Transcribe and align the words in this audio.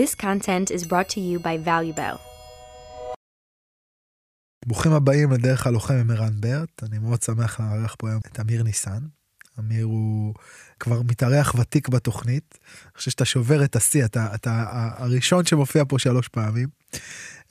This 0.00 0.14
content 0.14 0.70
is 0.70 0.82
brought 0.90 1.08
to 1.14 1.20
you 1.20 1.38
by 1.38 1.56
ValueBell. 1.66 2.18
ברוכים 4.66 4.92
הבאים 4.92 5.32
לדרך 5.32 5.66
הלוחם 5.66 5.94
עם 5.94 6.10
ערן 6.10 6.40
ברט, 6.40 6.82
אני 6.82 6.98
מאוד 6.98 7.22
שמח 7.22 7.60
לארח 7.60 7.94
פה 7.98 8.08
היום 8.08 8.20
את 8.26 8.40
אמיר 8.40 8.62
ניסן. 8.62 8.98
אמיר 9.58 9.84
הוא 9.84 10.34
כבר 10.80 11.02
מתארח 11.02 11.54
ותיק 11.54 11.88
בתוכנית, 11.88 12.58
אני 12.84 12.96
חושב 12.96 13.10
שאתה 13.10 13.24
שובר 13.24 13.64
את 13.64 13.76
השיא, 13.76 14.04
אתה, 14.04 14.34
אתה 14.34 14.66
הראשון 14.96 15.44
שמופיע 15.46 15.84
פה 15.88 15.98
שלוש 15.98 16.28
פעמים. 16.28 16.68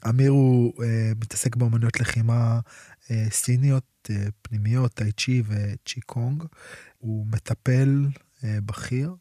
אמיר 0.08 0.30
הוא 0.30 0.82
אה, 0.84 1.12
מתעסק 1.20 1.56
באמנויות 1.56 2.00
לחימה 2.00 2.60
אה, 3.10 3.26
סיניות, 3.30 4.10
אה, 4.10 4.26
פנימיות, 4.42 4.94
טאי 4.94 5.12
צ'י 5.12 5.42
וצ'י 5.46 6.00
קונג. 6.00 6.44
הוא 6.98 7.26
מטפל 7.26 8.06
אה, 8.44 8.58
בכיר 8.66 9.14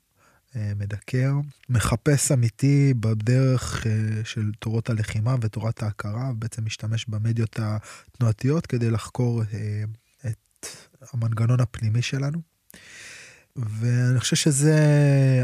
מדקר, 0.55 1.33
מחפש 1.69 2.31
אמיתי 2.31 2.93
בדרך 2.99 3.87
אה, 3.87 3.91
של 4.23 4.51
תורות 4.59 4.89
הלחימה 4.89 5.35
ותורת 5.41 5.83
ההכרה, 5.83 6.31
ובעצם 6.31 6.65
משתמש 6.65 7.05
במדיות 7.05 7.59
התנועתיות 7.59 8.65
כדי 8.65 8.91
לחקור 8.91 9.43
אה, 9.53 9.83
את 10.25 10.65
המנגנון 11.13 11.59
הפנימי 11.59 12.01
שלנו. 12.01 12.39
ואני 13.55 14.19
חושב 14.19 14.35
שזה 14.35 14.75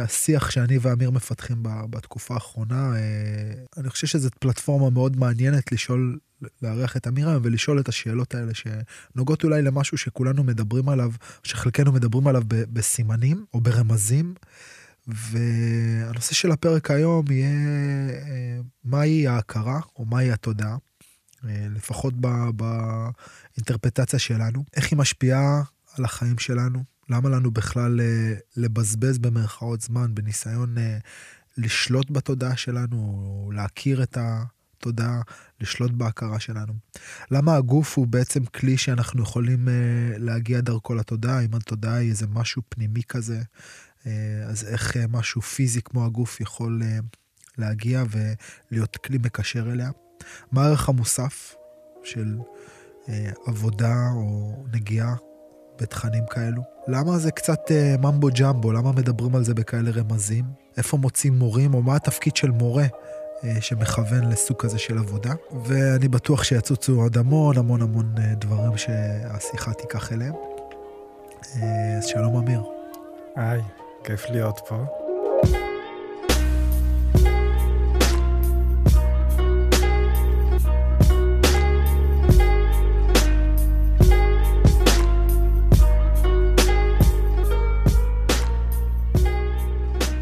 השיח 0.02 0.52
שאני 0.52 0.78
ואמיר 0.82 1.12
מפתחים 1.12 1.58
בתקופה 1.64 2.34
האחרונה. 2.34 2.94
אני 3.78 3.90
חושב 3.90 4.08
שזו 4.08 4.30
פלטפורמה 4.40 4.90
מאוד 4.90 5.18
מעניינת 5.18 5.72
לשאול, 5.72 6.20
לארח 6.62 6.98
את 6.98 7.08
אמיר 7.08 7.30
היום 7.30 7.42
ולשאול 7.46 7.80
את 7.80 7.90
השאלות 7.90 8.36
האלה 8.36 8.52
שנוגעות 8.54 9.44
אולי 9.44 9.62
למשהו 9.62 9.98
שכולנו 9.98 10.44
מדברים 10.44 10.90
עליו, 10.90 11.12
שחלקנו 11.44 11.92
מדברים 11.92 12.28
עליו 12.28 12.44
בסימנים 12.48 13.46
או 13.54 13.62
ברמזים. 13.62 14.34
והנושא 15.08 16.34
של 16.34 16.52
הפרק 16.52 16.92
היום 16.92 17.26
יהיה 17.32 17.50
אה, 18.10 18.60
מהי 18.84 19.28
ההכרה 19.28 19.80
או 19.96 20.06
מהי 20.06 20.32
התודעה, 20.32 20.78
אה, 21.46 21.68
לפחות 21.76 22.14
באינטרפטציה 22.56 24.20
שלנו, 24.20 24.64
איך 24.76 24.92
היא 24.92 25.00
משפיעה 25.00 25.64
על 25.98 26.06
החיים 26.06 26.38
שלנו, 26.38 26.84
למה 27.10 27.30
לנו 27.30 27.52
בכלל 27.52 28.02
אה, 28.02 28.34
לבזבז 28.58 29.18
במרכאות 29.18 29.82
זמן 29.82 30.16
בניסיון 30.16 30.76
לשלוט 31.58 32.12
בתודעה 32.12 32.58
שלנו, 32.58 32.98
או 32.98 33.52
להכיר 33.52 34.04
את 34.04 34.18
התודעה, 34.22 35.22
לשלוט 35.62 35.92
בהכרה 35.92 36.40
שלנו. 36.40 36.74
למה 37.32 37.56
הגוף 37.56 37.98
הוא 37.98 38.08
בעצם 38.08 38.46
כלי 38.46 38.78
שאנחנו 38.78 39.24
יכולים 39.24 39.68
להגיע 40.18 40.62
דרכו 40.62 40.96
לתודעה, 40.96 41.40
אם 41.42 41.56
התודעה 41.56 41.96
היא 41.96 42.10
איזה 42.10 42.28
משהו 42.28 42.62
פנימי 42.70 43.04
כזה, 43.04 43.42
אז 44.48 44.68
איך 44.68 44.98
אה, 44.98 45.06
משהו 45.10 45.42
פיזי 45.42 45.82
כמו 45.82 46.06
הגוף 46.06 46.42
יכול 46.42 46.82
אה, 46.84 47.00
להגיע 47.58 48.04
ולהיות 48.10 48.98
כלי 48.98 49.18
מקשר 49.18 49.72
אליה? 49.72 49.90
מה 50.52 50.66
הערך 50.66 50.90
המוסף 50.90 51.56
של 52.04 52.38
עבודה 53.46 54.10
או 54.16 54.56
נגיעה 54.74 55.16
בתכנים 55.82 56.24
כאלו? 56.30 56.62
למה 56.88 57.18
זה 57.18 57.32
קצת 57.32 57.60
ממבו 58.00 58.28
ג'מבו? 58.40 58.72
למה 58.72 58.92
מדברים 58.92 59.36
על 59.36 59.44
זה 59.44 59.54
בכאלה 59.54 59.92
רמזים? 59.92 60.46
איפה 60.78 60.98
מוצאים 60.98 61.40
מורים, 61.40 61.74
או 61.74 61.82
מה 61.82 61.96
התפקיד 61.96 62.36
של 62.36 62.52
מורה 62.52 62.86
שמכוון 63.60 64.30
לסוג 64.30 64.58
כזה 64.62 64.80
של 64.80 64.98
עבודה? 64.98 65.34
ואני 65.66 66.08
בטוח 66.08 66.44
שיצוצו 66.44 67.02
עוד 67.02 67.18
המון 67.18 67.58
המון 67.58 67.82
המון 67.82 68.16
דברים 68.40 68.78
שהשיחה 68.78 69.74
תיקח 69.74 70.12
אליהם. 70.12 70.34
אז 71.98 72.06
שלום 72.06 72.36
אמיר. 72.36 72.64
היי. 73.36 73.62
כיף 74.06 74.26
להיות 74.30 74.60
פה. 74.68 74.86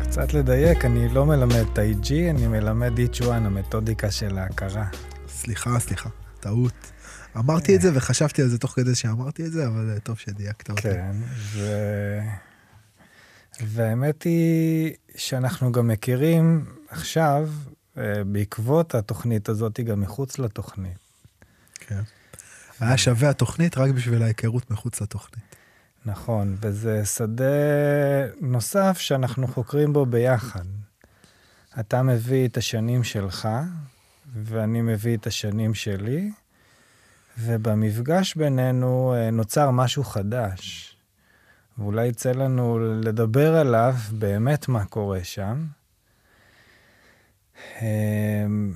קצת 0.01 0.33
לדייק, 0.33 0.85
אני 0.85 1.09
לא 1.09 1.25
מלמד 1.25 1.66
טאי-ג'י, 1.73 2.29
אני 2.29 2.47
מלמד 2.47 2.97
איצ'ואן, 2.97 3.45
המתודיקה 3.45 4.11
של 4.11 4.38
ההכרה. 4.38 4.85
סליחה, 5.27 5.79
סליחה, 5.79 6.09
טעות. 6.39 6.91
אמרתי 7.38 7.75
את 7.75 7.81
זה 7.81 7.89
וחשבתי 7.93 8.41
על 8.41 8.47
זה 8.47 8.57
תוך 8.57 8.72
כדי 8.72 8.95
שאמרתי 8.95 9.45
את 9.45 9.51
זה, 9.51 9.67
אבל 9.67 9.97
טוב 10.03 10.17
שדייקת 10.17 10.69
אותי. 10.69 10.81
כן, 10.81 11.16
ו... 11.53 11.59
והאמת 13.62 14.24
היא 14.24 14.94
שאנחנו 15.16 15.72
גם 15.72 15.88
מכירים 15.88 16.66
עכשיו, 16.90 17.50
אה, 17.97 18.24
בעקבות 18.24 18.96
התוכנית 18.96 19.50
הזאת, 19.50 19.80
גם 19.80 20.02
מחוץ 20.02 20.40
לתוכנית. 20.40 20.97
כן. 21.75 22.02
היה 22.80 22.97
שווה 22.97 23.30
התוכנית 23.30 23.78
רק 23.78 23.91
בשביל 23.91 24.24
ההיכרות 24.24 24.72
מחוץ 24.72 25.02
לתוכנית. 25.02 25.56
נכון, 26.06 26.58
וזה 26.62 27.06
שדה 27.06 27.44
נוסף 28.41 28.97
שאנחנו 29.00 29.47
חוקרים 29.47 29.94
בו 29.94 30.06
ביחד. 30.06 30.66
אתה 31.80 32.03
מביא 32.03 32.47
את 32.47 32.58
השנים 32.58 33.03
שלך, 33.03 33.50
ואני 34.44 34.81
מביא 34.81 35.18
את 35.18 35.28
השנים 35.28 35.74
שלי, 35.74 36.31
ובמפגש 37.38 38.35
בינינו 38.35 39.14
אה, 39.18 39.31
נוצר 39.31 39.72
משהו 39.72 40.03
חדש. 40.03 40.92
ואולי 41.78 42.07
יצא 42.07 42.31
לנו 42.31 42.79
לדבר 42.79 43.56
עליו 43.56 43.94
באמת 44.11 44.67
מה 44.67 44.85
קורה 44.85 45.23
שם. 45.23 45.66
אמ, 47.81 48.73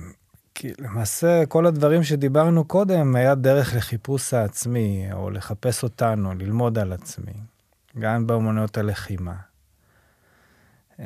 כי 0.54 0.72
למעשה 0.78 1.46
כל 1.46 1.66
הדברים 1.66 2.02
שדיברנו 2.02 2.64
קודם 2.64 3.16
היה 3.16 3.34
דרך 3.34 3.74
לחיפוש 3.74 4.34
העצמי, 4.34 5.08
או 5.12 5.30
לחפש 5.30 5.82
אותנו, 5.82 6.34
ללמוד 6.34 6.78
על 6.78 6.92
עצמי, 6.92 7.32
גם 7.98 8.26
באמנויות 8.26 8.78
הלחימה. 8.78 9.34
אמ, 10.98 11.04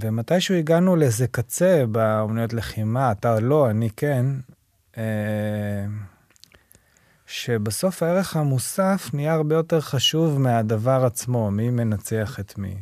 ומתישהו 0.00 0.54
הגענו 0.54 0.96
לאיזה 0.96 1.26
קצה 1.26 1.84
באמנויות 1.92 2.52
לחימה, 2.52 3.12
אתה 3.12 3.40
לא, 3.40 3.70
אני 3.70 3.90
כן, 3.90 4.26
אמ, 4.96 5.02
שבסוף 7.32 8.02
הערך 8.02 8.36
המוסף 8.36 9.10
נהיה 9.12 9.34
הרבה 9.34 9.54
יותר 9.54 9.80
חשוב 9.80 10.40
מהדבר 10.40 11.04
עצמו, 11.06 11.50
מי 11.50 11.70
מנצח 11.70 12.40
את 12.40 12.58
מי, 12.58 12.76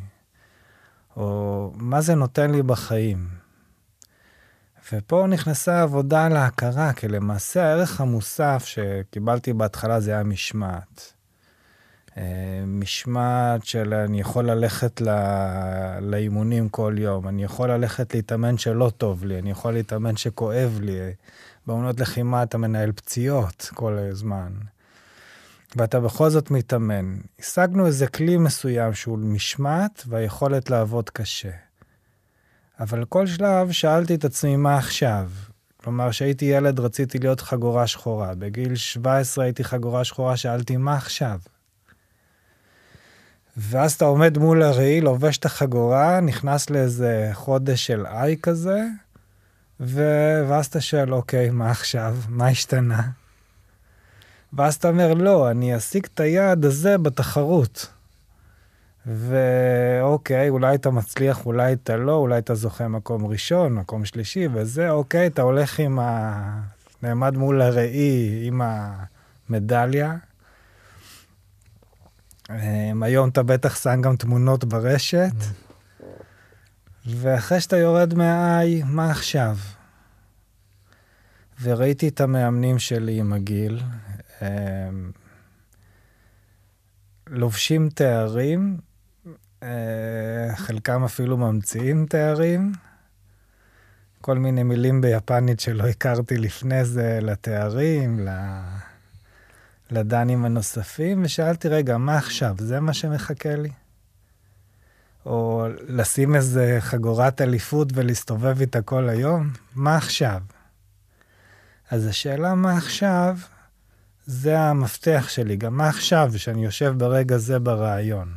או 1.16 1.72
מה 1.76 2.00
זה 2.00 2.14
נותן 2.14 2.50
לי 2.50 2.62
בחיים. 2.62 3.28
ופה 4.92 5.26
נכנסה 5.28 5.82
עבודה 5.82 6.26
על 6.26 6.36
ההכרה, 6.36 6.92
כי 6.92 7.08
למעשה 7.08 7.64
הערך 7.64 8.00
המוסף 8.00 8.64
שקיבלתי 8.66 9.52
בהתחלה 9.52 10.00
זה 10.00 10.10
היה 10.10 10.22
משמעת. 10.22 11.12
אה, 12.16 12.62
משמעת 12.66 13.64
של 13.64 13.94
אני 13.94 14.20
יכול 14.20 14.50
ללכת 14.50 15.00
לא, 15.00 15.12
לאימונים 16.00 16.68
כל 16.68 16.94
יום, 16.98 17.28
אני 17.28 17.44
יכול 17.44 17.70
ללכת 17.70 18.14
להתאמן 18.14 18.58
שלא 18.58 18.90
טוב 18.96 19.24
לי, 19.24 19.38
אני 19.38 19.50
יכול 19.50 19.72
להתאמן 19.72 20.16
שכואב 20.16 20.78
לי. 20.82 20.98
באמנות 21.70 22.00
לחימה 22.00 22.42
אתה 22.42 22.58
מנהל 22.58 22.92
פציעות 22.92 23.70
כל 23.74 23.98
הזמן, 23.98 24.52
ואתה 25.76 26.00
בכל 26.00 26.30
זאת 26.30 26.50
מתאמן. 26.50 27.18
השגנו 27.38 27.86
איזה 27.86 28.06
כלי 28.06 28.36
מסוים 28.36 28.94
שהוא 28.94 29.18
משמעת 29.18 30.04
והיכולת 30.06 30.70
לעבוד 30.70 31.10
קשה. 31.10 31.50
אבל 32.80 33.04
כל 33.04 33.26
שלב 33.26 33.70
שאלתי 33.70 34.14
את 34.14 34.24
עצמי, 34.24 34.56
מה 34.56 34.78
עכשיו? 34.78 35.30
כלומר, 35.76 36.10
כשהייתי 36.10 36.44
ילד 36.44 36.80
רציתי 36.80 37.18
להיות 37.18 37.40
חגורה 37.40 37.86
שחורה. 37.86 38.34
בגיל 38.34 38.74
17 38.74 39.44
הייתי 39.44 39.64
חגורה 39.64 40.04
שחורה, 40.04 40.36
שאלתי, 40.36 40.76
מה 40.76 40.96
עכשיו? 40.96 41.38
ואז 43.56 43.92
אתה 43.92 44.04
עומד 44.04 44.38
מול 44.38 44.62
הראי, 44.62 45.00
לובש 45.00 45.38
את 45.38 45.44
החגורה, 45.44 46.20
נכנס 46.20 46.70
לאיזה 46.70 47.30
חודש 47.32 47.86
של 47.86 48.06
איי 48.06 48.36
כזה, 48.42 48.80
ו... 49.80 50.02
ואז 50.48 50.66
אתה 50.66 50.80
שואל, 50.80 51.14
אוקיי, 51.14 51.50
מה 51.50 51.70
עכשיו? 51.70 52.16
מה 52.28 52.48
השתנה? 52.48 53.02
ואז 54.52 54.74
אתה 54.74 54.88
אומר, 54.88 55.14
לא, 55.14 55.50
אני 55.50 55.76
אשיג 55.76 56.06
את 56.14 56.20
היעד 56.20 56.64
הזה 56.64 56.98
בתחרות. 56.98 57.86
ואוקיי, 59.06 60.48
אולי 60.48 60.74
אתה 60.74 60.90
מצליח, 60.90 61.46
אולי 61.46 61.72
אתה 61.72 61.96
לא, 61.96 62.14
אולי 62.14 62.38
אתה 62.38 62.54
זוכה 62.54 62.88
מקום 62.88 63.26
ראשון, 63.26 63.72
מקום 63.74 64.04
שלישי, 64.04 64.48
וזה, 64.52 64.90
אוקיי, 64.90 65.26
אתה 65.26 65.42
הולך 65.42 65.78
עם 65.78 65.98
ה... 65.98 66.60
נעמד 67.02 67.36
מול 67.36 67.62
הראי 67.62 68.40
עם 68.46 68.62
המדליה. 68.64 70.16
אמ, 72.50 73.02
היום 73.02 73.28
אתה 73.28 73.42
בטח 73.42 73.82
שם 73.82 74.00
גם 74.00 74.16
תמונות 74.16 74.64
ברשת. 74.64 75.32
Mm. 75.38 75.69
ואחרי 77.06 77.60
שאתה 77.60 77.76
יורד 77.76 78.14
מהאי, 78.14 78.82
מה 78.86 79.10
עכשיו? 79.10 79.56
וראיתי 81.62 82.08
את 82.08 82.20
המאמנים 82.20 82.78
שלי 82.78 83.20
עם 83.20 83.32
הגיל, 83.32 83.80
הם 84.40 85.12
לובשים 87.26 87.88
תארים, 87.88 88.76
אה, 89.62 90.48
חלקם 90.56 91.04
אפילו 91.04 91.36
ממציאים 91.36 92.06
תארים, 92.06 92.72
כל 94.20 94.38
מיני 94.38 94.62
מילים 94.62 95.00
ביפנית 95.00 95.60
שלא 95.60 95.86
הכרתי 95.86 96.38
לפני 96.38 96.84
זה, 96.84 97.18
לתארים, 97.22 98.28
לדנים 99.90 100.44
הנוספים, 100.44 101.22
ושאלתי, 101.24 101.68
רגע, 101.68 101.98
מה 101.98 102.16
עכשיו? 102.16 102.54
זה 102.58 102.80
מה 102.80 102.92
שמחכה 102.92 103.56
לי? 103.56 103.70
או 105.26 105.66
לשים 105.88 106.34
איזה 106.34 106.76
חגורת 106.80 107.40
אליפות 107.40 107.88
ולהסתובב 107.94 108.60
איתה 108.60 108.82
כל 108.82 109.08
היום? 109.08 109.50
מה 109.74 109.96
עכשיו? 109.96 110.40
אז 111.90 112.06
השאלה 112.06 112.54
מה 112.54 112.76
עכשיו, 112.76 113.36
זה 114.26 114.60
המפתח 114.60 115.26
שלי. 115.28 115.56
גם 115.56 115.76
מה 115.76 115.88
עכשיו, 115.88 116.32
שאני 116.36 116.64
יושב 116.64 116.94
ברגע 116.98 117.36
זה 117.36 117.58
ברעיון? 117.58 118.34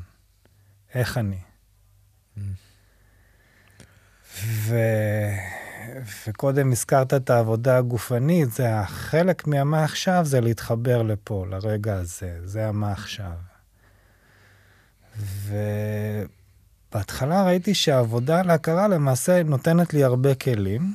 איך 0.94 1.18
אני? 1.18 1.40
ו... 4.44 4.76
וקודם 6.28 6.72
הזכרת 6.72 7.14
את 7.14 7.30
העבודה 7.30 7.78
הגופנית, 7.78 8.52
זה 8.52 8.80
החלק 8.80 9.48
מהמה 9.48 9.84
עכשיו 9.84 10.26
זה 10.26 10.42
להתחבר 10.42 11.02
לפה, 11.02 11.46
לרגע 11.50 11.96
הזה, 11.96 12.38
זה 12.44 12.68
המה 12.68 12.92
עכשיו. 12.92 13.32
ובהתחלה 16.94 17.44
ראיתי 17.44 17.74
שהעבודה 17.74 18.42
להכרה 18.42 18.88
למעשה 18.88 19.44
נותנת 19.44 19.94
לי 19.94 20.04
הרבה 20.04 20.36
כלים, 20.36 20.94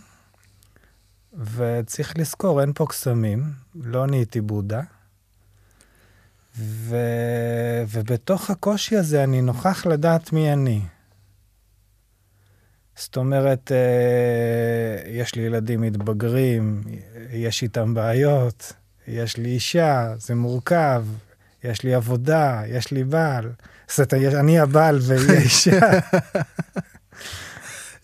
וצריך 1.33 2.19
לזכור, 2.19 2.61
אין 2.61 2.73
פה 2.73 2.87
קסמים, 2.87 3.43
לא 3.75 4.07
נהייתי 4.07 4.41
בודה. 4.41 4.81
ו... 6.59 6.97
ובתוך 7.89 8.51
הקושי 8.51 8.97
הזה 8.97 9.25
אני 9.25 9.43
נוכח 9.43 9.87
לדעת 9.87 10.33
מי 10.33 10.53
אני. 10.53 10.81
זאת 12.97 13.17
אומרת, 13.17 13.73
אה, 13.73 15.11
יש 15.11 15.35
לי 15.35 15.43
ילדים 15.43 15.81
מתבגרים, 15.81 16.83
יש 17.31 17.63
איתם 17.63 17.95
בעיות, 17.95 18.73
יש 19.09 19.37
לי 19.37 19.49
אישה, 19.49 20.15
זה 20.19 20.35
מורכב, 20.35 21.05
יש 21.65 21.83
לי 21.83 21.95
עבודה, 21.95 22.63
יש 22.67 22.91
לי 22.91 23.05
בעל. 23.05 23.53
זאת 23.89 24.15
אומרת, 24.15 24.35
אני 24.35 24.59
הבעל 24.59 24.99
והיא 25.03 25.31
האישה. 25.31 25.79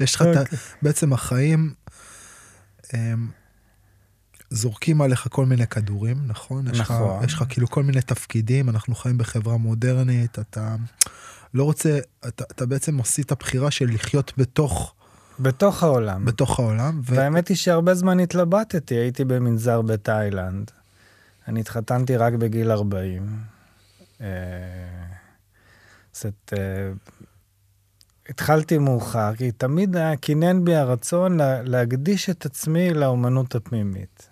יש 0.00 0.14
לך 0.14 0.22
את 0.22 0.36
ה... 0.36 0.40
אוקיי. 0.40 0.58
בעצם 0.82 1.12
החיים 1.12 1.75
הם, 2.92 3.28
זורקים 4.50 5.00
עליך 5.02 5.26
כל 5.31 5.46
מיני 5.46 5.66
כדורים, 5.66 6.16
נכון? 6.26 6.64
נכון. 6.69 7.25
יש 7.25 7.34
לך 7.34 7.44
כאילו 7.48 7.69
כל 7.69 7.82
מיני 7.82 8.00
תפקידים, 8.00 8.69
אנחנו 8.69 8.94
חיים 8.94 9.19
בחברה 9.19 9.56
מודרנית, 9.56 10.38
אתה... 10.38 10.76
לא 11.54 11.64
רוצה, 11.64 11.98
אתה, 12.28 12.44
אתה 12.50 12.66
בעצם 12.66 13.00
עשית 13.00 13.32
בחירה 13.32 13.70
של 13.70 13.90
לחיות 13.94 14.32
בתוך... 14.37 14.94
בתוך 15.40 15.82
העולם. 15.82 16.25
בתוך 16.25 16.60
העולם. 16.60 17.00
ו... 17.04 17.14
והאמת 17.14 17.48
היא 17.48 17.56
שהרבה 17.56 17.94
זמן 17.94 18.20
התלבטתי, 18.20 18.94
הייתי 18.94 19.25
במנזר 19.25 19.82
בתאילנד. 19.82 20.70
אני 21.48 21.60
התחתנתי 21.60 22.16
רק 22.16 22.32
בגיל 22.32 22.70
40. 22.70 23.26
אה, 26.14 26.20
זאת, 26.20 26.52
אה, 26.58 26.93
התחלתי 28.28 28.78
מאוחר, 28.78 29.34
כי 29.34 29.52
תמיד 29.52 29.96
היה 29.96 30.16
קינן 30.16 30.64
בי 30.64 30.75
הרצון 30.75 31.37
לה, 31.37 31.62
להקדיש 31.62 32.31
את 32.31 32.46
עצמי 32.46 32.94
לאומנות 32.94 33.55
הפנימית. 33.55 34.28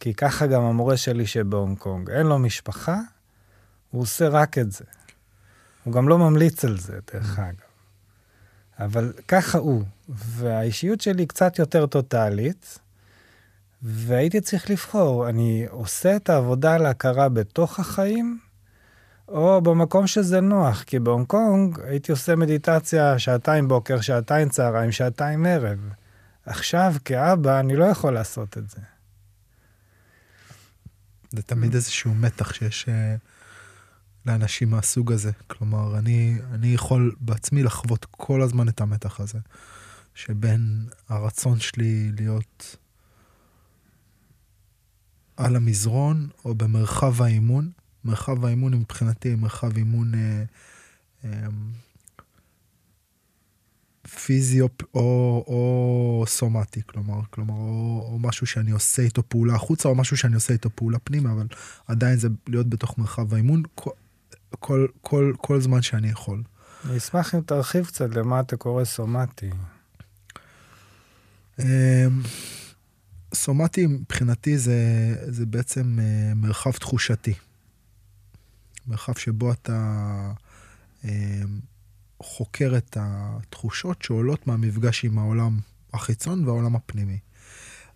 כי 0.00 0.14
ככה 0.14 0.46
גם 0.46 0.62
המורה 0.62 0.96
שלי 0.96 1.26
שבהונג 1.26 1.78
קונג, 1.78 2.10
אין 2.10 2.26
לו 2.26 2.38
משפחה, 2.38 3.00
הוא 3.90 4.02
עושה 4.02 4.28
רק 4.28 4.58
את 4.58 4.72
זה. 4.72 4.84
הוא 5.84 5.92
גם 5.92 6.08
לא 6.08 6.18
ממליץ 6.18 6.64
על 6.64 6.78
זה, 6.78 6.98
דרך 7.12 7.38
mm. 7.38 7.42
אגב. 7.42 7.74
אבל 8.78 9.12
ככה 9.28 9.58
הוא. 9.58 9.84
והאישיות 10.08 11.00
שלי 11.00 11.26
קצת 11.26 11.58
יותר 11.58 11.86
טוטאלית, 11.86 12.78
והייתי 13.82 14.40
צריך 14.40 14.70
לבחור, 14.70 15.28
אני 15.28 15.66
עושה 15.70 16.16
את 16.16 16.30
העבודה 16.30 16.78
להכרה 16.78 17.28
בתוך 17.28 17.80
החיים, 17.80 18.38
או 19.28 19.60
במקום 19.60 20.06
שזה 20.06 20.40
נוח, 20.40 20.82
כי 20.82 20.98
בהונג 20.98 21.26
קונג 21.26 21.80
הייתי 21.80 22.12
עושה 22.12 22.36
מדיטציה 22.36 23.18
שעתיים 23.18 23.68
בוקר, 23.68 24.00
שעתיים 24.00 24.48
צהריים, 24.48 24.92
שעתיים 24.92 25.46
ערב. 25.46 25.78
עכשיו, 26.46 26.94
כאבא, 27.04 27.60
אני 27.60 27.76
לא 27.76 27.84
יכול 27.84 28.14
לעשות 28.14 28.58
את 28.58 28.70
זה. 28.70 28.80
זה 31.32 31.42
תמיד 31.42 31.74
איזשהו 31.74 32.14
מתח 32.14 32.52
שיש... 32.52 32.84
Uh... 32.84 33.34
לאנשים 34.26 34.70
מהסוג 34.70 35.12
הזה. 35.12 35.30
כלומר, 35.46 35.98
אני, 35.98 36.38
אני 36.52 36.74
יכול 36.74 37.14
בעצמי 37.20 37.62
לחוות 37.62 38.04
כל 38.10 38.42
הזמן 38.42 38.68
את 38.68 38.80
המתח 38.80 39.20
הזה, 39.20 39.38
שבין 40.14 40.88
הרצון 41.08 41.60
שלי 41.60 42.12
להיות 42.18 42.76
על 45.36 45.56
המזרון 45.56 46.28
או 46.44 46.54
במרחב 46.54 47.22
האימון. 47.22 47.70
מרחב 48.04 48.44
האימון 48.44 48.74
מבחינתי 48.74 49.34
מרחב 49.34 49.76
אימון 49.76 50.14
אה, 50.14 50.44
אה, 51.24 51.46
פיזי 54.08 54.60
או, 54.60 54.68
או, 54.94 55.00
או 55.46 56.24
סומטי, 56.26 56.80
כלומר, 56.86 57.20
כלומר 57.30 57.54
או, 57.54 58.08
או 58.12 58.18
משהו 58.18 58.46
שאני 58.46 58.70
עושה 58.70 59.02
איתו 59.02 59.22
פעולה 59.28 59.54
החוצה, 59.54 59.88
או 59.88 59.94
משהו 59.94 60.16
שאני 60.16 60.34
עושה 60.34 60.52
איתו 60.52 60.70
פעולה 60.74 60.98
פנימה, 60.98 61.32
אבל 61.32 61.46
עדיין 61.86 62.18
זה 62.18 62.28
להיות 62.46 62.68
בתוך 62.68 62.98
מרחב 62.98 63.34
האימון. 63.34 63.62
כל, 64.58 64.86
כל, 65.00 65.32
כל 65.38 65.60
זמן 65.60 65.82
שאני 65.82 66.08
יכול. 66.08 66.42
אני 66.84 66.96
אשמח 66.96 67.34
אם 67.34 67.40
תרחיב 67.40 67.86
קצת 67.86 68.14
למה 68.14 68.40
אתה 68.40 68.56
קורא 68.56 68.84
סומטי. 68.84 69.50
אמ, 71.58 71.66
סומטי 73.34 73.86
מבחינתי 73.86 74.58
זה, 74.58 74.76
זה 75.28 75.46
בעצם 75.46 75.98
אה, 76.00 76.34
מרחב 76.34 76.72
תחושתי. 76.72 77.34
מרחב 78.86 79.14
שבו 79.14 79.52
אתה 79.52 80.32
אמ, 81.04 81.60
חוקר 82.22 82.74
את 82.76 82.96
התחושות 83.00 84.02
שעולות 84.02 84.46
מהמפגש 84.46 85.04
עם 85.04 85.18
העולם 85.18 85.58
החיצון 85.92 86.44
והעולם 86.44 86.76
הפנימי. 86.76 87.18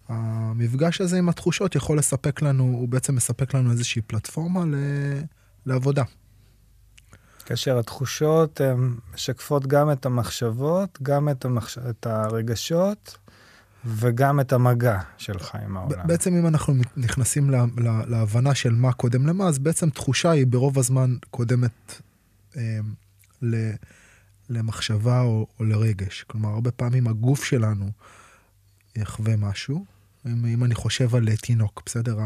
המפגש 0.09 1.01
הזה 1.01 1.19
עם 1.19 1.29
התחושות 1.29 1.75
יכול 1.75 1.99
לספק 1.99 2.43
לנו, 2.43 2.65
הוא 2.65 2.89
בעצם 2.89 3.15
מספק 3.15 3.55
לנו 3.55 3.71
איזושהי 3.71 4.03
פלטפורמה 4.03 4.65
ל, 4.65 4.75
לעבודה. 5.67 6.03
כאשר 7.45 7.79
התחושות 7.79 8.61
הן 8.61 8.95
משקפות 9.15 9.67
גם 9.67 9.93
את 9.93 10.07
המחשבות, 10.07 10.99
גם 11.03 11.29
את, 11.29 11.45
המחש... 11.45 11.79
את 11.79 12.07
הרגשות 12.07 13.19
וגם 13.85 14.41
את 14.41 14.53
המגע 14.53 15.01
שלך 15.19 15.55
עם 15.65 15.77
העולם. 15.77 16.07
בעצם 16.07 16.35
אם 16.35 16.47
אנחנו 16.47 16.75
נכנסים 16.97 17.51
לה, 17.51 17.65
לה, 17.77 18.03
להבנה 18.07 18.55
של 18.55 18.75
מה 18.75 18.93
קודם 18.93 19.27
למה, 19.27 19.49
אז 19.49 19.59
בעצם 19.59 19.91
תחושה 19.91 20.31
היא 20.31 20.47
ברוב 20.47 20.79
הזמן 20.79 21.17
קודמת 21.31 22.03
אה, 22.57 22.79
ל, 23.43 23.71
למחשבה 24.51 25.21
או, 25.21 25.47
או 25.59 25.65
לרגש. 25.65 26.25
כלומר, 26.27 26.49
הרבה 26.49 26.71
פעמים 26.71 27.09
הגוף 27.09 27.45
שלנו 27.45 27.91
יחווה 28.97 29.37
משהו, 29.37 29.85
אם, 30.27 30.47
אם 30.47 30.65
אני 30.65 30.75
חושב 30.75 31.15
על 31.15 31.37
תינוק, 31.37 31.83
בסדר? 31.87 32.19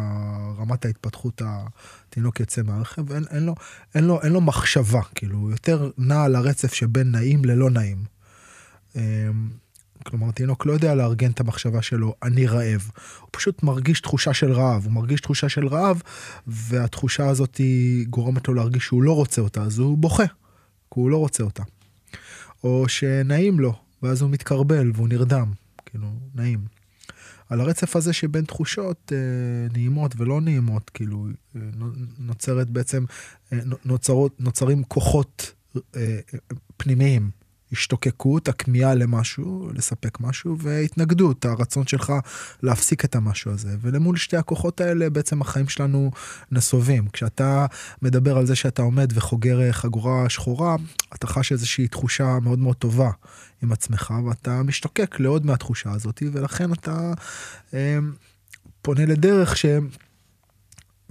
רמת 0.58 0.84
ההתפתחות, 0.84 1.42
התינוק 1.44 2.40
יוצא 2.40 2.62
מהרכב, 2.62 3.12
אין, 3.12 3.24
אין, 3.30 3.42
לו, 3.42 3.54
אין, 3.94 4.04
לו, 4.04 4.22
אין 4.22 4.32
לו 4.32 4.40
מחשבה, 4.40 5.02
כאילו, 5.14 5.38
הוא 5.38 5.50
יותר 5.50 5.90
נע 5.98 6.24
על 6.24 6.36
הרצף 6.36 6.74
שבין 6.74 7.10
נעים 7.10 7.44
ללא 7.44 7.70
נעים. 7.70 8.04
אמ, 8.96 9.00
כלומר, 10.02 10.30
תינוק 10.30 10.66
לא 10.66 10.72
יודע 10.72 10.94
לארגן 10.94 11.30
את 11.30 11.40
המחשבה 11.40 11.82
שלו, 11.82 12.14
אני 12.22 12.46
רעב. 12.46 12.90
הוא 13.20 13.28
פשוט 13.30 13.62
מרגיש 13.62 14.00
תחושה 14.00 14.34
של 14.34 14.52
רעב, 14.52 14.84
הוא 14.84 14.92
מרגיש 14.92 15.20
תחושה 15.20 15.48
של 15.48 15.66
רעב, 15.66 16.02
והתחושה 16.46 17.28
הזאת 17.28 17.56
היא 17.56 18.06
גורמת 18.06 18.48
לו 18.48 18.54
להרגיש 18.54 18.84
שהוא 18.84 19.02
לא 19.02 19.12
רוצה 19.12 19.42
אותה, 19.42 19.62
אז 19.62 19.78
הוא 19.78 19.98
בוכה, 19.98 20.26
כי 20.26 21.00
הוא 21.00 21.10
לא 21.10 21.16
רוצה 21.16 21.42
אותה. 21.42 21.62
או 22.64 22.88
שנעים 22.88 23.60
לו, 23.60 23.74
ואז 24.02 24.22
הוא 24.22 24.30
מתקרבל 24.30 24.90
והוא 24.94 25.08
נרדם, 25.08 25.52
כאילו, 25.86 26.08
נעים. 26.34 26.60
על 27.48 27.60
הרצף 27.60 27.96
הזה 27.96 28.12
שבין 28.12 28.44
תחושות 28.44 29.12
אה, 29.14 29.18
נעימות 29.72 30.14
ולא 30.16 30.40
נעימות, 30.40 30.90
כאילו, 30.90 31.26
אה, 31.56 31.60
נוצרת 32.18 32.70
בעצם, 32.70 33.04
אה, 33.52 33.58
נוצרות, 33.84 34.40
נוצרים 34.40 34.84
כוחות 34.84 35.52
אה, 35.76 35.80
אה, 35.96 36.38
פנימיים. 36.76 37.30
השתוקקות, 37.72 38.48
הכמיהה 38.48 38.94
למשהו, 38.94 39.70
לספק 39.74 40.20
משהו, 40.20 40.58
והתנגדות, 40.58 41.44
הרצון 41.44 41.86
שלך 41.86 42.12
להפסיק 42.62 43.04
את 43.04 43.14
המשהו 43.14 43.52
הזה. 43.52 43.76
ולמול 43.80 44.16
שתי 44.16 44.36
הכוחות 44.36 44.80
האלה 44.80 45.10
בעצם 45.10 45.40
החיים 45.40 45.68
שלנו 45.68 46.10
נסובים. 46.52 47.08
כשאתה 47.12 47.66
מדבר 48.02 48.38
על 48.38 48.46
זה 48.46 48.56
שאתה 48.56 48.82
עומד 48.82 49.12
וחוגר 49.14 49.72
חגורה 49.72 50.28
שחורה, 50.28 50.76
אתה 51.14 51.26
חש 51.26 51.52
איזושהי 51.52 51.88
תחושה 51.88 52.38
מאוד 52.42 52.58
מאוד 52.58 52.76
טובה 52.76 53.10
עם 53.62 53.72
עצמך, 53.72 54.14
ואתה 54.28 54.62
משתוקק 54.62 55.20
לעוד 55.20 55.46
מהתחושה 55.46 55.90
הזאת, 55.90 56.22
ולכן 56.32 56.72
אתה 56.72 57.12
אה, 57.74 57.98
פונה 58.82 59.06
לדרך 59.06 59.56
ש... 59.56 59.66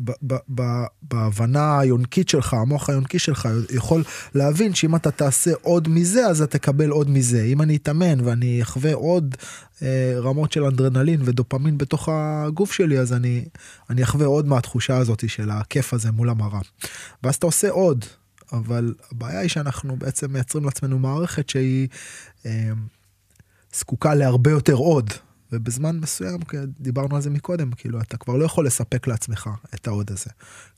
ב- 0.03 0.36
ב- 0.55 0.86
בהבנה 1.01 1.79
היונקית 1.79 2.29
שלך, 2.29 2.53
המוח 2.53 2.89
היונקי 2.89 3.20
שלך 3.20 3.50
יכול 3.70 4.03
להבין 4.36 4.74
שאם 4.74 4.96
אתה 4.96 5.12
תעשה 5.12 5.51
עוד 5.62 5.88
מזה, 5.88 6.27
אז 6.27 6.41
אתה 6.41 6.58
תקבל 6.58 6.89
עוד 6.89 7.10
מזה. 7.10 7.43
אם 7.43 7.62
אני 7.62 7.75
אתאמן 7.75 8.22
ואני 8.22 8.62
אחווה 8.62 8.93
עוד 8.93 9.36
אה, 9.81 10.13
רמות 10.17 10.51
של 10.51 10.63
אנדרנלין 10.63 11.22
ודופמין 11.25 11.77
בתוך 11.77 12.10
הגוף 12.12 12.72
שלי, 12.72 13.00
אז 13.00 13.13
אני, 13.13 13.46
אני 13.89 14.03
אחווה 14.03 14.25
עוד 14.25 14.48
מהתחושה 14.48 14.98
הזאת 14.98 15.29
של 15.29 15.50
הכיף 15.51 15.93
הזה 15.93 16.12
מול 16.12 16.29
המראה. 16.29 16.60
ואז 17.24 17.36
אתה 17.36 17.46
עושה 17.46 17.70
עוד, 17.70 18.05
אבל 18.51 18.93
הבעיה 19.12 19.39
היא 19.39 19.50
שאנחנו 19.50 19.96
בעצם 19.96 20.34
מייצרים 20.34 20.65
לעצמנו 20.65 21.00
מערכת 21.00 21.50
שהיא 21.50 21.88
אה, 22.46 22.70
זקוקה 23.74 24.15
להרבה 24.15 24.51
יותר 24.51 24.74
עוד. 24.74 25.10
ובזמן 25.51 26.00
מסוים, 26.00 26.39
דיברנו 26.79 27.15
על 27.15 27.22
זה 27.22 27.29
מקודם, 27.29 27.72
כאילו, 27.72 28.01
אתה 28.01 28.17
כבר 28.17 28.38
לא 28.38 28.46
יכול 28.46 28.65
לספק 28.65 29.08
לעצמך 29.08 29.50
את 29.75 29.88
העוד 29.88 30.12
הזה. 30.12 30.29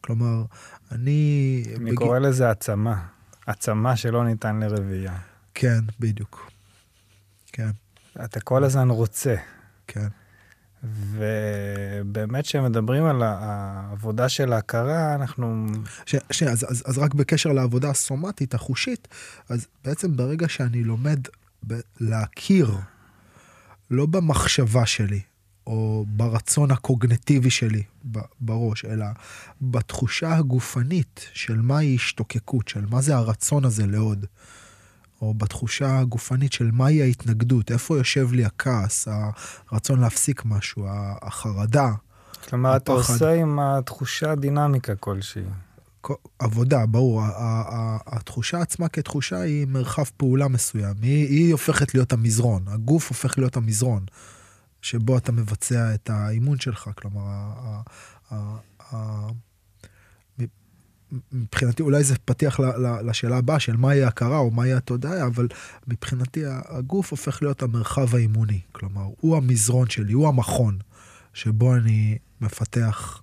כלומר, 0.01 0.43
אני... 0.91 1.63
אני 1.77 1.91
בג... 1.91 1.97
קורא 1.97 2.19
לזה 2.19 2.49
עצמה. 2.49 3.05
עצמה 3.45 3.95
שלא 3.95 4.25
ניתן 4.25 4.59
לרבייה. 4.59 5.17
כן, 5.53 5.79
בדיוק. 5.99 6.51
כן. 7.51 7.69
אתה 8.25 8.39
כל 8.39 8.63
הזמן 8.63 8.89
רוצה. 8.89 9.35
כן. 9.87 10.07
ובאמת 10.83 12.45
כשמדברים 12.45 13.05
על 13.05 13.23
העבודה 13.23 14.29
של 14.29 14.53
ההכרה, 14.53 15.15
אנחנו... 15.15 15.67
שנייה, 16.05 16.53
אז, 16.53 16.65
אז, 16.69 16.83
אז 16.85 16.97
רק 16.97 17.13
בקשר 17.13 17.51
לעבודה 17.51 17.89
הסומטית, 17.89 18.53
החושית, 18.53 19.07
אז 19.49 19.67
בעצם 19.85 20.17
ברגע 20.17 20.49
שאני 20.49 20.83
לומד 20.83 21.19
ב- 21.67 21.79
להכיר 21.99 22.71
לא 23.93 24.05
במחשבה 24.05 24.85
שלי, 24.85 25.21
או 25.67 26.05
ברצון 26.07 26.71
הקוגנטיבי 26.71 27.49
שלי 27.49 27.83
בראש, 28.41 28.85
אלא 28.85 29.05
בתחושה 29.61 30.35
הגופנית 30.35 31.29
של 31.33 31.61
מהי 31.61 31.95
השתוקקות, 31.95 32.67
של 32.67 32.85
מה 32.89 33.01
זה 33.01 33.15
הרצון 33.15 33.65
הזה 33.65 33.87
לעוד, 33.87 34.25
או 35.21 35.33
בתחושה 35.33 35.99
הגופנית 35.99 36.53
של 36.53 36.71
מהי 36.71 37.01
ההתנגדות, 37.01 37.71
איפה 37.71 37.97
יושב 37.97 38.31
לי 38.31 38.45
הכעס, 38.45 39.07
הרצון 39.71 39.99
להפסיק 39.99 40.45
משהו, 40.45 40.85
החרדה. 41.21 41.91
כלומר, 42.49 42.75
אתה 42.75 42.91
עושה 42.91 43.33
עם 43.33 43.59
התחושה 43.59 44.35
דינמיקה 44.35 44.95
כלשהי. 44.95 45.43
עבודה, 46.39 46.85
ברור, 46.85 47.21
התחושה 48.05 48.61
עצמה 48.61 48.87
כתחושה 48.89 49.41
היא 49.41 49.67
מרחב 49.67 50.03
פעולה 50.17 50.47
מסוים, 50.47 50.95
היא, 51.01 51.27
היא 51.27 51.51
הופכת 51.51 51.93
להיות 51.93 52.13
המזרון, 52.13 52.63
הגוף 52.67 53.09
הופך 53.09 53.37
להיות 53.37 53.57
המזרון, 53.57 54.05
שבו 54.81 55.17
אתה 55.17 55.31
מבצע 55.31 55.93
את 55.93 56.09
האימון 56.09 56.59
שלך, 56.59 56.89
כלומר, 56.95 57.51
מבחינתי 61.31 61.83
אולי 61.83 62.03
זה 62.03 62.15
פתיח 62.25 62.59
לשאלה 63.05 63.37
הבאה 63.37 63.59
של 63.59 63.77
מהי 63.77 64.03
ההכרה 64.03 64.37
או 64.37 64.51
מהי 64.51 64.73
התודעה, 64.73 65.27
אבל 65.27 65.47
מבחינתי 65.87 66.43
הגוף 66.45 67.11
הופך 67.11 67.41
להיות 67.41 67.61
המרחב 67.61 68.15
האימוני, 68.15 68.59
כלומר, 68.71 69.05
הוא 69.19 69.37
המזרון 69.37 69.89
שלי, 69.89 70.13
הוא 70.13 70.27
המכון 70.27 70.79
שבו 71.33 71.75
אני 71.75 72.17
מפתח 72.41 73.21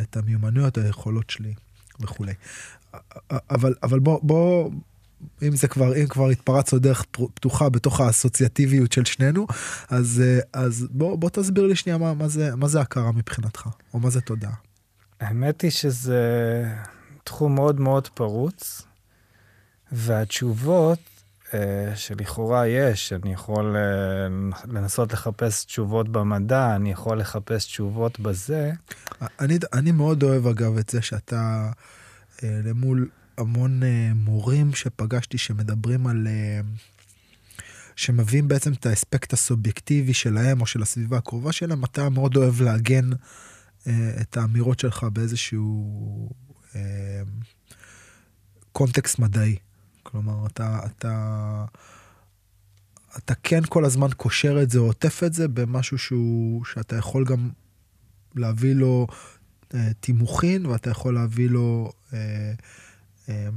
את 0.00 0.16
המיומנויות, 0.16 0.78
היכולות 0.78 1.30
שלי. 1.30 1.54
וכולי. 2.02 2.32
אבל, 3.30 3.74
אבל 3.82 3.98
בוא, 4.00 4.20
בוא, 4.22 4.70
אם 5.42 5.56
זה 5.56 5.68
כבר, 5.68 5.96
אם 5.96 6.06
כבר 6.06 6.28
התפרצנו 6.28 6.78
דרך 6.78 7.04
פתוחה 7.34 7.68
בתוך 7.68 8.00
האסוציאטיביות 8.00 8.92
של 8.92 9.04
שנינו, 9.04 9.46
אז, 9.88 10.22
אז 10.52 10.86
בוא, 10.90 11.18
בוא 11.18 11.30
תסביר 11.30 11.66
לי 11.66 11.76
שנייה 11.76 11.98
מה, 11.98 12.14
מה, 12.14 12.28
זה, 12.28 12.56
מה 12.56 12.68
זה 12.68 12.80
הכרה 12.80 13.12
מבחינתך, 13.12 13.68
או 13.94 14.00
מה 14.00 14.10
זה 14.10 14.20
תודעה. 14.20 14.54
האמת 15.20 15.60
היא 15.60 15.70
שזה 15.70 16.64
תחום 17.24 17.54
מאוד 17.54 17.80
מאוד 17.80 18.08
פרוץ, 18.08 18.82
והתשובות 19.92 20.98
שלכאורה 21.94 22.66
יש, 22.66 23.12
אני 23.12 23.32
יכול 23.32 23.76
אה, 23.76 24.28
לנסות 24.68 25.12
לחפש 25.12 25.64
תשובות 25.64 26.08
במדע, 26.08 26.76
אני 26.76 26.92
יכול 26.92 27.20
לחפש 27.20 27.66
תשובות 27.66 28.20
בזה. 28.20 28.72
אני, 29.40 29.58
אני 29.72 29.92
מאוד 29.92 30.22
אוהב 30.22 30.46
אגב 30.46 30.76
את 30.78 30.88
זה 30.88 31.02
שאתה 31.02 31.70
אה, 32.42 32.60
למול 32.64 33.08
המון 33.38 33.80
מורים 34.14 34.74
שפגשתי 34.74 35.38
שמדברים 35.38 36.06
על... 36.06 36.26
שמביאים 37.96 38.48
בעצם 38.48 38.72
את 38.72 38.86
האספקט 38.86 39.32
הסובייקטיבי 39.32 40.14
שלהם 40.14 40.60
או 40.60 40.66
של 40.66 40.82
הסביבה 40.82 41.18
הקרובה 41.18 41.52
שלהם, 41.52 41.84
אתה 41.84 42.08
מאוד 42.08 42.36
אוהב 42.36 42.62
לעגן 42.62 43.10
את 44.20 44.36
האמירות 44.36 44.80
שלך 44.80 45.06
באיזשהו 45.12 46.30
קונטקסט 48.72 49.18
מדעי. 49.18 49.56
כלומר, 50.12 50.46
אתה, 50.46 50.78
אתה, 50.86 51.64
אתה 53.16 53.34
כן 53.42 53.60
כל 53.68 53.84
הזמן 53.84 54.08
קושר 54.16 54.62
את 54.62 54.70
זה 54.70 54.78
עוטף 54.78 55.22
את 55.26 55.32
זה 55.32 55.48
במשהו 55.48 55.98
שהוא, 55.98 56.64
שאתה 56.64 56.96
יכול 56.96 57.24
גם 57.24 57.50
להביא 58.34 58.74
לו 58.74 59.06
אה, 59.74 59.88
תימוכין, 60.00 60.66
ואתה 60.66 60.90
יכול 60.90 61.14
להביא 61.14 61.50
לו 61.50 61.92
אה, 62.12 62.52
אה, 63.28 63.48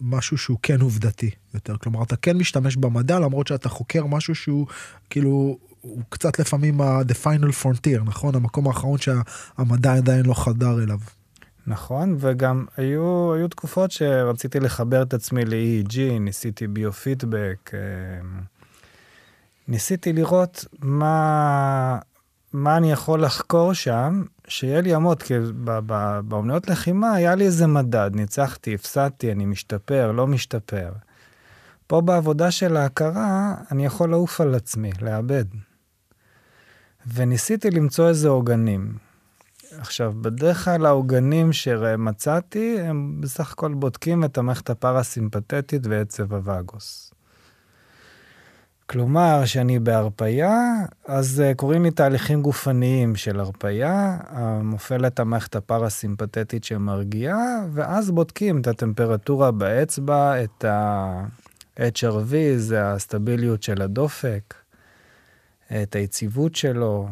משהו 0.00 0.38
שהוא 0.38 0.58
כן 0.62 0.80
עובדתי 0.80 1.30
יותר. 1.54 1.76
כלומר, 1.76 2.02
אתה 2.02 2.16
כן 2.16 2.36
משתמש 2.36 2.76
במדע, 2.76 3.18
למרות 3.18 3.46
שאתה 3.46 3.68
חוקר 3.68 4.06
משהו 4.06 4.34
שהוא 4.34 4.66
כאילו... 5.10 5.58
הוא 5.80 6.02
קצת 6.08 6.38
לפעמים 6.38 6.80
ה-the 6.80 7.24
final 7.24 7.62
frontier, 7.62 8.04
נכון? 8.04 8.34
המקום 8.34 8.68
האחרון 8.68 8.98
שהמדע 8.98 9.94
עדיין 9.94 10.26
לא 10.26 10.34
חדר 10.34 10.82
אליו. 10.82 10.98
נכון, 11.66 12.16
וגם 12.18 12.66
היו, 12.76 13.34
היו 13.34 13.48
תקופות 13.48 13.90
שרציתי 13.90 14.60
לחבר 14.60 15.02
את 15.02 15.14
עצמי 15.14 15.44
ל-EEG, 15.44 15.98
ניסיתי 16.20 16.66
ביו-פידבק, 16.66 17.70
אה, 17.74 17.78
ניסיתי 19.68 20.12
לראות 20.12 20.64
מה, 20.78 21.98
מה 22.52 22.76
אני 22.76 22.92
יכול 22.92 23.24
לחקור 23.24 23.72
שם, 23.72 24.22
שיהיה 24.48 24.80
לי 24.80 24.94
עמוד, 24.94 25.22
כי 25.22 25.34
באומנויות 26.24 26.68
לחימה 26.68 27.12
היה 27.12 27.34
לי 27.34 27.44
איזה 27.44 27.66
מדד, 27.66 28.10
ניצחתי, 28.14 28.74
הפסדתי, 28.74 29.32
אני 29.32 29.44
משתפר, 29.44 30.12
לא 30.12 30.26
משתפר. 30.26 30.92
פה 31.86 32.00
בעבודה 32.00 32.50
של 32.50 32.76
ההכרה, 32.76 33.54
אני 33.70 33.84
יכול 33.84 34.10
לעוף 34.10 34.40
על 34.40 34.54
עצמי, 34.54 34.90
לאבד. 35.02 35.44
וניסיתי 37.14 37.70
למצוא 37.70 38.08
איזה 38.08 38.28
עוגנים. 38.28 39.11
עכשיו, 39.78 40.12
בדרך 40.20 40.64
כלל 40.64 40.86
העוגנים 40.86 41.52
שמצאתי, 41.52 42.80
הם 42.80 43.20
בסך 43.20 43.52
הכל 43.52 43.74
בודקים 43.74 44.24
את 44.24 44.38
המערכת 44.38 44.70
הפרסימפטית 44.70 45.86
ועצב 45.86 46.34
הווגוס. 46.34 47.12
כלומר, 48.86 49.40
כשאני 49.44 49.78
בהרפייה, 49.78 50.60
אז 51.06 51.42
uh, 51.44 51.54
קורים 51.54 51.82
לי 51.82 51.90
תהליכים 51.90 52.42
גופניים 52.42 53.16
של 53.16 53.40
הרפייה, 53.40 54.18
מופעלת 54.62 55.20
המערכת 55.20 55.56
הפרסימפטית 55.56 56.64
שמרגיעה, 56.64 57.64
ואז 57.72 58.10
בודקים 58.10 58.60
את 58.60 58.66
הטמפרטורה 58.66 59.50
באצבע, 59.50 60.44
את 60.44 60.64
ה-HRV, 60.64 62.34
זה 62.56 62.92
הסטביליות 62.92 63.62
של 63.62 63.82
הדופק, 63.82 64.54
את 65.82 65.94
היציבות 65.94 66.54
שלו, 66.54 67.08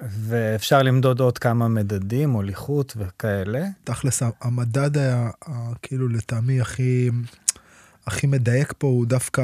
ואפשר 0.00 0.82
למדוד 0.82 1.20
עוד 1.20 1.38
כמה 1.38 1.68
מדדים, 1.68 2.30
הוליכות 2.30 2.94
וכאלה. 2.96 3.66
תכלס, 3.84 4.22
המדד 4.40 4.98
היה 4.98 5.30
כאילו 5.82 6.08
לטעמי 6.08 6.60
הכי, 6.60 7.10
הכי 8.06 8.26
מדייק 8.26 8.72
פה 8.78 8.86
הוא 8.86 9.06
דווקא 9.06 9.42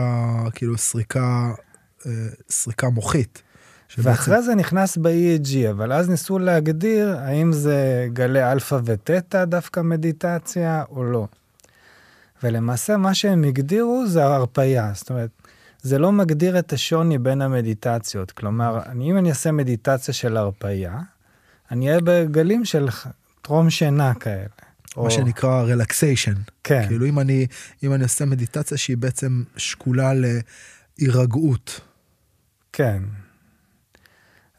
כאילו 0.54 0.78
סריקה, 0.78 1.52
אה, 2.06 2.12
סריקה 2.50 2.88
מוחית. 2.88 3.42
שבעצם... 3.88 4.08
ואחרי 4.10 4.42
זה 4.42 4.54
נכנס 4.54 4.96
ב-EEG, 4.96 5.70
אבל 5.70 5.92
אז 5.92 6.08
ניסו 6.08 6.38
להגדיר 6.38 7.16
האם 7.18 7.52
זה 7.52 8.08
גלי 8.12 8.52
אלפא 8.52 8.78
ותטא 8.84 9.44
דווקא 9.44 9.80
מדיטציה 9.80 10.84
או 10.90 11.04
לא. 11.04 11.26
ולמעשה 12.42 12.96
מה 12.96 13.14
שהם 13.14 13.44
הגדירו 13.44 14.06
זה 14.06 14.24
הרפייה, 14.24 14.90
זאת 14.94 15.10
אומרת, 15.10 15.30
זה 15.82 15.98
לא 15.98 16.12
מגדיר 16.12 16.58
את 16.58 16.72
השוני 16.72 17.18
בין 17.18 17.42
המדיטציות. 17.42 18.30
כלומר, 18.30 18.80
אני, 18.86 19.10
אם 19.10 19.18
אני 19.18 19.30
אעשה 19.30 19.52
מדיטציה 19.52 20.14
של 20.14 20.36
הרפייה, 20.36 20.98
אני 21.70 21.88
אהיה 21.88 22.00
בגלים 22.04 22.64
של 22.64 22.88
טרום 23.42 23.70
שינה 23.70 24.14
כאלה. 24.14 24.48
מה 24.96 25.02
או... 25.02 25.10
שנקרא 25.10 25.62
רלקסיישן. 25.62 26.34
כן. 26.64 26.84
כאילו 26.88 27.06
אם 27.06 27.18
אני, 27.18 27.46
אם 27.82 27.92
אני 27.94 28.02
עושה 28.02 28.24
מדיטציה 28.24 28.76
שהיא 28.76 28.96
בעצם 28.96 29.42
שקולה 29.56 30.12
להירגעות. 30.98 31.80
כן. 32.72 33.02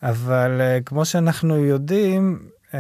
אבל 0.03 0.61
uh, 0.61 0.83
כמו 0.83 1.05
שאנחנו 1.05 1.65
יודעים, 1.65 2.49
uh, 2.71 2.75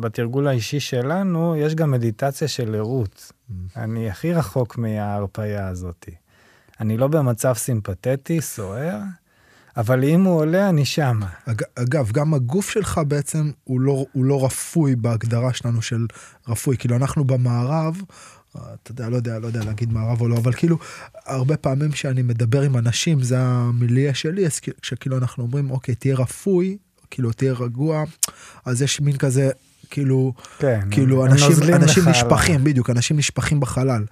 בתרגול 0.00 0.48
האישי 0.48 0.80
שלנו, 0.80 1.56
יש 1.56 1.74
גם 1.74 1.90
מדיטציה 1.90 2.48
של 2.48 2.74
ערות. 2.74 3.32
Mm. 3.32 3.52
אני 3.76 4.10
הכי 4.10 4.32
רחוק 4.32 4.78
מההרפייה 4.78 5.68
הזאתי. 5.68 6.14
אני 6.80 6.96
לא 6.96 7.08
במצב 7.08 7.54
סימפתטי, 7.56 8.40
סוער, 8.40 8.98
אבל 9.76 10.04
אם 10.04 10.24
הוא 10.24 10.36
עולה, 10.40 10.68
אני 10.68 10.84
שמה. 10.84 11.26
אג, 11.46 11.62
אגב, 11.74 12.12
גם 12.12 12.34
הגוף 12.34 12.70
שלך 12.70 13.00
בעצם 13.08 13.50
הוא 13.64 13.80
לא, 13.80 14.04
הוא 14.12 14.24
לא 14.24 14.44
רפוי 14.44 14.96
בהגדרה 14.96 15.52
שלנו 15.52 15.82
של 15.82 16.06
רפוי. 16.48 16.76
כאילו, 16.76 16.96
אנחנו 16.96 17.24
במערב, 17.24 18.02
אתה 18.52 18.90
יודע, 18.90 19.08
לא 19.08 19.16
יודע, 19.16 19.38
לא 19.38 19.46
יודע 19.46 19.64
להגיד 19.64 19.92
מערב 19.92 20.20
או 20.20 20.28
לא, 20.28 20.36
אבל 20.36 20.52
כאילו, 20.52 20.78
הרבה 21.26 21.56
פעמים 21.56 21.92
שאני 21.92 22.22
מדבר 22.22 22.62
עם 22.62 22.76
אנשים, 22.76 23.22
זה 23.22 23.38
המיליה 23.38 24.14
שלי, 24.14 24.46
אז 24.46 24.60
כשכאילו 24.82 25.18
אנחנו 25.18 25.44
אומרים, 25.44 25.70
אוקיי, 25.70 25.94
תהיה 25.94 26.16
רפוי, 26.16 26.76
כאילו, 27.10 27.32
תהיה 27.32 27.52
רגוע, 27.52 28.04
אז 28.64 28.82
יש 28.82 29.00
מין 29.00 29.16
כזה, 29.16 29.50
כאילו, 29.90 30.32
כן, 30.58 30.80
כאילו, 30.90 31.26
אנשים, 31.26 31.74
אנשים 31.74 32.08
נשפכים, 32.08 32.64
בדיוק, 32.64 32.90
אנשים 32.90 33.16
נשפכים 33.16 33.60
בחלל. 33.60 34.04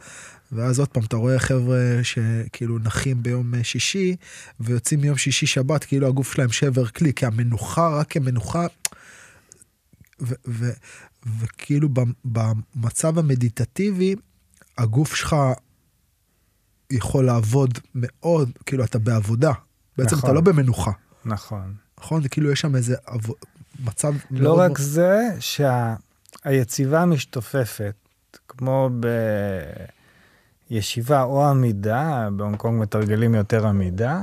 ואז 0.52 0.78
עוד 0.78 0.88
פעם, 0.88 1.04
אתה 1.04 1.16
רואה 1.16 1.38
חבר'ה 1.38 1.78
שכאילו 2.02 2.78
נחים 2.78 3.22
ביום 3.22 3.54
אה, 3.54 3.64
שישי, 3.64 4.16
ויוצאים 4.60 5.00
מיום 5.00 5.16
שישי 5.16 5.46
שבת, 5.46 5.84
כאילו 5.84 6.06
הגוף 6.08 6.32
שלהם 6.32 6.48
שבר 6.52 6.86
כלי, 6.86 7.12
כי 7.14 7.26
המנוחה, 7.26 7.88
רק 7.88 8.10
כמנוחה, 8.10 8.66
ו- 10.20 10.34
ו- 10.48 10.72
וכאילו 11.40 11.88
במ- 11.88 12.12
במצב 12.24 13.18
המדיטטיבי, 13.18 14.14
הגוף 14.78 15.14
שלך 15.14 15.36
יכול 16.90 17.24
לעבוד 17.26 17.78
מאוד, 17.94 18.50
כאילו 18.66 18.84
אתה 18.84 18.98
בעבודה. 18.98 19.52
בעצם 19.98 20.16
נכון. 20.16 20.30
אתה 20.30 20.34
לא 20.34 20.40
במנוחה, 20.40 20.90
נכון. 21.24 21.74
נכון? 22.00 22.22
זה 22.22 22.28
כאילו 22.28 22.52
יש 22.52 22.60
שם 22.60 22.76
איזה 22.76 22.96
עבו- 23.06 23.34
מצב 23.84 24.12
לא 24.30 24.40
מאוד... 24.56 24.70
רק 24.70 24.78
זה, 24.78 25.20
שהיציבה 26.44 27.04
משתופפת, 27.06 27.94
כמו 28.48 28.90
בישיבה 30.70 31.22
או 31.22 31.46
עמידה, 31.46 32.28
בהונג 32.36 32.56
קונג 32.56 32.82
מתרגלים 32.82 33.34
יותר 33.34 33.66
עמידה, 33.66 34.20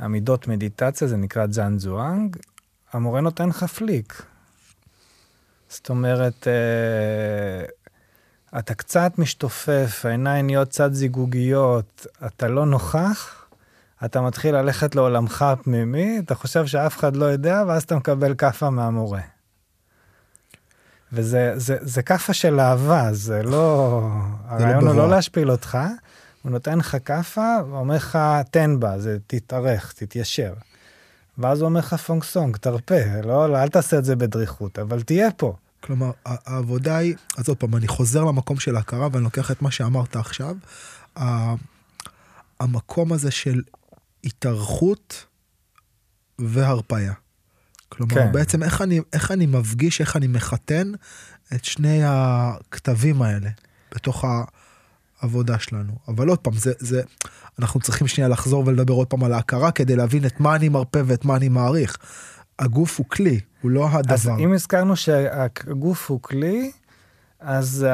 עמידות 0.00 0.48
מדיטציה, 0.48 1.08
זה 1.08 1.16
נקרא 1.16 1.46
ז'אן 1.50 1.78
זואנג, 1.78 2.36
המורה 2.92 3.20
נותן 3.20 3.48
לך 3.48 3.64
פליק. 3.64 4.22
זאת 5.68 5.90
אומרת, 5.90 6.48
אה, 6.48 7.64
אתה 8.58 8.74
קצת 8.74 9.12
משתופף, 9.18 10.00
העיניים 10.04 10.46
נהיות 10.46 10.68
קצת 10.68 10.92
זיגוגיות, 10.92 12.06
אתה 12.26 12.48
לא 12.48 12.66
נוכח, 12.66 13.46
אתה 14.04 14.20
מתחיל 14.20 14.56
ללכת 14.56 14.94
לעולמך 14.94 15.42
הפנימי, 15.42 16.18
אתה 16.18 16.34
חושב 16.34 16.66
שאף 16.66 16.98
אחד 16.98 17.16
לא 17.16 17.24
יודע, 17.24 17.62
ואז 17.66 17.82
אתה 17.82 17.96
מקבל 17.96 18.34
כאפה 18.34 18.70
מהמורה. 18.70 19.37
וזה 21.12 21.52
זה, 21.56 21.76
זה 21.80 22.02
כאפה 22.02 22.32
של 22.32 22.60
אהבה, 22.60 23.08
זה 23.12 23.42
לא... 23.42 24.00
הרעיון 24.46 24.86
הוא. 24.86 24.94
לא 24.94 25.10
להשפיל 25.10 25.50
אותך, 25.50 25.78
הוא 26.42 26.52
נותן 26.52 26.78
לך 26.78 26.96
כאפה 27.04 27.56
ואומר 27.70 27.96
לך, 27.96 28.18
תן 28.50 28.80
בה, 28.80 28.98
זה 28.98 29.18
תתארך, 29.26 29.92
תתיישר. 29.92 30.52
ואז 31.38 31.60
הוא 31.60 31.68
אומר 31.68 31.80
לך 31.80 31.94
פונג 31.94 32.24
סונג, 32.24 32.56
תרפה, 32.56 33.20
לא, 33.24 33.50
לא, 33.50 33.62
אל 33.62 33.68
תעשה 33.68 33.98
את 33.98 34.04
זה 34.04 34.16
בדריכות, 34.16 34.78
אבל 34.78 35.02
תהיה 35.02 35.30
פה. 35.30 35.54
כלומר, 35.80 36.10
העבודה 36.24 36.96
היא, 36.96 37.14
אז 37.36 37.48
עוד 37.48 37.56
פעם, 37.56 37.76
אני 37.76 37.88
חוזר 37.88 38.24
למקום 38.24 38.60
של 38.60 38.76
ההכרה 38.76 39.08
ואני 39.12 39.24
לוקח 39.24 39.50
את 39.50 39.62
מה 39.62 39.70
שאמרת 39.70 40.16
עכשיו. 40.16 40.56
המקום 42.60 43.12
הזה 43.12 43.30
של 43.30 43.62
התארכות 44.24 45.24
והרפאיה. 46.38 47.12
כלומר, 47.88 48.14
כן. 48.14 48.32
בעצם 48.32 48.62
איך 48.62 48.82
אני, 48.82 49.00
איך 49.12 49.30
אני 49.30 49.46
מפגיש, 49.46 50.00
איך 50.00 50.16
אני 50.16 50.26
מחתן 50.26 50.92
את 51.54 51.64
שני 51.64 52.00
הכתבים 52.04 53.22
האלה 53.22 53.50
בתוך 53.94 54.24
העבודה 55.22 55.58
שלנו. 55.58 55.92
אבל 56.08 56.28
עוד 56.28 56.38
פעם, 56.38 56.54
זה, 56.54 56.72
זה, 56.78 57.02
אנחנו 57.58 57.80
צריכים 57.80 58.06
שנייה 58.06 58.28
לחזור 58.28 58.62
ולדבר 58.66 58.94
עוד 58.94 59.06
פעם 59.06 59.24
על 59.24 59.32
ההכרה 59.32 59.70
כדי 59.70 59.96
להבין 59.96 60.26
את 60.26 60.40
מה 60.40 60.56
אני 60.56 60.68
מרפא 60.68 61.02
ואת 61.06 61.24
מה 61.24 61.36
אני 61.36 61.48
מעריך. 61.48 61.96
הגוף 62.58 62.98
הוא 62.98 63.06
כלי, 63.08 63.40
הוא 63.62 63.70
לא 63.70 63.88
הדבר. 63.90 64.14
אז 64.14 64.28
אם 64.28 64.52
הזכרנו 64.52 64.96
שהגוף 64.96 66.10
הוא 66.10 66.22
כלי, 66.22 66.70
אז 67.40 67.86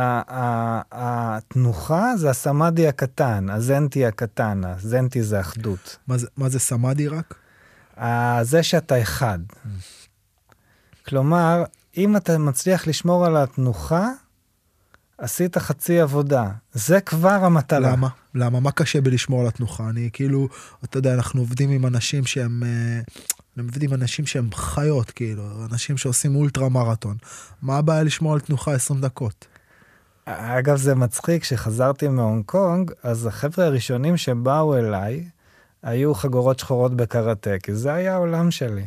התנוחה 0.92 2.16
זה 2.16 2.30
הסמאדי 2.30 2.88
הקטן, 2.88 3.50
הזנטי 3.50 4.06
הקטן, 4.06 4.60
הזנטי 4.64 5.22
זה 5.22 5.40
אחדות. 5.40 5.96
מה 6.08 6.18
זה, 6.18 6.26
מה 6.36 6.48
זה 6.48 6.58
סמאדי 6.58 7.08
רק? 7.08 7.34
זה 8.42 8.62
שאתה 8.62 9.02
אחד. 9.02 9.38
כלומר, 11.06 11.64
אם 11.96 12.16
אתה 12.16 12.38
מצליח 12.38 12.86
לשמור 12.86 13.26
על 13.26 13.36
התנוחה, 13.36 14.08
עשית 15.18 15.58
חצי 15.58 16.00
עבודה. 16.00 16.50
זה 16.72 17.00
כבר 17.00 17.28
המטרה. 17.28 17.92
למה? 17.92 18.08
למה? 18.34 18.60
מה 18.60 18.72
קשה 18.72 19.00
בלשמור 19.00 19.40
על 19.40 19.46
התנוחה? 19.46 19.88
אני 19.88 20.10
כאילו, 20.12 20.48
אתה 20.84 20.98
יודע, 20.98 21.14
אנחנו 21.14 21.40
עובדים 21.40 21.70
עם 21.70 21.86
אנשים 21.86 22.26
שהם... 22.26 22.62
אה, 22.62 23.00
אנחנו 23.56 23.70
עובדים 23.70 23.90
עם 23.92 24.00
אנשים 24.00 24.26
שהם 24.26 24.48
חיות, 24.54 25.10
כאילו, 25.10 25.42
אנשים 25.72 25.96
שעושים 25.96 26.36
אולטרה 26.36 26.68
מרתון. 26.68 27.16
מה 27.62 27.78
הבעיה 27.78 28.02
לשמור 28.02 28.32
על 28.32 28.40
תנוחה 28.40 28.74
20 28.74 29.00
דקות? 29.00 29.46
אגב, 30.24 30.76
זה 30.76 30.94
מצחיק, 30.94 31.42
כשחזרתי 31.42 32.08
מהונג 32.08 32.44
קונג, 32.44 32.90
אז 33.02 33.26
החבר'ה 33.26 33.66
הראשונים 33.66 34.16
שבאו 34.16 34.76
אליי 34.76 35.24
היו 35.84 36.14
חגורות 36.14 36.58
שחורות 36.58 36.94
בקראטה, 36.94 37.50
כי 37.62 37.74
זה 37.74 37.92
היה 37.92 38.14
העולם 38.14 38.50
שלי. 38.50 38.84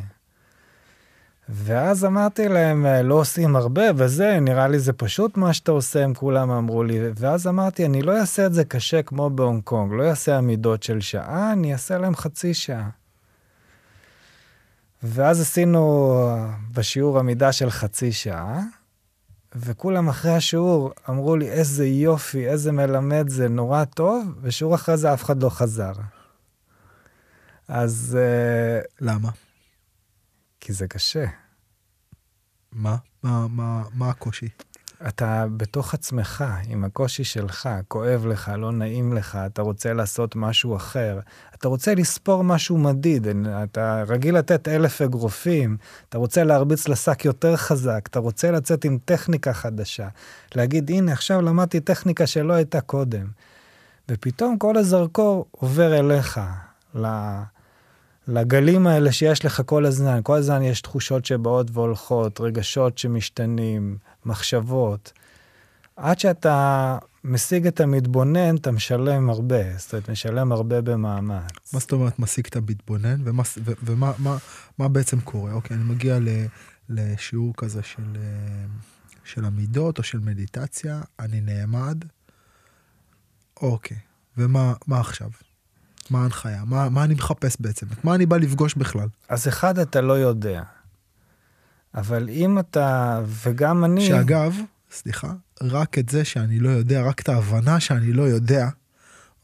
ואז 1.48 2.04
אמרתי 2.04 2.48
להם, 2.48 2.86
"אה, 2.86 3.02
לא 3.02 3.14
עושים 3.14 3.56
הרבה 3.56 3.82
וזה, 3.96 4.40
נראה 4.40 4.68
לי 4.68 4.78
זה 4.78 4.92
פשוט 4.92 5.36
מה 5.36 5.52
שאתה 5.52 5.72
עושה, 5.72 6.04
הם 6.04 6.14
כולם 6.14 6.50
אמרו 6.50 6.82
לי. 6.82 6.98
ואז 7.16 7.46
אמרתי, 7.46 7.86
אני 7.86 8.02
לא 8.02 8.18
אעשה 8.18 8.46
את 8.46 8.54
זה 8.54 8.64
קשה 8.64 9.02
כמו 9.02 9.30
בהונג 9.30 9.62
קונג, 9.62 9.92
לא 9.92 10.02
אעשה 10.10 10.38
עמידות 10.38 10.82
של 10.82 11.00
שעה, 11.00 11.52
אני 11.52 11.72
אעשה 11.72 11.98
להם 11.98 12.16
חצי 12.16 12.54
שעה. 12.54 12.88
ואז 15.02 15.40
עשינו 15.40 16.12
אה, 16.18 16.50
בשיעור 16.72 17.18
עמידה 17.18 17.52
של 17.52 17.70
חצי 17.70 18.12
שעה, 18.12 18.60
וכולם 19.56 20.08
אחרי 20.08 20.32
השיעור 20.32 20.92
אמרו 21.08 21.36
לי, 21.36 21.50
איזה 21.50 21.86
יופי, 21.86 22.48
איזה 22.48 22.72
מלמד 22.72 23.28
זה, 23.28 23.48
נורא 23.48 23.84
טוב, 23.84 24.24
ושיעור 24.42 24.74
אחרי 24.74 24.96
זה 24.96 25.12
אף 25.14 25.24
אחד 25.24 25.42
לא 25.42 25.48
חזר. 25.48 25.92
אז... 27.68 28.18
אה, 28.20 28.80
למה? 29.00 29.30
כי 30.60 30.72
זה 30.72 30.88
קשה. 30.88 31.24
מה? 32.72 32.96
מה, 33.22 33.46
מה, 33.48 33.82
מה 33.94 34.10
הקושי? 34.10 34.48
אתה 35.08 35.46
בתוך 35.56 35.94
עצמך, 35.94 36.44
עם 36.68 36.84
הקושי 36.84 37.24
שלך, 37.24 37.68
כואב 37.88 38.26
לך, 38.26 38.52
לא 38.58 38.72
נעים 38.72 39.12
לך, 39.12 39.38
אתה 39.46 39.62
רוצה 39.62 39.92
לעשות 39.92 40.36
משהו 40.36 40.76
אחר, 40.76 41.20
אתה 41.54 41.68
רוצה 41.68 41.94
לספור 41.94 42.44
משהו 42.44 42.78
מדיד, 42.78 43.26
אתה 43.62 44.04
רגיל 44.08 44.38
לתת 44.38 44.68
אלף 44.68 45.02
אגרופים, 45.02 45.76
אתה 46.08 46.18
רוצה 46.18 46.44
להרביץ 46.44 46.88
לשק 46.88 47.24
יותר 47.24 47.56
חזק, 47.56 48.00
אתה 48.10 48.18
רוצה 48.18 48.50
לצאת 48.50 48.84
עם 48.84 48.98
טכניקה 49.04 49.52
חדשה, 49.52 50.08
להגיד, 50.54 50.90
הנה, 50.90 51.12
עכשיו 51.12 51.42
למדתי 51.42 51.80
טכניקה 51.80 52.26
שלא 52.26 52.52
הייתה 52.52 52.80
קודם. 52.80 53.26
ופתאום 54.08 54.58
כל 54.58 54.76
הזרקור 54.76 55.46
עובר 55.50 55.98
אליך, 55.98 56.40
ל- 56.94 57.42
לגלים 58.28 58.86
האלה 58.86 59.12
שיש 59.12 59.44
לך 59.44 59.62
כל 59.66 59.86
הזמן. 59.86 60.20
כל 60.22 60.36
הזמן 60.36 60.62
יש 60.62 60.80
תחושות 60.80 61.24
שבאות 61.24 61.70
והולכות, 61.72 62.40
רגשות 62.40 62.98
שמשתנים, 62.98 63.98
מחשבות. 64.26 65.12
עד 65.96 66.18
שאתה 66.18 66.98
משיג 67.24 67.66
את 67.66 67.80
המתבונן, 67.80 68.56
אתה 68.56 68.70
משלם 68.70 69.30
הרבה. 69.30 69.78
זאת 69.78 69.92
אומרת, 69.92 70.10
משלם 70.10 70.52
הרבה 70.52 70.80
במאמץ. 70.80 71.72
מה 71.72 71.80
זאת 71.80 71.92
אומרת 71.92 72.18
משיג 72.18 72.46
את 72.46 72.56
המתבונן? 72.56 73.20
ומה, 73.24 73.42
ומה 73.82 74.12
מה, 74.18 74.36
מה 74.78 74.88
בעצם 74.88 75.20
קורה? 75.20 75.52
אוקיי, 75.52 75.76
אני 75.76 75.84
מגיע 75.84 76.18
ל, 76.18 76.28
לשיעור 76.88 77.52
כזה 77.56 77.82
של, 77.82 78.16
אה, 78.16 78.66
של 79.24 79.44
עמידות 79.44 79.98
או 79.98 80.02
של 80.02 80.18
מדיטציה, 80.18 81.00
אני 81.18 81.40
נעמד, 81.40 82.04
אוקיי, 83.60 83.98
ומה 84.36 84.74
מה 84.86 85.00
עכשיו? 85.00 85.30
מה 86.10 86.20
ההנחיה? 86.22 86.64
מה, 86.66 86.88
מה 86.88 87.04
אני 87.04 87.14
מחפש 87.14 87.56
בעצם? 87.60 87.86
את 87.92 88.04
מה 88.04 88.14
אני 88.14 88.26
בא 88.26 88.36
לפגוש 88.36 88.74
בכלל? 88.74 89.08
אז 89.28 89.48
אחד, 89.48 89.78
אתה 89.78 90.00
לא 90.00 90.12
יודע. 90.12 90.62
אבל 91.94 92.28
אם 92.28 92.58
אתה, 92.58 93.20
וגם 93.26 93.84
אני... 93.84 94.06
שאגב, 94.06 94.56
סליחה, 94.90 95.32
רק 95.62 95.98
את 95.98 96.08
זה 96.08 96.24
שאני 96.24 96.58
לא 96.58 96.68
יודע, 96.68 97.02
רק 97.02 97.20
את 97.20 97.28
ההבנה 97.28 97.80
שאני 97.80 98.12
לא 98.12 98.22
יודע, 98.22 98.68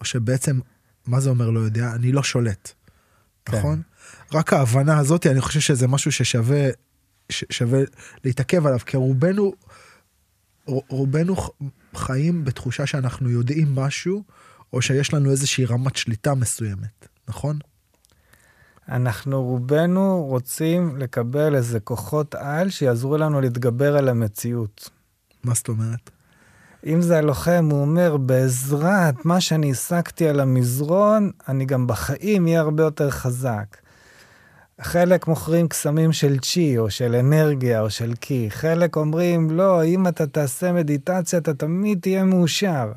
או 0.00 0.04
שבעצם, 0.04 0.60
מה 1.06 1.20
זה 1.20 1.30
אומר 1.30 1.50
לא 1.50 1.60
יודע? 1.60 1.92
אני 1.94 2.12
לא 2.12 2.22
שולט, 2.22 2.72
כן. 3.44 3.58
נכון? 3.58 3.82
רק 4.32 4.52
ההבנה 4.52 4.98
הזאת, 4.98 5.26
אני 5.26 5.40
חושב 5.40 5.60
שזה 5.60 5.88
משהו 5.88 6.12
ששווה 6.12 6.68
ש- 7.28 7.44
שווה 7.50 7.80
להתעכב 8.24 8.66
עליו, 8.66 8.78
כי 8.86 8.96
רובנו, 8.96 9.52
רובנו 10.66 11.36
חיים 11.94 12.44
בתחושה 12.44 12.86
שאנחנו 12.86 13.30
יודעים 13.30 13.74
משהו, 13.74 14.24
או 14.74 14.82
שיש 14.82 15.14
לנו 15.14 15.30
איזושהי 15.30 15.64
רמת 15.64 15.96
שליטה 15.96 16.34
מסוימת, 16.34 17.08
נכון? 17.28 17.58
אנחנו 18.88 19.44
רובנו 19.44 20.24
רוצים 20.28 20.96
לקבל 20.96 21.54
איזה 21.54 21.80
כוחות 21.80 22.34
על 22.34 22.70
שיעזרו 22.70 23.16
לנו 23.16 23.40
להתגבר 23.40 23.96
על 23.96 24.08
המציאות. 24.08 24.90
מה 25.44 25.54
זאת 25.54 25.68
אומרת? 25.68 26.10
אם 26.86 27.02
זה 27.02 27.18
הלוחם, 27.18 27.68
הוא 27.70 27.80
אומר, 27.80 28.16
בעזרת 28.16 29.24
מה 29.24 29.40
שאני 29.40 29.70
השגתי 29.70 30.28
על 30.28 30.40
המזרון, 30.40 31.30
אני 31.48 31.64
גם 31.64 31.86
בחיים 31.86 32.46
אהיה 32.46 32.60
הרבה 32.60 32.82
יותר 32.82 33.10
חזק. 33.10 33.76
חלק 34.80 35.28
מוכרים 35.28 35.68
קסמים 35.68 36.12
של 36.12 36.38
צ'י, 36.38 36.78
או 36.78 36.90
של 36.90 37.14
אנרגיה, 37.14 37.80
או 37.80 37.90
של 37.90 38.14
קי. 38.14 38.50
חלק 38.50 38.96
אומרים, 38.96 39.50
לא, 39.50 39.84
אם 39.84 40.08
אתה 40.08 40.26
תעשה 40.26 40.72
מדיטציה, 40.72 41.38
אתה 41.38 41.54
תמיד 41.54 41.98
תהיה 42.00 42.24
מאושר. 42.24 42.92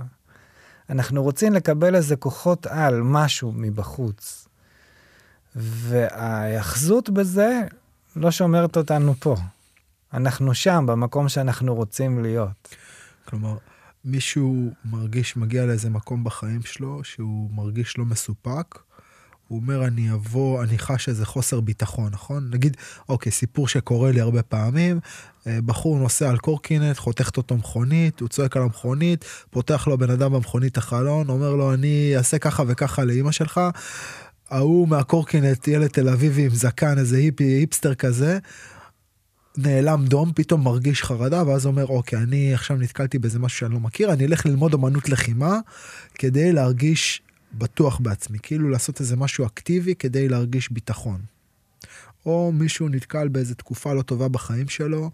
אנחנו 0.90 1.24
רוצים 1.24 1.54
לקבל 1.54 1.96
איזה 1.96 2.16
כוחות 2.16 2.66
על, 2.66 3.02
משהו 3.02 3.52
מבחוץ. 3.56 4.48
וההיאחזות 5.56 7.10
בזה 7.10 7.62
לא 8.16 8.32
שומרת 8.32 8.78
אותנו 8.78 9.14
פה. 9.20 9.36
אנחנו 10.14 10.54
שם, 10.54 10.86
במקום 10.88 11.30
שאנחנו 11.30 11.76
רוצים 11.76 12.24
להיות. 12.24 12.76
כלומר, 13.26 13.58
מישהו 14.06 14.72
מרגיש, 14.86 15.38
מגיע 15.38 15.66
לאיזה 15.66 15.90
מקום 15.90 16.24
בחיים 16.24 16.62
שלו, 16.62 17.04
שהוא 17.04 17.52
מרגיש 17.52 17.98
לא 17.98 18.06
מסופק, 18.06 18.80
הוא 19.48 19.60
אומר, 19.60 19.88
אני 19.88 20.12
אבוא, 20.12 20.64
אני 20.64 20.78
חש 20.80 21.10
איזה 21.10 21.26
חוסר 21.26 21.60
ביטחון, 21.60 22.12
נכון? 22.12 22.50
נגיד, 22.52 22.78
אוקיי, 23.10 23.32
סיפור 23.32 23.68
שקורה 23.68 24.12
לי 24.12 24.22
הרבה 24.22 24.44
פעמים, 24.44 25.00
בחור 25.66 26.00
נוסע 26.00 26.30
על 26.30 26.38
קורקינט, 26.38 26.98
חותכת 26.98 27.38
אותו 27.38 27.58
מכונית, 27.58 28.20
הוא 28.20 28.30
צועק 28.30 28.58
על 28.58 28.64
המכונית, 28.64 29.26
פותח 29.50 29.88
לו 29.88 29.98
בן 29.98 30.10
אדם 30.10 30.34
במכונית 30.34 30.78
החלון, 30.78 31.30
אומר 31.30 31.56
לו, 31.56 31.74
אני 31.74 32.18
אעשה 32.18 32.40
ככה 32.40 32.64
וככה 32.68 33.04
לאימא 33.04 33.32
שלך. 33.32 33.62
ההוא 34.50 34.88
מהקורקינט, 34.88 35.68
ילד 35.68 35.88
תל 35.88 36.10
אביבי 36.10 36.46
עם 36.46 36.50
זקן, 36.50 36.98
איזה 36.98 37.18
היפי, 37.18 37.44
היפסטר 37.44 37.96
כזה, 37.96 38.40
נעלם 39.58 40.06
דום, 40.06 40.32
פתאום 40.36 40.64
מרגיש 40.64 41.04
חרדה, 41.04 41.48
ואז 41.48 41.66
אומר, 41.66 41.86
אוקיי, 41.86 42.20
אני 42.20 42.54
עכשיו 42.54 42.78
נתקלתי 42.78 43.20
באיזה 43.20 43.40
משהו 43.40 43.60
שאני 43.60 43.74
לא 43.74 43.80
מכיר, 43.80 44.14
אני 44.14 44.26
אלך 44.26 44.46
ללמוד 44.46 44.74
אמנות 44.74 45.10
לחימה 45.10 45.60
כדי 46.16 46.52
להרגיש 46.52 47.22
בטוח 47.54 48.00
בעצמי, 48.00 48.38
כאילו 48.44 48.70
לעשות 48.70 49.00
איזה 49.00 49.16
משהו 49.16 49.46
אקטיבי 49.46 49.96
כדי 49.96 50.30
להרגיש 50.30 50.72
ביטחון. 50.72 51.37
או 52.28 52.52
מישהו 52.52 52.90
נתקל 52.90 53.28
באיזה 53.28 53.56
תקופה 53.56 53.94
לא 53.94 54.02
טובה 54.02 54.28
בחיים 54.28 54.70
שלו, 54.70 55.12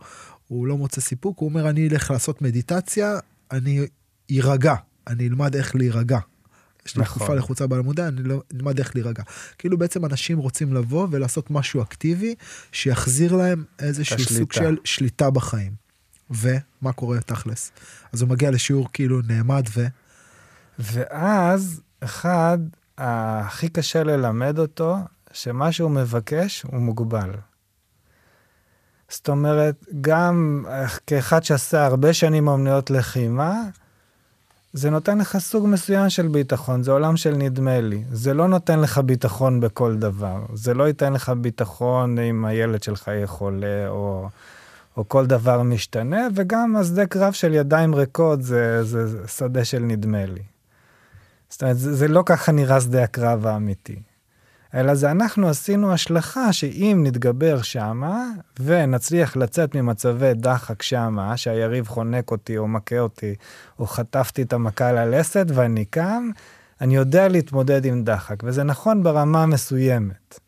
הוא 0.48 0.68
לא 0.68 0.78
מוצא 0.78 1.02
סיפוק, 1.02 1.40
הוא 1.40 1.50
אומר, 1.50 1.70
אני 1.70 1.88
אלך 1.88 2.12
לעשות 2.12 2.42
מדיטציה, 2.42 3.20
אני 3.52 3.86
אירגע, 4.30 4.76
אני 5.08 5.28
אלמד 5.28 5.56
איך 5.56 5.76
להירגע. 5.76 6.20
יש 6.86 6.96
לי 6.96 7.02
נכון. 7.02 7.18
תקופה 7.18 7.36
לחוצה 7.36 7.68
בלימודה, 7.68 8.08
אני 8.08 8.24
לא 8.24 8.42
אלמד 8.56 8.80
איך 8.80 8.96
להירגע. 8.96 9.24
כאילו 9.58 9.78
בעצם 9.78 10.06
אנשים 10.06 10.38
רוצים 10.38 10.74
לבוא 10.74 11.08
ולעשות 11.12 11.52
משהו 11.52 11.82
אקטיבי, 11.82 12.36
שיחזיר 12.72 13.36
להם 13.36 13.64
איזשהו 13.80 14.20
סוג 14.20 14.54
של 14.54 14.78
שליטה 14.84 15.30
בחיים. 15.30 15.72
ומה 16.30 16.92
קורה 16.96 17.20
תכלס? 17.22 17.72
אז 18.14 18.22
הוא 18.22 18.30
מגיע 18.30 18.52
לשיעור 18.52 18.90
כאילו 18.94 19.22
נעמד 19.28 19.66
ו... 19.76 19.86
ואז 20.80 21.82
אחד, 22.00 22.58
הכי 22.98 23.70
קשה 23.70 24.04
ללמד 24.04 24.60
אותו, 24.60 24.98
שמה 25.34 25.72
שהוא 25.72 25.92
מבקש 25.92 26.62
הוא 26.62 26.80
מוגבל. 26.80 27.32
זאת 29.10 29.30
אומרת, 29.30 29.86
גם 30.02 30.66
כאחד 31.08 31.44
שעשה 31.44 31.86
הרבה 31.86 32.14
שנים 32.14 32.48
אומנויות 32.48 32.90
לחימה, 32.90 33.62
זה 34.74 34.90
נותן 34.90 35.18
לך 35.18 35.38
סוג 35.38 35.68
מסוים 35.68 36.10
של 36.10 36.28
ביטחון, 36.28 36.84
זה 36.84 36.92
עולם 36.92 37.18
של 37.18 37.36
נדמה 37.36 37.82
לי. 37.82 38.04
זה 38.12 38.34
לא 38.34 38.48
נותן 38.48 38.80
לך 38.80 38.98
ביטחון 38.98 39.60
בכל 39.60 39.96
דבר. 39.96 40.46
זה 40.54 40.74
לא 40.74 40.88
ייתן 40.88 41.14
לך 41.14 41.30
ביטחון 41.30 42.20
אם 42.20 42.46
הילד 42.46 42.84
שלך 42.84 43.08
יהיה 43.08 43.28
חולה, 43.28 43.88
או, 43.88 44.30
או 44.98 45.10
כל 45.10 45.26
דבר 45.26 45.62
משתנה, 45.62 46.28
וגם 46.36 46.76
השדה 46.76 47.06
קרב 47.06 47.34
של 47.34 47.54
ידיים 47.54 47.96
ריקות 47.96 48.44
זה, 48.44 48.84
זה 48.84 49.28
שדה 49.28 49.66
של 49.66 49.80
נדמה 49.80 50.26
לי. 50.26 50.44
זאת 51.50 51.64
אומרת, 51.64 51.78
זה, 51.78 51.96
זה 51.96 52.08
לא 52.08 52.24
ככה 52.26 52.52
נראה 52.52 52.82
שדה 52.82 53.04
הקרב 53.04 53.46
האמיתי. 53.46 54.00
אלא 54.74 54.96
זה 54.96 55.12
אנחנו 55.12 55.50
עשינו 55.50 55.94
השלכה 55.94 56.54
שאם 56.54 57.00
נתגבר 57.04 57.62
שמה 57.62 58.26
ונצליח 58.60 59.36
לצאת 59.36 59.76
ממצבי 59.76 60.34
דחק 60.34 60.82
שמה, 60.82 61.38
שהיריב 61.38 61.88
חונק 61.88 62.32
אותי 62.32 62.58
או 62.58 62.68
מכה 62.68 63.00
אותי, 63.00 63.36
או 63.80 63.88
חטפתי 63.88 64.42
את 64.42 64.54
המכה 64.54 64.92
ללסת 64.92 65.46
ואני 65.54 65.86
קם, 65.86 66.30
אני 66.82 66.96
יודע 66.96 67.28
להתמודד 67.28 67.86
עם 67.86 68.04
דחק, 68.04 68.36
וזה 68.44 68.64
נכון 68.64 69.04
ברמה 69.04 69.46
מסוימת. 69.46 70.40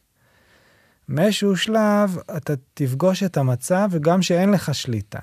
מאיזשהו 1.10 1.58
שלב 1.58 2.18
אתה 2.38 2.54
תפגוש 2.74 3.24
את 3.24 3.38
המצב 3.38 3.90
וגם 3.92 4.22
שאין 4.22 4.52
לך 4.52 4.76
שליטה. 4.76 5.20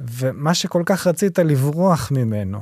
ומה 0.00 0.54
שכל 0.54 0.82
כך 0.86 1.06
רצית 1.06 1.38
לברוח 1.38 2.10
ממנו, 2.10 2.60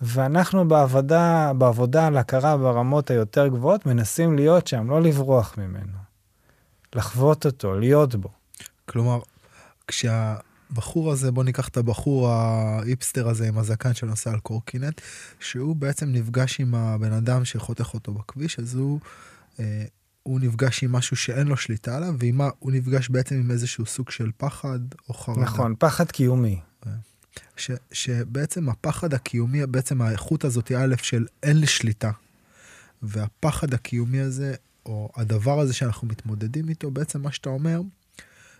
ואנחנו 0.00 0.68
בעבודה, 0.68 1.52
בעבודה 1.58 2.06
על 2.06 2.16
הכרה 2.16 2.56
ברמות 2.56 3.10
היותר 3.10 3.48
גבוהות 3.48 3.86
מנסים 3.86 4.36
להיות 4.36 4.66
שם, 4.66 4.90
לא 4.90 5.02
לברוח 5.02 5.58
ממנו. 5.58 5.98
לחוות 6.94 7.46
אותו, 7.46 7.78
להיות 7.78 8.14
בו. 8.14 8.28
כלומר, 8.88 9.20
כשהבחור 9.86 11.12
הזה, 11.12 11.32
בוא 11.32 11.44
ניקח 11.44 11.68
את 11.68 11.76
הבחור 11.76 12.28
האיפסטר 12.28 13.28
הזה 13.28 13.48
עם 13.48 13.58
הזקן 13.58 13.94
שנוסע 13.94 14.30
על 14.30 14.38
קורקינט, 14.38 15.00
שהוא 15.40 15.76
בעצם 15.76 16.12
נפגש 16.12 16.60
עם 16.60 16.74
הבן 16.74 17.12
אדם 17.12 17.44
שחותך 17.44 17.94
אותו 17.94 18.12
בכביש, 18.12 18.58
אז 18.58 18.74
הוא, 18.74 19.00
אה, 19.60 19.84
הוא 20.22 20.40
נפגש 20.40 20.84
עם 20.84 20.92
משהו 20.92 21.16
שאין 21.16 21.46
לו 21.46 21.56
שליטה 21.56 21.96
עליו, 21.96 22.14
והוא 22.18 22.72
נפגש 22.72 23.08
בעצם 23.08 23.34
עם 23.34 23.50
איזשהו 23.50 23.86
סוג 23.86 24.10
של 24.10 24.30
פחד 24.36 24.78
או 25.08 25.14
חרדה. 25.14 25.40
נכון, 25.40 25.74
פחד 25.78 26.10
קיומי. 26.10 26.60
ש, 27.56 27.70
שבעצם 27.92 28.68
הפחד 28.68 29.14
הקיומי, 29.14 29.66
בעצם 29.66 30.02
האיכות 30.02 30.44
הזאת, 30.44 30.72
א', 30.72 30.94
של 31.02 31.26
אין 31.42 31.56
לי 31.56 31.66
שליטה. 31.66 32.10
והפחד 33.02 33.74
הקיומי 33.74 34.20
הזה, 34.20 34.54
או 34.86 35.10
הדבר 35.16 35.60
הזה 35.60 35.74
שאנחנו 35.74 36.08
מתמודדים 36.08 36.68
איתו, 36.68 36.90
בעצם 36.90 37.22
מה 37.22 37.32
שאתה 37.32 37.48
אומר, 37.48 37.80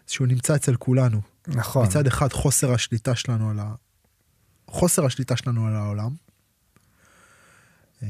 שהוא 0.07 0.27
נמצא 0.27 0.57
אצל 0.57 0.77
כולנו. 0.77 1.21
נכון. 1.47 1.87
מצד 1.87 2.07
אחד 2.07 2.33
חוסר 2.33 2.73
השליטה 2.73 3.15
שלנו 3.15 3.51
על 3.51 3.59
ה... 3.59 3.75
חוסר 4.69 5.07
השליטה 5.07 5.37
שלנו 5.37 5.67
על 5.67 5.77
העולם. 5.77 6.15
אמ, 8.03 8.09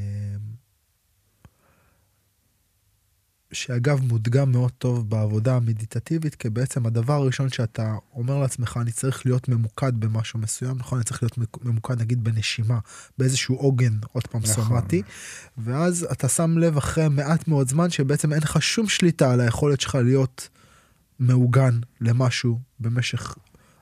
שאגב 3.52 4.00
מודגם 4.02 4.52
מאוד 4.52 4.72
טוב 4.78 5.10
בעבודה 5.10 5.56
המדיטטיבית, 5.56 6.34
כי 6.34 6.50
בעצם 6.50 6.86
הדבר 6.86 7.12
הראשון 7.12 7.48
שאתה 7.48 7.94
אומר 8.14 8.38
לעצמך, 8.38 8.78
אני 8.80 8.92
צריך 8.92 9.26
להיות 9.26 9.48
ממוקד 9.48 9.92
במשהו 9.98 10.38
מסוים, 10.38 10.78
נכון? 10.78 10.98
אני 10.98 11.04
צריך 11.04 11.22
להיות 11.22 11.38
ממוקד 11.64 12.00
נגיד 12.00 12.24
בנשימה, 12.24 12.78
באיזשהו 13.18 13.56
עוגן, 13.56 13.98
עוד 14.12 14.26
פעם 14.26 14.40
נכון. 14.42 14.54
סומטי, 14.54 15.02
ואז 15.58 16.06
אתה 16.12 16.28
שם 16.28 16.58
לב 16.58 16.76
אחרי 16.76 17.08
מעט 17.08 17.48
מאוד 17.48 17.68
זמן 17.68 17.90
שבעצם 17.90 18.32
אין 18.32 18.42
לך 18.42 18.62
שום 18.62 18.88
שליטה 18.88 19.32
על 19.32 19.40
היכולת 19.40 19.80
שלך 19.80 19.94
להיות 19.94 20.48
מעוגן 21.18 21.80
למשהו 22.00 22.60
במשך 22.80 23.34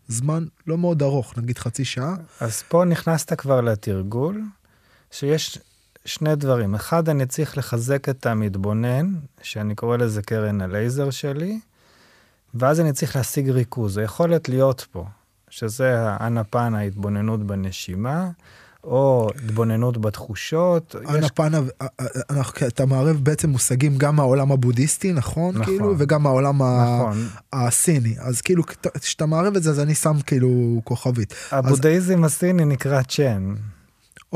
זמן 0.08 0.44
לא 0.66 0.78
מאוד 0.78 1.02
ארוך, 1.02 1.38
נגיד 1.38 1.58
חצי 1.58 1.84
שעה. 1.84 2.16
אז 2.40 2.62
פה 2.68 2.84
נכנסת 2.84 3.32
כבר 3.32 3.60
לתרגול, 3.60 4.42
שיש 5.10 5.58
שני 6.06 6.36
דברים. 6.36 6.74
אחד, 6.74 7.08
אני 7.08 7.26
צריך 7.26 7.58
לחזק 7.58 8.08
את 8.08 8.26
המתבונן, 8.26 9.14
שאני 9.42 9.74
קורא 9.74 9.96
לזה 9.96 10.22
קרן 10.22 10.60
הלייזר 10.60 11.10
שלי, 11.10 11.60
ואז 12.54 12.80
אני 12.80 12.92
צריך 12.92 13.16
להשיג 13.16 13.50
ריכוז, 13.50 13.98
היכולת 13.98 14.48
להיות 14.48 14.86
פה, 14.92 15.04
שזה 15.50 15.94
האנפן, 15.98 16.74
ההתבוננות 16.74 17.46
בנשימה, 17.46 18.30
או 18.84 19.30
התבוננות 19.44 19.98
בתחושות. 19.98 20.96
אנפן, 21.08 21.52
יש... 21.54 22.62
אתה 22.66 22.86
מערב 22.86 23.16
בעצם 23.22 23.50
מושגים 23.50 23.98
גם 23.98 24.16
מהעולם 24.16 24.52
הבודהיסטי, 24.52 25.12
נכון? 25.12 25.54
נכון. 25.54 25.64
כאילו, 25.64 25.94
וגם 25.98 26.22
מהעולם 26.22 26.56
נכון. 26.56 27.28
הסיני. 27.52 28.14
אז 28.20 28.40
כאילו, 28.40 28.62
כשאתה 29.00 29.26
מערב 29.26 29.56
את 29.56 29.62
זה, 29.62 29.70
אז 29.70 29.80
אני 29.80 29.94
שם 29.94 30.16
כאילו 30.26 30.80
כוכבית. 30.84 31.34
הבודהיזם 31.52 32.24
אז... 32.24 32.32
הסיני 32.32 32.64
נקרא 32.64 33.02
צ'ן. 33.02 33.54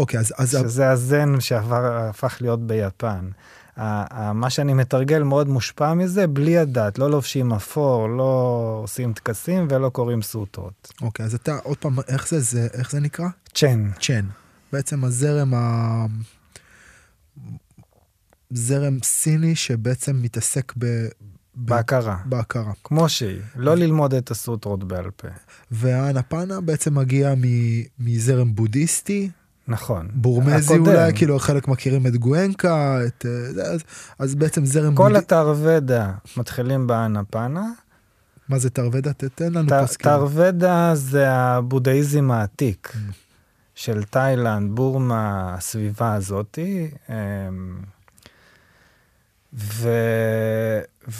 אוקיי, 0.00 0.20
אז... 0.20 0.34
אז... 0.38 0.50
שזה 0.50 0.90
הזן 0.90 1.40
שהפך 1.40 2.36
להיות 2.40 2.66
ביפן. 2.66 3.30
מה 4.34 4.50
שאני 4.50 4.74
מתרגל 4.74 5.22
מאוד 5.22 5.48
מושפע 5.48 5.94
מזה, 5.94 6.26
בלי 6.26 6.58
הדת, 6.58 6.98
לא 6.98 7.10
לובשים 7.10 7.52
אפור, 7.52 8.08
לא 8.08 8.80
עושים 8.82 9.12
טקסים 9.12 9.66
ולא 9.70 9.88
קוראים 9.88 10.22
סוטות. 10.22 10.92
אוקיי, 11.02 11.26
אז 11.26 11.34
אתה, 11.34 11.58
עוד 11.62 11.76
פעם, 11.76 11.96
איך 12.08 12.28
זה, 12.28 12.40
זה 12.40 12.68
איך 12.72 12.90
זה 12.90 13.00
נקרא? 13.00 13.28
צ'ן. 13.54 13.90
צ'ן. 14.00 14.24
בעצם 14.72 15.04
הזרם 15.04 15.54
ה... 15.54 16.06
זרם 18.50 18.98
סיני 19.02 19.56
שבעצם 19.56 20.22
מתעסק 20.22 20.72
ב... 20.78 21.06
בהכרה. 21.54 22.16
בהכרה. 22.24 22.72
כמו 22.84 23.08
שהיא, 23.08 23.40
לא 23.56 23.74
ללמוד 23.74 24.14
את 24.14 24.30
הסוטרות 24.30 24.84
בעל 24.84 25.10
פה. 25.10 25.28
והאנפנה 25.70 26.60
בעצם 26.60 26.94
מגיע 26.94 27.34
מזרם 27.98 28.54
בודהיסטי, 28.54 29.30
נכון. 29.70 30.08
בורמזי 30.14 30.74
הקודם. 30.74 30.86
אולי, 30.86 31.12
כאילו 31.14 31.38
חלק 31.38 31.68
מכירים 31.68 32.06
את 32.06 32.16
גואנקה, 32.16 32.98
את, 33.06 33.26
אה, 33.26 33.64
אז, 33.64 33.80
אז 34.18 34.34
בעצם 34.34 34.64
זרם... 34.64 34.94
כל 34.94 35.16
התרוודה 35.16 36.12
מתחילים 36.36 36.86
באנפנה. 36.86 37.70
מה 38.48 38.58
זה 38.58 38.70
תרוודה? 38.70 39.12
תתן 39.12 39.52
לנו 39.52 39.68
פסקים. 39.82 40.10
תרוודה 40.10 40.90
זה 40.94 41.30
הבודהיזם 41.30 42.30
העתיק 42.30 42.92
mm. 42.94 43.12
של 43.74 44.02
תאילנד, 44.02 44.74
בורמה, 44.74 45.54
הסביבה 45.54 46.14
הזאתי. 46.14 46.90
אמ, 47.08 47.14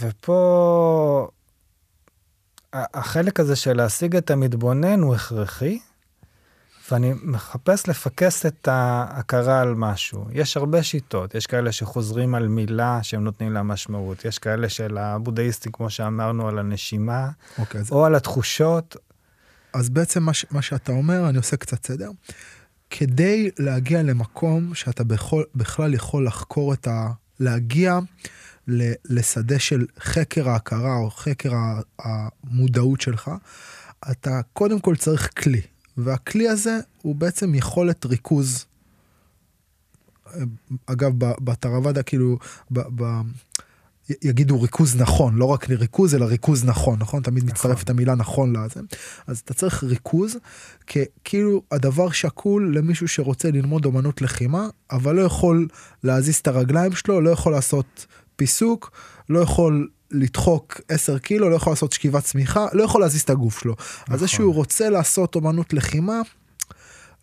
ופה 0.01 1.29
החלק 2.75 3.41
הזה 3.41 3.57
של 3.57 3.77
להשיג 3.77 4.17
את 4.17 4.31
המתבונן 4.31 5.01
הוא 5.01 5.15
הכרחי, 5.15 5.79
ואני 6.93 7.13
מחפש 7.23 7.89
לפקס 7.89 8.47
את 8.47 8.69
ההכרה 8.69 9.61
על 9.61 9.75
משהו. 9.75 10.25
יש 10.33 10.57
הרבה 10.57 10.83
שיטות, 10.83 11.35
יש 11.35 11.47
כאלה 11.47 11.73
שחוזרים 11.73 12.35
על 12.35 12.49
מילה 12.49 13.03
שהם 13.03 13.25
נותנים 13.25 13.53
לה 13.53 13.63
משמעות, 13.63 14.25
יש 14.25 14.39
כאלה 14.39 14.69
של 14.69 14.99
הבודהיסטים, 14.99 15.73
כמו 15.73 15.91
שאמרנו, 15.91 16.49
על 16.49 16.59
הנשימה, 16.59 17.31
אוקיי, 17.59 17.81
או 17.91 18.05
על 18.05 18.15
התחושות. 18.15 18.97
אז 19.75 19.89
בעצם 19.89 20.23
מה, 20.23 20.33
מה 20.51 20.63
שאתה 20.63 20.93
אומר, 20.93 21.29
אני 21.29 21.39
עושה 21.39 21.57
קצת 21.57 21.87
סדר. 21.87 22.11
כדי 22.91 23.51
להגיע 23.59 24.03
למקום 24.03 24.75
שאתה 24.75 25.05
בכל, 25.05 25.43
בכלל 25.55 25.95
יכול 25.95 26.27
לחקור 26.27 26.73
את 26.73 26.87
ה... 26.87 27.11
להגיע 27.41 27.99
לשדה 29.05 29.59
של 29.59 29.87
חקר 30.01 30.49
ההכרה 30.49 30.97
או 30.97 31.11
חקר 31.11 31.53
המודעות 31.99 33.01
שלך, 33.01 33.31
אתה 34.11 34.41
קודם 34.53 34.81
כל 34.81 34.97
צריך 34.97 35.31
כלי. 35.43 35.61
והכלי 36.05 36.49
הזה 36.49 36.79
הוא 37.03 37.15
בעצם 37.15 37.55
יכולת 37.55 38.07
ריכוז. 38.07 38.67
אגב, 40.87 41.13
בתרוואדה, 41.19 42.03
כאילו, 42.03 42.39
ב, 42.71 42.81
ב, 42.95 43.21
יגידו 44.23 44.63
ריכוז 44.63 44.97
נכון, 44.97 45.37
לא 45.37 45.45
רק 45.45 45.71
ריכוז, 45.71 46.15
אלא 46.15 46.25
ריכוז 46.25 46.65
נכון, 46.65 46.99
נכון? 46.99 47.23
תמיד 47.23 47.45
נכון. 47.45 47.55
מצטרפת 47.55 47.91
המילה 47.91 48.15
נכון 48.15 48.57
לזה. 48.57 48.81
אז 49.27 49.39
אתה 49.39 49.55
צריך 49.55 49.85
ריכוז, 49.85 50.37
כאילו 51.25 51.63
הדבר 51.71 52.11
שקול 52.11 52.77
למישהו 52.79 53.09
שרוצה 53.09 53.51
ללמוד 53.51 53.85
אומנות 53.85 54.23
לחימה, 54.23 54.69
אבל 54.91 55.15
לא 55.17 55.23
יכול 55.23 55.69
להזיז 56.05 56.37
את 56.37 56.49
הרגליים 56.49 56.93
שלו, 56.93 57.21
לא 57.21 57.31
יכול 57.31 57.53
לעשות 57.53 58.07
פיסוק, 58.37 58.91
לא 59.29 59.39
יכול 59.39 59.89
לדחוק 60.11 60.81
10 60.89 61.19
קילו, 61.19 61.51
לא 61.51 61.57
יכול 61.57 61.73
לעשות 61.73 61.93
שכיבת 61.93 62.25
צמיחה, 62.25 62.67
לא 62.73 62.83
יכול 62.83 63.01
להזיז 63.01 63.21
את 63.21 63.31
הגוף 63.31 63.61
שלו. 63.61 63.73
נכון. 63.73 64.15
אז 64.15 64.21
זה 64.21 64.29
שהוא 64.29 64.55
רוצה 64.55 64.91
לעשות 64.91 65.35
אומנות 65.35 65.73
לחימה, 65.73 66.21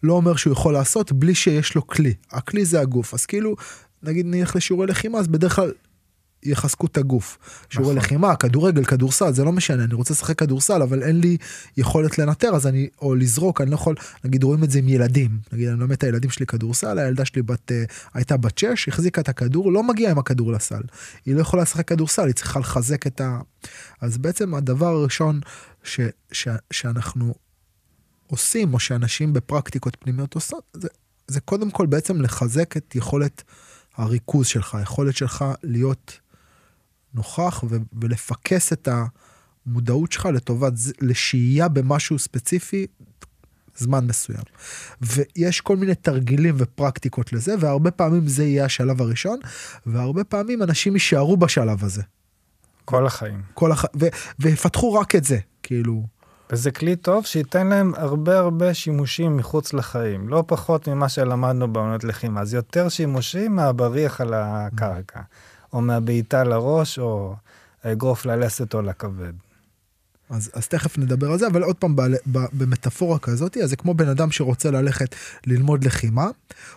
לא 0.04 0.14
אומר 0.14 0.36
שהוא 0.36 0.54
יכול 0.54 0.74
לעשות 0.74 1.12
בלי 1.12 1.36
שיש 1.36 1.76
לו 1.76 1.88
כלי. 1.88 2.14
הכלי 2.32 2.66
זה 2.66 2.82
הגוף. 2.82 3.14
אז 3.14 3.26
כאילו, 3.26 3.56
נגיד 4.04 4.26
נלך 4.30 4.56
לשיעורי 4.56 4.88
לחימה, 4.88 5.20
אז 5.20 5.28
בדרך 5.28 5.56
כלל 5.56 5.72
יחזקו 6.48 6.86
את 6.86 6.98
הגוף. 6.98 7.38
שיעורי 7.70 7.96
נכון. 7.96 8.06
לחימה, 8.06 8.36
כדורגל, 8.36 8.86
כדורסל, 8.86 9.34
זה 9.34 9.44
לא 9.44 9.52
משנה, 9.52 9.84
אני 9.84 9.94
רוצה 9.94 10.14
לשחק 10.14 10.40
כדורסל, 10.40 10.82
אבל 10.82 11.04
אין 11.04 11.20
לי 11.20 11.38
יכולת 11.78 12.18
לנטר, 12.20 12.56
אז 12.56 12.68
אני, 12.68 12.88
או 13.02 13.16
לזרוק, 13.16 13.62
אני 13.62 13.70
לא 13.70 13.76
יכול, 13.76 13.96
נגיד 14.24 14.44
רואים 14.44 14.64
את 14.64 14.72
זה 14.72 14.80
עם 14.80 14.90
ילדים. 14.90 15.40
נגיד, 15.54 15.68
אני 15.68 15.80
לומד 15.80 15.92
את 15.92 16.04
הילדים 16.04 16.30
שלי 16.30 16.46
כדורסל, 16.46 17.00
הילדה 17.00 17.26
שלי 17.26 17.42
בת, 17.42 17.72
uh, 17.72 17.94
הייתה 18.14 18.38
בת 18.38 18.58
6, 18.58 18.88
החזיקה 18.88 19.22
את 19.22 19.30
הכדור, 19.30 19.72
לא 19.72 19.84
מגיעה 19.84 20.12
עם 20.12 20.18
הכדור 20.18 20.52
לסל. 20.52 20.82
היא 21.26 21.36
לא 21.36 21.42
יכולה 21.42 21.64
לשחק 21.64 21.88
כדורסל, 21.88 22.26
היא 22.26 22.34
צריכה 22.34 22.60
לחזק 22.60 23.08
את 23.08 23.22
ה... 23.22 23.40
אז 24.02 24.18
בעצם 24.18 24.54
הדבר 24.54 24.88
הראשון 24.88 25.40
ש, 25.84 26.00
ש, 26.32 26.48
שאנחנו 26.72 27.34
עושים, 28.28 28.74
או 28.74 28.80
שאנשים 28.80 29.34
בפרקטיקות 29.34 29.98
פנימיות 30.00 30.34
עושות, 30.34 30.64
זה, 30.74 30.88
זה 31.28 31.40
קודם 31.40 31.72
כל 31.72 31.86
בעצם 31.86 32.22
לחזק 32.22 32.78
את 32.78 32.96
יכולת 32.96 33.44
הריכוז 33.96 34.48
שלך, 34.48 34.76
היכולת 34.76 35.16
שלך 35.16 35.46
להיות 35.64 36.20
נוכח 37.14 37.64
ו- 37.70 37.78
ולפקס 38.02 38.74
את 38.74 38.88
המודעות 39.66 40.12
שלך 40.12 40.26
לטובת, 40.26 40.74
לשהייה 41.02 41.68
במשהו 41.68 42.20
ספציפי 42.20 42.88
זמן 43.78 44.08
מסוים. 44.08 44.44
ויש 45.02 45.62
כל 45.62 45.78
מיני 45.78 45.96
תרגילים 45.96 46.56
ופרקטיקות 46.58 47.34
לזה, 47.34 47.56
והרבה 47.60 47.92
פעמים 47.92 48.28
זה 48.28 48.44
יהיה 48.44 48.66
השלב 48.66 49.02
הראשון, 49.02 49.40
והרבה 49.86 50.24
פעמים 50.24 50.64
אנשים 50.64 50.94
יישארו 50.94 51.38
בשלב 51.38 51.84
הזה. 51.84 52.02
כל 52.86 53.08
החיים. 53.08 53.42
כל 53.54 53.72
הח... 53.72 53.86
ו... 54.00 54.06
ויפתחו 54.40 54.94
רק 54.94 55.16
את 55.16 55.24
זה, 55.24 55.38
כאילו. 55.64 56.04
וזה 56.52 56.72
כלי 56.72 56.96
טוב 56.96 57.26
שייתן 57.26 57.68
להם 57.68 57.94
הרבה 57.98 58.40
הרבה 58.40 58.74
שימושים 58.74 59.38
מחוץ 59.38 59.74
לחיים, 59.74 60.30
לא 60.30 60.44
פחות 60.48 60.88
ממה 60.88 61.10
שלמדנו 61.10 61.74
בעונות 61.74 62.04
לחימה, 62.04 62.42
אז 62.42 62.54
יותר 62.54 62.90
שימושים 62.90 63.56
מהבריח 63.56 64.22
על 64.22 64.34
הקרקע. 64.34 65.20
או 65.78 65.82
מהבעיטה 65.82 66.44
לראש, 66.44 67.00
או 67.00 67.36
האגרוף 67.84 68.26
ללסת 68.26 68.74
או 68.74 68.82
לכבד. 68.82 69.34
אז, 70.30 70.50
אז 70.54 70.68
תכף 70.68 70.98
נדבר 70.98 71.32
על 71.32 71.40
זה, 71.40 71.48
אבל 71.48 71.64
עוד 71.64 71.76
פעם, 71.76 71.96
ב, 71.96 72.02
ב, 72.32 72.40
במטאפורה 72.54 73.20
כזאת, 73.20 73.58
אז 73.58 73.70
זה 73.70 73.76
כמו 73.76 73.94
בן 73.94 74.10
אדם 74.10 74.32
שרוצה 74.32 74.72
ללכת 74.72 75.16
ללמוד 75.48 75.84
לחימה, 75.84 76.28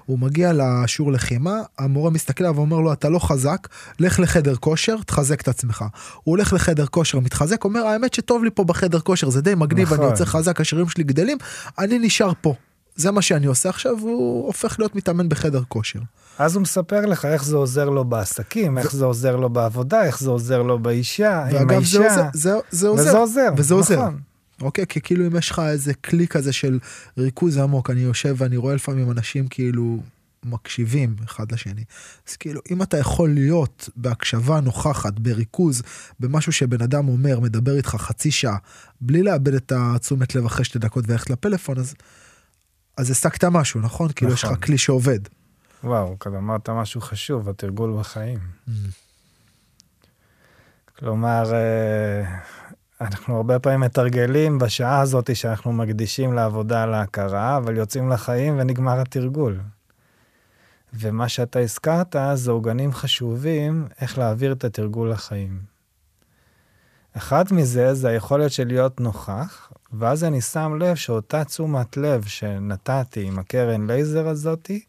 הוא 0.07 0.19
מגיע 0.19 0.53
לשיעור 0.55 1.13
לחימה, 1.13 1.61
המורה 1.79 2.11
מסתכל 2.11 2.45
עליו 2.45 2.57
ואומר 2.57 2.81
לו, 2.81 2.93
אתה 2.93 3.09
לא 3.09 3.19
חזק, 3.19 3.69
לך 4.01 4.21
לחדר 4.21 4.57
כושר, 4.57 4.97
תחזק 5.07 5.41
את 5.41 5.49
עצמך. 5.49 5.85
הוא 6.23 6.33
הולך 6.33 6.53
לחדר 6.53 6.87
כושר, 6.87 7.21
מתחזק, 7.21 7.65
אומר, 7.65 7.81
האמת 7.81 8.15
שטוב 8.15 8.45
לי 8.45 8.51
פה 8.51 8.65
בחדר 8.65 9.01
כושר, 9.01 9.31
זה 9.31 9.43
די 9.43 9.55
מגניב, 9.55 9.87
נכון. 9.87 9.99
אני 9.99 10.07
רוצה 10.07 10.27
חזק, 10.27 10.61
השרירים 10.61 10.89
שלי 10.89 11.05
גדלים, 11.05 11.39
אני 11.79 11.99
נשאר 11.99 12.33
פה. 12.41 12.55
זה 13.01 13.11
מה 13.11 13.23
שאני 13.23 13.47
עושה 13.47 13.69
עכשיו, 13.69 13.99
הוא 14.01 14.47
הופך 14.47 14.77
להיות 14.79 14.95
מתאמן 14.95 15.29
בחדר 15.29 15.63
כושר. 15.69 16.01
אז 16.39 16.55
הוא 16.55 16.63
מספר 16.63 17.07
לך 17.07 17.25
איך 17.25 17.45
זה 17.45 17.57
עוזר 17.57 17.91
לו 17.91 18.05
בעסקים, 18.05 18.79
איך 18.79 18.93
זה 18.93 19.05
עוזר 19.05 19.37
לו 19.37 19.51
בעבודה, 19.51 20.05
איך 20.05 20.21
זה 20.21 20.31
עוזר 20.31 20.63
לו 20.63 20.79
באישה, 20.79 21.45
עם 21.47 21.71
האישה. 21.71 22.29
זה, 22.33 22.53
זה 22.71 22.89
עוזר. 22.89 23.03
וזה 23.03 23.19
עוזר, 23.19 23.49
וזה 23.57 23.75
עוזר. 23.75 24.01
נכון. 24.01 24.19
אוקיי? 24.61 24.87
כי 24.89 25.01
כאילו 25.01 25.27
אם 25.27 25.37
יש 25.37 25.51
לך 25.51 25.63
איזה 25.69 25.95
כלי 25.95 26.29
כזה 26.29 26.53
של 26.53 26.79
ריכוז 27.19 27.57
עמוק, 27.57 27.91
אני 27.91 28.01
יושב 28.01 28.35
ואני 28.39 28.57
רואה 28.57 28.75
לפעמים 28.75 29.11
אנשים 29.11 29.49
כאילו 29.49 29.99
מקשיבים 30.45 31.17
אחד 31.25 31.53
לשני. 31.53 31.85
אז 32.29 32.37
כאילו, 32.37 32.61
אם 32.71 32.83
אתה 32.83 32.99
יכול 32.99 33.35
להיות 33.35 33.89
בהקשבה 33.97 34.61
נוכחת, 34.61 35.19
בריכוז, 35.19 35.83
במשהו 36.21 36.53
שבן 36.53 36.83
אדם 36.83 37.09
אומר, 37.09 37.41
מדבר 37.41 37.77
איתך 37.77 37.89
חצי 37.89 38.31
שעה, 38.31 38.57
בלי 39.01 39.23
לאבד 39.23 39.55
את 39.55 39.73
התשומת 39.77 40.35
לב 40.35 40.45
אחרי 40.45 40.65
שתי 40.65 40.79
דקות 40.79 41.05
וללכת 41.09 41.31
לפלאפון, 41.31 41.79
אז, 41.79 41.95
אז 43.01 43.11
השגת 43.11 43.45
משהו, 43.45 43.81
נכון? 43.81 44.05
נכון. 44.05 44.13
כאילו 44.13 44.33
יש 44.33 44.45
לך 44.45 44.51
נכון. 44.51 44.61
כלי 44.61 44.79
שעובד. 44.79 45.21
וואו, 45.85 46.19
כאן 46.19 46.35
אמרת 46.35 46.69
משהו 46.69 47.01
חשוב, 47.01 47.49
התרגול 47.49 47.97
בחיים. 47.99 48.39
Mm. 48.39 48.71
כלומר, 50.99 51.53
אה, 51.55 52.39
אנחנו 53.01 53.37
הרבה 53.37 53.59
פעמים 53.59 53.81
מתרגלים 53.81 54.59
בשעה 54.59 55.01
הזאת 55.01 55.37
שאנחנו 55.37 55.73
מקדישים 55.73 56.33
לעבודה 56.33 56.83
על 56.83 56.95
ההכרה, 56.95 57.57
אבל 57.57 57.77
יוצאים 57.77 58.09
לחיים 58.09 58.59
ונגמר 58.59 59.01
התרגול. 59.01 59.61
ומה 60.93 61.29
שאתה 61.29 61.59
הזכרת 61.59 62.17
זה 62.35 62.51
עוגנים 62.51 62.93
חשובים 62.93 63.89
איך 64.01 64.19
להעביר 64.19 64.53
את 64.53 64.65
התרגול 64.65 65.11
לחיים. 65.11 65.61
אחד 67.17 67.45
מזה 67.51 67.95
זה 67.95 68.09
היכולת 68.09 68.53
של 68.53 68.67
להיות 68.67 69.01
נוכח, 69.01 69.73
ואז 69.93 70.25
אני 70.25 70.41
שם 70.41 70.77
לב 70.81 70.97
שאותה 70.97 71.45
תשומת 71.45 71.97
לב 71.97 72.25
שנתתי 72.25 73.23
עם 73.23 73.39
הקרן 73.39 73.87
לייזר 73.87 74.29
הזאתי, 74.29 74.85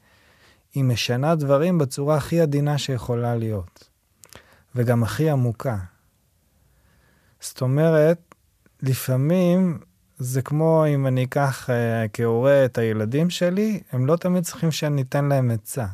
היא 0.74 0.84
משנה 0.84 1.36
דברים 1.36 1.78
בצורה 1.78 2.18
הכי 2.18 2.42
עדינה 2.42 2.78
שיכולה 2.78 3.36
להיות, 3.36 3.90
וגם 4.76 5.04
הכי 5.04 5.30
עמוקה. 5.30 5.78
זאת 7.42 7.62
אומרת, 7.62 8.36
לפעמים 8.82 9.80
זה 10.18 10.42
כמו 10.42 10.86
אם 10.88 11.08
אני 11.08 11.24
אקח 11.24 11.70
uh, 11.70 11.74
כהורה 12.14 12.66
את 12.66 12.78
הילדים 12.78 13.30
שלי, 13.30 13.82
הם 13.92 14.06
לא 14.06 14.16
תמיד 14.16 14.44
צריכים 14.44 14.72
שאני 14.72 15.02
אתן 15.02 15.26
להם 15.26 15.52
עצה. 15.52 15.86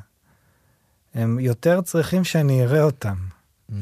הם 1.14 1.40
יותר 1.40 1.82
צריכים 1.82 2.24
שאני 2.24 2.64
אראה 2.64 2.84
אותם. 2.84 3.16
Mm. 3.70 3.74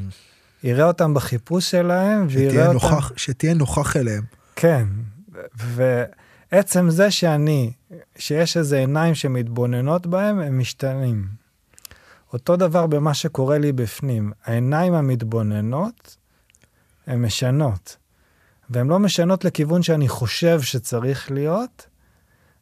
יראה 0.64 0.86
אותם 0.86 1.14
בחיפוש 1.14 1.72
שלהם, 1.72 2.28
ויראה 2.30 2.68
אותם... 2.68 2.74
נוכח, 2.74 3.12
שתהיה 3.18 3.54
נוכח 3.54 3.98
אליהם. 3.98 4.24
כן, 4.56 4.88
ועצם 5.56 6.89
זה 6.89 7.12
שאני 7.12 7.71
שיש 8.17 8.58
איזה 8.58 8.78
עיניים 8.78 9.15
שמתבוננות 9.15 10.08
בהם, 10.08 10.39
הם 10.39 10.60
משתנים. 10.60 11.28
אותו 12.34 12.56
דבר 12.56 12.88
במה 12.88 13.13
שקורה 13.13 13.58
לי 13.58 13.71
בפנים. 13.71 14.32
העיניים 14.43 14.93
המתבוננות, 14.93 16.17
הן 17.08 17.21
משנות. 17.21 17.98
והן 18.69 18.88
לא 18.88 19.00
משנות 19.00 19.45
לכיוון 19.45 19.84
שאני 19.84 20.08
חושב 20.08 20.62
שצריך 20.62 21.32
להיות, 21.32 21.88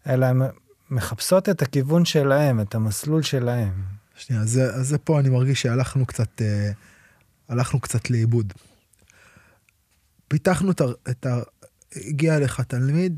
אלא 0.07 0.25
הן 0.25 0.41
מחפשות 0.89 1.49
את 1.49 1.62
הכיוון 1.62 2.05
שלהם, 2.05 2.59
את 2.59 2.75
המסלול 2.75 3.21
שלהם. 3.21 3.83
שנייה, 4.15 4.41
אז 4.41 4.62
זה 4.81 4.97
פה 4.97 5.19
אני 5.19 5.29
מרגיש 5.29 5.62
שהלכנו 5.62 6.05
קצת, 6.05 6.41
אה, 6.41 6.71
הלכנו 7.49 7.79
קצת 7.79 8.09
לאיבוד. 8.09 8.53
פיתחנו 10.27 10.71
את, 10.71 11.25
ה, 11.25 11.41
הגיע 11.95 12.38
אליך 12.38 12.62
תלמיד, 12.62 13.17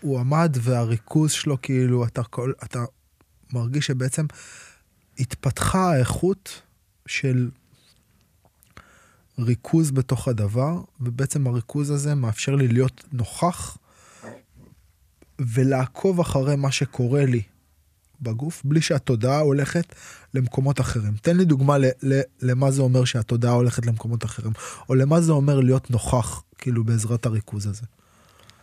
הוא 0.00 0.20
עמד 0.20 0.56
והריכוז 0.60 1.32
שלו, 1.32 1.62
כאילו, 1.62 2.06
אתה, 2.06 2.22
כל, 2.22 2.52
אתה 2.64 2.84
מרגיש 3.52 3.86
שבעצם 3.86 4.26
התפתחה 5.18 5.92
האיכות 5.92 6.62
של 7.06 7.50
ריכוז 9.38 9.90
בתוך 9.90 10.28
הדבר, 10.28 10.80
ובעצם 11.00 11.46
הריכוז 11.46 11.90
הזה 11.90 12.14
מאפשר 12.14 12.54
לי 12.54 12.68
להיות 12.68 13.04
נוכח 13.12 13.78
ולעקוב 15.38 16.20
אחרי 16.20 16.56
מה 16.56 16.72
שקורה 16.72 17.24
לי 17.24 17.42
בגוף 18.22 18.62
בלי 18.64 18.80
שהתודעה 18.80 19.40
הולכת 19.40 19.94
למקומות 20.34 20.80
אחרים. 20.80 21.12
תן 21.22 21.36
לי 21.36 21.44
דוגמה 21.44 21.78
ל, 21.78 21.84
ל, 22.02 22.20
למה 22.42 22.70
זה 22.70 22.82
אומר 22.82 23.04
שהתודעה 23.04 23.52
הולכת 23.52 23.86
למקומות 23.86 24.24
אחרים, 24.24 24.52
או 24.88 24.94
למה 24.94 25.20
זה 25.20 25.32
אומר 25.32 25.60
להיות 25.60 25.90
נוכח, 25.90 26.42
כאילו, 26.58 26.84
בעזרת 26.84 27.26
הריכוז 27.26 27.66
הזה. 27.66 27.82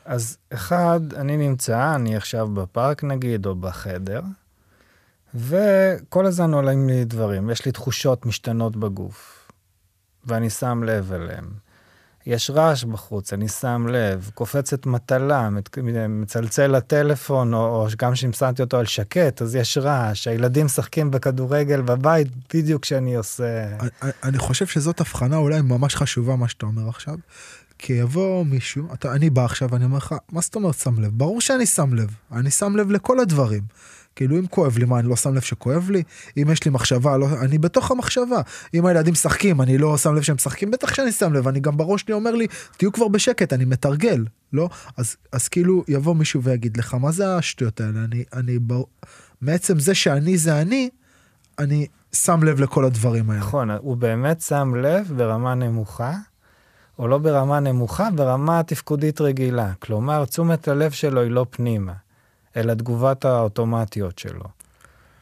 אז 0.06 0.38
אחד, 0.54 1.00
אני 1.16 1.38
נמצא, 1.38 1.96
אני 1.96 2.16
עכשיו 2.16 2.48
בפארק 2.48 3.04
נגיד, 3.04 3.46
או 3.46 3.56
בחדר, 3.56 4.22
וכל 5.36 6.26
הזמן 6.26 6.54
עולים 6.54 6.88
לי 6.88 7.06
דברים, 7.06 7.50
יש 7.50 7.66
לי 7.66 7.72
תחושות 7.72 8.26
משתנות 8.26 8.78
בגוף, 8.78 9.50
ואני 10.26 10.50
שם 10.50 10.84
לב 10.84 11.14
אליהם. 11.14 11.50
יש 12.26 12.50
רעש 12.50 12.84
בחוץ, 12.84 13.34
אני 13.34 13.48
שם 13.48 13.88
לב, 13.90 14.30
קופצת 14.34 14.86
מטלה, 14.86 15.50
מצלצל 16.10 16.68
לטלפון, 16.68 17.54
או, 17.54 17.60
או 17.60 17.88
גם 17.98 18.14
כששמתי 18.14 18.62
אותו 18.62 18.78
על 18.78 18.86
שקט, 18.86 19.42
אז 19.42 19.56
יש 19.56 19.78
רעש, 19.78 20.28
הילדים 20.28 20.66
משחקים 20.66 21.12
בכדורגל 21.12 21.82
בבית 21.82 22.28
בדיוק 22.54 22.82
כשאני 22.82 23.16
עושה... 23.16 23.66
אני, 23.80 23.90
אני 24.24 24.38
חושב 24.38 24.68
שזאת 24.68 25.02
הבחנה 25.02 25.38
אולי 25.38 25.62
ממש 25.62 25.96
חשובה, 25.96 26.36
מה 26.36 26.48
שאתה 26.48 26.66
אומר 26.66 26.90
עכשיו, 26.90 27.16
כי 27.80 27.94
יבוא 27.94 28.46
מישהו, 28.46 28.94
אתה, 28.94 29.12
אני 29.12 29.30
בא 29.30 29.46
עכשיו 29.46 29.70
ואני 29.72 29.86
אומר 29.86 29.98
לך, 29.98 30.16
מה 30.32 30.42
זאת 30.42 30.56
אומרת 30.56 30.76
שם 30.76 31.00
לב? 31.00 31.12
ברור 31.14 31.42
שאני 31.42 31.66
שם 31.66 31.94
לב, 31.94 32.16
אני 32.32 32.52
שם 32.52 32.76
לב 32.76 32.92
לכל 32.92 33.20
הדברים. 33.20 33.64
כאילו 34.16 34.40
אם 34.40 34.48
כואב 34.48 34.78
לי 34.78 34.86
מה 34.86 35.00
אני 35.00 35.08
לא 35.08 35.16
שם 35.16 35.34
לב 35.34 35.42
שכואב 35.42 35.90
לי 35.90 36.04
אם 36.38 36.52
יש 36.52 36.66
לי 36.66 36.72
מחשבה 36.72 37.18
לא 37.18 37.28
אני 37.42 37.58
בתוך 37.58 37.92
המחשבה 37.92 38.42
אם 38.74 38.86
הילדים 38.86 39.12
משחקים 39.14 39.62
אני 39.62 39.78
לא 39.78 39.98
שם 39.98 40.16
לב 40.16 40.22
שהם 40.22 40.36
משחקים 40.36 40.72
בטח 40.72 40.94
שאני 40.94 41.12
שם 41.12 41.34
לב 41.34 41.48
אני 41.48 41.60
גם 41.60 41.78
בראש 41.78 42.02
שלי 42.02 42.14
אומר 42.14 42.32
לי 42.32 42.48
תהיו 42.78 42.92
כבר 42.92 43.08
בשקט 43.08 43.54
אני 43.54 43.66
מתרגל 43.66 44.26
לא 44.54 44.70
אז 44.98 45.16
אז 45.32 45.48
כאילו 45.48 45.84
יבוא 45.88 46.16
מישהו 46.16 46.44
ויגיד 46.44 46.78
לך 46.78 46.94
מה 46.94 47.12
זה 47.12 47.36
השטויות 47.38 47.82
האלה 47.82 48.00
אני 48.04 48.24
אני 48.34 48.60
ב... 48.68 48.74
מעצם 49.42 49.80
זה 49.80 49.96
שאני 49.96 50.38
זה 50.38 50.62
אני 50.62 50.90
אני 51.60 51.88
שם 52.14 52.44
לב 52.44 52.60
לכל 52.60 52.86
הדברים 52.86 53.30
האלה. 53.30 53.42
נכון 53.42 53.72
הוא 53.72 53.98
באמת 53.98 54.42
שם 54.42 54.76
לב 54.76 55.12
ברמה 55.18 55.56
נמוכה. 55.56 56.14
או 57.00 57.08
לא 57.08 57.18
ברמה 57.18 57.60
נמוכה, 57.60 58.10
ברמה 58.16 58.64
תפקודית 58.64 59.22
רגילה. 59.22 59.72
כלומר, 59.80 60.26
תשומת 60.26 60.68
הלב 60.68 60.92
שלו 60.92 61.22
היא 61.22 61.32
לא 61.32 61.46
פנימה. 61.50 61.94
אלא 62.58 62.74
תגובת 62.74 63.26
האוטומטיות 63.26 64.20
שלו. 64.20 64.46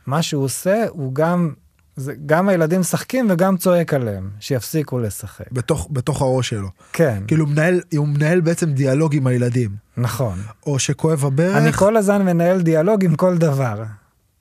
מה 0.06 0.22
שהוא 0.22 0.44
עושה, 0.44 0.86
הוא 0.90 1.16
גם, 1.16 1.54
זה, 1.96 2.14
גם 2.26 2.50
הילדים 2.50 2.80
משחקים 2.80 3.28
וגם 3.30 3.58
צועק 3.58 3.94
עליהם, 3.94 4.30
שיפסיקו 4.40 5.00
לשחק. 5.00 5.52
בתוך, 5.52 5.88
בתוך 5.92 6.22
הראש 6.22 6.50
שלו. 6.50 6.70
כן. 6.94 7.24
כאילו 7.28 7.48
מנהל, 7.48 7.82
הוא 7.98 8.08
מנהל 8.08 8.42
בעצם 8.42 8.74
דיאלוג 8.74 9.16
עם 9.16 9.28
הילדים. 9.28 9.72
נכון. 9.98 10.40
או 10.66 10.80
שכואב 10.80 11.26
הברך. 11.26 11.58
אני 11.58 11.72
כל 11.72 11.98
הזמן 11.98 12.26
מנהל 12.26 12.62
דיאלוג 12.62 13.06
עם 13.06 13.16
כל 13.16 13.38
דבר. 13.38 13.84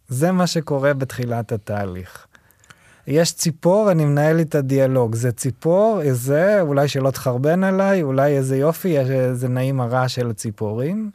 זה 0.08 0.32
מה 0.32 0.46
שקורה 0.46 0.94
בתחילת 0.94 1.52
התהליך. 1.52 2.26
יש 3.06 3.32
ציפור, 3.32 3.90
אני 3.90 4.04
מנהל 4.04 4.38
איתה 4.38 4.60
דיאלוג. 4.60 5.14
זה 5.14 5.32
ציפור, 5.32 6.00
איזה, 6.02 6.60
אולי 6.60 6.88
שלא 6.88 7.10
תחרבן 7.10 7.64
עליי, 7.64 8.02
אולי 8.02 8.36
איזה 8.36 8.56
יופי, 8.56 8.98
איזה 8.98 9.48
נעים 9.48 9.80
הרעש 9.80 10.14
של 10.14 10.30
הציפורים. 10.30 11.10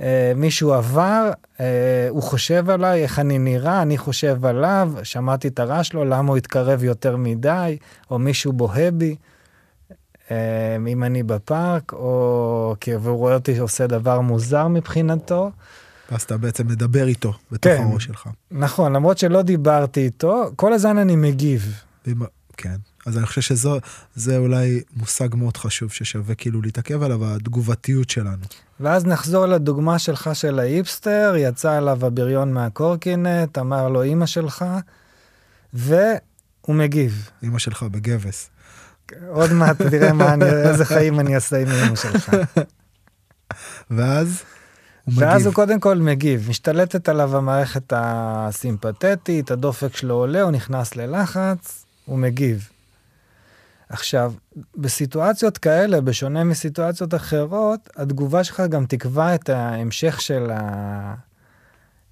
אה, 0.00 0.32
מישהו 0.36 0.72
עבר, 0.72 1.30
אה, 1.60 2.06
הוא 2.08 2.22
חושב 2.22 2.70
עליי, 2.70 3.02
איך 3.02 3.18
אני 3.18 3.38
נראה, 3.38 3.82
אני 3.82 3.98
חושב 3.98 4.44
עליו, 4.44 4.92
שמעתי 5.02 5.48
את 5.48 5.58
הרעש 5.58 5.88
שלו, 5.88 6.04
למה 6.04 6.28
הוא 6.28 6.36
התקרב 6.36 6.84
יותר 6.84 7.16
מדי, 7.16 7.78
או 8.10 8.18
מישהו 8.18 8.52
בוהה 8.52 8.90
בי, 8.90 9.16
אה, 10.30 10.76
אם 10.88 11.04
אני 11.04 11.22
בפארק, 11.22 11.92
או 11.92 12.74
כי 12.80 12.92
הוא 12.92 13.16
רואה 13.16 13.34
אותי 13.34 13.58
עושה 13.58 13.86
דבר 13.86 14.20
מוזר 14.20 14.68
מבחינתו. 14.68 15.50
ואז 16.10 16.22
אתה 16.22 16.36
בעצם 16.36 16.66
מדבר 16.66 17.06
איתו 17.06 17.32
בתוך 17.50 17.72
כן, 17.72 17.82
הראש 17.90 18.04
שלך. 18.04 18.28
נכון, 18.50 18.92
למרות 18.92 19.18
שלא 19.18 19.42
דיברתי 19.42 20.00
איתו, 20.00 20.44
כל 20.56 20.72
הזמן 20.72 20.98
אני 20.98 21.16
מגיב. 21.16 21.82
כן. 22.56 22.76
אז 23.06 23.18
אני 23.18 23.26
חושב 23.26 23.40
שזה 23.40 24.36
אולי 24.36 24.80
מושג 24.96 25.34
מאוד 25.34 25.56
חשוב 25.56 25.92
ששווה 25.92 26.34
כאילו 26.34 26.62
להתעכב 26.62 27.02
עליו, 27.02 27.34
התגובתיות 27.34 28.10
שלנו. 28.10 28.42
ואז 28.80 29.06
נחזור 29.06 29.46
לדוגמה 29.46 29.98
שלך 29.98 30.30
של 30.34 30.58
האיפסטר, 30.58 31.34
יצא 31.38 31.78
אליו 31.78 32.06
הבריון 32.06 32.52
מהקורקינט, 32.52 33.58
אמר 33.58 33.88
לו 33.88 34.02
אימא 34.02 34.26
שלך, 34.26 34.64
והוא 35.72 35.96
מגיב. 36.68 37.30
אימא 37.42 37.58
שלך 37.58 37.82
בגבס. 37.82 38.50
עוד 39.28 39.52
מעט 39.52 39.82
תראה 39.82 40.12
מה 40.12 40.34
אני, 40.34 40.44
איזה 40.44 40.84
חיים 40.84 41.20
אני 41.20 41.34
אעשה 41.34 41.58
עם 41.62 41.68
אימא 41.68 41.96
שלך. 41.96 42.30
ואז? 43.90 44.42
הוא 45.04 45.14
ואז 45.16 45.34
מגיב. 45.34 45.46
הוא 45.46 45.54
קודם 45.54 45.80
כל 45.80 45.98
מגיב, 45.98 46.46
משתלטת 46.48 47.08
עליו 47.08 47.36
המערכת 47.36 47.92
הסימפתטית, 47.96 49.50
הדופק 49.50 49.96
שלו 49.96 50.14
עולה, 50.14 50.42
הוא 50.42 50.50
נכנס 50.50 50.96
ללחץ, 50.96 51.84
הוא 52.04 52.18
מגיב. 52.18 52.68
עכשיו, 53.88 54.32
בסיטואציות 54.76 55.58
כאלה, 55.58 56.00
בשונה 56.00 56.44
מסיטואציות 56.44 57.14
אחרות, 57.14 57.88
התגובה 57.96 58.44
שלך 58.44 58.62
גם 58.68 58.86
תקבע 58.86 59.34
את 59.34 59.48
ההמשך 59.48 60.20
של 60.20 60.50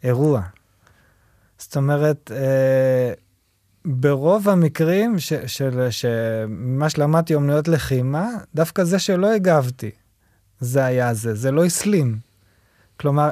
האירוע. 0.03 0.43
זאת 1.59 1.77
אומרת, 1.77 2.31
אה, 2.35 3.13
ברוב 3.85 4.49
המקרים 4.49 5.19
ש, 5.19 5.33
של, 5.33 5.91
שמה 5.91 6.91
שלמדתי 6.91 7.35
אומנויות 7.35 7.69
לחימה, 7.69 8.29
דווקא 8.55 8.85
זה 8.85 8.99
שלא 8.99 9.33
הגבתי, 9.33 9.91
זה 10.61 10.85
היה 10.85 11.15
זה, 11.15 11.35
זה 11.35 11.51
לא 11.51 11.65
הסלים. 11.65 12.19
כלומר, 13.01 13.31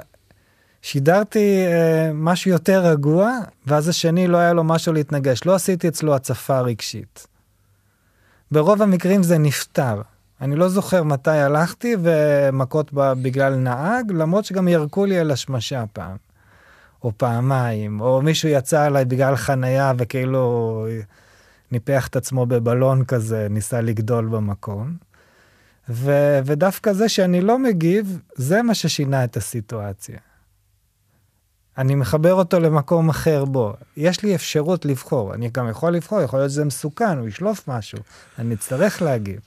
שידרתי 0.83 1.67
אה, 1.67 2.11
משהו 2.15 2.51
יותר 2.51 2.87
רגוע, 2.87 3.39
ואז 3.67 3.89
השני 3.89 4.27
לא 4.27 4.37
היה 4.37 4.53
לו 4.53 4.65
משהו 4.65 4.93
להתנגש. 4.93 5.47
לא 5.47 5.55
עשיתי 5.55 5.89
אצלו 5.89 6.15
הצפה 6.15 6.61
רגשית. 6.61 7.32
ברוב 8.53 8.83
המקרים 8.83 9.23
זה 9.23 9.39
נפתר. 9.39 10.03
אני 10.41 10.57
לא 10.57 10.69
זוכר 10.69 11.03
מתי 11.03 11.31
הלכתי 11.31 11.97
ומכות 12.03 12.91
בגלל 12.95 13.55
נהג, 13.55 14.13
למרות 14.13 14.45
שגם 14.45 14.69
ירקו 14.69 15.05
לי 15.07 15.19
על 15.19 15.31
השמשה 15.31 15.85
פעם, 15.93 16.17
או 17.05 17.13
פעמיים, 17.17 18.01
או 18.01 18.23
מישהו 18.23 18.49
יצא 18.49 18.85
עליי 18.85 19.05
בגלל 19.05 19.37
חנייה 19.37 19.93
וכאילו 19.99 20.87
ניפח 21.73 22.09
את 22.09 22.17
עצמו 22.17 22.47
בבלון 22.47 23.05
כזה, 23.05 23.47
ניסה 23.51 23.81
לגדול 23.81 24.27
במקום. 24.27 24.97
ו- 25.89 26.41
ודווקא 26.45 26.93
זה 26.93 27.09
שאני 27.09 27.41
לא 27.41 27.59
מגיב, 27.59 28.19
זה 28.35 28.63
מה 28.63 28.75
ששינה 28.75 29.25
את 29.25 29.37
הסיטואציה. 29.37 30.19
אני 31.79 31.95
מחבר 31.95 32.35
אותו 32.35 32.61
למקום 32.61 33.09
אחר 33.09 33.45
בו. 33.45 33.75
יש 33.97 34.23
לי 34.23 34.35
אפשרות 34.35 34.85
לבחור. 34.85 35.35
אני 35.35 35.51
גם 35.51 35.69
יכול 35.69 35.93
לבחור, 35.93 36.23
יכול 36.23 36.39
להיות 36.39 36.51
שזה 36.51 36.65
מסוכן, 36.65 37.19
הוא 37.19 37.29
ישלוף 37.29 37.69
משהו. 37.69 37.99
אני 38.39 38.55
אצטרך 38.55 39.03
להגיב. 39.03 39.41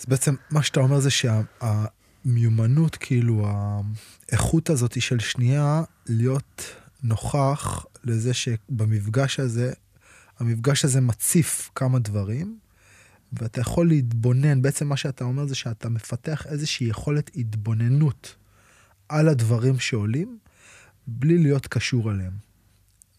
אז 0.00 0.04
בעצם 0.08 0.34
מה 0.50 0.62
שאתה 0.62 0.80
אומר 0.80 1.00
זה 1.00 1.10
שהמיומנות, 1.10 2.96
כאילו, 2.96 3.46
האיכות 4.30 4.70
הזאת 4.70 5.02
של 5.02 5.18
שנייה, 5.18 5.82
להיות 6.06 6.74
נוכח 7.02 7.86
לזה 8.04 8.34
שבמפגש 8.34 9.40
הזה, 9.40 9.72
המפגש 10.38 10.84
הזה 10.84 11.00
מציף 11.00 11.70
כמה 11.74 11.98
דברים, 11.98 12.58
ואתה 13.32 13.60
יכול 13.60 13.88
להתבונן, 13.88 14.62
בעצם 14.62 14.88
מה 14.88 14.96
שאתה 14.96 15.24
אומר 15.24 15.46
זה 15.46 15.54
שאתה 15.54 15.88
מפתח 15.88 16.46
איזושהי 16.46 16.86
יכולת 16.86 17.30
התבוננות 17.36 18.34
על 19.08 19.28
הדברים 19.28 19.78
שעולים, 19.78 20.38
בלי 21.06 21.38
להיות 21.38 21.66
קשור 21.66 22.10
אליהם, 22.10 22.32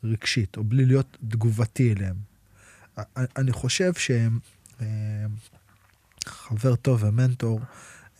רגשית, 0.04 0.58
או 0.58 0.64
בלי 0.64 0.86
להיות 0.86 1.18
תגובתי 1.28 1.94
אליהם. 1.94 2.16
אני 3.18 3.52
חושב 3.52 3.92
שחבר 3.94 4.82
אה, 6.72 6.76
טוב 6.76 7.04
ומנטור 7.04 7.60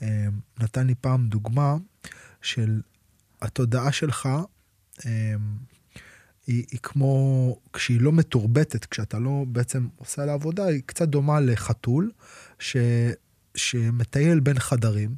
אה, 0.02 0.28
נתן 0.60 0.88
לי 0.88 0.96
פעם 0.96 1.28
דוגמה 1.28 1.76
של 2.42 2.82
התודעה 3.42 3.92
שלך, 3.92 4.30
אה, 5.06 5.36
היא, 6.48 6.66
היא 6.72 6.80
כמו, 6.84 7.58
כשהיא 7.74 8.02
לא 8.02 8.12
מתורבתת, 8.12 8.86
כשאתה 8.86 9.20
לא 9.20 9.46
בעצם 9.48 9.88
עושה 9.96 10.26
לה 10.26 10.34
עבודה, 10.34 10.66
היא 10.66 10.82
קצת 10.86 11.08
דומה 11.08 11.40
לחתול 11.40 12.12
ש, 12.60 12.78
שמטייל 13.56 14.40
בין 14.40 14.60
חדרים, 14.60 15.16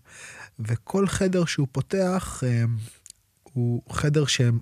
וכל 0.59 1.07
חדר 1.07 1.45
שהוא 1.45 1.67
פותח, 1.71 2.43
הוא 3.55 3.81
חדר 3.91 4.25
שהם 4.25 4.59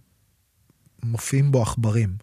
מופיעים 1.03 1.51
בו 1.51 1.61
עכברים. 1.61 2.15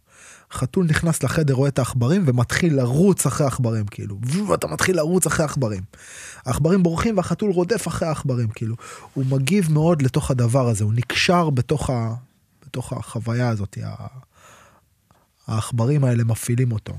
חתול 0.52 0.86
נכנס 0.86 1.22
לחדר, 1.22 1.54
רואה 1.54 1.68
את 1.68 1.78
העכברים 1.78 2.24
ומתחיל 2.26 2.76
לרוץ 2.76 3.26
אחרי 3.26 3.44
העכברים, 3.44 3.86
כאילו. 3.86 4.18
ואתה 4.48 4.66
מתחיל 4.66 4.96
לרוץ 4.96 5.26
אחרי 5.26 5.44
העכברים. 5.44 5.82
העכברים 6.46 6.82
בורחים 6.82 7.16
והחתול 7.16 7.50
רודף 7.50 7.88
אחרי 7.88 8.08
העכברים, 8.08 8.48
כאילו. 8.48 8.76
הוא 9.14 9.26
מגיב 9.26 9.72
מאוד 9.72 10.02
לתוך 10.02 10.30
הדבר 10.30 10.68
הזה, 10.68 10.84
הוא 10.84 10.92
נקשר 10.92 11.50
בתוך, 11.50 11.90
ה... 11.90 12.14
בתוך 12.66 12.92
החוויה 12.92 13.48
הזאת. 13.48 13.78
העכברים 15.46 16.04
האלה 16.04 16.24
מפעילים 16.24 16.72
אותו. 16.72 16.92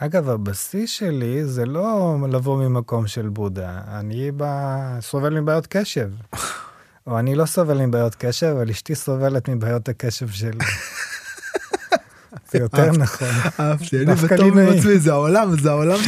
אמ, 0.00 0.06
אגב, 0.06 0.28
הבסיס 0.28 0.90
שלי 0.90 1.44
זה 1.44 1.66
לא 1.66 2.16
לבוא 2.30 2.58
ממקום 2.58 3.06
של 3.06 3.28
בודה, 3.28 3.80
אני 3.88 4.30
ב... 4.36 4.44
סובל 5.00 5.40
מבעיות 5.40 5.66
קשב. 5.66 6.10
או 7.06 7.18
אני 7.18 7.34
לא 7.34 7.46
סובל 7.46 7.86
מבעיות 7.86 8.14
קשב, 8.14 8.46
אבל 8.46 8.70
אשתי 8.70 8.94
סובלת 8.94 9.48
מבעיות 9.48 9.88
הקשב 9.88 10.28
שלי. 10.28 10.58
זה 12.50 12.58
יותר. 12.58 12.92
נכון. 12.92 13.28
אהבתי, 13.60 13.96
אני 13.96 14.04
דווקא 14.04 14.34
וטוב 14.34 14.40
לי 14.40 14.48
עם 14.48 14.58
נעים. 14.58 14.78
עצמי, 14.78 14.98
זה 14.98 15.12
העולם, 15.12 15.60
זה 15.60 15.70
העולם 15.70 15.98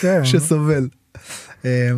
כן. 0.00 0.24
שסובל. 0.24 0.88
אה, 1.64 1.90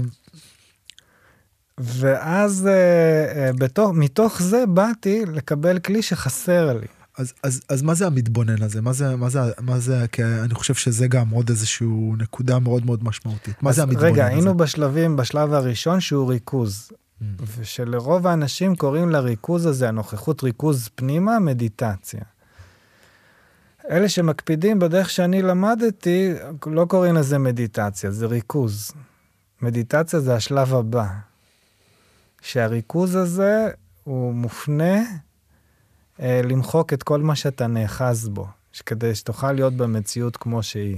ואז 1.79 2.67
אה, 2.67 3.51
אה, 3.51 3.93
מתוך 3.93 4.43
זה 4.43 4.65
באתי 4.69 5.25
לקבל 5.27 5.79
כלי 5.79 6.03
שחסר 6.03 6.73
לי. 6.73 7.00
אז, 7.19 7.33
אז, 7.43 7.61
אז 7.69 7.83
מה 7.83 7.95
זה 7.95 8.07
המתבונן 8.07 8.63
הזה? 8.63 8.81
מה 8.81 8.93
זה, 8.93 9.17
מה 9.17 9.31
זה, 9.31 9.41
מה 9.61 9.79
זה, 9.79 10.07
כי 10.13 10.25
אני 10.25 10.55
חושב 10.55 10.75
שזה 10.75 11.09
גם 11.09 11.31
עוד 11.31 11.49
איזשהו 11.49 12.15
נקודה 12.19 12.59
מאוד 12.59 12.87
מאוד 12.87 13.05
משמעותית. 13.05 13.63
מה 13.63 13.73
זה 13.73 13.83
המתבונן 13.83 14.07
רגע, 14.07 14.25
הזה? 14.25 14.35
היינו 14.35 14.57
בשלבים, 14.57 15.17
בשלב 15.17 15.53
הראשון 15.53 16.01
שהוא 16.01 16.29
ריכוז. 16.29 16.91
Mm. 16.91 17.25
ושלרוב 17.59 18.27
האנשים 18.27 18.77
קוראים 18.77 19.11
לריכוז 19.11 19.67
הזה, 19.67 19.89
הנוכחות 19.89 20.43
ריכוז 20.43 20.89
פנימה, 20.95 21.39
מדיטציה. 21.39 22.21
אלה 23.91 24.09
שמקפידים 24.09 24.79
בדרך 24.79 25.11
שאני 25.11 25.43
למדתי, 25.43 26.33
לא 26.67 26.85
קוראים 26.85 27.15
לזה 27.15 27.39
מדיטציה, 27.39 28.11
זה 28.11 28.27
ריכוז. 28.27 28.93
מדיטציה 29.63 30.21
זה 30.21 30.35
השלב 30.35 30.75
הבא. 30.75 31.07
שהריכוז 32.43 33.15
הזה 33.15 33.69
הוא 34.05 34.35
מופנה 34.35 35.03
למחוק 36.23 36.93
את 36.93 37.03
כל 37.03 37.21
מה 37.23 37.37
שאתה 37.37 37.67
נאחז 37.67 38.29
בו, 38.29 38.47
כדי 38.87 39.15
שתוכל 39.15 39.53
להיות 39.53 39.75
במציאות 39.75 40.37
כמו 40.37 40.63
שהיא. 40.63 40.97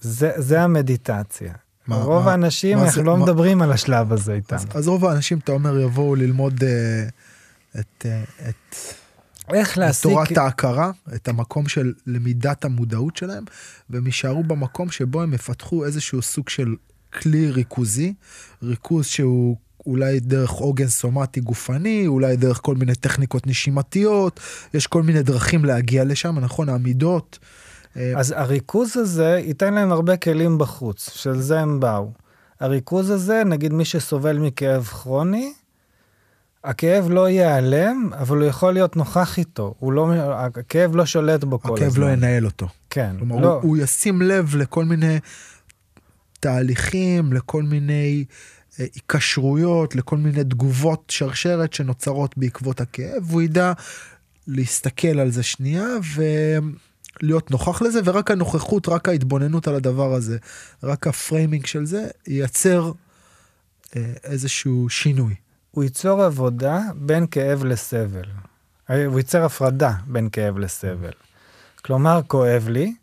זה, 0.00 0.30
זה 0.36 0.62
המדיטציה. 0.62 1.54
מה- 1.86 1.96
רוב 1.96 2.24
מה- 2.24 2.30
האנשים, 2.30 2.78
מה 2.78 2.84
אנחנו 2.84 2.94
זה- 2.96 3.02
לא 3.02 3.16
מה- 3.16 3.24
מדברים 3.24 3.62
על 3.62 3.72
השלב 3.72 4.12
הזה 4.12 4.34
איתם. 4.34 4.56
אז, 4.56 4.66
אז 4.74 4.88
רוב 4.88 5.04
האנשים, 5.04 5.38
אתה 5.38 5.52
אומר, 5.52 5.78
יבואו 5.78 6.14
ללמוד 6.14 6.64
אה, 6.64 7.08
את, 7.80 8.06
אה, 8.06 8.22
את, 8.48 8.76
איך 9.52 9.72
את 9.72 9.76
להשיג... 9.76 10.10
תורת 10.12 10.36
ההכרה, 10.36 10.90
את 11.14 11.28
המקום 11.28 11.68
של 11.68 11.92
למידת 12.06 12.64
המודעות 12.64 13.16
שלהם, 13.16 13.44
והם 13.90 14.06
יישארו 14.06 14.42
במקום 14.42 14.90
שבו 14.90 15.22
הם 15.22 15.34
יפתחו 15.34 15.84
איזשהו 15.84 16.22
סוג 16.22 16.48
של 16.48 16.74
כלי 17.12 17.50
ריכוזי, 17.50 18.14
ריכוז 18.62 19.06
שהוא 19.06 19.56
אולי 19.86 20.20
דרך 20.20 20.50
עוגן 20.50 20.88
סומטי 20.88 21.40
גופני, 21.40 22.06
אולי 22.06 22.36
דרך 22.36 22.60
כל 22.62 22.74
מיני 22.74 22.94
טכניקות 22.94 23.46
נשימתיות, 23.46 24.40
יש 24.74 24.86
כל 24.86 25.02
מיני 25.02 25.22
דרכים 25.22 25.64
להגיע 25.64 26.04
לשם, 26.04 26.38
נכון? 26.38 26.68
העמידות. 26.68 27.38
אה, 27.96 28.12
אז 28.16 28.34
הריכוז 28.36 28.96
הזה 28.96 29.40
ייתן 29.44 29.74
להם 29.74 29.92
הרבה 29.92 30.16
כלים 30.16 30.58
בחוץ, 30.58 31.10
של 31.10 31.40
זה 31.40 31.60
הם 31.60 31.80
באו. 31.80 32.12
הריכוז 32.60 33.10
הזה, 33.10 33.42
נגיד 33.46 33.72
מי 33.72 33.84
שסובל 33.84 34.38
מכאב 34.38 34.84
כרוני, 34.84 35.52
הכאב 36.64 37.10
לא 37.10 37.28
ייעלם, 37.28 38.10
אבל 38.12 38.38
הוא 38.38 38.46
יכול 38.46 38.72
להיות 38.72 38.96
נוכח 38.96 39.38
איתו. 39.38 39.74
הוא 39.78 39.92
לא, 39.92 40.12
הכאב 40.34 40.96
לא 40.96 41.06
שולט 41.06 41.44
בו 41.44 41.60
כל 41.60 41.74
הזמן. 41.74 41.86
הכאב 41.86 41.98
לא 41.98 42.10
ינהל 42.10 42.44
אותו. 42.44 42.68
כן, 42.90 43.16
כלומר, 43.18 43.40
לא. 43.40 43.52
הוא, 43.52 43.62
הוא 43.62 43.76
ישים 43.76 44.22
לב 44.22 44.56
לכל 44.56 44.84
מיני 44.84 45.18
תהליכים, 46.40 47.32
לכל 47.32 47.62
מיני 47.62 48.24
היקשרויות, 48.78 49.96
לכל 49.96 50.16
מיני 50.16 50.44
תגובות 50.44 51.04
שרשרת 51.08 51.72
שנוצרות 51.72 52.38
בעקבות 52.38 52.80
הכאב, 52.80 53.22
והוא 53.30 53.42
ידע 53.42 53.72
להסתכל 54.46 55.20
על 55.20 55.30
זה 55.30 55.42
שנייה 55.42 55.86
ולהיות 57.20 57.50
נוכח 57.50 57.82
לזה, 57.82 58.00
ורק 58.04 58.30
הנוכחות, 58.30 58.88
רק 58.88 59.08
ההתבוננות 59.08 59.68
על 59.68 59.74
הדבר 59.74 60.12
הזה, 60.12 60.38
רק 60.82 61.06
ה 61.06 61.14
framing 61.14 61.66
של 61.66 61.86
זה, 61.86 62.06
ייצר 62.26 62.92
אה, 63.96 64.12
איזשהו 64.24 64.88
שינוי. 64.88 65.34
הוא 65.70 65.84
ייצור 65.84 66.22
עבודה 66.22 66.80
בין 66.94 67.26
כאב 67.26 67.64
לסבל. 67.64 68.24
אה, 68.90 69.06
הוא 69.06 69.18
ייצר 69.18 69.44
הפרדה 69.44 69.92
בין 70.06 70.28
כאב 70.30 70.58
לסבל. 70.58 71.12
כלומר, 71.84 72.20
כואב 72.26 72.68
לי, 72.68 72.94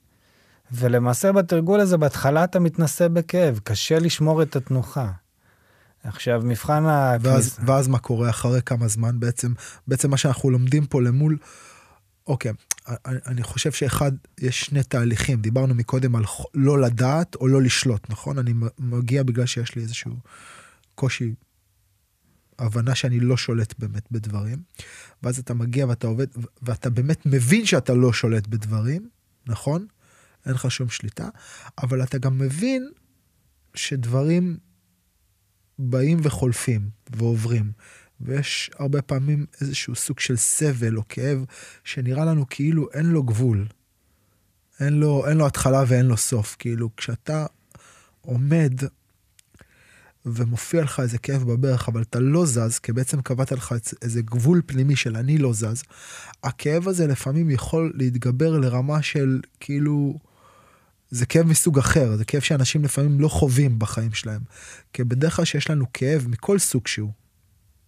ולמעשה 0.72 1.32
בתרגול 1.32 1.80
הזה, 1.80 1.97
בהתחלה 1.97 2.43
אתה 2.43 2.59
מתנסה 2.59 3.09
בכאב, 3.09 3.59
קשה 3.63 3.99
לשמור 3.99 4.41
את 4.41 4.55
התנוחה. 4.55 5.11
עכשיו, 6.04 6.41
מבחן 6.45 6.84
ואז, 7.22 7.47
הכניסה... 7.47 7.72
ואז 7.72 7.88
מה 7.88 7.99
קורה 7.99 8.30
אחרי 8.30 8.62
כמה 8.62 8.88
זמן 8.88 9.20
בעצם, 9.20 9.54
בעצם 9.88 10.10
מה 10.10 10.18
שאנחנו 10.18 10.49
לומדים 10.49 10.86
פה 10.86 11.02
למול, 11.02 11.38
אוקיי, 12.28 12.52
אני, 13.06 13.43
חושב 13.43 13.72
שאחד, 13.72 14.12
יש 14.39 14.62
שני 14.62 14.84
תהליכים, 14.84 15.41
דיברנו 15.41 15.76
מקודם 15.76 16.16
על 16.16 16.24
לא 16.54 16.82
לדעת 16.82 17.36
או 17.36 17.47
לא 17.47 17.62
לשלוט, 17.62 18.10
נכון? 18.10 18.38
אני 18.38 18.54
מגיע 18.80 19.24
בגלל 19.24 19.45
שיש 19.45 19.76
לי 19.76 19.82
איזשהו 19.82 20.16
קושי, 20.95 21.34
הבנה 22.60 22.95
שאני 22.95 23.20
לא 23.20 23.38
שולט 23.38 23.74
באמת 23.80 24.12
בדברים, 24.12 24.64
ואז 25.24 25.39
אתה 25.39 25.54
מגיע 25.54 25.88
ואתה 25.88 26.08
עובד, 26.08 26.28
ואתה 26.62 26.89
באמת 26.89 27.26
מבין 27.26 27.66
שאתה 27.66 27.93
לא 27.93 28.14
שולט 28.14 28.47
בדברים, 28.47 29.10
נכון? 29.47 29.86
אין 30.45 30.54
לך 30.54 30.72
שום 30.72 30.89
שליטה, 30.89 31.30
אבל 31.78 32.04
אתה 32.04 32.18
גם 32.18 32.38
מבין 32.38 32.91
שדברים 33.74 34.58
באים 35.80 36.19
וחולפים 36.24 36.89
ועוברים. 37.15 37.72
ויש 38.22 38.72
הרבה 38.80 39.01
פעמים 39.01 39.45
איזשהו 39.61 39.95
סוג 39.95 40.19
של 40.19 40.38
סבל 40.38 40.97
או 40.97 41.03
כאב 41.09 41.45
שנראה 41.84 42.26
לנו 42.26 42.45
כאילו 42.49 42.88
אין 42.93 43.05
לו 43.05 43.24
גבול. 43.24 43.67
אין 44.80 44.93
לו, 44.93 45.28
אין 45.28 45.38
לו 45.38 45.47
התחלה 45.47 45.84
ואין 45.88 46.05
לו 46.05 46.17
סוף. 46.17 46.55
כאילו, 46.59 46.89
כשאתה 46.97 47.45
עומד 48.22 48.74
ומופיע 50.26 50.84
לך 50.84 50.99
איזה 50.99 51.17
כאב 51.17 51.43
בברך, 51.43 51.89
אבל 51.89 52.01
אתה 52.01 52.19
לא 52.19 52.45
זז, 52.45 52.80
כי 52.80 52.91
בעצם 52.93 53.22
קבעת 53.22 53.51
לך 53.51 53.76
איזה 54.01 54.22
גבול 54.22 54.61
פנימי 54.65 54.95
של 54.95 55.17
אני 55.17 55.38
לא 55.38 55.53
זז, 55.53 55.84
הכאב 56.43 56.88
הזה 56.88 57.07
לפעמים 57.07 57.49
יכול 57.49 57.93
להתגבר 57.95 58.57
לרמה 58.57 59.01
של 59.01 59.39
כאילו... 59.59 60.19
זה 61.12 61.26
כאב 61.26 61.45
מסוג 61.45 61.80
אחר, 61.80 62.18
זה 62.18 62.26
כאב 62.26 62.41
שאנשים 62.41 62.84
לפעמים 62.84 63.20
לא 63.20 63.28
חווים 63.28 63.80
בחיים 63.80 64.14
שלהם. 64.14 64.41
כי 64.93 65.03
בדרך 65.03 65.36
כלל 65.36 65.45
שיש 65.45 65.70
לנו 65.70 65.86
כאב 65.93 66.28
מכל 66.28 66.59
סוג 66.59 66.88
שהוא, 66.88 67.12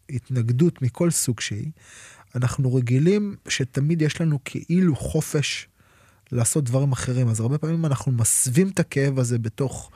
התנגדות 0.10 0.82
מכל 0.82 1.12
סוג 1.12 1.40
שהיא, 1.40 1.72
אנחנו 2.36 2.76
רגילים 2.76 3.36
שתמיד 3.48 4.02
יש 4.02 4.22
לנו 4.22 4.40
כאילו 4.46 4.96
חופש 4.96 5.68
לעשות 6.32 6.64
דברים 6.64 6.92
אחרים. 6.92 7.30
אז 7.30 7.40
הרבה 7.40 7.58
פעמים 7.58 7.86
אנחנו 7.86 8.12
מסווים 8.12 8.70
את 8.70 8.80
הכאב 8.80 9.20
הזה 9.20 9.40
בתוך 9.40 9.92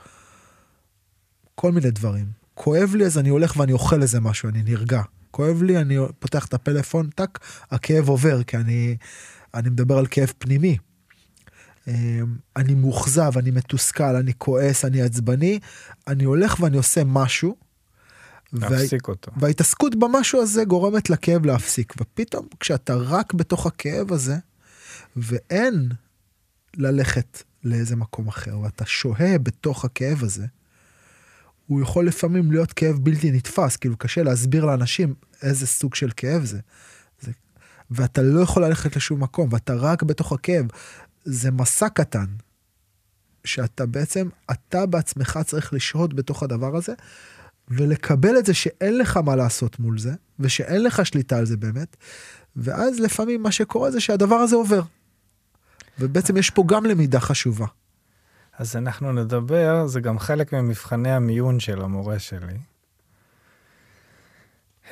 כל 1.54 1.72
מיני 1.72 1.90
דברים. 1.90 2.26
כואב 2.54 2.94
לי 2.94 3.06
אז 3.06 3.18
אני 3.18 3.28
הולך 3.28 3.56
ואני 3.56 3.72
אוכל 3.72 4.02
איזה 4.02 4.20
משהו, 4.20 4.48
אני 4.48 4.62
נרגע. 4.62 5.02
כואב 5.30 5.62
לי, 5.62 5.78
אני 5.78 5.96
פותח 6.18 6.46
את 6.46 6.54
הפלאפון, 6.54 7.10
טאק, 7.10 7.38
הכאב 7.70 8.08
עובר, 8.08 8.42
כי 8.42 8.56
אני, 8.56 8.96
אני 9.54 9.70
מדבר 9.70 9.98
על 9.98 10.06
כאב 10.06 10.32
פנימי. 10.38 10.78
אמ, 11.88 12.36
אני 12.56 12.74
מאוכזב, 12.74 13.32
אני 13.38 13.50
מתוסכל, 13.50 14.16
אני 14.16 14.32
כועס, 14.38 14.84
אני 14.84 15.02
עצבני, 15.02 15.58
אני 16.08 16.24
הולך 16.24 16.60
ואני 16.60 16.76
עושה 16.76 17.04
משהו. 17.04 17.56
וה- 18.52 18.70
להפסיק 18.70 19.08
אותו. 19.08 19.32
וההתעסקות 19.36 19.94
במשהו 19.94 20.42
הזה 20.42 20.64
גורמת 20.64 21.10
לכאב 21.10 21.46
להפסיק. 21.46 21.94
ופתאום 22.00 22.46
כשאתה 22.60 22.94
רק 22.94 23.34
בתוך 23.34 23.66
הכאב 23.66 24.12
הזה, 24.12 24.36
ואין 25.16 25.88
ללכת 26.76 27.42
לאיזה 27.64 27.96
מקום 27.96 28.28
אחר, 28.28 28.58
ואתה 28.58 28.86
שוהה 28.86 29.38
בתוך 29.38 29.84
הכאב 29.84 30.24
הזה, 30.24 30.46
הוא 31.66 31.82
יכול 31.82 32.06
לפעמים 32.06 32.52
להיות 32.52 32.72
כאב 32.72 32.96
בלתי 33.02 33.30
נתפס, 33.30 33.76
כאילו 33.76 33.96
קשה 33.96 34.22
להסביר 34.22 34.64
לאנשים 34.64 35.14
איזה 35.42 35.66
סוג 35.66 35.94
של 35.94 36.10
כאב 36.16 36.44
זה. 36.44 36.60
זה 37.20 37.32
ואתה 37.90 38.22
לא 38.22 38.40
יכול 38.40 38.64
ללכת 38.64 38.96
לשום 38.96 39.22
מקום, 39.22 39.48
ואתה 39.52 39.74
רק 39.74 40.02
בתוך 40.02 40.32
הכאב. 40.32 40.66
זה 41.24 41.50
מסע 41.50 41.88
קטן, 41.88 42.26
שאתה 43.44 43.86
בעצם, 43.86 44.28
אתה 44.50 44.86
בעצמך 44.86 45.38
צריך 45.46 45.72
לשהות 45.72 46.14
בתוך 46.14 46.42
הדבר 46.42 46.76
הזה, 46.76 46.92
ולקבל 47.68 48.38
את 48.38 48.46
זה 48.46 48.54
שאין 48.54 48.98
לך 48.98 49.16
מה 49.16 49.36
לעשות 49.36 49.78
מול 49.78 49.98
זה, 49.98 50.12
ושאין 50.38 50.82
לך 50.82 51.06
שליטה 51.06 51.38
על 51.38 51.46
זה 51.46 51.56
באמת, 51.56 51.96
ואז 52.56 53.00
לפעמים 53.00 53.42
מה 53.42 53.52
שקורה 53.52 53.90
זה 53.90 54.00
שהדבר 54.00 54.34
הזה 54.34 54.56
עובר. 54.56 54.82
ובעצם 55.98 56.36
יש 56.36 56.50
פה 56.50 56.64
גם 56.66 56.86
למידה 56.86 57.20
חשובה. 57.20 57.66
אז 58.58 58.76
אנחנו 58.76 59.12
נדבר, 59.12 59.86
זה 59.86 60.00
גם 60.00 60.18
חלק 60.18 60.52
ממבחני 60.52 61.12
המיון 61.12 61.60
של 61.60 61.82
המורה 61.82 62.18
שלי. 62.18 62.58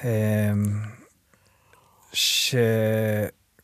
אמ, 0.04 0.80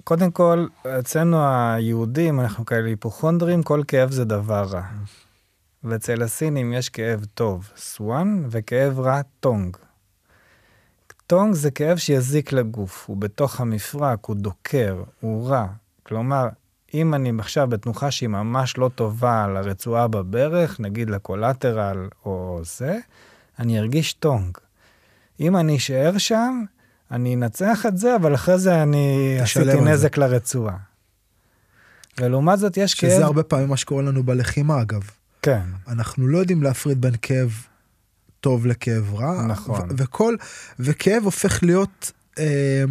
שקודם 0.03 0.31
כל, 0.31 0.67
אצלנו 0.99 1.37
היהודים, 1.47 2.41
אנחנו 2.41 2.67
כאלה 2.67 2.89
היפוכונדרים, 2.89 3.63
כל 3.63 3.83
כאב 3.89 4.11
זה 4.11 4.25
דבר 4.25 4.63
רע. 4.63 4.83
ואצל 5.85 6.23
הסינים 6.23 6.73
יש 6.73 6.89
כאב 6.89 7.25
טוב, 7.35 7.71
酸, 7.77 8.45
וכאב 8.51 9.01
רע, 9.01 9.21
痛. 9.41 9.77
痛 11.27 11.55
זה 11.55 11.71
כאב 11.71 11.97
שיזיק 11.97 12.53
לגוף, 12.53 13.05
הוא 13.07 13.17
בתוך 13.17 13.61
המפרק, 13.61 14.25
הוא 14.25 14.37
דוקר, 14.37 15.03
הוא 15.21 15.49
רע. 15.49 15.67
כלומר, 16.03 16.49
אם 16.95 17.15
אני 17.15 17.33
עכשיו 17.39 17.69
בתנוחה 17.69 18.11
שהיא 18.11 18.29
ממש 18.29 18.79
לא 18.79 18.91
טובה 18.95 19.45
על 19.45 19.57
הרצועה 19.57 20.09
בברך, 20.09 20.81
נגיד 20.81 21.11
ל 21.11 21.20
collateral 21.20 22.09
או 22.25 22.61
זה, 22.63 22.99
אני 23.59 23.79
ארגיש 23.79 24.13
痛. 24.13 24.59
אם 25.41 25.57
אני 25.57 25.77
אשאר 25.77 26.19
שם, 26.19 26.65
אני 27.13 27.35
אנצח 27.35 27.87
את 27.87 27.99
זה, 27.99 28.17
אבל 28.17 28.35
אחרי 28.35 28.59
זה 28.59 28.83
אני 28.83 29.37
עשיתי 29.43 29.71
על 29.71 29.79
זה. 29.79 29.81
נזק 29.81 30.17
לרצועה. 30.17 30.77
ולעומת 32.21 32.59
זאת 32.59 32.77
יש 32.77 32.95
כאב... 32.95 33.11
שזה 33.11 33.25
הרבה 33.25 33.43
פעמים 33.43 33.69
מה 33.69 33.77
שקורה 33.77 34.03
לנו 34.03 34.23
בלחימה 34.23 34.83
אגב. 34.83 35.03
כן, 35.43 35.63
אנחנו 35.89 36.27
לא 36.27 36.39
יודעים 36.39 36.63
להפריד 36.63 37.01
בין 37.01 37.15
כאב 37.23 37.67
טוב 38.41 38.67
לכאב 38.67 39.15
רע. 39.15 39.47
נכון. 39.47 39.91
ו- 39.91 39.95
וכל, 39.97 40.37
וכאב 40.79 41.25
הופך 41.25 41.63
להיות, 41.63 42.13
אה, 42.39 42.85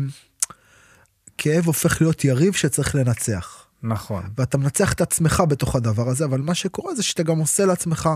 כאב 1.38 1.66
הופך 1.66 2.02
להיות 2.02 2.26
יריב 2.26 2.54
שצריך 2.54 2.96
לנצח. 2.96 3.66
נכון. 3.84 4.24
ואתה 4.38 4.58
מנצח 4.58 4.94
את 4.94 5.02
עצמך 5.02 5.44
בתוך 5.48 5.76
הדבר 5.76 6.10
הזה, 6.10 6.26
אבל 6.26 6.42
מה 6.42 6.56
שקורה 6.56 6.96
זה 6.96 7.04
שאתה 7.04 7.24
גם 7.24 7.38
עושה 7.38 7.66
לעצמך 7.66 8.10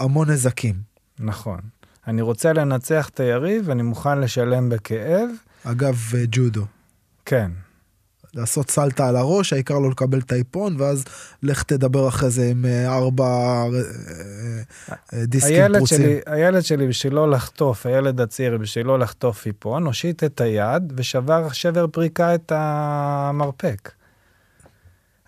המון 0.00 0.30
נזקים. 0.30 0.74
נכון. 1.18 1.60
אני 2.08 2.22
רוצה 2.22 2.52
לנצח 2.52 3.08
את 3.08 3.20
היריב, 3.20 3.70
אני 3.70 3.82
מוכן 3.82 4.20
לשלם 4.20 4.68
בכאב. 4.68 5.28
אגב, 5.64 6.12
אה, 6.14 6.24
ג'ודו. 6.30 6.64
כן, 7.24 7.50
לעשות 8.34 8.70
סלטה 8.70 9.08
על 9.08 9.16
הראש, 9.16 9.52
העיקר 9.52 9.78
לא 9.78 9.90
לקבל 9.90 10.18
את 10.18 10.32
האיפון, 10.32 10.80
ואז 10.80 11.04
לך 11.42 11.62
תדבר 11.62 12.08
אחרי 12.08 12.30
זה 12.30 12.48
עם 12.50 12.64
אה, 12.64 12.96
ארבע 12.96 13.24
אה, 15.14 15.26
דיסקים 15.26 15.54
הילד 15.54 15.78
פרוצים. 15.78 15.98
שלי, 15.98 16.20
הילד 16.26 16.62
שלי 16.62 16.88
בשביל 16.88 17.14
לא 17.14 17.30
לחטוף, 17.30 17.86
הילד 17.86 18.20
הצעיר 18.20 18.58
בשביל 18.58 18.86
לא 18.86 18.98
לחטוף 18.98 19.46
איפון, 19.46 19.86
הושיט 19.86 20.24
את 20.24 20.40
היד 20.40 20.92
ושבר 20.96 21.52
שבר 21.52 21.86
פריקה 21.86 22.34
את 22.34 22.52
המרפק. 22.54 23.90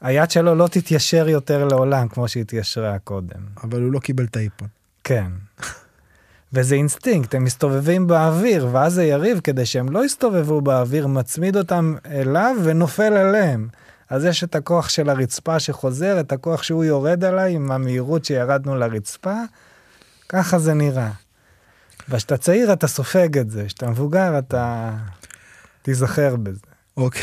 היד 0.00 0.30
שלו 0.30 0.54
לא 0.54 0.68
תתיישר 0.68 1.28
יותר 1.28 1.64
לעולם 1.64 2.08
כמו 2.08 2.28
שהתיישרה 2.28 2.98
קודם. 2.98 3.40
אבל 3.62 3.82
הוא 3.82 3.92
לא 3.92 3.98
קיבל 3.98 4.24
את 4.24 4.36
האיפון. 4.36 4.68
כן. 5.04 5.30
וזה 6.56 6.74
אינסטינקט, 6.74 7.34
הם 7.34 7.44
מסתובבים 7.44 8.06
באוויר, 8.06 8.68
ואז 8.72 8.98
היריב, 8.98 9.40
כדי 9.40 9.66
שהם 9.66 9.88
לא 9.88 10.04
יסתובבו 10.04 10.60
באוויר, 10.60 11.06
מצמיד 11.06 11.56
אותם 11.56 11.94
אליו 12.10 12.56
ונופל 12.64 13.12
עליהם. 13.12 13.68
אז 14.10 14.24
יש 14.24 14.44
את 14.44 14.54
הכוח 14.54 14.88
של 14.88 15.10
הרצפה 15.10 15.60
שחוזר, 15.60 16.20
את 16.20 16.32
הכוח 16.32 16.62
שהוא 16.62 16.84
יורד 16.84 17.24
עליי 17.24 17.54
עם 17.54 17.72
המהירות 17.72 18.24
שירדנו 18.24 18.76
לרצפה, 18.76 19.34
ככה 20.28 20.58
זה 20.58 20.74
נראה. 20.74 21.10
וכשאתה 22.08 22.36
צעיר 22.36 22.72
אתה 22.72 22.86
סופג 22.86 23.38
את 23.38 23.50
זה, 23.50 23.64
כשאתה 23.66 23.90
מבוגר 23.90 24.38
אתה 24.38 24.92
תיזכר 25.82 26.36
בזה. 26.36 26.60
אוקיי, 26.96 27.22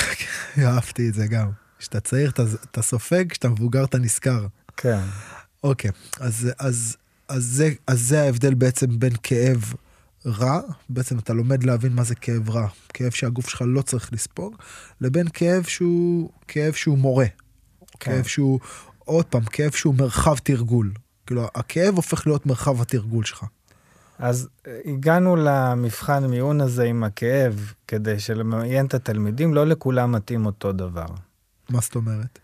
אהבתי 0.67 1.09
את 1.09 1.13
זה 1.13 1.27
גם. 1.27 1.49
כשאתה 1.79 1.99
צעיר 1.99 2.29
אתה, 2.29 2.43
אתה 2.71 2.81
סופג, 2.81 3.29
כשאתה 3.29 3.49
מבוגר 3.49 3.83
אתה 3.83 3.97
נזכר. 3.97 4.45
כן, 4.77 4.99
אוקיי, 5.63 5.91
אז, 6.19 6.49
אז, 6.59 6.97
אז, 7.33 7.43
זה, 7.43 7.69
אז 7.87 8.01
זה 8.01 8.21
ההבדל 8.21 8.53
בעצם 8.53 8.99
בין 8.99 9.13
כאב 9.23 9.73
רע, 10.25 10.59
בעצם 10.89 11.19
אתה 11.19 11.33
לומד 11.33 11.63
להבין 11.63 11.93
מה 11.93 12.03
זה 12.03 12.15
כאב 12.15 12.49
רע, 12.49 12.67
כאב 12.93 13.11
שהגוף 13.11 13.49
שלך 13.49 13.63
לא 13.65 13.81
צריך 13.81 14.13
לספוג, 14.13 14.55
לבין 15.01 15.27
כאב 15.33 15.63
שהוא, 15.63 16.29
כאב 16.47 16.73
שהוא 16.73 16.97
מורה. 16.97 17.25
כן. 17.99 18.11
כאב 18.11 18.23
שהוא, 18.23 18.59
עוד 18.99 19.25
פעם, 19.25 19.43
כאב 19.43 19.71
שהוא 19.71 19.95
מרחב 19.95 20.37
תרגול. 20.37 20.91
כאילו, 21.25 21.47
הכאב 21.55 21.95
הופך 21.95 22.27
להיות 22.27 22.45
מרחב 22.45 22.81
התרגול 22.81 23.25
שלך. 23.25 23.45
אז 24.19 24.49
הגענו 24.85 25.35
למבחן 25.35 26.25
מיון 26.25 26.61
הזה 26.61 26.83
עם 26.83 27.03
הכאב, 27.03 27.73
כדי 27.87 28.19
שלמיין 28.19 28.85
את 28.85 28.93
התלמידים, 28.93 29.53
לא 29.53 29.67
לכולם 29.67 30.11
מתאים 30.11 30.45
אותו 30.45 30.71
דבר. 30.71 31.07
מה 31.69 31.79
זאת 31.81 31.95
אומרת? 31.95 32.39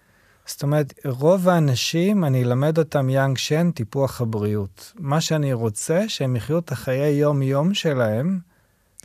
זאת 0.49 0.63
אומרת, 0.63 0.93
רוב 1.05 1.49
האנשים, 1.49 2.25
אני 2.25 2.43
אלמד 2.43 2.77
אותם 2.77 3.09
יאנג 3.09 3.37
שן, 3.37 3.71
טיפוח 3.71 4.21
הבריאות. 4.21 4.93
מה 4.99 5.21
שאני 5.21 5.53
רוצה, 5.53 6.03
שהם 6.07 6.35
יחיו 6.35 6.59
את 6.59 6.71
החיי 6.71 7.11
יום-יום 7.11 7.73
שלהם 7.73 8.39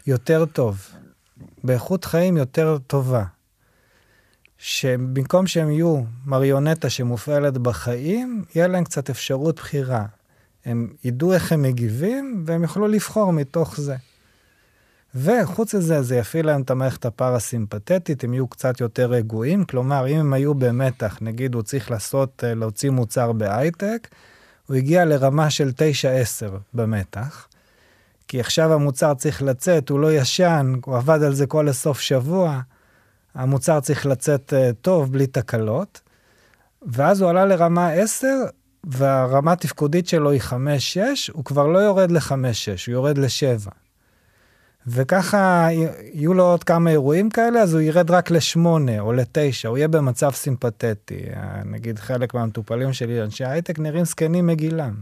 יותר 0.07 0.45
טוב, 0.45 0.89
באיכות 1.65 2.05
חיים 2.05 2.37
יותר 2.37 2.79
טובה. 2.87 3.25
שבמקום 4.59 5.47
שהם 5.47 5.71
יהיו 5.71 6.03
מריונטה 6.27 6.91
שמופעלת 6.91 7.59
בחיים, 7.59 8.45
יהיה 8.55 8.67
להם 8.69 8.85
קצת 8.85 9.11
אפשרות 9.11 9.57
בחירה. 9.57 10.07
הם 10.65 10.93
ידעו 11.05 11.33
איך 11.33 11.53
הם 11.53 11.63
מגיבים, 11.63 12.45
והם 12.47 12.63
יוכלו 12.63 12.89
לבחור 12.89 13.33
מתוך 13.33 13.81
זה. 13.81 13.97
וחוץ 15.15 15.75
מזה, 15.75 16.03
זה 16.03 16.17
יפעיל 16.17 16.47
להם 16.47 16.62
את 16.62 16.71
המערכת 16.71 17.05
הפרסימפטית, 17.05 18.25
הם 18.25 18.35
יהיו 18.35 18.49
קצת 18.49 18.81
יותר 18.81 19.11
רגועים, 19.11 19.65
כלומר, 19.65 20.09
אם 20.09 20.17
הם 20.17 20.33
היו 20.33 20.55
במתח, 20.55 21.19
נגיד 21.21 21.55
הוא 21.55 21.62
צריך 21.62 21.91
לעשות, 21.91 22.45
אה, 22.45 22.55
להוציא 22.55 22.91
מוצר 22.91 23.33
בהייטק, 23.33 24.09
הוא 24.67 24.77
הגיע 24.77 25.05
לרמה 25.05 25.51
של 25.51 25.71
9-10 25.71 25.77
במתח, 26.75 27.49
כי 28.29 28.41
עכשיו 28.41 28.73
המוצר 28.73 29.15
צריך 29.15 29.43
לצאת, 29.43 29.89
הוא 29.89 30.01
לא 30.01 30.12
ישן, 30.12 30.75
הוא 30.85 30.97
עבד 30.97 31.23
על 31.23 31.35
זה 31.35 31.47
כל 31.47 31.69
הסוף 31.69 32.01
שבוע, 32.01 32.61
המוצר 33.35 33.81
צריך 33.81 34.07
לצאת 34.07 34.53
אה, 34.57 34.71
טוב, 34.81 35.12
בלי 35.12 35.27
תקלות, 35.27 36.01
ואז 36.87 37.21
הוא 37.21 37.31
עלה 37.31 37.45
לרמה 37.45 37.93
10, 37.93 38.29
והרמה 38.85 39.53
התפקודית 39.53 40.09
שלו 40.09 40.31
היא 40.31 40.41
5-6, 40.41 40.55
הוא 41.33 41.45
כבר 41.45 41.67
לא 41.67 41.79
יורד 41.79 42.11
ל-5-6, 42.11 42.33
הוא 42.87 42.93
יורד 42.93 43.19
ל-7. 43.19 43.84
וככה 44.87 45.68
יהיו 46.12 46.35
לו 46.35 46.45
עוד 46.45 46.64
כמה 46.64 46.91
אירועים 46.91 47.30
כאלה, 47.30 47.61
אז 47.62 47.74
הוא 47.74 47.80
ירד 47.82 48.11
רק 48.11 48.30
לשמונה 48.30 49.01
או 49.01 49.12
לתשע, 49.12 49.68
הוא 49.68 49.78
יהיה 49.78 49.89
במצב 49.89 50.30
סימפתטי. 50.30 51.20
נגיד 51.64 51.99
חלק 51.99 52.35
מהמטופלים 52.35 52.93
שלי, 52.93 53.22
אנשי 53.22 53.45
הייטק, 53.45 53.78
נראים 53.78 54.05
זקנים 54.05 54.47
מגילם. 54.47 54.95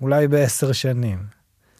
אולי 0.00 0.28
בעשר 0.28 0.72
שנים. 0.72 1.18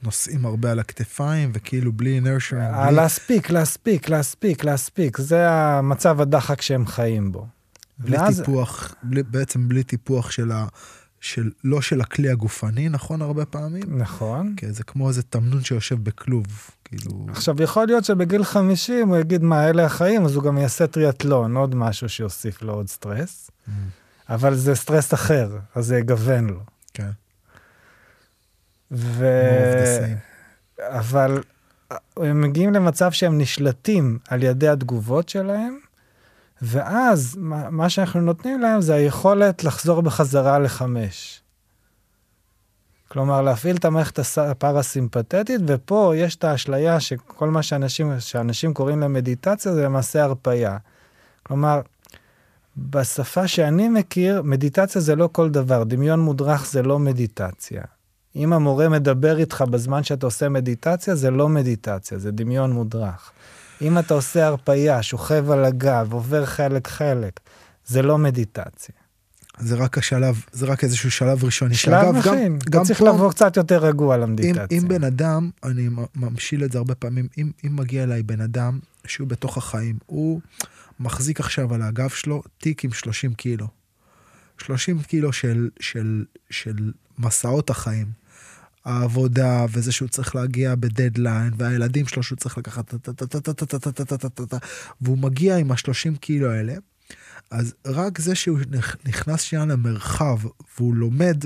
נוסעים 0.02 0.46
הרבה 0.46 0.70
על 0.70 0.78
הכתפיים 0.78 1.50
וכאילו 1.54 1.92
בלי 1.92 2.14
אינרשיה. 2.14 2.74
אה, 2.74 2.90
להספיק, 2.90 3.50
להספיק, 3.50 4.08
להספיק, 4.08 4.64
להספיק, 4.64 5.18
זה 5.18 5.50
המצב 5.50 6.20
הדחק 6.20 6.62
שהם 6.62 6.86
חיים 6.86 7.32
בו. 7.32 7.46
בלי 7.98 8.16
ואז- 8.18 8.38
טיפוח, 8.40 8.94
בלי, 9.02 9.22
בעצם 9.22 9.68
בלי 9.68 9.82
טיפוח 9.82 10.30
של 10.30 10.52
ה... 10.52 10.66
של, 11.22 11.50
לא 11.64 11.80
של 11.80 12.00
הכלי 12.00 12.30
הגופני, 12.30 12.88
נכון 12.88 13.22
הרבה 13.22 13.44
פעמים? 13.44 13.98
נכון. 13.98 14.54
כי 14.56 14.72
זה 14.72 14.84
כמו 14.84 15.08
איזה 15.08 15.22
תמנון 15.22 15.64
שיושב 15.64 16.04
בכלוב, 16.04 16.46
כאילו... 16.84 17.26
עכשיו, 17.28 17.62
יכול 17.62 17.86
להיות 17.86 18.04
שבגיל 18.04 18.44
50 18.44 19.08
הוא 19.08 19.16
יגיד, 19.16 19.42
מה, 19.42 19.68
אלה 19.68 19.84
החיים, 19.84 20.24
אז 20.24 20.34
הוא 20.36 20.44
גם 20.44 20.58
יעשה 20.58 20.86
טריאטלון, 20.86 21.56
עוד 21.56 21.74
משהו 21.74 22.08
שיוסיף 22.08 22.62
לו 22.62 22.72
עוד 22.72 22.88
סטרס. 22.88 23.50
Mm, 23.50 23.70
אבל 24.28 24.54
זה 24.54 24.74
סטרס 24.74 25.14
אחר, 25.14 25.58
אז 25.74 25.86
זה 25.86 25.98
יגוון 25.98 26.46
לו. 26.46 26.60
כן. 26.94 27.10
ו... 28.90 29.26
אבל 30.78 31.42
הם 32.16 32.40
מגיעים 32.40 32.72
למצב 32.72 33.12
שהם 33.12 33.38
נשלטים 33.38 34.18
על 34.28 34.42
ידי 34.42 34.68
התגובות 34.68 35.28
שלהם, 35.28 35.78
ואז 36.62 37.36
מה, 37.70 37.88
שאנחנו 37.90 38.20
נותנים 38.20 38.60
להם 38.60 38.80
זה 38.80 38.94
היכולת 38.94 39.64
לחזור 39.64 40.02
בחזרה 40.02 40.58
לחמש. 40.58 41.42
כלומר, 43.08 43.42
להפעיל 43.42 43.76
את 43.76 43.84
המערכת 43.84 44.18
הפרסימפטית, 44.36 45.60
ופה 45.66 46.12
יש 46.16 46.36
את 46.36 46.44
האשליה 46.44 47.00
שכל 47.00 47.48
מה 47.48 47.62
שאנשים, 47.62 48.12
שאנשים 48.18 48.74
קוראים 48.74 49.00
למדיטציה 49.00 49.74
זה 49.74 49.84
למעשה 49.84 50.24
הרפייה. 50.24 50.78
כלומר, 51.42 51.80
בשפה 52.76 53.48
שאני 53.48 53.88
מכיר, 53.88 54.42
מדיטציה 54.42 55.00
זה 55.00 55.16
לא 55.16 55.28
כל 55.32 55.50
דבר, 55.50 55.84
דמיון 55.84 56.20
מודרך 56.20 56.66
זה 56.66 56.82
לא 56.82 56.98
מדיטציה. 56.98 57.82
אם 58.36 58.52
המורה 58.52 58.88
מדבר 58.88 59.38
איתך 59.38 59.64
בזמן 59.70 60.02
שאתה 60.02 60.26
עושה 60.26 60.48
מדיטציה, 60.48 61.14
זה 61.14 61.30
לא 61.30 61.48
מדיטציה, 61.48 62.18
זה 62.18 62.30
דמיון 62.30 62.72
מודרך. 62.72 63.32
אם 63.82 63.98
אתה 63.98 64.14
עושה 64.14 64.46
הרפייה, 64.46 65.02
שוכב 65.02 65.50
על 65.50 65.64
הגב, 65.64 66.12
עובר 66.12 66.46
חלק-חלק, 66.46 67.40
זה 67.86 68.02
לא 68.02 68.18
מדיטציה. 68.18 68.94
זה 69.58 69.76
רק 69.76 69.98
השלב, 69.98 70.44
זה 70.52 70.66
רק 70.66 70.84
איזשהו 70.84 71.10
שלב 71.10 71.44
ראשוני. 71.44 71.74
שלב 71.74 72.10
מכין, 72.10 72.58
אתה 72.62 72.70
גם 72.70 72.84
צריך 72.84 72.98
פה, 72.98 73.08
לבוא 73.08 73.30
קצת 73.30 73.56
יותר 73.56 73.78
רגוע 73.78 74.16
אם, 74.16 74.20
למדיטציה. 74.20 74.78
אם 74.78 74.88
בן 74.88 75.04
אדם, 75.04 75.50
אני 75.64 75.88
ממשיל 76.14 76.64
את 76.64 76.72
זה 76.72 76.78
הרבה 76.78 76.94
פעמים, 76.94 77.28
אם, 77.38 77.50
אם 77.66 77.76
מגיע 77.76 78.02
אליי 78.02 78.22
בן 78.22 78.40
אדם 78.40 78.78
שהוא 79.06 79.28
בתוך 79.28 79.56
החיים, 79.56 79.98
הוא 80.06 80.40
מחזיק 81.00 81.40
עכשיו 81.40 81.74
על 81.74 81.82
הגב 81.82 82.08
שלו 82.08 82.42
תיק 82.58 82.84
עם 82.84 82.92
30 82.92 83.34
קילו. 83.34 83.66
30 84.58 85.02
קילו 85.02 85.32
של, 85.32 85.70
של, 85.80 86.24
של 86.50 86.92
מסעות 87.18 87.70
החיים. 87.70 88.21
העבודה, 88.84 89.66
וזה 89.72 89.92
שהוא 89.92 90.08
צריך 90.08 90.34
להגיע 90.34 90.74
בדדליין, 90.74 91.52
והילדים 91.56 92.06
שלו 92.06 92.22
שהוא 92.22 92.36
צריך 92.36 92.58
לקחת 92.58 92.94
טה-טה-טה-טה-טה-טה-טה-טה, 92.94 94.56
והוא 95.00 95.18
מגיע 95.18 95.56
עם 95.56 95.72
ה-30 95.72 96.18
קילו 96.20 96.50
האלה, 96.50 96.74
אז 97.50 97.74
רק 97.86 98.18
זה 98.18 98.34
שהוא 98.34 98.58
נכנס 99.04 99.40
שנייה 99.40 99.64
למרחב 99.64 100.38
והוא 100.76 100.94
לומד 100.94 101.44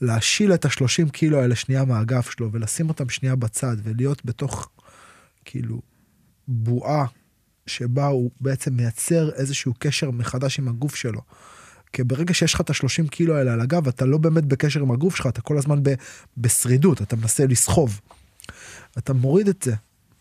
להשיל 0.00 0.54
את 0.54 0.64
ה-30 0.64 1.10
קילו 1.12 1.40
האלה 1.40 1.54
שנייה 1.56 1.84
מהאגף 1.84 2.30
שלו 2.30 2.52
ולשים 2.52 2.88
אותם 2.88 3.08
שנייה 3.08 3.36
בצד 3.36 3.76
ולהיות 3.82 4.24
בתוך 4.24 4.70
כאילו 5.44 5.82
בועה 6.48 7.06
שבה 7.66 8.06
הוא 8.06 8.30
בעצם 8.40 8.74
מייצר 8.74 9.30
איזשהו 9.32 9.74
קשר 9.78 10.10
מחדש 10.10 10.58
עם 10.58 10.68
הגוף 10.68 10.94
שלו. 10.94 11.20
כי 11.94 12.04
ברגע 12.04 12.34
שיש 12.34 12.54
לך 12.54 12.60
את 12.60 12.70
השלושים 12.70 13.08
קילו 13.08 13.36
האלה 13.36 13.52
על 13.52 13.60
הגב, 13.60 13.88
אתה 13.88 14.04
לא 14.04 14.18
באמת 14.18 14.44
בקשר 14.44 14.80
עם 14.80 14.90
הגוף 14.90 15.16
שלך, 15.16 15.26
אתה 15.26 15.40
כל 15.40 15.58
הזמן 15.58 15.82
ב, 15.82 15.94
בשרידות, 16.36 17.02
אתה 17.02 17.16
מנסה 17.16 17.46
לסחוב. 17.46 18.00
אתה 18.98 19.12
מוריד 19.12 19.48
את 19.48 19.62
זה, 19.62 19.74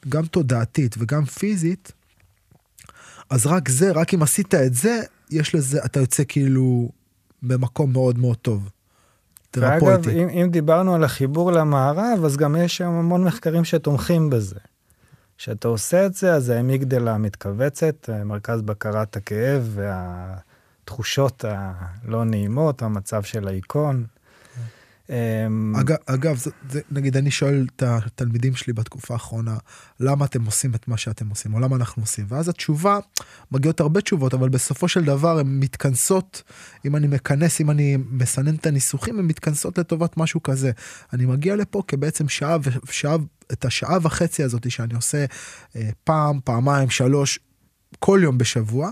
גם 0.09 0.25
תודעתית 0.25 0.95
וגם 0.99 1.25
פיזית, 1.25 1.91
אז 3.29 3.45
רק 3.45 3.69
זה, 3.69 3.91
רק 3.91 4.13
אם 4.13 4.23
עשית 4.23 4.55
את 4.55 4.73
זה, 4.73 5.01
יש 5.29 5.55
לזה, 5.55 5.85
אתה 5.85 5.99
יוצא 5.99 6.23
כאילו 6.27 6.89
במקום 7.43 7.93
מאוד 7.93 8.17
מאוד 8.17 8.37
טוב. 8.37 8.69
ואגב, 9.55 10.09
אם, 10.09 10.29
אם 10.29 10.49
דיברנו 10.51 10.95
על 10.95 11.03
החיבור 11.03 11.51
למערב, 11.51 12.25
אז 12.25 12.37
גם 12.37 12.55
יש 12.55 12.77
שם 12.77 12.89
המון 12.89 13.23
מחקרים 13.23 13.63
שתומכים 13.63 14.29
בזה. 14.29 14.59
כשאתה 15.37 15.67
עושה 15.67 16.05
את 16.05 16.13
זה, 16.13 16.33
אז 16.33 16.49
האמיגדלה 16.49 17.17
מתכווצת, 17.17 18.09
מרכז 18.25 18.61
בקרת 18.61 19.15
הכאב 19.15 19.79
והתחושות 20.83 21.45
הלא 21.47 22.25
נעימות, 22.25 22.81
המצב 22.81 23.23
של 23.23 23.47
האיכון. 23.47 24.05
אמ, 25.09 25.75
אגב, 25.75 25.95
אגב 26.05 26.37
זה, 26.37 26.51
זה, 26.69 26.81
נגיד 26.91 27.17
אני 27.17 27.31
שואל 27.31 27.67
את 27.75 27.83
התלמידים 27.83 28.55
שלי 28.55 28.73
בתקופה 28.73 29.13
האחרונה, 29.13 29.57
למה 29.99 30.25
אתם 30.25 30.45
עושים 30.45 30.75
את 30.75 30.87
מה 30.87 30.97
שאתם 30.97 31.29
עושים, 31.29 31.53
או 31.53 31.59
למה 31.59 31.75
אנחנו 31.75 32.03
עושים, 32.03 32.25
ואז 32.29 32.49
התשובה, 32.49 32.99
מגיעות 33.51 33.79
הרבה 33.79 34.01
תשובות, 34.01 34.33
אבל 34.33 34.49
בסופו 34.49 34.87
של 34.87 35.03
דבר 35.03 35.39
הן 35.39 35.59
מתכנסות, 35.59 36.43
אם 36.85 36.95
אני 36.95 37.07
מכנס, 37.07 37.61
אם 37.61 37.71
אני 37.71 37.97
מסנן 38.09 38.55
את 38.55 38.65
הניסוחים, 38.65 39.19
הן 39.19 39.25
מתכנסות 39.25 39.77
לטובת 39.77 40.17
משהו 40.17 40.43
כזה. 40.43 40.71
אני 41.13 41.25
מגיע 41.25 41.55
לפה 41.55 41.83
כבעצם 41.87 42.29
שעה, 42.29 42.57
ושעה, 42.87 43.15
את 43.51 43.65
השעה 43.65 43.97
וחצי 44.01 44.43
הזאת 44.43 44.71
שאני 44.71 44.93
עושה 44.93 45.25
אה, 45.75 45.89
פעם, 46.03 46.39
פעמיים, 46.43 46.89
שלוש, 46.89 47.39
כל 47.99 48.19
יום 48.23 48.37
בשבוע, 48.37 48.91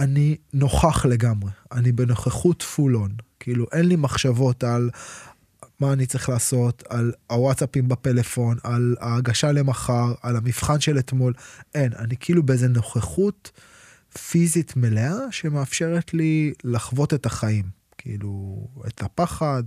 אני 0.00 0.36
נוכח 0.52 1.06
לגמרי, 1.06 1.50
אני 1.72 1.92
בנוכחות 1.92 2.62
פול 2.62 2.96
און. 2.96 3.14
כאילו 3.40 3.66
אין 3.72 3.86
לי 3.86 3.96
מחשבות 3.96 4.64
על 4.64 4.90
מה 5.80 5.92
אני 5.92 6.06
צריך 6.06 6.28
לעשות, 6.28 6.82
על 6.88 7.12
הוואטסאפים 7.30 7.88
בפלאפון, 7.88 8.58
על 8.62 8.96
ההגשה 9.00 9.52
למחר, 9.52 10.14
על 10.22 10.36
המבחן 10.36 10.80
של 10.80 10.98
אתמול. 10.98 11.32
אין, 11.74 11.92
אני 11.98 12.16
כאילו 12.20 12.42
באיזה 12.42 12.68
נוכחות 12.68 13.50
פיזית 14.28 14.76
מלאה 14.76 15.16
שמאפשרת 15.30 16.14
לי 16.14 16.52
לחוות 16.64 17.14
את 17.14 17.26
החיים. 17.26 17.64
כאילו, 17.98 18.66
את 18.86 19.02
הפחד, 19.02 19.62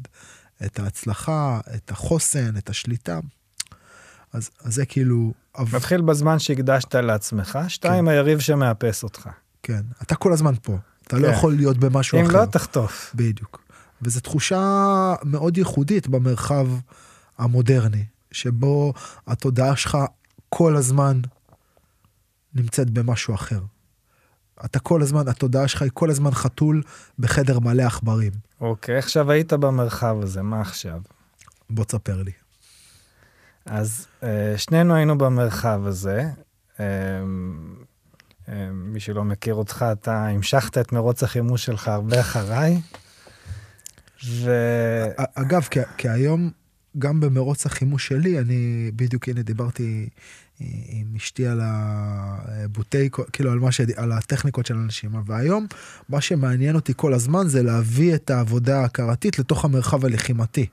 את 0.66 0.80
ההצלחה, 0.80 1.60
את 1.76 1.92
החוסן, 1.92 2.58
את 2.58 2.70
השליטה. 2.70 3.20
אז, 4.34 4.50
אז 4.64 4.74
זה 4.74 4.86
כאילו... 4.86 5.34
מתחיל 5.74 6.02
בזמן 6.02 6.40
שהקדשת 6.40 6.96
לעצמך, 6.96 7.60
שתיים, 7.68 8.06
כן. 8.06 8.12
היריב 8.12 8.40
שמאפס 8.40 9.04
אותך. 9.04 9.30
כן, 9.64 9.82
אתה 10.02 10.16
כל 10.16 10.34
הזמן 10.34 10.54
פה. 10.62 10.78
אתה 11.08 11.18
לא 11.18 11.22
כן. 11.22 11.28
לא 11.28 11.34
יכול 11.34 11.56
להיות 11.56 11.78
במשהו 11.78 12.20
אם 12.20 12.26
אחר. 12.26 12.36
אם 12.36 12.42
לא, 12.42 12.46
תחטוף. 12.46 13.12
בדיוק. 13.16 13.64
וזו 14.02 14.20
תחושה 14.20 15.14
מאוד 15.24 15.58
ייחודית 15.58 16.08
במרחב 16.08 16.68
המודרני, 17.38 18.06
שבו 18.32 18.94
התודעה 19.28 19.76
שלך 19.76 19.98
כל 20.50 20.76
הזמן 20.76 21.22
נמצאת 22.54 22.90
במשהו 22.90 23.36
אחר. 23.36 23.60
אתה 24.66 24.80
כל 24.80 25.02
הזמן, 25.02 25.28
התודעה 25.28 25.68
שלך 25.68 25.82
היא 25.82 25.92
כל 25.94 26.10
הזמן 26.10 26.32
חתול 26.32 26.82
בחדר 27.20 27.60
מלא 27.60 27.84
עכברים. 27.84 28.32
אוקיי, 28.62 28.98
עכשיו 28.98 29.32
היית 29.32 29.54
במרחב 29.54 30.16
הזה, 30.22 30.42
מה 30.42 30.62
עכשיו? 30.62 31.02
בוא 31.70 31.86
תספר 31.86 32.24
לי. 32.24 32.32
אז 33.66 34.08
אה, 34.24 34.54
שנינו 34.58 34.96
היינו 34.96 35.18
במרחב 35.18 35.82
הזה. 35.86 36.30
אה, 38.50 38.54
אה, 38.54 38.70
מי 38.72 39.00
שלא 39.00 39.24
מכיר 39.24 39.54
אותך, 39.54 39.86
אתה 39.92 40.28
המשכת 40.28 40.78
את 40.78 40.92
מרוץ 40.92 41.24
החימוש 41.24 41.66
שלך 41.66 41.88
הרבה 41.88 42.20
אחריי. 42.20 42.82
ו... 44.26 44.52
אגב, 45.16 45.62
כי, 45.62 45.80
כי 45.98 46.10
היום, 46.10 46.52
גם 46.98 47.20
במרוץ 47.20 47.66
החימוש 47.66 48.08
שלי, 48.08 48.40
אני 48.40 48.92
בדיוק, 48.96 49.30
הנה, 49.30 49.42
דיברתי 49.42 50.10
עם 50.90 51.16
אשתי 51.16 51.48
על 51.48 51.62
הבוטי, 51.64 53.10
כאילו 53.34 53.52
על, 53.52 53.72
ש... 53.72 53.82
על 53.96 54.12
הטכניקות 54.12 54.66
של 54.66 54.76
אנשים, 54.76 55.12
והיום, 55.26 55.68
מה 56.10 56.22
שמעניין 56.22 56.76
אותי 56.76 56.94
כל 56.96 57.14
הזמן 57.14 57.48
זה 57.48 57.64
להביא 57.64 58.16
את 58.16 58.30
העבודה 58.30 58.82
ההכרתית 58.82 59.40
לתוך 59.40 59.66
המרחב 59.66 60.06
הלחימתי. 60.06 60.66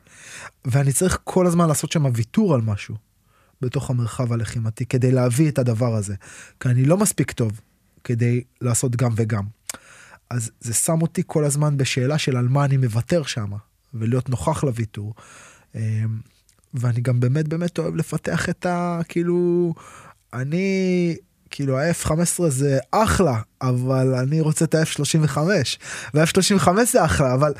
ואני 0.65 0.93
צריך 0.93 1.19
כל 1.25 1.47
הזמן 1.47 1.69
לעשות 1.69 1.93
שם 1.93 2.05
ויתור 2.15 2.55
על 2.55 2.61
משהו. 2.61 3.10
בתוך 3.63 3.91
המרחב 3.91 4.33
הלחימתי 4.33 4.87
כדי 4.87 5.13
להביא 5.13 5.49
את 5.49 5.59
הדבר 5.59 5.95
הזה. 5.95 6.15
כי 6.61 6.69
אני 6.69 6.85
לא 6.85 6.97
מספיק 6.97 7.33
טוב 7.33 7.61
כדי 8.05 8.43
לעשות 8.61 8.97
גם 8.97 9.13
וגם. 9.17 9.45
אז 10.31 10.51
זה 10.61 10.75
שם 10.75 11.03
אותי 11.03 11.23
כל 11.27 11.45
הזמן 11.45 11.77
בשאלה 11.77 12.19
של 12.19 12.37
על 12.37 12.49
מה 12.49 12.65
אני 12.65 12.77
מוותר 12.77 13.23
שם, 13.23 13.51
ולהיות 13.95 14.29
נוכח 14.29 14.65
לוויתור. 14.65 15.15
אמ, 15.75 15.81
ואני 16.75 17.01
גם 17.01 17.21
באמת 17.21 17.49
באמת 17.49 17.79
אוהב 17.79 17.97
לפתח 17.97 18.49
את 18.49 18.67
ה... 18.67 19.01
כאילו, 19.09 19.75
אני... 20.33 21.17
כאילו 21.51 21.79
ה-F-15 21.79 22.49
זה 22.49 22.79
אחלה, 22.91 23.41
אבל 23.63 24.15
אני 24.15 24.41
רוצה 24.41 24.65
את 24.65 24.75
ה-F-35, 24.75 25.39
וה-F-35 26.15 26.69
זה 26.85 27.05
אחלה, 27.05 27.35
אבל... 27.35 27.53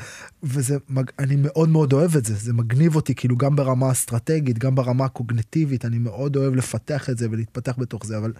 וזה, 0.43 0.77
אני 1.19 1.35
מאוד 1.35 1.69
מאוד 1.69 1.93
אוהב 1.93 2.15
את 2.15 2.25
זה, 2.25 2.35
זה 2.35 2.53
מגניב 2.53 2.95
אותי, 2.95 3.15
כאילו 3.15 3.37
גם 3.37 3.55
ברמה 3.55 3.91
אסטרטגית, 3.91 4.57
גם 4.57 4.75
ברמה 4.75 5.05
הקוגנטיבית, 5.05 5.85
אני 5.85 5.97
מאוד 5.97 6.35
אוהב 6.35 6.55
לפתח 6.55 7.09
את 7.09 7.17
זה 7.17 7.27
ולהתפתח 7.31 7.73
בתוך 7.77 8.05
זה, 8.05 8.17
אבל 8.17 8.33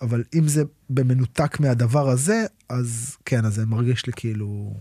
אבל 0.00 0.22
אם 0.34 0.48
זה 0.48 0.62
במנותק 0.90 1.60
מהדבר 1.60 2.08
הזה, 2.08 2.44
אז 2.68 3.16
כן, 3.24 3.44
אז 3.44 3.54
זה 3.54 3.66
מרגיש 3.66 4.06
לי 4.06 4.12
כאילו 4.16 4.74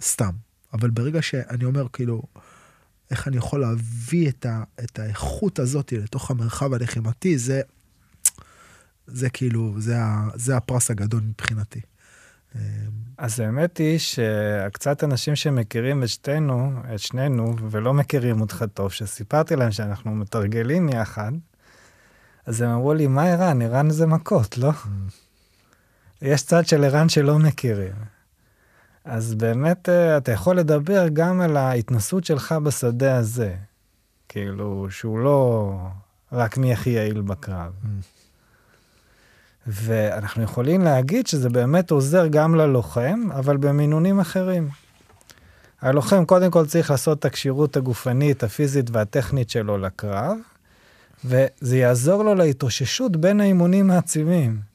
סתם. 0.00 0.30
אבל 0.72 0.90
ברגע 0.90 1.22
שאני 1.22 1.64
אומר, 1.64 1.86
כאילו, 1.92 2.22
איך 3.10 3.28
אני 3.28 3.36
יכול 3.36 3.60
להביא 3.60 4.28
את, 4.28 4.46
ה, 4.46 4.62
את 4.84 4.98
האיכות 4.98 5.58
הזאת 5.58 5.92
לתוך 5.92 6.30
המרחב 6.30 6.74
הלחימתי, 6.74 7.38
זה, 7.38 7.60
זה 9.12 9.30
כאילו, 9.30 9.74
זה, 9.78 10.02
ה, 10.02 10.28
זה 10.34 10.56
הפרס 10.56 10.90
הגדול 10.90 11.20
מבחינתי. 11.20 11.80
אז 13.18 13.40
האמת 13.40 13.78
היא 13.78 13.98
שקצת 13.98 15.04
אנשים 15.04 15.36
שמכירים 15.36 16.02
את 16.02 16.08
שתינו, 16.08 16.72
את 16.94 16.98
שנינו, 16.98 17.56
ולא 17.70 17.94
מכירים 17.94 18.40
אותך 18.40 18.64
טוב, 18.74 18.92
שסיפרתי 18.92 19.56
להם 19.56 19.70
שאנחנו 19.70 20.14
מתרגלים 20.14 20.88
יחד, 20.88 21.32
אז 22.46 22.60
הם 22.60 22.70
אמרו 22.70 22.94
לי, 22.94 23.06
מה 23.06 23.24
ערן? 23.24 23.62
ערן 23.62 23.90
זה 23.90 24.06
מכות, 24.06 24.58
לא? 24.58 24.70
Mm. 24.70 24.86
יש 26.22 26.42
צד 26.42 26.66
של 26.66 26.84
ערן 26.84 27.08
שלא 27.08 27.38
מכירים. 27.38 27.92
אז 29.04 29.34
באמת 29.34 29.88
אה, 29.88 30.16
אתה 30.16 30.32
יכול 30.32 30.58
לדבר 30.58 31.08
גם 31.12 31.40
על 31.40 31.56
ההתנסות 31.56 32.24
שלך 32.24 32.52
בשדה 32.52 33.16
הזה. 33.16 33.54
כאילו, 34.28 34.86
שהוא 34.90 35.18
לא 35.18 35.76
רק 36.32 36.58
מי 36.58 36.72
הכי 36.72 36.90
יעיל 36.90 37.20
בקרב. 37.20 37.72
ואנחנו 39.66 40.42
יכולים 40.42 40.80
להגיד 40.80 41.26
שזה 41.26 41.48
באמת 41.48 41.90
עוזר 41.90 42.26
גם 42.26 42.54
ללוחם, 42.54 43.28
אבל 43.32 43.56
במינונים 43.56 44.20
אחרים. 44.20 44.68
הלוחם 45.80 46.24
קודם 46.24 46.50
כל 46.50 46.66
צריך 46.66 46.90
לעשות 46.90 47.18
את 47.18 47.24
הכשירות 47.24 47.76
הגופנית, 47.76 48.42
הפיזית 48.42 48.90
והטכנית 48.90 49.50
שלו 49.50 49.78
לקרב, 49.78 50.36
וזה 51.24 51.76
יעזור 51.76 52.22
לו 52.22 52.34
להתאוששות 52.34 53.16
בין 53.16 53.40
האימונים 53.40 53.90
העצימים. 53.90 54.70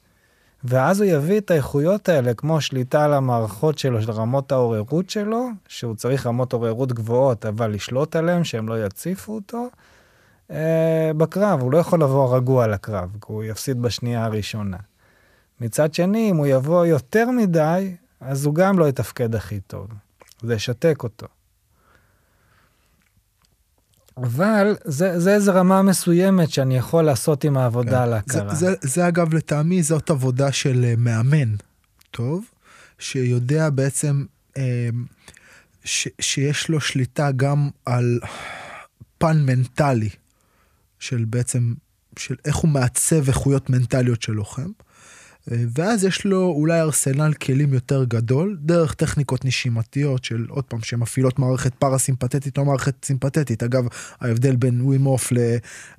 ואז 0.63 1.01
הוא 1.01 1.09
יביא 1.09 1.37
את 1.37 1.51
האיכויות 1.51 2.09
האלה, 2.09 2.33
כמו 2.33 2.61
שליטה 2.61 3.05
על 3.05 3.13
המערכות 3.13 3.77
שלו, 3.77 4.01
של 4.01 4.11
רמות 4.11 4.51
העוררות 4.51 5.09
שלו, 5.09 5.49
שהוא 5.67 5.95
צריך 5.95 6.27
רמות 6.27 6.53
עוררות 6.53 6.93
גבוהות, 6.93 7.45
אבל 7.45 7.71
לשלוט 7.71 8.15
עליהן, 8.15 8.43
שהם 8.43 8.67
לא 8.67 8.85
יציפו 8.85 9.35
אותו, 9.35 9.67
אה, 10.51 11.11
בקרב. 11.17 11.61
הוא 11.61 11.71
לא 11.71 11.77
יכול 11.77 12.01
לבוא 12.01 12.35
רגוע 12.35 12.67
לקרב, 12.67 13.09
כי 13.11 13.27
הוא 13.27 13.43
יפסיד 13.43 13.81
בשנייה 13.81 14.25
הראשונה. 14.25 14.77
מצד 15.61 15.93
שני, 15.93 16.29
אם 16.29 16.35
הוא 16.35 16.47
יבוא 16.47 16.85
יותר 16.85 17.31
מדי, 17.31 17.95
אז 18.19 18.45
הוא 18.45 18.55
גם 18.55 18.79
לא 18.79 18.89
יתפקד 18.89 19.35
הכי 19.35 19.59
טוב. 19.59 19.87
זה 20.41 20.53
ישתק 20.53 21.03
אותו. 21.03 21.27
אבל 24.17 24.75
זה, 24.85 25.19
זה 25.19 25.33
איזה 25.33 25.51
רמה 25.51 25.81
מסוימת 25.81 26.49
שאני 26.49 26.77
יכול 26.77 27.03
לעשות 27.03 27.43
עם 27.43 27.57
העבודה 27.57 27.91
כן. 27.91 27.97
על 27.97 28.13
ההכרה. 28.13 28.55
זה, 28.55 28.71
זה, 28.71 28.75
זה 28.81 29.07
אגב 29.07 29.33
לטעמי 29.33 29.83
זאת 29.83 30.09
עבודה 30.09 30.51
של 30.51 30.85
אה, 30.85 30.93
מאמן 30.97 31.55
טוב, 32.11 32.45
שיודע 32.99 33.69
בעצם 33.69 34.25
אה, 34.57 34.89
ש, 35.83 36.07
שיש 36.19 36.69
לו 36.69 36.81
שליטה 36.81 37.31
גם 37.31 37.69
על 37.85 38.19
פן 39.17 39.41
מנטלי 39.45 40.09
של 40.99 41.25
בעצם, 41.25 41.73
של 42.17 42.35
איך 42.45 42.55
הוא 42.55 42.69
מעצב 42.69 43.27
איכויות 43.27 43.69
מנטליות 43.69 44.21
של 44.21 44.33
לוחם. 44.33 44.69
ואז 45.47 46.03
יש 46.03 46.25
לו 46.25 46.53
אולי 46.55 46.81
ארסנל 46.81 47.33
כלים 47.33 47.73
יותר 47.73 48.03
גדול, 48.03 48.57
דרך 48.61 48.93
טכניקות 48.93 49.45
נשימתיות 49.45 50.23
של 50.23 50.45
עוד 50.49 50.63
פעם 50.63 50.81
שמפעילות 50.81 51.39
מערכת 51.39 51.73
פרסימפטית 51.73 52.57
או 52.57 52.65
מערכת 52.65 53.05
סימפטית. 53.05 53.63
אגב, 53.63 53.87
ההבדל 54.21 54.55
בין 54.55 54.81
ווימוף 54.81 55.33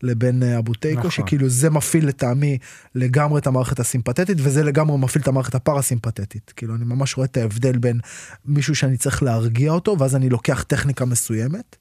לבין 0.02 0.42
אה, 0.42 0.58
אבו 0.58 0.74
תיקו, 0.74 0.98
נכון. 0.98 1.10
שכאילו 1.10 1.48
זה 1.48 1.70
מפעיל 1.70 2.08
לטעמי 2.08 2.58
לגמרי 2.94 3.40
את 3.40 3.46
המערכת 3.46 3.80
הסימפטית 3.80 4.38
וזה 4.40 4.64
לגמרי 4.64 4.98
מפעיל 4.98 5.22
את 5.22 5.28
המערכת 5.28 5.54
הפרסימפטית. 5.54 6.52
כאילו 6.56 6.74
אני 6.74 6.84
ממש 6.84 7.16
רואה 7.16 7.26
את 7.26 7.36
ההבדל 7.36 7.78
בין 7.78 8.00
מישהו 8.44 8.74
שאני 8.74 8.96
צריך 8.96 9.22
להרגיע 9.22 9.72
אותו 9.72 9.96
ואז 9.98 10.16
אני 10.16 10.28
לוקח 10.28 10.62
טכניקה 10.62 11.04
מסוימת. 11.04 11.76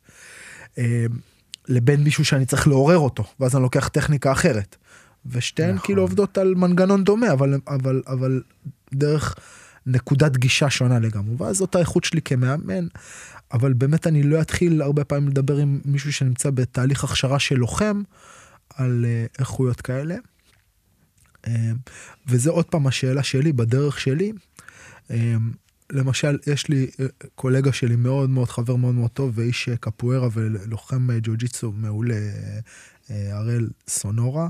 אה, 1.70 1.76
לבין 1.76 2.04
מישהו 2.04 2.26
שאני 2.26 2.46
צריך 2.46 2.68
לעורר 2.68 2.98
אותו, 2.98 3.24
ואז 3.40 3.56
אני 3.56 3.64
לוקח 3.64 3.88
טכניקה 3.88 4.32
אחרת. 4.32 4.76
ושתיהן 5.26 5.76
נכון. 5.76 5.86
כאילו 5.86 6.02
עובדות 6.02 6.38
על 6.38 6.56
מנגנון 6.56 7.04
דומה, 7.04 7.32
אבל, 7.32 7.60
אבל, 7.68 8.02
אבל 8.08 8.42
דרך 8.94 9.36
נקודת 9.86 10.38
גישה 10.38 10.70
שונה 10.70 11.00
לגמרי. 11.00 11.36
ואז 11.38 11.58
זאת 11.58 11.76
האיכות 11.76 12.04
שלי 12.04 12.22
כמאמן, 12.22 12.88
אבל 13.54 13.74
באמת 13.74 14.08
אני 14.08 14.24
לא 14.24 14.42
אתחיל 14.42 14.82
הרבה 14.82 15.04
פעמים 15.04 15.30
לדבר 15.30 15.58
עם 15.58 15.82
מישהו 15.86 16.14
שנמצא 16.14 16.50
בתהליך 16.50 17.04
הכשרה 17.04 17.40
של 17.40 17.56
לוחם 17.56 18.02
על 18.76 19.06
אה, 19.08 19.26
איכויות 19.40 19.82
כאלה. 19.82 20.16
אה, 21.48 21.72
וזה 22.28 22.50
עוד 22.50 22.66
פעם 22.66 22.88
השאלה 22.88 23.24
שלי, 23.24 23.54
בדרך 23.54 24.00
שלי. 24.00 24.32
למשל, 25.92 26.38
יש 26.48 26.68
לי 26.68 26.88
אה, 27.00 27.06
קולגה 27.36 27.74
שלי 27.74 27.96
מאוד 27.96 28.30
מאוד, 28.30 28.50
חבר 28.50 28.76
מאוד 28.76 28.96
מאוד 28.96 29.12
טוב, 29.12 29.32
ואיש 29.36 29.70
אה, 29.70 29.78
קפוארה 29.78 30.28
ולוחם 30.34 31.12
אה, 31.12 31.18
ג'ו-ג'יצו 31.24 31.72
מעולה, 31.72 32.20
הראל 33.10 33.70
סונורה. 33.88 34.48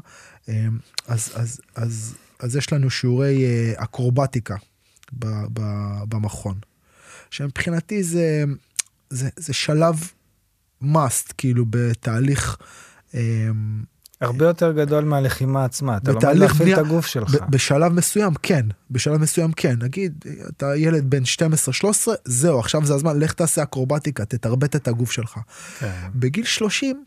אה, 0.49 0.67
אז, 1.07 1.31
אז, 1.35 1.61
אז, 1.75 2.15
אז 2.39 2.55
יש 2.55 2.73
לנו 2.73 2.89
שיעורי 2.89 3.45
אקרובטיקה 3.75 4.55
ב- 5.13 5.45
ב- 5.53 6.03
במכון, 6.09 6.59
שמבחינתי 7.29 8.03
זה, 8.03 8.43
זה, 9.09 9.29
זה 9.35 9.53
שלב 9.53 10.11
must, 10.83 11.33
כאילו, 11.37 11.65
בתהליך... 11.69 12.57
הרבה 14.21 14.45
יותר 14.45 14.71
גדול 14.71 15.03
מהלחימה 15.03 15.65
עצמה, 15.65 15.97
אתה 15.97 16.11
לומד 16.11 16.25
להפעיל 16.25 16.73
את 16.73 16.77
הגוף 16.77 17.05
שלך. 17.05 17.35
בשלב 17.49 17.93
מסוים 17.93 18.33
כן, 18.43 18.65
בשלב 18.91 19.17
מסוים 19.17 19.51
כן. 19.51 19.75
נגיד, 19.81 20.25
אתה 20.57 20.75
ילד 20.75 21.09
בן 21.09 21.23
12-13, 21.23 22.11
זהו, 22.25 22.59
עכשיו 22.59 22.85
זה 22.85 22.93
הזמן, 22.93 23.19
לך 23.19 23.33
תעשה 23.33 23.63
אקרובטיקה, 23.63 24.25
תתרבט 24.25 24.75
את 24.75 24.87
הגוף 24.87 25.11
שלך. 25.11 25.39
כן. 25.79 25.91
בגיל 26.15 26.45
30, 26.45 27.03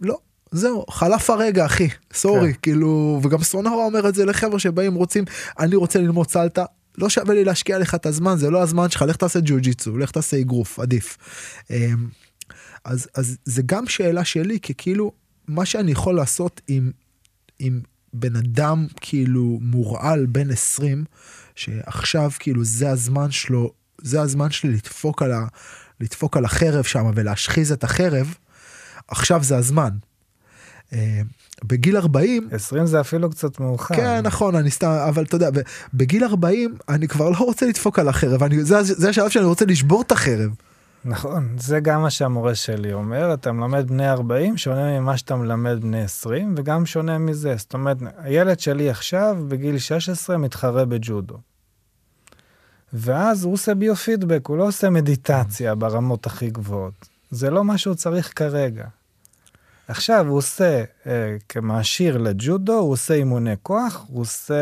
לא. 0.00 0.18
זהו, 0.50 0.84
חלף 0.90 1.30
הרגע, 1.30 1.66
אחי, 1.66 1.88
סורי, 2.12 2.52
כן. 2.52 2.58
כאילו, 2.62 3.20
וגם 3.22 3.42
סונורה 3.42 3.84
אומר 3.84 4.08
את 4.08 4.14
זה 4.14 4.24
לחבר'ה 4.24 4.58
שבאים 4.58 4.94
רוצים, 4.94 5.24
אני 5.58 5.76
רוצה 5.76 5.98
ללמוד 5.98 6.30
סלטה, 6.30 6.64
לא 6.98 7.08
שווה 7.08 7.34
לי 7.34 7.44
להשקיע 7.44 7.78
לך 7.78 7.94
את 7.94 8.06
הזמן, 8.06 8.36
זה 8.36 8.50
לא 8.50 8.62
הזמן 8.62 8.90
שלך, 8.90 9.02
לך 9.02 9.16
תעשה 9.16 9.40
ג'ו-ג'יצו, 9.44 9.98
לך 9.98 10.10
תעשה 10.10 10.40
אגרוף, 10.40 10.78
עדיף. 10.80 11.16
אמ, 11.70 12.08
אז, 12.84 13.08
אז 13.14 13.36
זה 13.44 13.62
גם 13.66 13.86
שאלה 13.86 14.24
שלי, 14.24 14.58
כי 14.62 14.74
כאילו, 14.78 15.12
מה 15.48 15.66
שאני 15.66 15.92
יכול 15.92 16.16
לעשות 16.16 16.60
עם, 16.68 16.90
עם 17.58 17.80
בן 18.12 18.36
אדם 18.36 18.86
כאילו 19.00 19.58
מורעל 19.62 20.26
בן 20.26 20.50
20, 20.50 21.04
שעכשיו 21.54 22.30
כאילו 22.38 22.64
זה 22.64 22.90
הזמן 22.90 23.30
שלו, 23.30 23.72
זה 24.02 24.20
הזמן 24.20 24.50
שלי 24.50 24.70
לדפוק 24.72 25.22
על, 25.22 25.32
ה, 25.32 25.46
לדפוק 26.00 26.36
על 26.36 26.44
החרב 26.44 26.84
שם 26.84 27.10
ולהשחיז 27.14 27.72
את 27.72 27.84
החרב, 27.84 28.34
עכשיו 29.08 29.44
זה 29.44 29.56
הזמן. 29.56 29.90
אה, 30.92 31.20
בגיל 31.64 31.96
40, 31.96 32.48
20 32.52 32.86
זה 32.86 33.00
אפילו 33.00 33.30
קצת 33.30 33.60
מאוחר. 33.60 33.94
כן 33.94 34.20
נכון 34.22 34.54
אני 34.54 34.70
סתם 34.70 34.88
אבל 35.08 35.24
אתה 35.24 35.36
יודע 35.36 35.50
בגיל 35.94 36.24
40 36.24 36.76
אני 36.88 37.08
כבר 37.08 37.30
לא 37.30 37.36
רוצה 37.36 37.66
לדפוק 37.66 37.98
על 37.98 38.08
החרב 38.08 38.42
אני 38.42 38.64
זה, 38.64 38.82
זה 38.82 39.08
השלב 39.08 39.28
שאני 39.28 39.44
רוצה 39.44 39.64
לשבור 39.64 40.02
את 40.02 40.12
החרב. 40.12 40.50
נכון, 41.08 41.56
זה 41.58 41.80
גם 41.80 42.02
מה 42.02 42.10
שהמורה 42.10 42.54
שלי 42.54 42.92
אומר, 42.92 43.34
אתה 43.34 43.52
מלמד 43.52 43.88
בני 43.88 44.10
40, 44.10 44.56
שונה 44.56 45.00
ממה 45.00 45.16
שאתה 45.16 45.36
מלמד 45.36 45.80
בני 45.80 46.02
20, 46.02 46.54
וגם 46.56 46.86
שונה 46.86 47.18
מזה. 47.18 47.54
זאת 47.56 47.74
אומרת, 47.74 47.96
הילד 48.18 48.60
שלי 48.60 48.90
עכשיו, 48.90 49.36
בגיל 49.48 49.78
16, 49.78 50.38
מתחרה 50.38 50.84
בג'ודו. 50.84 51.38
ואז 52.92 53.44
הוא 53.44 53.52
עושה 53.52 53.74
ביו-פידבק, 53.74 54.46
הוא 54.46 54.56
לא 54.56 54.64
עושה 54.64 54.90
מדיטציה 54.90 55.74
ברמות 55.74 56.26
הכי 56.26 56.50
גבוהות. 56.50 57.08
זה 57.30 57.50
לא 57.50 57.64
מה 57.64 57.78
שהוא 57.78 57.94
צריך 57.94 58.32
כרגע. 58.36 58.86
עכשיו 59.88 60.26
הוא 60.28 60.38
עושה 60.38 60.84
אה, 61.06 61.36
כמעשיר 61.48 62.18
לג'ודו, 62.18 62.78
הוא 62.78 62.92
עושה 62.92 63.14
אימוני 63.14 63.54
כוח, 63.62 64.04
הוא 64.08 64.20
עושה 64.20 64.54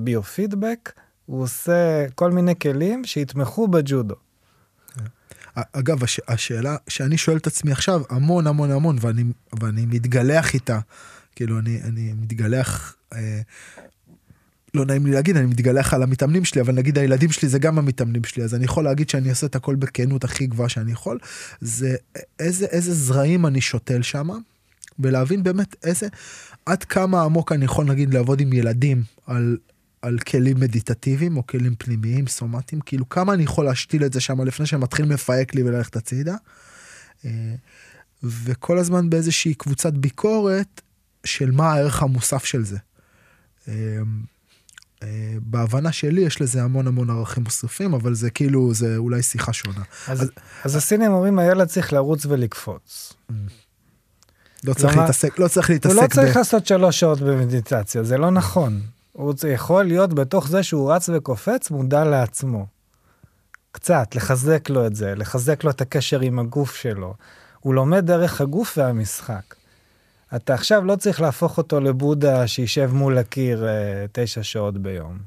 ביו-פידבק, 0.00 0.92
הוא 1.26 1.42
עושה 1.42 2.06
כל 2.14 2.30
מיני 2.30 2.58
כלים 2.58 3.04
שיתמכו 3.04 3.68
בג'ודו. 3.68 4.25
אגב 5.72 6.04
הש, 6.04 6.20
השאלה 6.28 6.76
שאני 6.88 7.18
שואל 7.18 7.36
את 7.36 7.46
עצמי 7.46 7.72
עכשיו 7.72 8.02
המון 8.10 8.46
המון 8.46 8.70
המון 8.70 8.96
ואני 9.00 9.24
ואני 9.60 9.86
מתגלח 9.86 10.54
איתה 10.54 10.78
כאילו 11.36 11.58
אני 11.58 11.82
אני 11.82 12.12
מתגלח. 12.12 12.96
אה, 13.12 13.40
לא 14.74 14.84
נעים 14.84 15.06
לי 15.06 15.12
להגיד 15.12 15.36
אני 15.36 15.46
מתגלח 15.46 15.94
על 15.94 16.02
המתאמנים 16.02 16.44
שלי 16.44 16.60
אבל 16.60 16.74
נגיד 16.74 16.98
הילדים 16.98 17.32
שלי 17.32 17.48
זה 17.48 17.58
גם 17.58 17.78
המתאמנים 17.78 18.24
שלי 18.24 18.44
אז 18.44 18.54
אני 18.54 18.64
יכול 18.64 18.84
להגיד 18.84 19.08
שאני 19.10 19.30
עושה 19.30 19.46
את 19.46 19.56
הכל 19.56 19.74
בכנות 19.74 20.24
הכי 20.24 20.46
גבוהה 20.46 20.68
שאני 20.68 20.92
יכול 20.92 21.18
זה 21.60 21.96
איזה 22.38 22.66
איזה 22.66 22.94
זרעים 22.94 23.46
אני 23.46 23.60
שותל 23.60 24.02
שם 24.02 24.28
ולהבין 24.98 25.42
באמת 25.42 25.76
איזה 25.84 26.08
עד 26.66 26.84
כמה 26.84 27.22
עמוק 27.22 27.52
אני 27.52 27.64
יכול 27.64 27.84
נגיד 27.84 28.14
לעבוד 28.14 28.40
עם 28.40 28.52
ילדים 28.52 29.02
על 29.26 29.56
על 30.06 30.18
כלים 30.18 30.60
מדיטטיביים 30.60 31.36
או 31.36 31.46
כלים 31.46 31.74
פנימיים 31.78 32.26
סומטיים 32.26 32.80
כאילו 32.80 33.08
כמה 33.08 33.34
אני 33.34 33.42
יכול 33.42 33.64
להשתיל 33.64 34.04
את 34.04 34.12
זה 34.12 34.20
שם 34.20 34.42
לפני 34.42 34.66
שמתחיל 34.66 35.04
מפהק 35.06 35.54
לי 35.54 35.62
וללכת 35.62 35.96
הצידה. 35.96 36.34
אה, 37.24 37.54
וכל 38.22 38.78
הזמן 38.78 39.10
באיזושהי 39.10 39.54
קבוצת 39.54 39.92
ביקורת 39.92 40.80
של 41.24 41.50
מה 41.50 41.72
הערך 41.72 42.02
המוסף 42.02 42.44
של 42.44 42.64
זה. 42.64 42.78
אה, 43.68 43.74
אה, 45.02 45.34
בהבנה 45.40 45.92
שלי 45.92 46.20
יש 46.20 46.40
לזה 46.40 46.62
המון 46.62 46.86
המון 46.86 47.10
ערכים 47.10 47.44
מוספים 47.44 47.94
אבל 47.94 48.14
זה 48.14 48.30
כאילו 48.30 48.74
זה 48.74 48.96
אולי 48.96 49.22
שיחה 49.22 49.52
שונה. 49.52 49.82
אז, 50.08 50.22
אז- 50.22 50.30
אז 50.64 50.76
הסינים 50.76 51.12
אומרים 51.12 51.38
הילד 51.38 51.68
צריך 51.68 51.92
לרוץ 51.92 52.26
ולקפוץ. 52.26 53.12
לא 54.64 54.74
צריך 54.74 54.96
להתעסק 54.96 55.38
לא 55.38 55.48
צריך 55.48 55.68
הוא 55.68 55.74
להתעסק 55.74 55.96
לא 55.96 56.06
ב... 56.06 56.10
צריך 56.10 56.36
לעשות 56.36 56.66
שלוש 56.66 57.00
שעות 57.00 57.20
במדיטציה, 57.20 58.02
זה 58.04 58.18
לא 58.18 58.30
נכון. 58.30 58.80
הוא 59.16 59.34
יכול 59.48 59.84
להיות 59.84 60.14
בתוך 60.14 60.48
זה 60.48 60.62
שהוא 60.62 60.92
רץ 60.92 61.08
וקופץ 61.08 61.70
מודע 61.70 62.04
לעצמו. 62.04 62.66
קצת, 63.72 64.14
לחזק 64.14 64.70
לו 64.70 64.86
את 64.86 64.96
זה, 64.96 65.14
לחזק 65.14 65.64
לו 65.64 65.70
את 65.70 65.80
הקשר 65.80 66.20
עם 66.20 66.38
הגוף 66.38 66.74
שלו. 66.74 67.14
הוא 67.60 67.74
לומד 67.74 68.06
דרך 68.06 68.40
הגוף 68.40 68.78
והמשחק. 68.78 69.54
אתה 70.36 70.54
עכשיו 70.54 70.84
לא 70.84 70.96
צריך 70.96 71.20
להפוך 71.20 71.58
אותו 71.58 71.80
לבודה 71.80 72.46
שישב 72.46 72.90
מול 72.92 73.18
הקיר 73.18 73.68
אה, 73.68 74.06
תשע 74.12 74.42
שעות 74.42 74.78
ביום. 74.78 75.18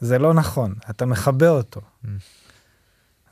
זה 0.00 0.18
לא 0.18 0.34
נכון, 0.34 0.74
אתה 0.90 1.06
מכבה 1.06 1.48
אותו. 1.48 1.80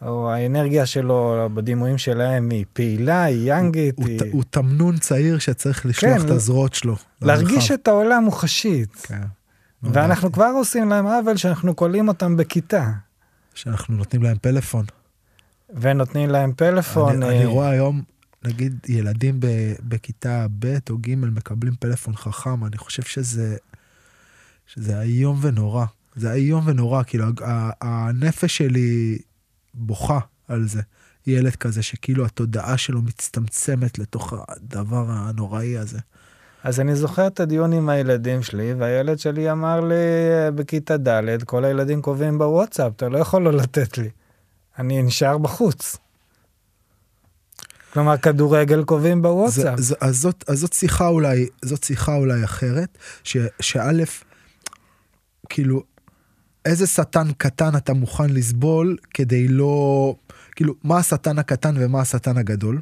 או 0.07 0.31
האנרגיה 0.31 0.87
שלו 0.87 1.49
בדימויים 1.55 1.99
שלהם 1.99 2.51
היא 2.51 2.65
פעילה, 2.73 3.23
היא 3.23 3.49
יאנגית, 3.49 3.95
הוא, 3.99 4.07
היא... 4.07 4.21
הוא 4.33 4.45
תמנון 4.51 4.99
צעיר 4.99 5.39
שצריך 5.39 5.87
לשלוח 5.87 6.19
כן, 6.19 6.27
את 6.27 6.31
הזרועות 6.31 6.75
שלו. 6.75 6.97
להרגיש 7.23 7.71
למרחב. 7.71 7.75
את 7.75 7.89
העולם 7.89 8.25
מוחשית. 8.25 8.95
כן. 8.95 9.23
ואנחנו 9.83 10.33
כבר 10.33 10.51
עושים 10.55 10.89
להם 10.89 11.07
עוול 11.07 11.37
שאנחנו 11.37 11.77
כולאים 11.77 12.09
אותם 12.09 12.37
בכיתה, 12.37 12.91
שאנחנו 13.55 13.97
נותנים 13.97 14.23
להם 14.23 14.37
פלאפון. 14.43 14.85
ונותנים 15.75 16.31
להם 16.31 16.53
פלאפון. 16.57 17.23
אני, 17.23 17.27
אה, 17.27 17.37
אני 17.37 17.45
רואה 17.45 17.71
היום, 17.71 18.03
נגיד, 18.45 18.87
ילדים 18.89 19.41
ב, 19.41 19.47
בכיתה 19.81 20.47
ב' 20.59 20.77
או 20.91 20.99
ג' 20.99 21.15
מקבלים 21.15 21.75
פלאפון 21.81 22.17
חכם, 22.17 22.65
אני 22.65 22.79
חושב 22.79 23.03
שזה, 23.03 23.57
שזה 24.67 25.01
איום 25.01 25.39
ונורא. 25.41 25.85
זה 26.17 26.33
איום 26.33 26.63
ונורא, 26.67 27.03
כאילו, 27.03 27.25
הנפש 27.81 28.57
שלי 28.57 29.19
בוכה 29.75 30.19
על 30.49 30.69
זה. 30.69 30.83
ילד 31.27 31.57
כזה 31.57 31.83
שכאילו 31.83 32.25
התודעה 32.25 32.79
שלו 32.79 33.03
מצטמצמת 33.03 33.99
לתוך 33.99 34.35
הדבר 34.49 35.05
הנוראי 35.09 35.79
הזה. 35.79 35.99
אז 36.65 36.81
אני 36.81 36.97
זוכר 36.97 37.27
את 37.27 37.41
הדיון 37.41 37.73
עם 37.73 37.89
הילדים 37.89 38.43
שלי, 38.43 38.75
והילד 38.75 39.19
שלי 39.19 39.53
אמר 39.53 39.81
לי 39.81 39.95
אה, 39.95 40.51
בכיתה 40.51 40.97
ד', 40.97 41.43
כל 41.43 41.65
הילדים 41.65 42.03
קובעים 42.03 42.39
בוואטסאפ, 42.39 42.93
אתה 42.97 43.09
לא 43.09 43.19
יכול 43.19 43.43
לא 43.43 43.53
לתת 43.53 43.99
לי. 43.99 44.11
אני 44.79 45.03
נשאר 45.03 45.39
בחוץ. 45.39 45.97
כלומר, 47.93 48.17
כדורגל 48.17 48.85
קובעים 48.85 49.19
זה, 49.19 49.23
בוואטסאפ. 49.23 49.79
זה, 49.81 49.95
אז, 50.01 50.17
זאת, 50.17 50.45
אז 50.49 50.59
זאת 50.59 50.73
שיחה 50.73 51.09
אולי, 51.09 51.47
זאת 51.65 51.85
שיחה 51.85 52.15
אולי 52.15 52.45
אחרת, 52.45 52.99
ש, 53.25 53.37
שא', 53.61 54.03
כאילו, 55.49 55.83
איזה 56.65 56.87
שטן 56.87 57.33
קטן 57.33 57.77
אתה 57.77 57.93
מוכן 57.93 58.31
לסבול 58.31 58.97
כדי 59.15 59.49
לא, 59.49 60.15
כאילו, 60.57 60.75
מה 60.85 60.99
השטן 60.99 61.39
הקטן 61.39 61.75
ומה 61.79 62.01
השטן 62.01 62.37
הגדול? 62.37 62.81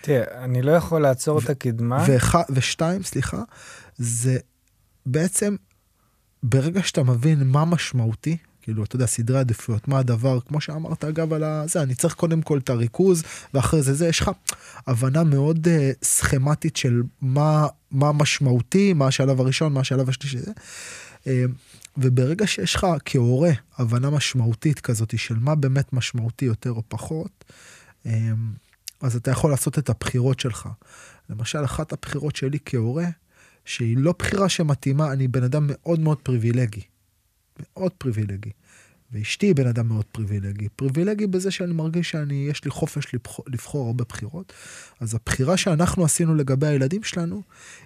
תראה, 0.00 0.44
אני 0.44 0.62
לא 0.62 0.72
יכול 0.72 1.02
לעצור 1.02 1.38
את 1.38 1.50
הקדמה. 1.50 2.04
ואח, 2.08 2.34
ושתיים, 2.50 3.02
סליחה, 3.02 3.42
זה 3.96 4.38
בעצם, 5.06 5.56
ברגע 6.42 6.82
שאתה 6.82 7.02
מבין 7.02 7.42
מה 7.44 7.64
משמעותי, 7.64 8.36
כאילו, 8.62 8.84
אתה 8.84 8.96
יודע, 8.96 9.06
סדרי 9.06 9.38
עדיפויות, 9.38 9.88
מה 9.88 9.98
הדבר, 9.98 10.40
כמו 10.40 10.60
שאמרת, 10.60 11.04
אגב, 11.04 11.32
על 11.32 11.44
זה, 11.68 11.82
אני 11.82 11.94
צריך 11.94 12.14
קודם 12.14 12.42
כל 12.42 12.58
את 12.58 12.70
הריכוז, 12.70 13.22
ואחרי 13.54 13.82
זה, 13.82 13.94
זה, 13.94 14.08
יש 14.08 14.20
לך 14.20 14.30
הבנה 14.86 15.24
מאוד 15.24 15.66
uh, 15.66 15.70
סכמטית 16.04 16.76
של 16.76 17.02
מה, 17.20 17.66
מה 17.90 18.12
משמעותי, 18.12 18.92
מה 18.92 19.06
השלב 19.06 19.40
הראשון, 19.40 19.72
מה 19.72 19.80
השלב 19.80 20.08
השלישי, 20.08 20.38
זה. 20.38 20.52
Uh, 21.24 21.28
וברגע 21.98 22.46
שיש 22.46 22.74
לך 22.74 22.86
כהורה 23.04 23.50
הבנה 23.78 24.10
משמעותית 24.10 24.80
כזאת 24.80 25.18
של 25.18 25.34
מה 25.38 25.54
באמת 25.54 25.92
משמעותי 25.92 26.44
יותר 26.44 26.70
או 26.70 26.82
פחות, 26.88 27.44
um, 28.04 28.08
אז 29.00 29.16
אתה 29.16 29.30
יכול 29.30 29.50
לעשות 29.50 29.78
את 29.78 29.88
הבחירות 29.88 30.40
שלך. 30.40 30.68
למשל, 31.30 31.64
אחת 31.64 31.92
הבחירות 31.92 32.36
שלי 32.36 32.58
כהורה, 32.64 33.06
שהיא 33.64 33.96
לא 33.96 34.14
בחירה 34.18 34.48
שמתאימה, 34.48 35.12
אני 35.12 35.28
בן 35.28 35.42
אדם 35.42 35.66
מאוד 35.68 36.00
מאוד 36.00 36.18
פריבילגי. 36.18 36.82
מאוד 37.60 37.92
פריבילגי. 37.92 38.50
ואשתי 39.12 39.46
היא 39.46 39.54
בן 39.54 39.66
אדם 39.66 39.88
מאוד 39.88 40.04
פריבילגי. 40.04 40.68
פריבילגי 40.68 41.26
בזה 41.26 41.50
שאני 41.50 41.72
מרגיש 41.72 42.10
שאני, 42.10 42.46
יש 42.50 42.64
לי 42.64 42.70
חופש 42.70 43.06
לבחור 43.46 43.86
הרבה 43.86 44.04
בחירות. 44.08 44.52
אז 45.00 45.14
הבחירה 45.14 45.56
שאנחנו 45.56 46.04
עשינו 46.04 46.34
לגבי 46.34 46.66
הילדים 46.66 47.02
שלנו, 47.02 47.42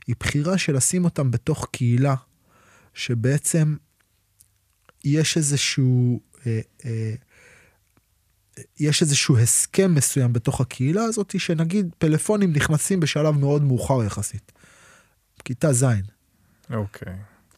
היא 0.06 0.16
בחירה 0.20 0.58
של 0.58 0.76
לשים 0.76 1.04
אותם 1.04 1.30
בתוך 1.30 1.68
קהילה, 1.70 2.14
שבעצם 2.94 3.76
יש 5.04 5.36
איזשהו... 5.36 6.20
אה, 6.46 6.60
אה, 6.84 7.14
יש 8.80 9.02
איזשהו 9.02 9.38
הסכם 9.38 9.94
מסוים 9.94 10.32
בתוך 10.32 10.60
הקהילה 10.60 11.02
הזאת, 11.02 11.34
שנגיד 11.38 11.94
פלאפונים 11.98 12.52
נכנסים 12.52 13.00
בשלב 13.00 13.38
מאוד 13.38 13.62
מאוחר 13.62 14.04
יחסית. 14.04 14.52
כיתה 15.44 15.72
ז'. 15.72 15.84
אוקיי. 16.70 17.16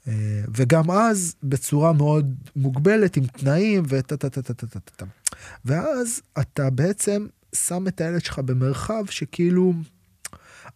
אה, 0.08 0.42
וגם 0.54 0.90
אז 0.90 1.34
בצורה 1.42 1.92
מאוד 1.92 2.34
מוגבלת 2.56 3.16
עם 3.16 3.26
תנאים 3.26 3.82
וטה 3.88 4.16
טה 4.16 4.30
טה 4.30 4.42
טה 4.42 4.54
טה 4.54 4.66
טה 4.66 4.80
טה. 4.80 5.04
ואז 5.64 6.22
אתה 6.40 6.70
בעצם 6.70 7.26
שם 7.54 7.88
את 7.88 8.00
הילד 8.00 8.24
שלך 8.24 8.38
במרחב 8.38 9.04
שכאילו 9.10 9.74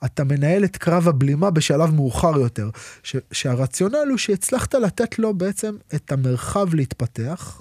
אתה 0.04 0.24
מנהל 0.24 0.64
את 0.64 0.76
קרב 0.76 1.08
הבלימה 1.08 1.50
בשלב 1.50 1.94
מאוחר 1.94 2.40
יותר. 2.40 2.70
ש, 3.02 3.16
שהרציונל 3.32 4.08
הוא 4.10 4.18
שהצלחת 4.18 4.74
לתת 4.74 5.18
לו 5.18 5.34
בעצם 5.34 5.76
את 5.94 6.12
המרחב 6.12 6.74
להתפתח. 6.74 7.60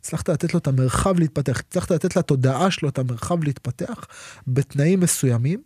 הצלחת 0.00 0.28
לתת 0.28 0.54
לו 0.54 0.58
את 0.58 0.66
המרחב 0.66 1.18
להתפתח, 1.18 1.60
הצלחת 1.60 1.90
לתת 1.90 2.16
לתודעה 2.16 2.70
שלו 2.70 2.88
את 2.88 2.98
המרחב 2.98 3.44
להתפתח 3.44 4.06
בתנאים 4.46 5.00
מסוימים, 5.00 5.62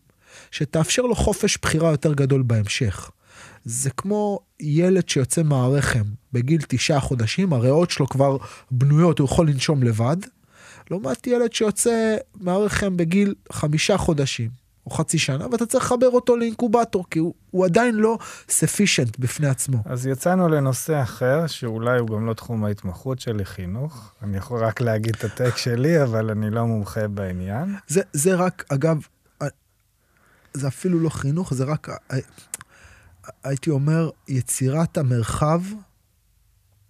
שתאפשר 0.50 1.02
לו 1.02 1.14
חופש 1.14 1.58
בחירה 1.62 1.90
יותר 1.90 2.14
גדול 2.14 2.42
בהמשך. 2.42 3.10
זה 3.64 3.90
כמו 3.90 4.40
ילד 4.60 5.08
שיוצא 5.08 5.42
מהרחם 5.42 6.04
בגיל 6.32 6.60
תשעה 6.68 7.00
חודשים, 7.00 7.52
הריאות 7.52 7.90
שלו 7.90 8.08
כבר 8.08 8.36
בנויות, 8.70 9.18
הוא 9.18 9.24
יכול 9.24 9.48
לנשום 9.48 9.82
לבד, 9.82 10.16
לעומת 10.90 11.26
ילד 11.26 11.52
שיוצא 11.52 12.16
מהרחם 12.40 12.96
בגיל 12.96 13.34
חמישה 13.52 13.98
חודשים. 13.98 14.67
או 14.88 14.92
חצי 14.92 15.18
שנה, 15.18 15.46
ואתה 15.52 15.66
צריך 15.66 15.84
לחבר 15.84 16.10
אותו 16.10 16.36
לאינקובטור, 16.36 17.04
כי 17.10 17.18
הוא, 17.18 17.34
הוא 17.50 17.64
עדיין 17.64 17.94
לא 17.94 18.18
ספישנט 18.48 19.18
בפני 19.18 19.48
עצמו. 19.48 19.78
אז 19.84 20.06
יצאנו 20.06 20.48
לנושא 20.48 21.02
אחר, 21.02 21.46
שאולי 21.46 21.98
הוא 21.98 22.08
גם 22.08 22.26
לא 22.26 22.34
תחום 22.34 22.64
ההתמחות 22.64 23.20
שלי, 23.20 23.44
חינוך. 23.44 24.12
אני 24.22 24.36
יכול 24.36 24.64
רק 24.64 24.80
להגיד 24.80 25.14
את 25.14 25.24
הטק 25.24 25.56
שלי, 25.56 26.02
אבל 26.02 26.30
אני 26.30 26.50
לא 26.50 26.66
מומחה 26.66 27.08
בעניין. 27.08 27.74
זה, 27.86 28.00
זה 28.12 28.34
רק, 28.34 28.64
אגב, 28.68 28.98
זה 30.54 30.68
אפילו 30.68 31.00
לא 31.00 31.08
חינוך, 31.08 31.54
זה 31.54 31.64
רק 31.64 31.88
הייתי 33.44 33.70
אומר, 33.70 34.10
יצירת 34.28 34.98
המרחב 34.98 35.62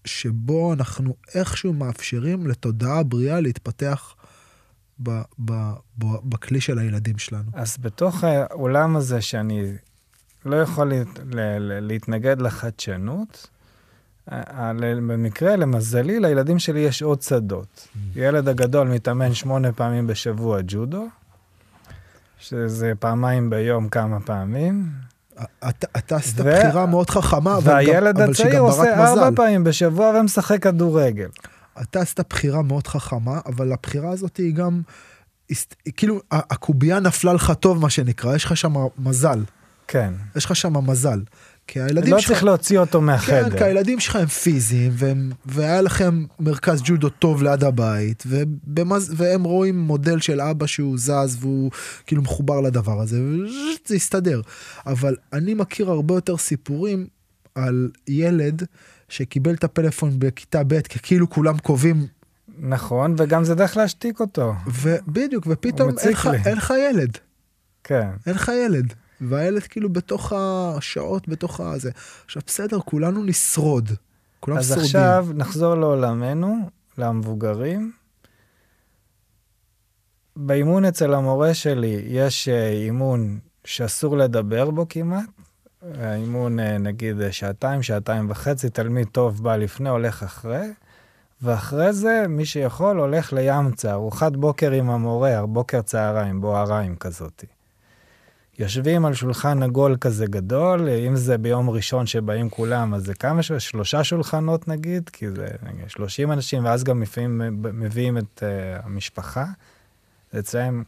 שבו 0.05 0.73
אנחנו 0.73 1.17
איכשהו 1.35 1.73
מאפשרים 1.73 2.47
לתודעה 2.47 3.03
בריאה 3.03 3.41
להתפתח 3.41 4.15
ב, 5.03 5.11
ב, 5.45 5.53
ב, 5.99 6.05
בכלי 6.25 6.61
של 6.61 6.79
הילדים 6.79 7.19
שלנו. 7.19 7.51
אז 7.53 7.77
בתוך 7.81 8.25
העולם 8.25 8.97
הזה 8.97 9.21
שאני 9.21 9.73
לא 10.45 10.57
יכול 10.57 10.93
לה, 10.93 11.59
לה, 11.59 11.81
להתנגד 11.81 12.41
לחדשנות, 12.41 13.49
במקרה, 15.09 15.57
למזלי, 15.57 16.21
לילדים 16.21 16.59
שלי 16.59 16.81
יש 16.81 17.03
עוד 17.03 17.23
שדות. 17.23 17.89
Mm. 17.95 17.99
ילד 18.17 18.49
הגדול 18.49 18.89
מתאמן 18.89 19.35
שמונה 19.35 19.73
פעמים 19.73 20.07
בשבוע 20.07 20.59
ג'ודו, 20.67 21.07
שזה 22.39 22.93
פעמיים 22.99 23.51
ביום 23.51 23.89
כמה 23.89 24.21
פעמים, 24.21 24.89
אתה, 25.99 26.17
עשית 26.17 26.41
ו... 26.41 26.43
בחירה 26.43 26.87
מאוד 26.87 27.11
חכמה, 27.11 27.57
אבל, 27.57 27.73
והילד 27.73 28.17
גם, 28.17 28.23
אבל 28.23 28.31
הצעיר 28.31 28.61
עושה 28.61 29.09
ארבע 29.09 29.31
פעמים 29.37 29.65
בשבוע 29.65 30.21
ומשחק 30.21 30.63
כדורגל. 30.63 31.29
אתה 31.83 32.01
עשית 32.01 32.21
בחירה 32.31 32.63
מאוד 32.63 32.87
חכמה, 32.87 33.41
אבל 33.47 33.73
הבחירה 33.73 34.11
הזאת 34.11 34.37
היא 34.37 34.55
גם, 34.55 34.83
כאילו, 35.97 36.21
הקובייה 36.31 37.01
נפלה 37.01 37.33
לך 37.33 37.53
טוב, 37.61 37.83
מה 37.83 37.91
שנקרא, 37.91 38.37
יש 38.37 38.45
לך 38.45 38.57
שם 38.57 38.75
מזל. 38.99 39.45
כן. 39.89 40.13
יש 40.37 40.45
לך 40.45 40.57
שם 40.57 40.91
מזל. 40.91 41.21
כי 41.67 41.81
הילדים 41.81 42.13
לא 42.13 42.19
שלך... 42.19 42.31
לא 42.31 42.35
צריך 42.35 42.45
להוציא 42.45 42.79
אותו 42.79 43.01
מהחדר. 43.01 43.51
כן, 43.51 43.59
כי 43.59 43.65
הילדים 43.65 44.01
שלך 44.01 44.17
הם 44.17 44.27
פיזיים, 44.27 44.93
והם, 44.95 45.31
והיה 45.47 45.81
לכם 45.81 46.25
מרכז 46.41 46.83
ג'ודו 46.85 47.09
טוב 47.09 47.43
ליד 47.43 47.65
הבית, 47.65 48.25
ובמז, 48.27 49.15
והם 49.17 49.45
רואים 49.45 49.79
מודל 49.79 50.21
של 50.21 50.41
אבא 50.41 50.67
שהוא 50.67 50.99
זז 50.99 51.37
והוא 51.41 51.71
כאילו 52.07 52.23
מחובר 52.23 52.61
לדבר 52.61 53.01
הזה, 53.01 53.23
וזה 53.23 53.97
יסתדר. 53.97 54.41
אבל 54.87 55.17
אני 55.33 55.55
מכיר 55.55 55.91
הרבה 55.91 56.15
יותר 56.15 56.37
סיפורים 56.37 57.07
על 57.55 57.91
ילד 58.09 58.63
שקיבל 59.09 59.55
את 59.55 59.65
הפלאפון 59.65 60.19
בכיתה 60.19 60.65
ב', 60.65 60.81
כי 60.81 60.99
כאילו 61.03 61.31
כולם 61.31 61.59
קובעים 61.59 62.07
נכון, 62.59 63.15
וגם 63.19 63.45
זה 63.45 63.55
דרך 63.55 63.77
להשתיק 63.77 64.21
אותו. 64.21 64.55
ובדיוק, 64.67 65.45
ופתאום 65.49 65.91
אין 66.45 66.57
לך 66.57 66.73
ילד. 66.91 67.19
כן. 67.85 68.09
אין 68.27 68.35
לך 68.35 68.53
ילד. 68.65 68.95
והילד 69.21 69.63
כאילו 69.63 69.89
בתוך 69.93 70.33
השעות, 70.37 71.29
בתוך 71.29 71.61
הזה. 71.61 71.91
עכשיו, 72.25 72.43
בסדר, 72.47 72.81
כולנו 72.81 73.25
נשרוד. 73.25 73.91
כולם 74.41 74.57
אז 74.57 74.67
שורדים. 74.67 74.85
אז 74.85 74.87
עכשיו 74.87 75.27
נחזור 75.35 75.75
לעולמנו, 75.75 76.71
למבוגרים. 76.99 77.93
באימון 80.37 80.85
אצל 80.85 81.15
המורה 81.15 81.55
שלי 81.55 82.03
יש 82.07 82.49
אה, 82.49 82.69
אימון 82.69 83.39
שאסור 83.65 84.17
לדבר 84.17 84.71
בו 84.71 84.87
כמעט. 84.89 85.25
האימון 85.83 86.61
אה, 86.61 86.79
נגיד 86.79 87.21
אה, 87.21 87.33
שעתיים, 87.33 87.83
שעתיים 87.83 88.31
וחצי, 88.31 88.71
תלמיד 88.71 89.09
טוב 89.13 89.43
בא 89.43 89.57
לפני, 89.57 89.89
הולך 89.89 90.23
אחרי. 90.23 90.67
ואחרי 91.43 91.93
זה, 91.93 92.25
מי 92.29 92.45
שיכול 92.45 93.01
הולך 93.01 93.33
לימצא, 93.33 93.93
ארוחת 93.93 94.33
בוקר 94.33 94.71
עם 94.71 94.91
המורה, 94.91 95.47
בוקר 95.47 95.83
צהריים, 95.83 96.41
בוהריים 96.41 96.97
כזאתי. 96.97 97.47
יושבים 98.59 99.05
על 99.05 99.15
שולחן 99.15 99.63
עגול 99.63 99.97
כזה 100.01 100.27
גדול, 100.27 100.89
אם 100.89 101.17
זה 101.17 101.39
ביום 101.39 101.71
ראשון 101.71 102.07
שבאים 102.07 102.51
כולם, 102.51 102.95
אז 102.95 103.05
זה 103.05 103.15
כמה, 103.15 103.43
ש... 103.43 103.53
שלושה 103.53 104.05
שולחנות 104.05 104.69
נגיד, 104.69 105.09
כי 105.09 105.31
זה 105.31 105.47
נגיד, 105.63 105.91
30 105.91 106.33
אנשים, 106.33 106.65
ואז 106.65 106.85
גם 106.85 107.03
לפעמים 107.03 107.41
מביאים 107.73 108.19
את 108.19 108.43
uh, 108.43 108.87
המשפחה. 108.87 109.45
אצלם, 110.39 110.83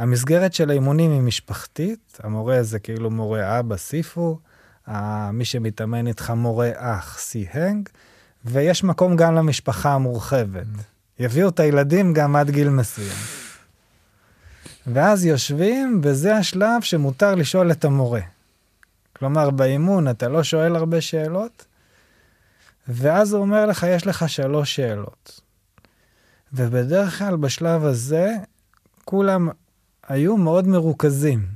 המסגרת 0.00 0.54
של 0.54 0.70
האימונים 0.70 1.10
היא 1.10 1.20
משפחתית, 1.20 2.18
המורה 2.22 2.62
זה 2.62 2.78
כאילו 2.78 3.10
מורה 3.10 3.60
אבא, 3.60 3.76
סיפו, 3.76 4.38
מי 5.32 5.44
שמתאמן 5.44 6.06
איתך 6.06 6.30
מורה 6.30 6.70
אח, 6.76 7.18
סי-הנג, 7.18 7.88
ויש 8.44 8.84
מקום 8.84 9.16
גם 9.16 9.34
למשפחה 9.34 9.94
המורחבת. 9.94 10.66
יביאו 11.18 11.48
את 11.48 11.60
הילדים 11.60 12.12
גם 12.12 12.36
עד 12.36 12.50
גיל 12.50 12.68
מסוים. 12.68 13.16
ואז 14.86 15.24
יושבים, 15.24 16.00
וזה 16.04 16.36
השלב 16.36 16.82
שמותר 16.82 17.34
לשאול 17.34 17.72
את 17.72 17.84
המורה. 17.84 18.20
כלומר, 19.16 19.50
באימון 19.50 20.08
אתה 20.08 20.28
לא 20.28 20.42
שואל 20.42 20.76
הרבה 20.76 21.00
שאלות, 21.00 21.66
ואז 22.88 23.32
הוא 23.32 23.40
אומר 23.40 23.66
לך, 23.66 23.86
יש 23.88 24.06
לך 24.06 24.28
שלוש 24.28 24.76
שאלות. 24.76 25.40
ובדרך 26.52 27.18
כלל 27.18 27.36
בשלב 27.36 27.84
הזה, 27.84 28.36
כולם 29.04 29.48
היו 30.10 30.36
מאוד 30.36 30.68
מרוכזים. 30.68 31.46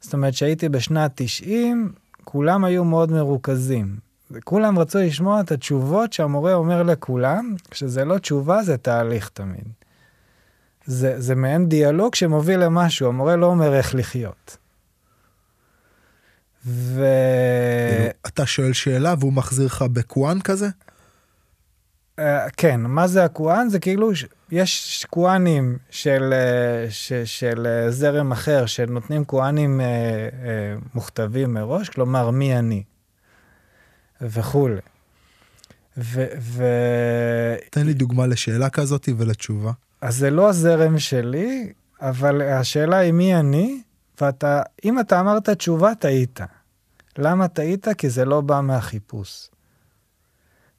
זאת 0.00 0.12
אומרת, 0.12 0.34
שהייתי 0.34 0.68
בשנת 0.68 1.12
90, 1.14 1.92
כולם 2.24 2.64
היו 2.64 2.84
מאוד 2.84 3.12
מרוכזים. 3.12 3.96
כולם 4.44 4.78
רצו 4.78 4.98
לשמוע 4.98 5.40
את 5.40 5.52
התשובות 5.52 6.12
שהמורה 6.12 6.54
אומר 6.54 6.82
לכולם, 6.82 7.54
כשזה 7.70 8.04
לא 8.04 8.18
תשובה, 8.18 8.62
זה 8.62 8.76
תהליך 8.76 9.28
תמיד. 9.28 9.68
זה, 10.86 11.20
זה 11.20 11.34
מעין 11.34 11.68
דיאלוג 11.68 12.14
שמוביל 12.14 12.60
למשהו, 12.60 13.08
המורה 13.08 13.36
לא 13.36 13.46
אומר 13.46 13.74
איך 13.74 13.94
לחיות. 13.94 14.56
ו... 16.66 17.04
כאילו, 17.90 18.10
אתה 18.26 18.46
שואל 18.46 18.72
שאלה 18.72 19.14
והוא 19.18 19.32
מחזיר 19.32 19.66
לך 19.66 19.82
בקוואן 19.82 20.40
כזה? 20.40 20.68
Uh, 22.18 22.20
כן, 22.56 22.80
מה 22.80 23.06
זה 23.06 23.24
הקוואן? 23.24 23.68
זה 23.68 23.78
כאילו, 23.78 24.10
יש 24.50 25.06
קוואנים 25.10 25.78
של, 25.90 26.32
uh, 26.32 26.90
ש, 26.90 27.12
של 27.12 27.66
uh, 27.66 27.90
זרם 27.90 28.32
אחר 28.32 28.66
שנותנים 28.66 29.24
קוואנים 29.24 29.80
uh, 29.80 29.84
uh, 30.82 30.88
מוכתבים 30.94 31.54
מראש, 31.54 31.88
כלומר 31.88 32.30
מי 32.30 32.58
אני 32.58 32.82
וכולי. 34.20 34.80
ו... 35.98 36.26
ו... 36.40 36.64
תן 37.70 37.86
לי 37.86 37.94
דוגמה 37.94 38.26
לשאלה 38.26 38.70
כזאת 38.70 39.08
ולתשובה. 39.18 39.72
אז 40.00 40.16
זה 40.16 40.30
לא 40.30 40.48
הזרם 40.48 40.98
שלי, 40.98 41.72
אבל 42.00 42.42
השאלה 42.42 42.96
היא 42.96 43.12
מי 43.12 43.34
אני, 43.34 43.82
ואתה, 44.20 44.62
אם 44.84 45.00
אתה 45.00 45.20
אמרת 45.20 45.48
תשובה, 45.48 45.94
טעית. 45.94 46.40
למה 47.18 47.48
טעית? 47.48 47.88
כי 47.98 48.10
זה 48.10 48.24
לא 48.24 48.40
בא 48.40 48.60
מהחיפוש. 48.60 49.48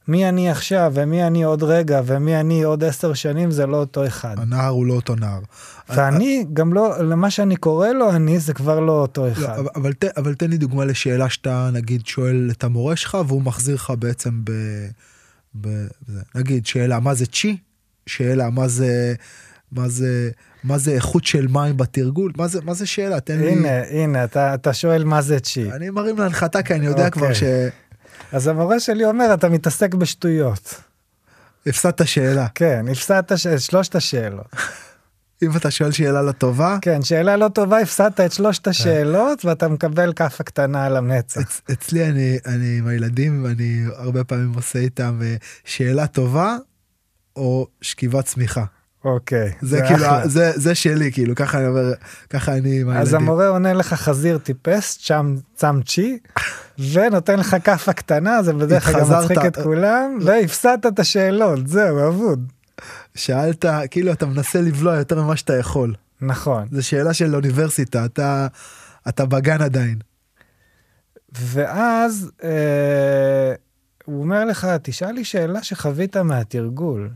מי 0.09 0.29
אני 0.29 0.49
עכשיו 0.49 0.91
ומי 0.95 1.23
אני 1.23 1.43
עוד 1.43 1.63
רגע 1.63 2.01
ומי 2.05 2.39
אני 2.39 2.63
עוד 2.63 2.83
עשר 2.83 3.13
שנים 3.13 3.51
זה 3.51 3.65
לא 3.65 3.77
אותו 3.77 4.07
אחד. 4.07 4.35
הנער 4.39 4.69
הוא 4.69 4.85
לא 4.85 4.93
אותו 4.93 5.15
נער. 5.15 5.39
ואני 5.89 6.45
גם 6.53 6.73
לא, 6.73 7.03
למה 7.03 7.31
שאני 7.31 7.55
קורא 7.55 7.87
לו 7.87 8.11
אני 8.11 8.39
זה 8.39 8.53
כבר 8.53 8.79
לא 8.79 8.91
אותו 8.91 9.25
לא, 9.25 9.31
אחד. 9.31 9.57
אבל, 9.59 9.69
אבל, 9.75 9.93
ת, 9.93 10.03
אבל 10.03 10.33
תן 10.33 10.49
לי 10.49 10.57
דוגמה 10.57 10.85
לשאלה 10.85 11.29
שאתה 11.29 11.69
נגיד 11.73 12.05
שואל 12.05 12.49
את 12.51 12.63
המורה 12.63 12.95
שלך 12.95 13.17
והוא 13.27 13.41
מחזיר 13.41 13.75
לך 13.75 13.93
בעצם 13.99 14.41
ב... 14.43 14.51
ב 15.61 15.67
זה. 16.07 16.19
נגיד 16.35 16.65
שאלה 16.65 16.99
מה 16.99 17.13
זה 17.13 17.25
צ'י? 17.25 17.57
שאלה 18.05 18.49
מה 18.49 18.67
זה... 18.67 19.13
מה 19.71 19.89
זה... 19.89 20.29
מה 20.63 20.77
זה 20.77 20.91
איכות 20.91 21.25
של 21.25 21.47
מים 21.47 21.77
בתרגול? 21.77 22.31
מה 22.37 22.47
זה, 22.47 22.59
מה 22.61 22.73
זה 22.73 22.85
שאלה? 22.85 23.19
תן 23.19 23.39
לי... 23.39 23.51
הנה, 23.51 23.83
הנה, 23.89 24.23
אתה, 24.23 24.53
אתה 24.53 24.73
שואל 24.73 25.03
מה 25.03 25.21
זה 25.21 25.39
צ'י. 25.39 25.71
אני 25.71 25.89
מרים 25.89 26.17
להנחתה 26.17 26.61
כי 26.61 26.73
אני 26.73 26.85
יודע 26.85 27.05
אוקיי. 27.05 27.11
כבר 27.11 27.33
אז 28.31 28.47
המורה 28.47 28.79
שלי 28.79 29.05
אומר, 29.05 29.33
אתה 29.33 29.49
מתעסק 29.49 29.93
בשטויות. 29.93 30.81
שהפסדת 31.65 32.07
שאלה. 32.07 32.47
כן, 32.55 32.85
הפסדת 32.91 33.37
ש... 33.37 33.47
שלושת 33.47 33.95
השאלות. 33.95 34.47
אם 35.43 35.57
אתה 35.57 35.71
שואל 35.71 35.91
שאלה 35.91 36.21
לטובה, 36.21 36.77
כן, 36.81 37.01
שאלה 37.01 37.37
לא 37.37 37.47
טובה, 37.47 37.79
הפסדת 37.79 38.19
את 38.19 38.31
שלושת 38.31 38.67
השאלות 38.67 39.45
ואתה 39.45 39.67
מקבל 39.67 40.13
כאפה 40.13 40.43
קטנה 40.43 40.85
על 40.85 40.97
המצח. 40.97 41.41
אצ, 41.41 41.61
אצלי 41.71 42.05
אני, 42.05 42.37
אני 42.45 42.77
עם 42.77 42.87
הילדים, 42.87 43.45
אני 43.45 43.83
הרבה 43.95 44.23
פעמים 44.23 44.53
עושה 44.53 44.79
איתם 44.79 45.19
אה, 45.21 45.35
שאלה 45.65 46.07
טובה 46.07 46.57
או 47.35 47.67
שכיבת 47.81 48.25
צמיחה. 48.25 48.63
אוקיי, 49.05 49.51
זה 49.61 49.81
כאילו, 49.81 50.05
אחלה. 50.05 50.27
זה, 50.27 50.51
זה 50.55 50.75
שלי, 50.75 51.11
כאילו, 51.11 51.35
ככה 51.35 51.57
אני 51.57 51.67
אומר, 51.67 51.93
ככה 52.29 52.57
אני 52.57 52.81
עם 52.81 52.89
אז 52.89 52.95
הילדים. 52.95 53.15
המורה 53.15 53.47
עונה 53.47 53.73
לך 53.73 53.93
חזיר 53.93 54.37
טיפס, 54.37 54.97
צ'אם 54.97 55.35
צאם 55.55 55.83
צ'י, 55.83 56.19
ונותן 56.93 57.39
לך 57.39 57.55
כאפה 57.63 57.93
קטנה, 57.93 58.43
זה 58.43 58.53
בדרך 58.53 58.91
כלל 58.91 59.01
גם. 59.01 59.21
מצחיק 59.21 59.45
את 59.47 59.57
כולם, 59.63 60.17
והפסדת 60.21 60.85
את 60.85 60.99
השאלות, 60.99 61.67
זהו, 61.67 62.07
אבוד. 62.07 62.51
שאלת, 63.15 63.65
כאילו 63.91 64.11
אתה 64.11 64.25
מנסה 64.25 64.61
לבלוע 64.61 64.95
יותר 64.95 65.21
ממה 65.21 65.37
שאתה 65.37 65.57
יכול. 65.57 65.95
נכון. 66.21 66.67
זו 66.71 66.87
שאלה 66.87 67.13
של 67.13 67.35
אוניברסיטה, 67.35 68.05
אתה, 68.05 68.47
אתה 69.09 69.25
בגן 69.25 69.61
עדיין. 69.61 69.99
ואז 71.31 72.31
אה, 72.43 73.53
הוא 74.05 74.21
אומר 74.21 74.45
לך, 74.45 74.67
תשאל 74.83 75.11
לי 75.11 75.23
שאלה 75.23 75.63
שחווית 75.63 76.17
מהתרגול. 76.17 77.09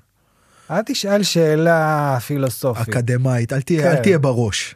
אל 0.72 0.82
תשאל 0.86 1.24
שאלה 1.24 2.18
פילוסופית. 2.28 2.90
אקדמאית, 2.90 3.54
אל 3.54 3.62
תהיה, 3.62 3.84
כן. 3.84 3.98
אל 3.98 4.04
תהיה 4.04 4.20
בראש. 4.20 4.76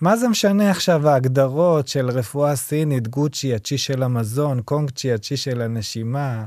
מה 0.00 0.16
זה 0.16 0.28
משנה 0.28 0.70
עכשיו 0.70 1.08
ההגדרות 1.08 1.88
של 1.88 2.10
רפואה 2.10 2.56
סינית, 2.56 3.08
גוצ'י, 3.08 3.54
הצ'י 3.54 3.78
של 3.78 4.02
המזון, 4.02 4.62
קונג 4.62 4.90
צ'י, 4.90 5.12
הצ'י 5.12 5.36
של 5.36 5.60
הנשימה. 5.60 6.44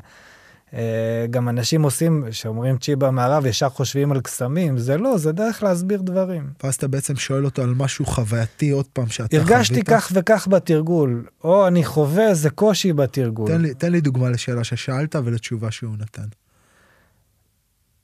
אה, 0.73 1.25
גם 1.29 1.49
אנשים 1.49 1.83
עושים, 1.83 2.25
שאומרים 2.31 2.77
צ'י 2.77 2.95
במערב, 2.95 3.45
ישר 3.45 3.69
חושבים 3.69 4.11
על 4.11 4.21
קסמים, 4.21 4.77
זה 4.77 4.97
לא, 4.97 5.17
זה 5.17 5.31
דרך 5.31 5.63
להסביר 5.63 6.01
דברים. 6.01 6.49
ואז 6.63 6.75
אתה 6.75 6.87
בעצם 6.87 7.15
שואל 7.15 7.45
אותו 7.45 7.61
על 7.61 7.73
משהו 7.75 8.05
חווייתי 8.05 8.69
עוד 8.69 8.85
פעם 8.93 9.07
שאתה 9.07 9.37
הרגשתי 9.37 9.73
חווית. 9.73 9.89
כך 9.89 10.11
וכך 10.13 10.47
בתרגול, 10.47 11.25
או 11.43 11.67
אני 11.67 11.83
חווה 11.83 12.29
איזה 12.29 12.49
קושי 12.49 12.93
בתרגול. 12.93 13.47
תן 13.47 13.61
לי, 13.61 13.73
תן 13.73 13.91
לי 13.91 14.01
דוגמה 14.01 14.29
לשאלה 14.29 14.63
ששאלת 14.63 15.15
ולתשובה 15.15 15.71
שהוא 15.71 15.95
נתן. 15.99 16.27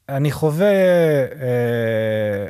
אני 0.10 0.32
חווה 0.32 0.66
אה, 0.66 2.48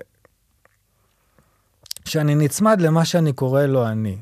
שאני 2.08 2.36
נצמד 2.36 2.82
למה 2.82 3.05
שאני 3.05 3.34
קורא 3.34 3.66
לו 3.66 3.88
אני. 3.88 4.18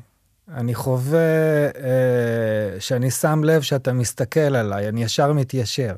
אני 0.54 0.74
חווה 0.74 1.66
אה, 1.66 2.80
שאני 2.80 3.10
שם 3.10 3.44
לב 3.44 3.62
שאתה 3.62 3.92
מסתכל 3.92 4.40
עליי, 4.40 4.88
אני 4.88 5.02
ישר 5.02 5.32
מתיישר. 5.32 5.94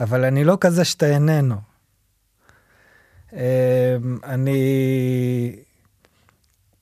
אבל 0.00 0.24
אני 0.24 0.44
לא 0.44 0.58
כזה 0.60 0.84
שאתה 0.84 1.06
איננו. 1.06 1.56
אה, 3.32 3.96
אני, 4.24 5.56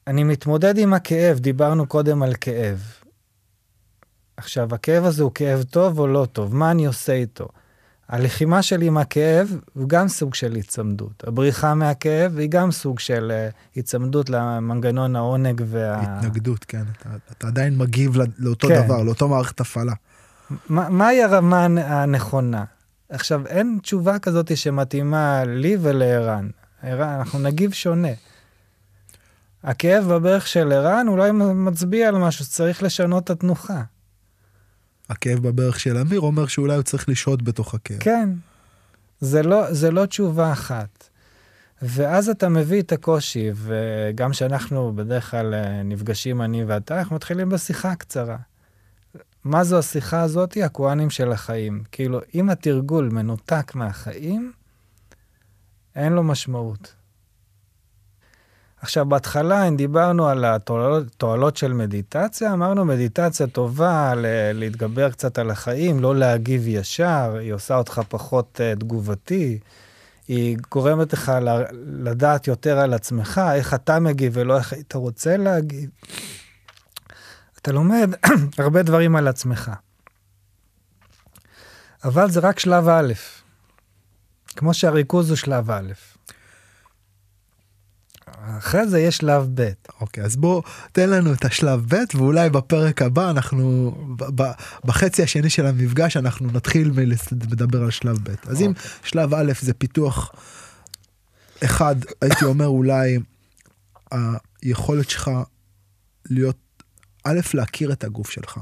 אני 0.07 0.25
מתמודד 0.25 0.79
עם 0.79 0.95
הכאב, 0.95 1.39
דיברנו 1.39 1.87
קודם 1.87 2.23
על 2.23 2.35
כאב. 2.41 2.83
עכשיו, 4.37 4.75
הכאב 4.75 5.05
הזה 5.05 5.23
הוא 5.23 5.33
כאב 5.35 5.63
טוב 5.63 5.99
או 5.99 6.07
לא 6.07 6.27
טוב? 6.33 6.55
מה 6.55 6.71
אני 6.71 6.87
עושה 6.87 7.13
איתו? 7.13 7.49
הלחימה 8.09 8.63
שלי 8.63 8.87
עם 8.87 8.99
הכאב 8.99 9.49
הוא 9.75 9.89
גם 9.89 10.09
סוג 10.09 10.35
של 10.35 10.55
היצמדות. 10.55 11.25
הבריחה 11.27 11.75
מהכאב 11.75 12.39
היא 12.39 12.49
גם 12.51 12.73
סוג 12.73 12.99
של 12.99 13.31
אה, 13.35 13.49
היצמדות 13.75 14.31
למנגנון 14.31 15.17
העונג 15.17 15.63
וה... 15.67 16.01
התנגדות, 16.03 16.65
כן. 16.65 16.83
אתה, 16.99 17.09
אתה 17.33 17.47
עדיין 17.47 17.79
מגיב 17.79 18.17
לא- 18.17 18.25
לאותו 18.39 18.69
כן. 18.69 18.83
דבר, 18.85 19.03
לאותו 19.03 19.29
מערכת 19.29 19.61
הפעלה. 19.61 19.93
מה- 20.69 20.89
מהי 20.89 21.23
הרמה 21.23 21.65
הנ- 21.65 21.79
הנכונה? 21.79 22.65
עכשיו, 23.09 23.47
אין 23.47 23.79
תשובה 23.83 24.19
כזאת 24.19 24.57
שמתאימה 24.57 25.45
לי 25.45 25.77
ולערן. 25.81 26.49
ערן, 26.83 27.09
אנחנו 27.19 27.39
נגיב 27.39 27.73
שונה. 27.73 28.09
הכאב 29.65 30.05
בברך 30.05 30.47
של 30.47 30.73
ערן 30.73 31.09
אולי 31.09 31.31
מצביע 31.55 32.09
על 32.09 32.19
משהו 32.19 32.45
שצריך 32.45 32.83
לשנות 32.83 33.25
את 33.25 33.31
התנוחה. 33.31 33.83
הכאב 35.09 35.39
בברך 35.39 35.81
של 35.81 35.97
אמיר 35.97 36.21
אומר 36.21 36.47
שאולי 36.47 36.75
הוא 36.75 36.83
צריך 36.83 37.09
לשהות 37.09 37.43
בתוך 37.43 37.75
הכאב. 37.75 37.99
כן, 37.99 38.31
זה 39.21 39.43
לא, 39.43 39.73
זה 39.73 39.91
לא 39.91 40.07
תשובה 40.07 40.53
אחת. 40.53 41.09
ואז 41.83 42.29
אתה 42.29 42.49
מביא 42.49 42.83
את 42.83 42.93
הקושי, 42.93 43.51
וגם 43.55 44.31
כשאנחנו 44.31 44.93
בדרך 44.97 45.31
כלל 45.31 45.55
אה, 45.55 45.83
נפגשים 45.83 46.43
אני 46.43 46.65
ואתה, 46.65 46.99
אנחנו 46.99 47.17
מתחילים 47.17 47.49
בשיחה 47.49 47.95
קצרה. 47.95 48.37
מה 49.45 49.65
זו 49.65 49.79
השיחה 49.79 50.23
הזאת? 50.23 50.57
הכוהנים 50.57 51.11
של 51.11 51.33
החיים. 51.33 51.83
כאילו, 51.93 52.21
אם 52.35 52.51
התרגול 52.51 53.09
מנותק 53.13 53.73
מהחיים, 53.75 54.53
אין 55.97 56.13
לו 56.13 56.23
משמעות. 56.23 56.95
עכשיו, 58.87 59.07
בהתחלה, 59.07 59.69
אם 59.69 59.77
דיברנו 59.77 60.29
על 60.29 60.45
התועלות 60.45 61.05
תועלות 61.17 61.57
של 61.57 61.73
מדיטציה, 61.73 62.53
אמרנו 62.53 62.85
מדיטציה 62.85 63.47
טובה 63.47 64.15
ל- 64.15 64.53
להתגבר 64.53 65.11
קצת 65.11 65.39
על 65.39 65.51
החיים, 65.51 66.01
לא 66.01 66.17
להגיב 66.17 66.69
ישר, 66.69 67.37
היא 67.41 67.53
עושה 67.53 67.77
אותך 67.77 68.01
פחות 68.09 68.61
uh, 68.61 68.81
תגובתי, 68.81 69.59
היא 70.29 70.57
גורמת 70.71 71.13
לך 71.13 71.33
ל- 71.43 71.65
לדעת 72.09 72.47
יותר 72.47 72.79
על 72.79 72.95
עצמך, 72.95 73.41
איך 73.55 73.75
אתה 73.75 74.01
מגיב 74.01 74.33
ולא 74.37 74.57
איך 74.59 74.73
היית 74.73 74.95
רוצה 74.95 75.37
להגיב. 75.37 75.91
אתה 77.63 77.73
לומד 77.73 78.11
הרבה 78.59 78.83
דברים 78.83 79.17
על 79.17 79.29
עצמך. 79.29 79.71
אבל 82.05 82.31
זה 82.31 82.41
רק 82.41 82.59
שלב 82.59 82.89
א', 82.89 83.13
כמו 84.57 84.75
שהריכוז 84.75 85.29
הוא 85.31 85.37
שלב 85.37 85.71
א'. 85.71 85.93
אחרי 88.59 88.89
זה 88.89 89.01
יש 89.01 89.17
שלב 89.17 89.49
ב'. 89.55 89.71
אוקיי, 90.01 90.25
אז 90.25 90.37
בוא, 90.37 90.63
תן 90.93 91.11
לנו 91.11 91.33
את 91.33 91.45
השלב 91.45 91.85
ב', 91.89 92.17
ואולי 92.17 92.51
בפרק 92.51 93.03
הבא 93.03 93.31
אנחנו, 93.31 93.95
ב- 94.19 94.43
ב- 94.43 94.53
בחצי 94.85 95.23
השני 95.23 95.51
של 95.51 95.67
המפגש, 95.67 96.17
אנחנו 96.17 96.51
נתחיל 96.53 96.93
לדבר 97.33 97.83
על 97.83 97.91
שלב 97.91 98.19
ב'. 98.23 98.35
אז 98.47 98.61
אם 98.61 98.67
אוקיי. 98.67 98.91
שלב 99.03 99.35
א' 99.35 99.53
זה 99.61 99.75
פיתוח 99.75 100.33
אחד, 101.65 101.97
הייתי 102.21 102.45
אומר 102.45 102.67
אולי 102.67 103.19
היכולת 104.63 105.11
שלך 105.11 105.31
להיות, 106.31 106.57
א', 107.25 107.41
להכיר 107.55 107.93
את 107.93 108.05
הגוף 108.05 108.31
שלך. 108.31 108.59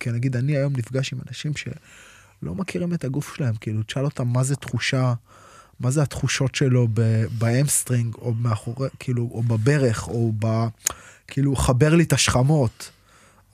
כי 0.00 0.10
נגיד, 0.10 0.36
אני 0.36 0.56
היום 0.56 0.72
נפגש 0.76 1.12
עם 1.12 1.18
אנשים 1.28 1.52
שלא 1.56 2.54
מכירים 2.54 2.94
את 2.94 3.04
הגוף 3.04 3.36
שלהם, 3.36 3.54
כאילו, 3.60 3.82
תשאל 3.82 4.04
אותם 4.04 4.28
מה 4.28 4.44
זה 4.44 4.56
תחושה, 4.56 5.14
מה 5.80 5.90
זה 5.90 6.02
התחושות 6.02 6.54
שלו 6.54 6.88
ב 7.38 7.45
hamstring, 7.45 8.14
או 8.14 8.34
מאחורי, 8.34 8.88
כאילו, 8.98 9.28
או 9.32 9.42
בברך, 9.42 10.08
או 10.08 10.32
ב... 10.38 10.66
כאילו, 11.28 11.56
חבר 11.56 11.94
לי 11.94 12.04
את 12.04 12.12
השכמות, 12.12 12.90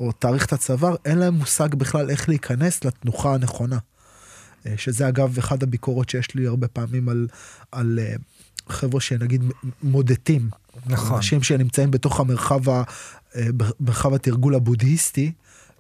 או 0.01 0.12
תאריך 0.12 0.47
את 0.47 0.53
הצוואר, 0.53 0.95
אין 1.05 1.18
להם 1.18 1.35
מושג 1.35 1.75
בכלל 1.75 2.11
איך 2.11 2.29
להיכנס 2.29 2.85
לתנוחה 2.85 3.35
הנכונה. 3.35 3.79
אה, 4.66 4.75
שזה 4.77 5.09
אגב 5.09 5.39
אחד 5.39 5.62
הביקורות 5.62 6.09
שיש 6.09 6.35
לי 6.35 6.47
הרבה 6.47 6.68
פעמים 6.68 7.09
על, 7.09 7.27
על 7.73 7.99
אה, 8.03 8.14
חבר'ה 8.68 9.01
שנגיד 9.01 9.43
מודטים. 9.83 10.51
נכון. 10.87 11.16
אנשים 11.16 11.43
שנמצאים 11.43 11.91
בתוך 11.91 12.20
המרחב, 12.20 12.68
ה, 12.68 12.83
אה, 13.37 13.47
מרחב 13.81 14.14
התרגול 14.14 14.55
הבודהיסטי, 14.55 15.33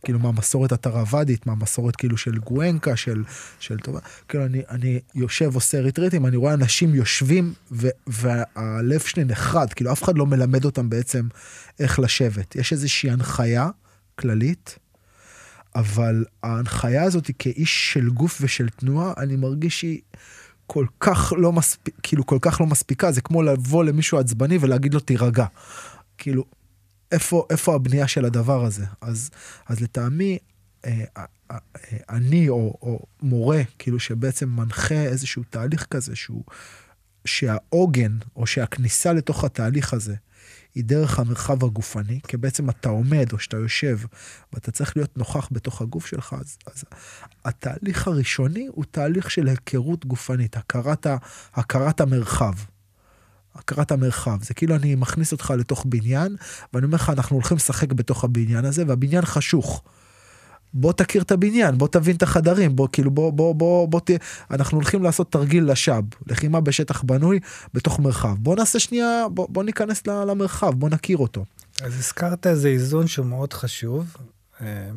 כאילו 0.04 0.18
מהמסורת 0.18 0.72
התרוואדית, 0.72 1.46
מהמסורת 1.46 1.96
כאילו 1.96 2.16
של 2.16 2.38
גואנקה, 2.38 2.96
של, 2.96 3.24
של 3.60 3.78
טובה, 3.78 4.00
כאילו 4.28 4.46
אני, 4.46 4.62
אני 4.70 5.00
יושב 5.14 5.54
עושה 5.54 5.80
ריטריטים, 5.80 6.26
אני 6.26 6.36
רואה 6.36 6.54
אנשים 6.54 6.94
יושבים 6.94 7.54
ו, 7.72 7.88
והלב 8.06 9.00
שלי 9.00 9.24
נחרד, 9.24 9.72
כאילו 9.72 9.92
אף 9.92 10.02
אחד 10.02 10.18
לא 10.18 10.26
מלמד 10.26 10.64
אותם 10.64 10.90
בעצם 10.90 11.28
איך 11.80 11.98
לשבת. 11.98 12.56
יש 12.56 12.72
איזושהי 12.72 13.10
הנחיה 13.10 13.68
כללית, 14.18 14.78
אבל 15.74 16.24
ההנחיה 16.42 17.02
הזאת 17.02 17.30
כאיש 17.38 17.92
של 17.92 18.10
גוף 18.10 18.38
ושל 18.40 18.68
תנועה, 18.68 19.12
אני 19.16 19.36
מרגיש 19.36 19.80
שהיא 19.80 20.00
כל 20.66 20.86
כך 21.00 21.32
לא 21.36 21.52
מספיק, 21.52 21.94
כאילו 22.02 22.26
כל 22.26 22.38
כך 22.40 22.60
לא 22.60 22.66
מספיקה, 22.66 23.12
זה 23.12 23.20
כמו 23.20 23.42
לבוא 23.42 23.84
למישהו 23.84 24.18
עצבני 24.18 24.58
ולהגיד 24.60 24.94
לו 24.94 25.00
תירגע. 25.00 25.46
כאילו, 26.18 26.44
איפה, 27.12 27.46
איפה 27.50 27.74
הבנייה 27.74 28.08
של 28.08 28.24
הדבר 28.24 28.64
הזה? 28.64 28.84
אז, 29.00 29.30
אז 29.66 29.80
לטעמי, 29.80 30.38
אה, 30.84 31.04
אה, 31.16 31.24
אה, 31.50 31.58
אני 32.10 32.48
או, 32.48 32.78
או 32.82 33.06
מורה, 33.22 33.60
כאילו 33.78 34.00
שבעצם 34.00 34.48
מנחה 34.48 35.02
איזשהו 35.02 35.42
תהליך 35.50 35.86
כזה, 35.90 36.16
שהוא, 36.16 36.44
שהעוגן 37.24 38.18
או 38.36 38.46
שהכניסה 38.46 39.12
לתוך 39.12 39.44
התהליך 39.44 39.94
הזה 39.94 40.14
היא 40.74 40.84
דרך 40.84 41.18
המרחב 41.18 41.64
הגופני, 41.64 42.20
כי 42.28 42.36
בעצם 42.36 42.70
אתה 42.70 42.88
עומד 42.88 43.32
או 43.32 43.38
שאתה 43.38 43.56
יושב 43.56 43.98
ואתה 44.52 44.70
צריך 44.70 44.96
להיות 44.96 45.18
נוכח 45.18 45.48
בתוך 45.52 45.82
הגוף 45.82 46.06
שלך, 46.06 46.36
אז, 46.40 46.56
אז 46.66 46.84
התהליך 47.44 48.08
הראשוני 48.08 48.66
הוא 48.66 48.84
תהליך 48.90 49.30
של 49.30 49.48
היכרות 49.48 50.06
גופנית, 50.06 50.56
הכרת, 50.56 51.06
הכרת 51.54 52.00
המרחב. 52.00 52.52
הכרת 53.54 53.92
המרחב, 53.92 54.42
זה 54.42 54.54
כאילו 54.54 54.74
אני 54.74 54.94
מכניס 54.94 55.32
אותך 55.32 55.54
לתוך 55.58 55.84
בניין, 55.88 56.36
ואני 56.72 56.86
אומר 56.86 56.94
לך, 56.96 57.10
אנחנו 57.10 57.36
הולכים 57.36 57.56
לשחק 57.56 57.92
בתוך 57.92 58.24
הבניין 58.24 58.64
הזה, 58.64 58.84
והבניין 58.86 59.24
חשוך. 59.24 59.82
בוא 60.74 60.92
תכיר 60.92 61.22
את 61.22 61.32
הבניין, 61.32 61.78
בוא 61.78 61.88
תבין 61.88 62.16
את 62.16 62.22
החדרים, 62.22 62.76
בוא 62.76 62.88
כאילו 62.92 63.10
בוא 63.10 63.32
בוא 63.32 63.54
בוא 63.54 63.88
בוא 63.88 64.00
תהיה, 64.00 64.18
אנחנו 64.50 64.78
הולכים 64.78 65.02
לעשות 65.02 65.32
תרגיל 65.32 65.70
לשאב, 65.70 66.04
לחימה 66.26 66.60
בשטח 66.60 67.02
בנוי 67.02 67.40
בתוך 67.74 68.00
מרחב. 68.00 68.34
בוא 68.38 68.56
נעשה 68.56 68.78
שנייה, 68.78 69.26
בוא, 69.34 69.46
בוא 69.50 69.64
ניכנס 69.64 70.06
למרחב, 70.06 70.70
בוא 70.70 70.88
נכיר 70.88 71.16
אותו. 71.18 71.44
אז 71.82 71.98
הזכרת 71.98 72.46
איזה 72.46 72.68
איזון 72.68 73.06
שהוא 73.06 73.26
מאוד 73.26 73.52
חשוב. 73.52 74.16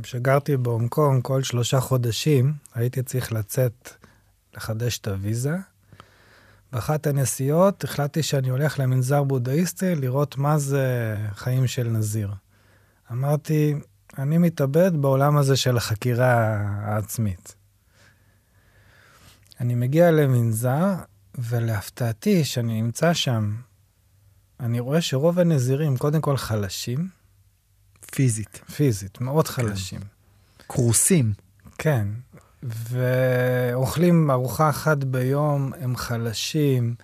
כשגרתי 0.04 0.58
בהונג 0.58 0.90
קונג 0.90 1.22
כל 1.24 1.44
שלושה 1.44 1.80
חודשים, 1.80 2.54
הייתי 2.76 3.04
צריך 3.04 3.32
לצאת 3.32 3.90
לחדש 4.56 4.98
את 4.98 5.08
הוויזה. 5.08 5.56
באחת 6.76 7.08
הנסיעות 7.08 7.84
החלטתי 7.84 8.24
שאני 8.24 8.50
הולך 8.50 8.80
למנזר 8.80 9.24
בודהיסטי 9.24 9.96
לראות 9.96 10.38
מה 10.38 10.58
זה 10.58 11.16
חיים 11.34 11.68
של 11.68 11.90
נזיר. 11.90 12.34
אמרתי, 13.12 13.76
אני 14.18 14.38
מתאבד 14.38 14.92
בעולם 15.02 15.38
הזה 15.38 15.56
של 15.56 15.78
החקירה 15.78 16.58
העצמית. 16.60 17.56
אני 19.60 19.76
מגיע 19.76 20.12
למנזר, 20.12 20.94
ולהפתעתי, 21.36 22.44
שאני 22.44 22.82
נמצא 22.82 23.14
שם, 23.14 23.56
אני 24.60 24.80
רואה 24.80 25.02
שרוב 25.02 25.40
הנזירים 25.40 25.98
קודם 25.98 26.22
כל 26.22 26.38
חלשים. 26.38 27.10
פיזית. 28.12 28.62
פיזית, 28.76 29.22
מאוד 29.22 29.48
חלשים. 29.48 30.00
כן. 30.00 30.08
כרוסים. 30.70 31.34
כן, 31.78 32.08
ואוכלים 32.90 34.32
ארוחה 34.32 34.70
אחת 34.70 35.04
ביום, 35.04 35.72
הם 35.82 35.96
חלשים. 35.96 36.96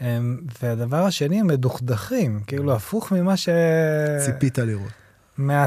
הם, 0.00 0.40
והדבר 0.62 1.04
השני, 1.04 1.40
הם 1.40 1.46
מדוכדכים, 1.46 2.40
כאילו 2.46 2.74
הפוך 2.74 3.12
ממה 3.12 3.36
ש... 3.36 3.48
ציפית 4.24 4.58
לראות. 4.58 4.90
מה, 5.38 5.66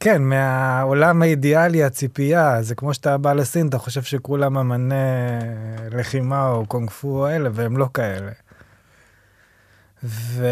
כן, 0.00 0.22
מהעולם 0.22 1.22
האידיאלי, 1.22 1.84
הציפייה, 1.84 2.62
זה 2.62 2.74
כמו 2.74 2.94
שאתה 2.94 3.18
בא 3.18 3.32
לסין, 3.32 3.68
אתה 3.68 3.78
חושב 3.78 4.02
שכולם 4.02 4.58
אמני 4.58 4.94
לחימה 5.90 6.48
או 6.48 6.66
קונג 6.66 6.90
פו 6.90 7.08
או 7.08 7.28
אלה, 7.28 7.50
והם 7.52 7.76
לא 7.76 7.88
כאלה. 7.94 8.30
ו... 10.04 10.46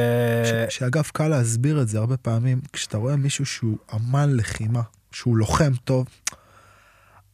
ש, 0.45 0.77
שאגב, 0.77 1.05
קל 1.13 1.29
להסביר 1.29 1.83
את 1.83 1.89
זה 1.89 1.99
הרבה 1.99 2.17
פעמים, 2.17 2.61
כשאתה 2.73 2.99
רואה 2.99 3.17
מישהו 3.17 3.47
שהוא 3.47 3.77
אמן 3.95 4.37
לחימה, 4.37 4.83
שהוא 5.13 5.37
לוחם 5.37 5.73
טוב, 5.85 6.07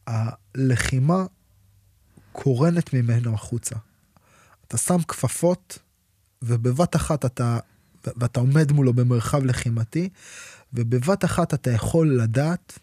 הלחימה 0.09 1.25
קורנת 2.31 2.93
ממנו 2.93 3.33
החוצה. 3.33 3.75
אתה 4.67 4.77
שם 4.77 4.97
כפפות, 5.07 5.79
ובבת 6.41 6.95
אחת 6.95 7.25
אתה, 7.25 7.59
ואתה 8.05 8.39
עומד 8.39 8.71
מולו 8.71 8.93
במרחב 8.93 9.43
לחימתי, 9.43 10.09
ובבת 10.73 11.25
אחת 11.25 11.53
אתה 11.53 11.71
יכול 11.71 12.21
לדעת, 12.21 12.79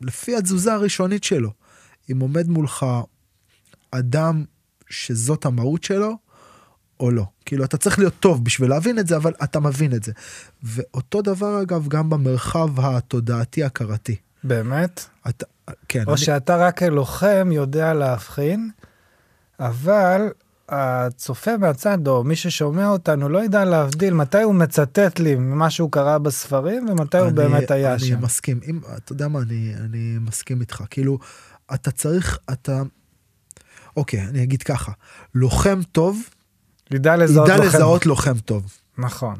לפי 0.00 0.36
התזוזה 0.36 0.72
הראשונית 0.72 1.24
שלו, 1.24 1.52
אם 2.12 2.20
עומד 2.20 2.48
מולך 2.48 2.86
אדם 3.90 4.44
שזאת 4.90 5.46
המהות 5.46 5.84
שלו, 5.84 6.16
או 7.00 7.10
לא. 7.10 7.24
כאילו, 7.44 7.64
אתה 7.64 7.76
צריך 7.76 7.98
להיות 7.98 8.14
טוב 8.20 8.44
בשביל 8.44 8.70
להבין 8.70 8.98
את 8.98 9.06
זה, 9.06 9.16
אבל 9.16 9.32
אתה 9.44 9.60
מבין 9.60 9.94
את 9.94 10.02
זה. 10.02 10.12
ואותו 10.62 11.22
דבר, 11.22 11.62
אגב, 11.62 11.88
גם 11.88 12.10
במרחב 12.10 12.80
התודעתי-הכרתי. 12.80 14.16
באמת? 14.44 15.04
אתה, 15.28 15.46
כן. 15.88 16.04
או 16.06 16.12
אני... 16.12 16.20
שאתה 16.20 16.56
רק 16.56 16.78
כלוחם 16.78 17.48
יודע 17.52 17.94
להבחין, 17.94 18.70
אבל 19.60 20.28
הצופה 20.68 21.56
מהצד, 21.56 22.08
או 22.08 22.24
מי 22.24 22.36
ששומע 22.36 22.88
אותנו, 22.88 23.28
לא 23.28 23.44
ידע 23.44 23.64
להבדיל 23.64 24.14
מתי 24.14 24.42
הוא 24.42 24.54
מצטט 24.54 25.18
לי 25.18 25.34
ממה 25.34 25.70
שהוא 25.70 25.92
קרא 25.92 26.18
בספרים, 26.18 26.88
ומתי 26.88 27.18
אני, 27.18 27.26
הוא 27.26 27.32
באמת 27.32 27.70
היה 27.70 27.92
אני 27.92 28.00
שם. 28.00 28.14
אני 28.14 28.22
מסכים. 28.24 28.60
אם, 28.68 28.80
אתה 28.96 29.12
יודע 29.12 29.28
מה, 29.28 29.38
אני, 29.38 29.74
אני 29.76 30.16
מסכים 30.20 30.60
איתך. 30.60 30.84
כאילו, 30.90 31.18
אתה 31.74 31.90
צריך, 31.90 32.38
אתה... 32.52 32.82
אוקיי, 33.96 34.20
אני 34.22 34.42
אגיד 34.42 34.62
ככה. 34.62 34.92
לוחם 35.34 35.80
טוב, 35.92 36.22
ידע 36.90 37.16
לזהות, 37.16 37.48
ידע 37.48 37.56
לוחם. 37.56 37.68
לזהות 37.76 38.06
לוחם 38.06 38.38
טוב. 38.38 38.78
נכון. 38.98 39.36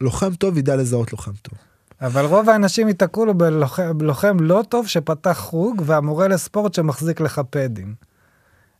לוחם 0.00 0.34
טוב 0.34 0.58
ידע 0.58 0.76
לזהות 0.76 1.12
לוחם 1.12 1.32
טוב. 1.42 1.58
אבל 2.02 2.24
רוב 2.24 2.48
האנשים 2.48 2.88
ייתקעו 2.88 3.24
לו 3.24 3.34
בלוחם, 3.94 4.36
לא 4.40 4.64
טוב 4.68 4.86
שפתח 4.86 5.36
חוג, 5.40 5.82
והמורה 5.86 6.28
לספורט 6.28 6.74
שמחזיק 6.74 7.20
לך 7.20 7.40
פדים. 7.50 7.94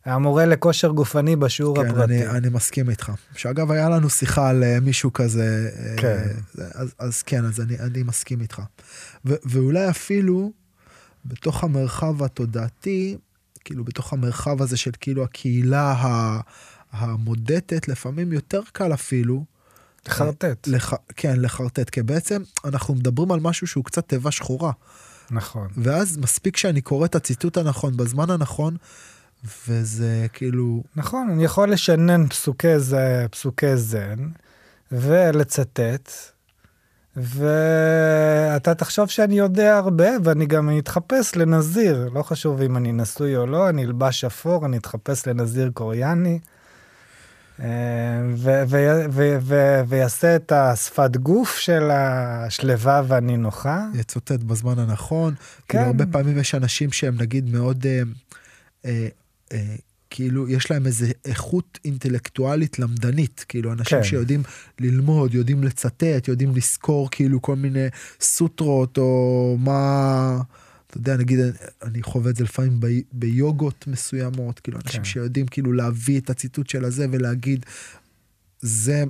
המורה 0.05 0.45
לכושר 0.45 0.87
גופני 0.91 1.35
בשיעור 1.35 1.83
כן, 1.83 1.89
הפרטי. 1.89 2.13
אני, 2.13 2.37
אני 2.37 2.49
מסכים 2.49 2.89
איתך. 2.89 3.11
שאגב, 3.35 3.71
היה 3.71 3.89
לנו 3.89 4.09
שיחה 4.09 4.49
על 4.49 4.63
uh, 4.63 4.83
מישהו 4.83 5.13
כזה, 5.13 5.69
כן. 5.97 6.23
Uh, 6.55 6.61
אז, 6.73 6.93
אז 6.99 7.21
כן, 7.21 7.45
אז 7.45 7.61
אני, 7.61 7.79
אני 7.79 8.03
מסכים 8.03 8.41
איתך. 8.41 8.61
ו, 9.25 9.33
ואולי 9.45 9.89
אפילו 9.89 10.51
בתוך 11.25 11.63
המרחב 11.63 12.23
התודעתי, 12.23 13.17
כאילו 13.63 13.83
בתוך 13.83 14.13
המרחב 14.13 14.61
הזה 14.61 14.77
של 14.77 14.91
כאילו 14.99 15.23
הקהילה 15.23 15.95
המודדת, 16.91 17.87
לפעמים 17.87 18.33
יותר 18.33 18.61
קל 18.71 18.93
אפילו. 18.93 19.45
לחרטט. 20.07 20.67
לח, 20.67 20.93
כן, 21.15 21.39
לחרטט, 21.39 21.89
כי 21.89 22.03
בעצם 22.03 22.41
אנחנו 22.65 22.95
מדברים 22.95 23.31
על 23.31 23.39
משהו 23.39 23.67
שהוא 23.67 23.85
קצת 23.85 24.07
תיבה 24.07 24.31
שחורה. 24.31 24.71
נכון. 25.31 25.67
ואז 25.77 26.17
מספיק 26.17 26.57
שאני 26.57 26.81
קורא 26.81 27.05
את 27.05 27.15
הציטוט 27.15 27.57
הנכון 27.57 27.97
בזמן 27.97 28.29
הנכון, 28.29 28.77
וזה 29.67 30.27
כאילו... 30.33 30.83
נכון, 30.95 31.29
אני 31.29 31.43
יכול 31.43 31.71
לשנן 31.71 32.27
פסוקי, 32.27 32.79
זה, 32.79 33.25
פסוקי 33.31 33.77
זן 33.77 34.29
ולצטט, 34.91 36.11
ואתה 37.15 38.75
תחשוב 38.75 39.07
שאני 39.07 39.39
יודע 39.39 39.77
הרבה, 39.77 40.09
ואני 40.23 40.45
גם 40.45 40.77
אתחפש 40.77 41.35
לנזיר, 41.35 42.09
לא 42.13 42.23
חשוב 42.23 42.61
אם 42.61 42.77
אני 42.77 42.91
נשוי 42.91 43.37
או 43.37 43.45
לא, 43.45 43.69
אני 43.69 43.85
אלבש 43.85 44.23
אפור, 44.23 44.65
אני 44.65 44.77
אתחפש 44.77 45.27
לנזיר 45.27 45.71
קוריאני. 45.73 46.39
ויעשה 49.87 50.35
את 50.35 50.51
השפת 50.51 51.17
גוף 51.17 51.57
של 51.57 51.89
השלווה 51.91 53.01
והנינוחה. 53.07 53.85
יצוטט 53.93 54.43
בזמן 54.43 54.79
הנכון. 54.79 55.33
כן. 55.35 55.43
כאילו 55.67 55.83
הרבה 55.83 56.05
פעמים 56.05 56.37
יש 56.37 56.55
אנשים 56.55 56.91
שהם 56.91 57.15
נגיד 57.21 57.49
מאוד, 57.49 57.85
אה, 57.85 58.01
אה, 58.85 59.07
אה, 59.53 59.75
כאילו 60.09 60.49
יש 60.49 60.71
להם 60.71 60.85
איזה 60.85 61.11
איכות 61.25 61.79
אינטלקטואלית 61.85 62.79
למדנית, 62.79 63.45
כאילו 63.49 63.71
אנשים 63.73 63.97
כן. 63.97 64.03
שיודעים 64.03 64.43
ללמוד, 64.79 65.33
יודעים 65.33 65.63
לצטט, 65.63 66.27
יודעים 66.27 66.55
לזכור 66.55 67.09
כאילו 67.11 67.41
כל 67.41 67.55
מיני 67.55 67.87
סוטרות 68.21 68.97
או 68.97 69.57
מה... 69.59 70.41
אתה 70.91 70.97
יודע, 70.97 71.17
נגיד, 71.17 71.39
אני 71.83 72.03
חווה 72.03 72.31
את 72.31 72.35
זה 72.35 72.43
לפעמים 72.43 72.79
ב, 72.79 72.87
ביוגות 73.11 73.87
מסוימות, 73.87 74.59
כאילו, 74.59 74.79
אנשים 74.85 75.01
כן. 75.01 75.05
שיודעים 75.05 75.47
כאילו 75.47 75.73
להביא 75.73 76.19
את 76.19 76.29
הציטוט 76.29 76.69
של 76.69 76.85
הזה 76.85 77.05
ולהגיד, 77.11 77.65
זה, 78.59 79.03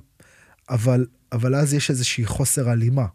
אבל, 0.69 1.05
אבל 1.31 1.55
אז 1.55 1.73
יש 1.73 1.89
איזושהי 1.89 2.25
חוסר 2.25 2.69
הלימה. 2.69 3.05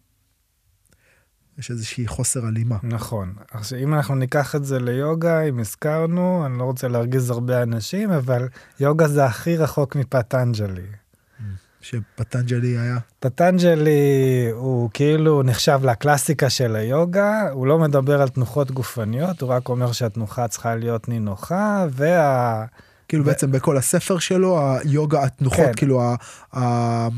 יש 1.59 1.71
איזושהי 1.71 2.07
חוסר 2.07 2.47
הלימה. 2.47 2.77
נכון. 2.83 3.35
עכשיו, 3.51 3.79
אם 3.79 3.95
אנחנו 3.95 4.15
ניקח 4.15 4.55
את 4.55 4.65
זה 4.65 4.79
ליוגה, 4.79 5.41
אם 5.41 5.59
הזכרנו, 5.59 6.47
אני 6.47 6.59
לא 6.59 6.65
רוצה 6.65 6.89
להרגיז 6.89 7.31
הרבה 7.31 7.63
אנשים, 7.63 8.11
אבל 8.11 8.49
יוגה 8.81 9.09
זה 9.09 9.25
הכי 9.25 9.57
רחוק 9.57 9.97
מפטנג'לי. 9.97 10.87
שפטנג'לי 11.91 12.79
היה? 12.79 12.99
פטנג'לי 13.21 14.49
הוא 14.53 14.91
כאילו 14.95 15.43
נחשב 15.43 15.81
לקלאסיקה 15.83 16.51
של 16.51 16.77
היוגה, 16.77 17.43
הוא 17.53 17.67
לא 17.67 17.79
מדבר 17.79 18.23
על 18.23 18.29
תנוחות 18.29 18.71
גופניות, 18.71 19.41
הוא 19.41 19.51
רק 19.51 19.69
אומר 19.69 19.93
שהתנוחה 19.93 20.49
צריכה 20.49 20.77
להיות 20.77 21.09
נינוחה, 21.09 21.87
וה... 21.91 22.65
כאילו 23.09 23.25
ו... 23.25 23.27
בעצם 23.27 23.53
בכל 23.53 23.77
הספר 23.77 24.19
שלו, 24.19 24.61
היוגה, 24.79 25.23
התנוחות, 25.23 25.67
כן. 25.67 25.73
כאילו 25.77 26.03
ה... 26.03 26.15
ה... 26.57 27.09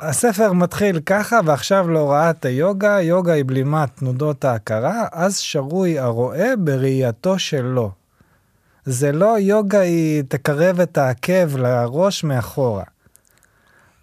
הספר 0.00 0.52
מתחיל 0.52 1.00
ככה, 1.06 1.40
ועכשיו 1.44 1.90
להוראת 1.90 2.44
היוגה, 2.44 3.00
יוגה 3.02 3.32
היא 3.32 3.44
בלימת 3.46 3.88
תנודות 3.94 4.44
ההכרה, 4.44 5.06
אז 5.12 5.38
שרוי 5.38 5.98
הרואה 5.98 6.56
בראייתו 6.58 7.38
שלו. 7.38 7.90
זה 8.84 9.12
לא 9.12 9.38
יוגה 9.38 9.80
היא 9.80 10.22
תקרב 10.28 10.80
את 10.80 10.98
העקב 10.98 11.56
לראש 11.56 12.24
מאחורה. 12.24 12.84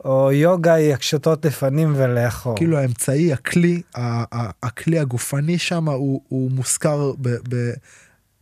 או 0.06 0.32
יוגה 0.32 0.74
היא 0.74 0.94
הקשתות 0.94 1.46
לפנים 1.46 1.94
ולאחור. 1.96 2.56
כאילו 2.58 2.78
האמצעי, 2.78 3.34
הכלי, 3.34 3.82
הכלי 4.64 5.00
הגופני 5.00 5.58
שם 5.58 5.90
הוא, 5.90 6.22
הוא 6.30 6.52
מוזכר 6.52 7.12
ב, 7.22 7.30
ב, 7.50 7.70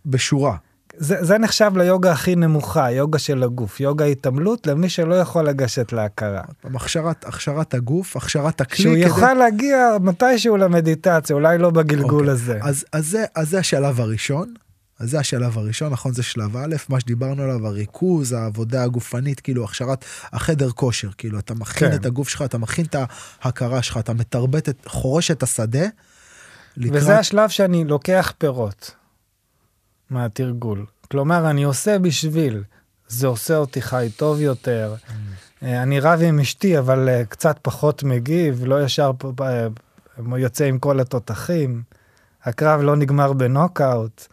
בשורה. 0.05 0.55
זה, 0.97 1.23
זה 1.23 1.37
נחשב 1.37 1.71
ליוגה 1.75 2.11
הכי 2.11 2.35
נמוכה, 2.35 2.91
יוגה 2.91 3.19
של 3.19 3.43
הגוף, 3.43 3.79
יוגה 3.79 4.05
התעמלות 4.05 4.67
למי 4.67 4.89
שלא 4.89 5.15
יכול 5.15 5.43
לגשת 5.45 5.93
להכרה. 5.93 6.41
הכשרת, 6.63 7.25
הכשרת 7.25 7.73
הגוף, 7.73 8.17
הכשרת 8.17 8.61
הכלי. 8.61 8.77
שהוא 8.83 8.93
כדי- 8.95 9.03
יוכל 9.03 9.33
להגיע 9.33 9.77
מתישהו 10.01 10.57
למדיטציה, 10.57 11.33
אולי 11.35 11.57
לא 11.57 11.69
בגלגול 11.69 12.19
אוקיי. 12.19 12.31
הזה. 12.31 12.59
אז, 12.61 12.85
אז, 12.91 13.07
זה, 13.07 13.25
אז 13.35 13.49
זה 13.49 13.59
השלב 13.59 13.99
הראשון. 14.01 14.53
אז 14.99 15.09
זה 15.09 15.19
השלב 15.19 15.57
הראשון, 15.57 15.91
נכון? 15.91 16.13
זה 16.13 16.23
שלב 16.23 16.57
א', 16.57 16.75
מה 16.89 16.99
שדיברנו 16.99 17.43
עליו, 17.43 17.67
הריכוז, 17.67 18.31
העבודה 18.31 18.83
הגופנית, 18.83 19.39
כאילו 19.39 19.63
הכשרת 19.63 20.05
החדר 20.33 20.69
כושר, 20.71 21.09
כאילו 21.17 21.39
אתה 21.39 21.53
מכין 21.53 21.89
כן. 21.89 21.95
את 21.95 22.05
הגוף 22.05 22.29
שלך, 22.29 22.41
אתה 22.41 22.57
מכין 22.57 22.85
את 22.85 22.95
ההכרה 23.41 23.81
שלך, 23.81 23.97
אתה 23.97 24.13
מתרבט, 24.13 24.69
את, 24.69 24.87
חורש 24.87 25.31
את 25.31 25.43
השדה. 25.43 25.85
לקראת, 26.77 27.01
וזה 27.01 27.19
השלב 27.19 27.49
שאני 27.49 27.83
לוקח 27.83 28.33
פירות 28.37 28.95
מהתרגול. 30.09 30.85
כלומר, 31.11 31.49
אני 31.49 31.63
עושה 31.63 31.99
בשביל, 31.99 32.63
זה 33.07 33.27
עושה 33.27 33.57
אותי 33.57 33.81
חי 33.81 34.09
טוב 34.17 34.41
יותר. 34.41 34.95
אה, 35.63 35.83
אני 35.83 35.99
רב 35.99 36.19
עם 36.21 36.39
אשתי, 36.39 36.79
אבל 36.79 37.09
אה, 37.09 37.25
קצת 37.25 37.59
פחות 37.61 38.03
מגיב, 38.03 38.65
לא 38.65 38.83
ישר 38.83 39.11
פ- 39.17 39.41
יוצא 40.37 40.65
עם 40.65 40.79
כל 40.79 40.99
התותחים. 40.99 41.83
הקרב 42.43 42.81
לא 42.81 42.95
נגמר 42.95 43.33
בנוקאוט. 43.33 44.27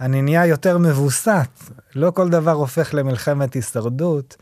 אני 0.00 0.22
נהיה 0.22 0.46
יותר 0.46 0.78
מבוסת. 0.78 1.48
לא 1.94 2.10
כל 2.10 2.28
דבר 2.28 2.52
הופך 2.52 2.94
למלחמת 2.94 3.54
הישרדות, 3.54 4.36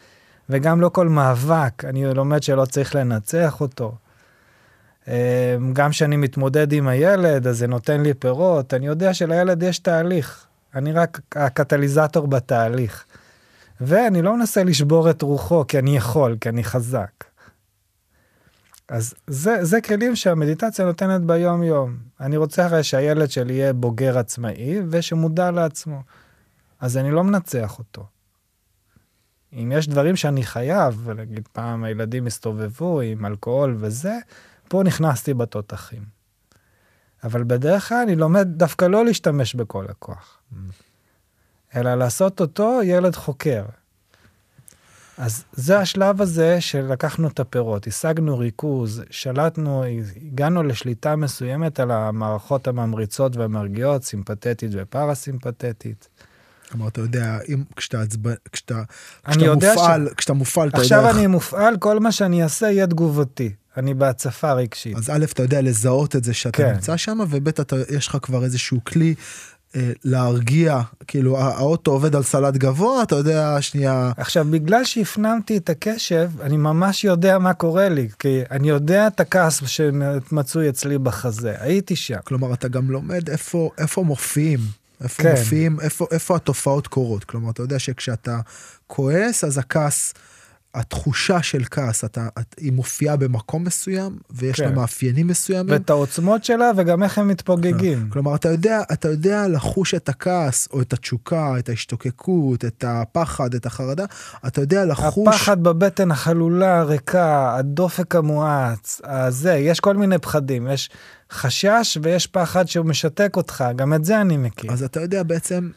וגם 0.51 0.81
לא 0.81 0.89
כל 0.89 1.09
מאבק, 1.09 1.85
אני 1.85 2.15
לומד 2.15 2.43
שלא 2.43 2.65
צריך 2.65 2.95
לנצח 2.95 3.61
אותו. 3.61 3.95
אה, 5.09 5.57
גם 5.73 5.91
כשאני 5.91 6.17
מתמודד 6.17 6.73
עם 6.73 6.89
הילד, 6.89 7.47
אז 7.47 7.59
זה 7.59 7.67
נותן 7.67 8.01
לי 8.01 8.15
פירות. 8.15 8.75
אני 8.75 8.87
יודע 8.87 9.15
שלילד 9.15 9.63
יש 9.63 9.79
תהליך. 9.79 10.47
אני 10.75 10.93
רק 10.93 11.21
הקטליזטור 11.37 12.27
בתהליך. 12.27 13.05
ואני 13.81 14.23
לא 14.23 14.37
מנסה 14.37 14.65
לשבור 14.65 15.11
את 15.11 15.23
רוחו, 15.23 15.65
כי 15.67 15.79
אני 15.79 15.97
יכול, 15.97 16.37
כי 16.41 16.49
אני 16.49 16.65
חזק. 16.65 17.25
אז 18.89 19.15
זה, 19.27 19.65
זה 19.65 19.81
כלים 19.81 20.17
שהמדיטציה 20.17 20.85
נותנת 20.85 21.21
ביום-יום. 21.21 21.97
אני 22.21 22.37
רוצה 22.37 22.65
הרי 22.65 22.83
שהילד 22.83 23.31
שלי 23.31 23.53
יהיה 23.53 23.73
בוגר 23.73 24.19
עצמאי 24.19 24.81
ושמודע 24.91 25.51
לעצמו. 25.51 26.03
אז 26.81 26.97
אני 26.97 27.11
לא 27.11 27.25
מנצח 27.25 27.79
אותו. 27.79 28.07
אם 29.53 29.73
יש 29.75 29.89
דברים 29.89 30.17
שאני 30.17 30.43
חייב, 30.43 31.01
ולהגיד 31.05 31.49
פעם 31.53 31.85
הילדים 31.85 32.27
הסתובבו 32.27 33.01
עם 33.01 33.27
אלכוהול 33.27 33.77
וזה, 33.81 34.19
פה 34.69 34.83
נכנסתי 34.83 35.35
בתותחים. 35.35 36.03
אבל 37.25 37.45
בדרך 37.45 37.89
כלל 37.89 37.99
אני 38.03 38.17
לומד 38.17 38.49
דווקא 38.51 38.85
לא 38.85 39.05
להשתמש 39.05 39.55
בכל 39.55 39.87
הכוח, 39.89 40.39
אלא 41.77 41.95
לעשות 41.95 42.41
אותו 42.41 42.81
ילד 42.85 43.15
חוקר. 43.15 43.65
אז 45.19 45.45
זה 45.53 45.79
השלב 45.79 46.23
הזה 46.23 46.61
שלקחנו 46.61 47.29
את 47.29 47.41
הפירות, 47.41 47.87
השגנו 47.87 48.39
ריכוז, 48.39 49.03
שלטנו, 49.11 49.85
הגענו 50.33 50.63
לשליטה 50.63 51.17
מסוימת 51.17 51.81
על 51.81 51.91
המערכות 51.91 52.69
הממריצות 52.69 53.37
והמרגיעות, 53.37 54.05
סימפתטית 54.05 54.71
ופרסימפתטית. 54.75 56.09
כלומר, 56.71 56.89
אתה 56.89 57.01
יודע, 57.01 57.39
אם 57.49 57.63
כשאתה 57.77 58.01
עצבן, 58.03 58.35
כשאתה, 58.53 58.83
כשאתה 59.31 59.55
מופעל, 59.55 60.09
כשאתה 60.17 60.33
מופעל, 60.33 60.69
אתה 60.69 60.77
יודע 60.83 60.97
עכשיו. 60.97 61.11
אני 61.11 61.27
מופעל, 61.27 61.77
כל 61.77 62.01
מה 62.01 62.13
שאני 62.13 62.43
אעשה 62.43 62.71
יהיה 62.71 62.87
תגובתי. 62.87 63.53
אני 63.77 63.95
בהצפה 63.95 64.53
רגשית. 64.53 64.97
אז 64.97 65.11
א', 65.11 65.25
אתה 65.33 65.43
יודע 65.43 65.61
לזהות 65.61 66.17
את 66.17 66.25
זה 66.25 66.35
שאתה 66.35 66.57
כן. 66.57 66.73
נמצא 66.73 66.97
שם, 66.97 67.19
וב', 67.31 67.49
אתה, 67.49 67.77
יש 67.91 68.09
לך 68.09 68.19
כבר 68.23 68.45
איזשהו 68.45 68.85
כלי 68.85 69.15
להרגיע, 70.05 70.81
כאילו 71.07 71.39
הא- 71.39 71.55
האוטו 71.57 71.91
עובד 71.91 72.17
על 72.17 72.23
סל"ד 72.23 72.55
גבוה, 72.55 73.03
אתה 73.03 73.15
יודע, 73.17 73.57
שנייה, 73.61 74.13
עכשיו, 74.17 74.47
בגלל 74.51 74.85
שהפנמתי 74.85 75.57
את 75.57 75.71
הקשב, 75.71 76.31
אני 76.41 76.57
ממש 76.57 77.05
יודע 77.05 77.39
מה 77.39 77.55
קורה 77.55 77.89
לי, 77.89 78.09
כי 78.19 78.41
אני 78.51 78.69
יודע 78.69 79.07
את 79.07 79.21
הכעס 79.21 79.63
שמצוי 79.67 80.69
אצלי 80.69 80.99
בחזה, 80.99 81.55
הייתי 81.59 81.97
שם. 81.97 82.17
כלומר, 82.25 82.55
אתה 82.55 82.69
גם 82.69 82.91
לומד 82.91 83.31
איפה, 83.31 83.71
איפה 83.79 84.03
מופיעים, 84.03 84.61
איפה 85.03 85.23
כן. 85.23 85.31
מופיעים, 85.31 85.81
איפה, 85.81 86.07
איפה 86.11 86.37
התופעות 86.37 86.87
קורות. 86.87 87.25
כלומר, 87.25 87.51
אתה 87.51 87.63
יודע 87.63 87.79
שכשאתה 87.79 88.41
כועס, 88.87 89.45
אז 89.45 89.59
הכעס, 89.59 90.15
התחושה 90.75 91.43
של 91.43 91.65
כעס, 91.71 92.05
אתה, 92.05 92.29
את, 92.39 92.55
היא 92.59 92.73
מופיעה 92.73 93.17
במקום 93.17 93.65
מסוים, 93.65 94.19
ויש 94.31 94.61
לה 94.61 94.69
כן. 94.69 94.75
מאפיינים 94.75 95.27
מסוימים. 95.27 95.73
ואת 95.73 95.91
העוצמות 95.91 96.45
שלה 96.45 96.71
וגם 96.77 97.03
איך 97.03 97.19
הם 97.19 97.29
מתפוגגים. 97.29 98.09
כלומר, 98.11 98.35
אתה 98.35 98.49
יודע, 98.49 98.81
אתה 98.93 99.09
יודע 99.09 99.49
לחוש 99.49 99.95
את 99.95 100.09
הכעס, 100.09 100.69
או 100.73 100.81
את 100.81 100.93
התשוקה, 100.93 101.59
את 101.59 101.69
ההשתוקקות, 101.69 102.65
את 102.65 102.85
הפחד, 102.89 103.55
את 103.55 103.67
החרדה, 103.67 104.05
אתה 104.47 104.61
יודע 104.61 104.85
לחוש... 104.85 105.29
הפחד 105.29 105.63
בבטן 105.63 106.11
החלולה, 106.11 106.79
הריקה, 106.79 107.57
הדופק 107.57 108.15
המואץ, 108.15 109.01
הזה, 109.05 109.55
יש 109.55 109.81
כל 109.81 109.97
מיני 109.97 110.19
פחדים, 110.19 110.69
יש 110.69 110.91
חשש 111.33 111.99
ויש 112.03 112.27
פחד 112.27 112.69
שהוא 112.69 112.87
משתק 112.87 113.37
אותך, 113.37 113.65
גם 113.77 113.95
את 113.95 114.05
זה 114.05 114.21
אני 114.21 114.37
מכיר. 114.37 114.73
אז 114.73 114.83
אתה 114.83 115.01
יודע, 115.01 115.23
בעצם, 115.23 115.71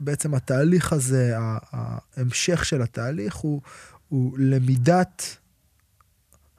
בעצם 0.00 0.34
התהליך 0.34 0.92
הזה, 0.92 1.34
ההמשך 1.72 2.64
של 2.64 2.82
התהליך 2.82 3.34
הוא, 3.34 3.60
הוא 4.10 4.38
למידת 4.38 5.36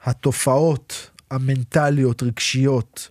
התופעות 0.02 1.10
המנטליות, 1.30 2.22
רגשיות, 2.22 3.10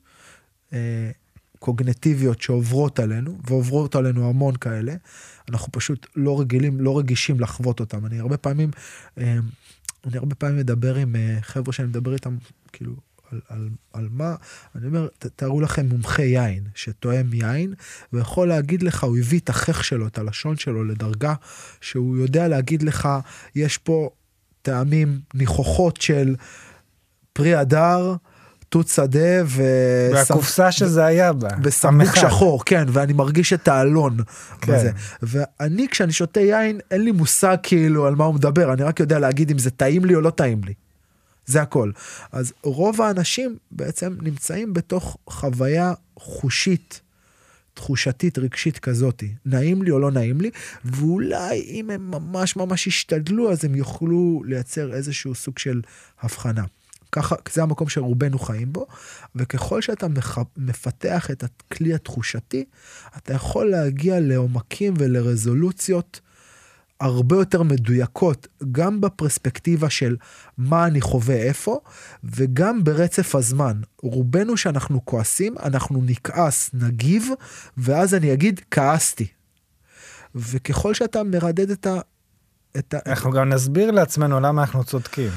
אה, 0.74 1.12
קוגנטיביות 1.60 2.42
שעוברות 2.42 3.00
עלינו, 3.00 3.38
ועוברות 3.48 3.96
עלינו 3.96 4.30
המון 4.30 4.56
כאלה. 4.56 4.94
אנחנו 5.50 5.72
פשוט 5.72 6.08
לא 6.16 6.40
רגילים, 6.40 6.82
לא 6.82 7.00
רגישים 7.00 7.40
לחוות 7.40 7.80
אותם. 7.80 8.06
אני 8.06 8.20
הרבה 8.20 8.38
פעמים, 8.38 8.72
אה, 9.18 9.38
אני 10.06 10.18
הרבה 10.18 10.36
פעמים 10.36 10.58
מדבר 10.58 10.96
עם 10.96 11.16
אה, 11.16 11.38
חבר'ה 11.42 11.74
שאני 11.74 11.88
מדבר 11.88 12.14
איתם, 12.14 12.38
כאילו, 12.74 12.94
על, 13.32 13.42
על, 13.48 13.70
על 13.94 14.10
מה, 14.12 14.36
אני 14.76 14.88
אומר, 14.88 15.08
תארו 15.36 15.62
לכם 15.62 15.86
מומחה 15.86 16.24
יין 16.24 16.64
שתואם 16.76 17.34
יין, 17.34 17.74
ויכול 18.14 18.48
להגיד 18.48 18.84
לך, 18.84 19.04
הוא 19.04 19.18
הביא 19.18 19.40
את 19.40 19.50
החך 19.50 19.84
שלו, 19.84 20.08
את 20.08 20.18
הלשון 20.18 20.58
שלו 20.58 20.84
לדרגה, 20.84 21.34
שהוא 21.82 22.18
יודע 22.18 22.48
להגיד 22.48 22.84
לך, 22.84 23.10
יש 23.56 23.78
פה 23.78 24.10
טעמים, 24.62 25.20
ניחוחות 25.34 26.02
של 26.02 26.36
פרי 27.34 27.56
הדר, 27.56 28.16
תות 28.70 28.88
שדה 28.88 29.44
ו... 29.46 29.64
והקופסה 30.14 30.72
שזה 30.72 31.06
היה 31.06 31.34
בה. 31.34 31.50
וסמבוק 31.64 32.08
המכל. 32.08 32.20
שחור, 32.20 32.66
כן, 32.66 32.86
ואני 32.88 33.14
מרגיש 33.14 33.54
את 33.54 33.68
האלון. 33.68 34.18
כן. 34.62 34.74
בזה. 34.74 34.92
ואני, 35.22 35.88
כשאני 35.88 36.12
שותה 36.12 36.40
יין, 36.40 36.80
אין 36.92 37.02
לי 37.02 37.12
מושג 37.12 37.58
כאילו 37.64 38.08
על 38.08 38.16
מה 38.16 38.26
הוא 38.26 38.36
מדבר, 38.36 38.74
אני 38.74 38.84
רק 38.84 39.00
יודע 39.00 39.20
להגיד 39.20 39.52
אם 39.52 39.58
זה 39.58 39.72
טעים 39.72 40.06
לי 40.06 40.16
או 40.16 40.22
לא 40.22 40.30
טעים 40.30 40.62
לי. 40.64 40.74
זה 41.46 41.62
הכל. 41.62 41.92
אז 42.32 42.54
רוב 42.64 43.02
האנשים 43.02 43.58
בעצם 43.72 44.16
נמצאים 44.22 44.74
בתוך 44.74 45.18
חוויה 45.30 45.94
חושית, 46.20 47.02
תחושתית, 47.74 48.38
רגשית 48.38 48.80
כזאתי. 48.80 49.34
נעים 49.46 49.84
לי 49.84 49.92
או 49.92 50.00
לא 50.00 50.12
נעים 50.12 50.42
לי, 50.42 50.52
ואולי 50.86 51.62
אם 51.62 51.90
הם 51.90 52.12
ממש 52.12 52.56
ממש 52.56 52.88
ישתדלו, 52.88 53.52
אז 53.52 53.66
הם 53.66 53.76
יוכלו 53.76 54.44
לייצר 54.46 54.94
איזשהו 54.94 55.36
סוג 55.36 55.60
של 55.60 55.82
הבחנה. 56.22 56.64
ככה, 57.12 57.36
זה 57.54 57.64
המקום 57.64 57.90
שרובנו 57.90 58.40
חיים 58.40 58.74
בו, 58.74 58.88
וככל 59.36 59.82
שאתה 59.82 60.08
מח... 60.08 60.38
מפתח 60.58 61.32
את 61.32 61.44
הכלי 61.44 61.94
התחושתי, 61.94 62.66
אתה 63.18 63.34
יכול 63.34 63.70
להגיע 63.70 64.20
לעומקים 64.20 64.94
ולרזולוציות 64.98 66.22
הרבה 67.02 67.36
יותר 67.36 67.64
מדויקות, 67.64 68.48
גם 68.72 69.02
בפרספקטיבה 69.02 69.90
של 69.90 70.16
מה 70.58 70.88
אני 70.88 71.02
חווה 71.02 71.36
איפה, 71.36 71.80
וגם 72.24 72.84
ברצף 72.84 73.36
הזמן. 73.36 73.82
רובנו 74.02 74.58
שאנחנו 74.58 75.06
כועסים, 75.06 75.56
אנחנו 75.64 76.02
נכעס, 76.06 76.70
נגיב, 76.74 77.30
ואז 77.78 78.14
אני 78.14 78.34
אגיד, 78.34 78.62
כעסתי. 78.72 79.28
וככל 80.36 80.94
שאתה 80.94 81.24
מרדד 81.24 81.70
את 81.70 81.88
ה... 81.88 82.00
את 82.78 82.94
ה... 82.94 82.98
אנחנו 83.06 83.32
גם 83.32 83.50
נסביר 83.50 83.92
לעצמנו 83.92 84.40
למה 84.40 84.62
אנחנו 84.62 84.84
צודקים. 84.84 85.30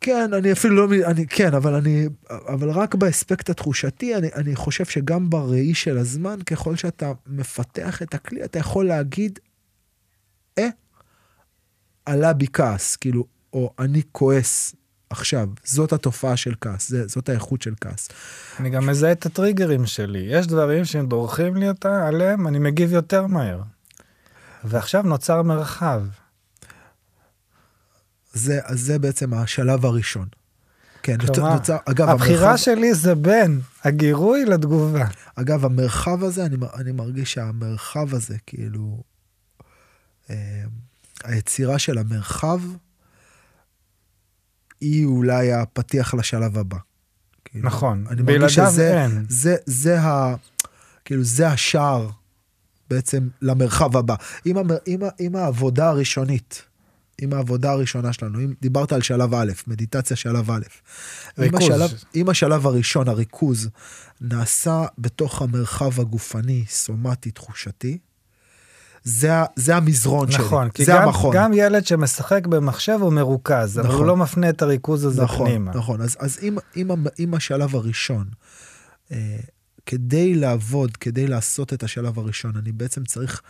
כן, 0.00 0.30
אני 0.32 0.52
אפילו 0.52 0.86
לא, 0.86 1.06
אני, 1.06 1.26
כן, 1.26 1.54
אבל 1.54 1.74
אני, 1.74 2.06
אבל 2.30 2.70
רק 2.70 2.94
באספקט 2.94 3.50
התחושתי, 3.50 4.14
אני, 4.16 4.28
אני 4.34 4.56
חושב 4.56 4.84
שגם 4.84 5.30
בראי 5.30 5.74
של 5.74 5.98
הזמן, 5.98 6.42
ככל 6.46 6.76
שאתה 6.76 7.12
מפתח 7.26 8.02
את 8.02 8.14
הכלי, 8.14 8.44
אתה 8.44 8.58
יכול 8.58 8.86
להגיד, 8.86 9.38
עלה 12.06 12.32
בי 12.32 12.46
כעס, 12.52 12.96
כאילו, 12.96 13.24
או 13.52 13.74
אני 13.78 14.02
כועס 14.12 14.74
עכשיו, 15.10 15.48
זאת 15.64 15.92
התופעה 15.92 16.36
של 16.36 16.54
כעס, 16.60 16.88
זה, 16.88 17.06
זאת 17.06 17.28
האיכות 17.28 17.62
של 17.62 17.74
כעס. 17.80 18.08
אני 18.60 18.70
גם 18.70 18.86
מזהה 18.86 19.12
את 19.12 19.26
הטריגרים 19.26 19.86
שלי. 19.86 20.26
יש 20.30 20.46
דברים 20.46 20.84
שהם 20.84 21.06
דורכים 21.06 21.56
לי 21.56 21.68
אותה, 21.68 22.08
עליהם 22.08 22.46
אני 22.46 22.58
מגיב 22.58 22.92
יותר 22.92 23.26
מהר. 23.26 23.62
ועכשיו 24.64 25.02
נוצר 25.02 25.42
מרחב. 25.42 26.02
זה, 28.32 28.60
אז 28.64 28.80
זה 28.80 28.98
בעצם 28.98 29.34
השלב 29.34 29.86
הראשון. 29.86 30.28
כן, 31.02 31.16
נוצר, 31.20 31.34
כלומר, 31.34 31.54
נוצר, 31.54 31.76
אגב, 31.84 32.08
הבחירה 32.08 32.48
המרחב, 32.48 32.64
שלי 32.64 32.94
זה 32.94 33.14
בין 33.14 33.60
הגירוי 33.84 34.44
לתגובה. 34.44 35.06
אגב, 35.34 35.64
המרחב 35.64 36.24
הזה, 36.24 36.46
אני, 36.46 36.56
אני 36.74 36.92
מרגיש 36.92 37.32
שהמרחב 37.32 38.14
הזה, 38.14 38.36
כאילו, 38.46 39.02
אה, 40.30 40.62
היצירה 41.24 41.78
של 41.78 41.98
המרחב, 41.98 42.60
היא 44.80 45.04
אולי 45.04 45.52
הפתיח 45.52 46.14
לשלב 46.14 46.58
הבא. 46.58 46.78
כאילו, 47.44 47.66
נכון, 47.66 48.04
אני 48.10 48.22
מרגיש 48.22 48.54
שזה, 48.54 49.02
אין. 49.02 49.26
זה, 49.28 49.56
זה 49.66 50.00
ה... 50.00 50.34
כאילו, 51.04 51.24
זה 51.24 51.48
השער 51.48 52.10
בעצם 52.90 53.28
למרחב 53.42 53.96
הבא. 53.96 54.14
אם, 54.46 54.56
המר, 54.56 54.76
אם, 54.86 55.00
אם 55.20 55.36
העבודה 55.36 55.88
הראשונית, 55.88 56.62
אם 57.22 57.32
העבודה 57.32 57.70
הראשונה 57.70 58.12
שלנו, 58.12 58.40
אם 58.40 58.54
דיברת 58.60 58.92
על 58.92 59.02
שלב 59.02 59.34
א', 59.34 59.52
מדיטציה 59.66 60.16
שלב 60.16 60.50
א', 60.50 60.54
אם 61.38 61.42
ריכוז. 61.42 61.62
השלב, 61.62 61.90
אם 62.14 62.28
השלב 62.28 62.66
הראשון, 62.66 63.08
הריכוז, 63.08 63.68
נעשה 64.20 64.84
בתוך 64.98 65.42
המרחב 65.42 66.00
הגופני, 66.00 66.64
סומטי, 66.68 67.30
תחושתי, 67.30 67.98
זה, 69.04 69.30
זה 69.56 69.76
המזרון 69.76 70.28
נכון, 70.28 70.64
שלי, 70.64 70.72
כי 70.74 70.84
זה 70.84 70.92
גם, 70.92 71.02
המכון. 71.02 71.36
גם 71.36 71.52
ילד 71.54 71.86
שמשחק 71.86 72.46
במחשב 72.46 72.98
הוא 73.00 73.12
מרוכז, 73.12 73.78
אבל 73.78 73.88
נכון. 73.88 73.98
הוא 73.98 74.06
לא 74.06 74.16
מפנה 74.16 74.48
את 74.48 74.62
הריכוז 74.62 75.04
הזה 75.04 75.22
נכון, 75.22 75.48
פנימה. 75.48 75.72
נכון. 75.74 76.00
אז, 76.00 76.16
אז 76.20 76.38
אם, 76.42 76.58
אם, 76.76 76.90
אם 77.18 77.34
השלב 77.34 77.76
הראשון, 77.76 78.26
אה, 79.12 79.36
כדי 79.86 80.34
לעבוד, 80.34 80.96
כדי 80.96 81.26
לעשות 81.26 81.72
את 81.72 81.82
השלב 81.82 82.18
הראשון, 82.18 82.56
אני 82.56 82.72
בעצם 82.72 83.04
צריך, 83.04 83.42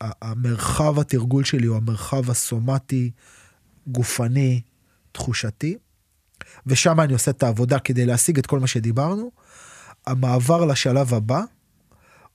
המרחב 0.00 0.98
התרגול 0.98 1.44
שלי 1.44 1.66
הוא 1.66 1.76
המרחב 1.76 2.30
הסומטי, 2.30 3.10
גופני, 3.86 4.60
תחושתי, 5.12 5.76
ושם 6.66 7.00
אני 7.00 7.12
עושה 7.12 7.30
את 7.30 7.42
העבודה 7.42 7.78
כדי 7.78 8.06
להשיג 8.06 8.38
את 8.38 8.46
כל 8.46 8.60
מה 8.60 8.66
שדיברנו. 8.66 9.30
המעבר 10.06 10.64
לשלב 10.64 11.14
הבא 11.14 11.42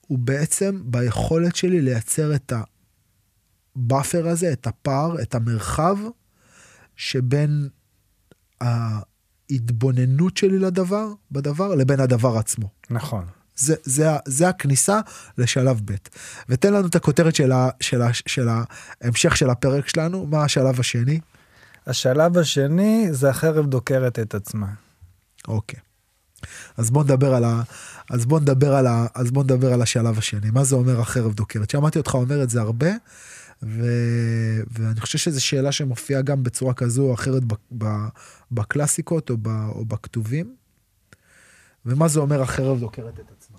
הוא 0.08 0.20
בעצם 0.20 0.82
ביכולת 0.86 1.56
שלי 1.56 1.82
לייצר 1.82 2.36
את 2.36 2.54
ה 3.76 3.83
buffer 3.83 4.28
הזה, 4.28 4.54
את 4.54 4.68
הפער, 4.68 5.22
את 5.22 5.36
המרחב 5.36 5.98
שבין 6.96 7.70
ההתבוננות 8.62 10.38
שלי 10.38 10.60
לדבר, 10.60 11.08
בדבר, 11.32 11.76
לבין 11.76 12.00
הדבר 12.00 12.38
עצמו. 12.38 12.70
נכון. 12.90 13.26
זה, 13.56 13.76
זה, 13.84 14.08
זה 14.26 14.50
הכניסה 14.50 15.00
לשלב 15.38 15.82
ב'. 15.86 15.96
ותן 16.50 16.74
לנו 16.74 16.88
את 16.88 16.96
הכותרת 16.96 17.36
של, 17.36 17.52
ה, 17.52 17.70
של, 17.80 18.02
ה, 18.02 18.14
של 18.14 18.48
ההמשך 19.02 19.38
של 19.38 19.50
הפרק 19.50 19.88
שלנו, 19.88 20.26
מה 20.26 20.44
השלב 20.44 20.80
השני? 20.80 21.20
השלב 21.88 22.38
השני 22.38 23.08
זה 23.12 23.30
החרב 23.30 23.66
דוקרת 23.66 24.20
את 24.20 24.36
עצמה. 24.36 24.68
אוקיי. 25.48 25.80
אז 26.78 26.92
בוא 26.92 27.04
נדבר 27.04 27.34
על 27.34 27.44
ה... 27.44 27.62
אז 28.10 28.26
בוא 28.26 28.40
נדבר 28.40 28.76
על 28.76 28.88
ה... 28.88 29.06
אז 29.16 29.32
בוא 29.32 29.44
נדבר 29.44 29.74
על 29.74 29.82
השלב 29.82 30.18
השני. 30.18 30.50
מה 30.52 30.64
זה 30.64 30.76
אומר 30.76 31.00
החרב 31.00 31.34
דוקרת? 31.34 31.70
שמעתי 31.70 32.00
אותך 32.00 32.16
אומר 32.16 32.44
את 32.44 32.50
זה 32.50 32.62
הרבה, 32.62 32.90
ו... 33.64 33.86
ואני 34.72 35.02
חושב 35.02 35.18
שזו 35.18 35.46
שאלה 35.46 35.72
שמופיעה 35.72 36.22
גם 36.22 36.44
בצורה 36.44 36.74
כזו 36.74 37.04
או 37.04 37.14
אחרת 37.14 37.44
ב... 37.46 37.54
ב... 37.78 37.86
בקלאסיקות 38.52 39.30
או, 39.30 39.38
ב... 39.42 39.48
או 39.48 39.86
בכתובים. 39.86 40.56
ומה 41.86 42.08
זה 42.08 42.20
אומר 42.20 42.42
החרב 42.42 42.80
דוקרת 42.80 43.20
את 43.20 43.32
עצמה? 43.38 43.58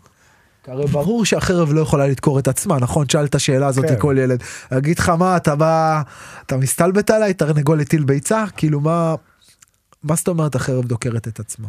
כי 0.64 0.70
הרי 0.70 0.86
ברור 0.86 1.24
שהחרב 1.24 1.72
לא 1.72 1.80
יכולה 1.80 2.06
לדקור 2.06 2.38
את 2.38 2.48
עצמה, 2.48 2.78
נכון? 2.78 3.06
תשאל 3.06 3.24
את 3.24 3.34
השאלה 3.34 3.66
הזאת 3.66 3.84
כן. 3.84 3.94
לכל 3.94 4.16
ילד. 4.18 4.42
אגיד 4.70 4.98
לך 4.98 5.08
מה, 5.08 5.36
אתה 5.36 5.56
בא, 5.56 6.02
אתה 6.46 6.56
מסתלבט 6.56 7.10
עליי, 7.10 7.34
תרנגול 7.34 7.80
הטיל 7.80 8.04
ביצה? 8.04 8.44
כאילו 8.56 8.80
מה, 8.80 9.14
מה 10.02 10.14
זאת 10.14 10.28
אומרת 10.28 10.54
החרב 10.54 10.84
דוקרת 10.84 11.28
את 11.28 11.40
עצמה? 11.40 11.68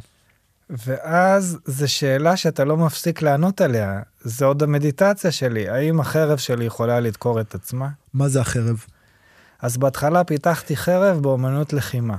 ואז 0.69 1.57
זו 1.65 1.93
שאלה 1.93 2.37
שאתה 2.37 2.65
לא 2.65 2.77
מפסיק 2.77 3.21
לענות 3.21 3.61
עליה. 3.61 4.01
זה 4.21 4.45
עוד 4.45 4.63
המדיטציה 4.63 5.31
שלי, 5.31 5.69
האם 5.69 5.99
החרב 5.99 6.37
שלי 6.37 6.65
יכולה 6.65 6.99
לדקור 6.99 7.41
את 7.41 7.55
עצמה? 7.55 7.89
מה 8.13 8.29
זה 8.29 8.41
החרב? 8.41 8.85
אז 9.61 9.77
בהתחלה 9.77 10.23
פיתחתי 10.23 10.75
חרב 10.75 11.21
באומנות 11.21 11.73
לחימה. 11.73 12.17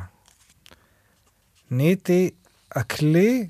נהייתי 1.70 2.30
הכלי 2.74 3.48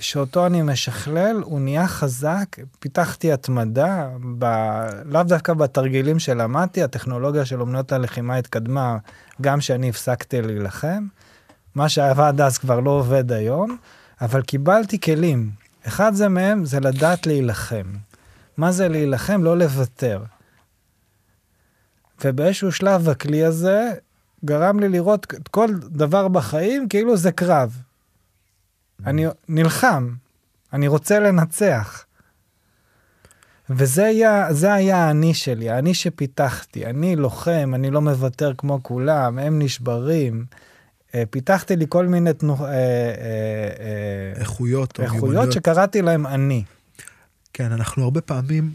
שאותו 0.00 0.46
אני 0.46 0.62
משכלל, 0.62 1.36
הוא 1.44 1.60
נהיה 1.60 1.88
חזק, 1.88 2.56
פיתחתי 2.78 3.32
התמדה, 3.32 4.08
ב... 4.38 4.44
לאו 5.04 5.22
דווקא 5.22 5.52
בתרגילים 5.52 6.18
שלמדתי, 6.18 6.82
הטכנולוגיה 6.82 7.44
של 7.44 7.60
אומנות 7.60 7.92
הלחימה 7.92 8.36
התקדמה 8.36 8.96
גם 9.40 9.58
כשאני 9.58 9.88
הפסקתי 9.88 10.42
להילחם. 10.42 11.06
מה 11.74 11.88
שעבד 11.88 12.40
אז 12.40 12.58
כבר 12.58 12.80
לא 12.80 12.90
עובד 12.90 13.32
היום, 13.32 13.76
אבל 14.20 14.42
קיבלתי 14.42 15.00
כלים. 15.00 15.50
אחד 15.86 16.14
זה 16.14 16.28
מהם 16.28 16.64
זה 16.64 16.80
לדעת 16.80 17.26
להילחם. 17.26 17.92
מה 18.56 18.72
זה 18.72 18.88
להילחם? 18.88 19.44
לא 19.44 19.58
לוותר. 19.58 20.22
ובאיזשהו 22.24 22.72
שלב 22.72 23.08
הכלי 23.08 23.44
הזה 23.44 23.92
גרם 24.44 24.80
לי 24.80 24.88
לראות 24.88 25.26
כל 25.50 25.70
דבר 25.74 26.28
בחיים 26.28 26.88
כאילו 26.88 27.16
זה 27.16 27.32
קרב. 27.32 27.82
אני 29.06 29.26
נלחם, 29.48 30.14
אני 30.72 30.88
רוצה 30.88 31.18
לנצח. 31.18 32.04
וזה 33.70 34.04
היה, 34.04 34.52
זה 34.52 34.72
היה 34.72 34.96
האני 34.96 35.34
שלי, 35.34 35.70
האני 35.70 35.94
שפיתחתי. 35.94 36.86
אני 36.86 37.16
לוחם, 37.16 37.72
אני 37.74 37.90
לא 37.90 38.00
מוותר 38.00 38.52
כמו 38.58 38.82
כולם, 38.82 39.38
הם 39.38 39.58
נשברים. 39.58 40.44
אה, 41.14 41.22
פיתחתי 41.30 41.76
לי 41.76 41.86
כל 41.88 42.06
מיני 42.06 42.32
תנוח... 42.32 42.60
אה, 42.60 42.68
אה, 42.68 44.32
איכויות 44.36 45.00
איכויות. 45.00 45.52
שקראתי 45.52 46.02
להם 46.02 46.26
אני. 46.26 46.64
כן, 47.52 47.72
אנחנו 47.72 48.04
הרבה 48.04 48.20
פעמים, 48.20 48.72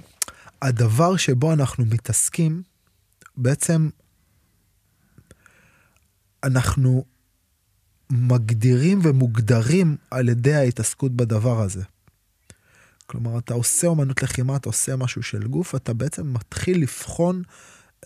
הדבר 0.62 1.18
שבו 1.18 1.54
אנחנו 1.54 1.86
מתעסקים, 1.86 2.62
בעצם 3.38 3.90
אנחנו 6.44 7.04
מגדירים 8.10 9.00
ומוגדרים 9.04 9.98
על 10.12 10.30
ידי 10.30 10.54
ההתעסקות 10.54 11.12
בדבר 11.12 11.62
הזה. 11.62 11.84
כלומר, 13.06 13.38
אתה 13.38 13.54
עושה 13.54 13.88
אומנות 13.88 14.24
לחימה, 14.24 14.56
אתה 14.56 14.70
עושה 14.70 14.96
משהו 14.96 15.24
של 15.24 15.48
גוף, 15.48 15.76
אתה 15.76 15.94
בעצם 15.94 16.34
מתחיל 16.34 16.82
לבחון 16.82 17.44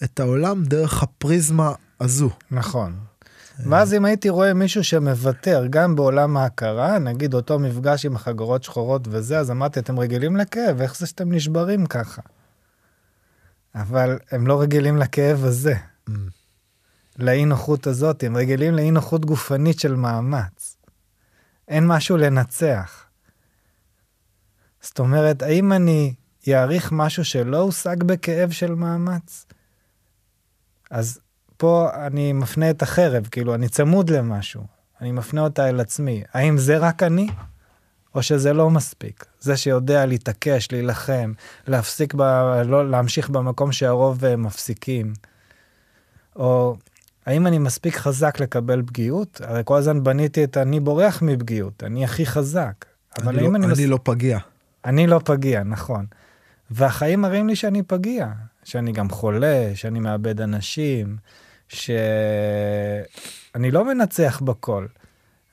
את 0.04 0.20
העולם 0.20 0.64
דרך 0.64 1.04
הפריזמה 1.04 1.74
הזו. 2.00 2.30
נכון. 2.52 3.00
ואז 3.60 3.94
אם 3.94 4.06
הייתי 4.06 4.30
רואה 4.30 4.54
מישהו 4.54 4.84
שמוותר 4.84 5.64
גם 5.70 5.96
בעולם 5.96 6.38
ההכרה, 6.38 7.00
נגיד 7.00 7.34
אותו 7.34 7.60
מפגש 7.60 8.06
עם 8.06 8.16
החגורות 8.16 8.64
שחורות 8.64 9.08
וזה, 9.10 9.40
אז 9.40 9.52
אמרתי, 9.52 9.80
אתם 9.80 10.00
רגילים 10.00 10.38
לכאב, 10.38 10.82
איך 10.82 10.98
זה 10.98 11.08
שאתם 11.08 11.32
נשברים 11.32 11.86
ככה? 11.86 12.22
אבל 13.76 14.20
הם 14.32 14.48
לא 14.48 14.62
רגילים 14.62 14.98
לכאב 14.98 15.46
הזה, 15.46 15.76
Mm. 16.10 16.12
לאי 17.20 17.46
נוחות 17.46 17.88
הזאת, 17.88 18.24
הם 18.24 18.38
רגילים 18.38 18.74
לאי 18.74 18.92
נוחות 18.92 19.26
גופנית 19.26 19.80
של 19.80 19.96
מאמץ. 19.96 20.78
אין 21.68 21.88
משהו 21.88 22.18
לנצח. 22.18 23.06
זאת 24.82 25.00
אומרת, 25.00 25.42
האם 25.42 25.74
אני 25.74 26.14
אעריך 26.48 26.92
משהו 26.92 27.26
שלא 27.26 27.58
הושג 27.58 28.04
בכאב 28.04 28.52
של 28.52 28.76
מאמץ? 28.76 29.46
אז 30.92 31.20
פה 31.58 31.90
אני 32.08 32.34
מפנה 32.34 32.70
את 32.70 32.82
החרב, 32.82 33.28
כאילו, 33.32 33.56
אני 33.56 33.70
צמוד 33.70 34.10
למשהו, 34.10 34.64
אני 35.02 35.12
מפנה 35.12 35.42
אותה 35.42 35.70
אל 35.70 35.80
עצמי. 35.80 36.24
האם 36.34 36.58
זה 36.58 36.78
רק 36.78 37.04
אני? 37.04 37.28
או 38.16 38.24
שזה 38.24 38.54
לא 38.54 38.70
מספיק? 38.70 39.26
זה 39.40 39.58
שיודע 39.58 40.06
להתעקש, 40.06 40.68
להילחם, 40.72 41.34
להפסיק, 41.68 42.14
ב... 42.14 42.22
לא 42.66 42.90
להמשיך 42.90 43.30
במקום 43.30 43.72
שהרוב 43.72 44.26
אה, 44.26 44.36
מפסיקים. 44.36 45.14
או 46.36 46.78
האם 47.26 47.48
אני 47.48 47.58
מספיק 47.58 47.96
חזק 47.96 48.40
לקבל 48.40 48.82
פגיעות? 48.86 49.42
הרי 49.44 49.62
כל 49.66 49.78
הזמן 49.78 50.04
בניתי 50.04 50.44
את 50.44 50.58
אני 50.58 50.80
בורח 50.80 51.22
מפגיעות, 51.22 51.84
אני 51.84 52.04
הכי 52.04 52.26
חזק. 52.26 52.86
אבל 53.18 53.34
אני, 53.34 53.44
האם 53.44 53.52
לא, 53.52 53.58
אני, 53.58 53.66
אני 53.66 53.74
מס... 53.74 53.90
לא 53.90 54.00
פגיע. 54.04 54.40
אני 54.86 55.08
לא 55.08 55.20
פגיע, 55.24 55.64
נכון. 55.64 56.06
והחיים 56.72 57.22
מראים 57.22 57.48
לי 57.48 57.56
שאני 57.56 57.84
פגיע, 57.84 58.28
שאני 58.64 58.92
גם 58.92 59.10
חולה, 59.10 59.72
שאני 59.76 60.00
מאבד 60.00 60.42
אנשים, 60.42 61.18
שאני 61.70 63.02
לא 63.72 63.86
מנצח 63.86 64.42
בכל. 64.46 64.86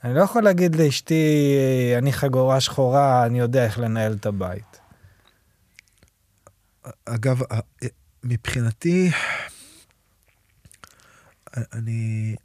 אני 0.04 0.14
לא 0.14 0.20
יכול 0.20 0.42
להגיד 0.42 0.76
לאשתי, 0.76 1.54
אני 1.98 2.12
חגורה 2.12 2.60
שחורה, 2.60 3.26
אני 3.26 3.38
יודע 3.38 3.64
איך 3.64 3.78
לנהל 3.78 4.12
את 4.12 4.26
הבית. 4.26 4.80
אגב, 7.04 7.42
ה- 7.52 7.86
מבחינתי, 8.24 9.10
אני, 11.56 12.36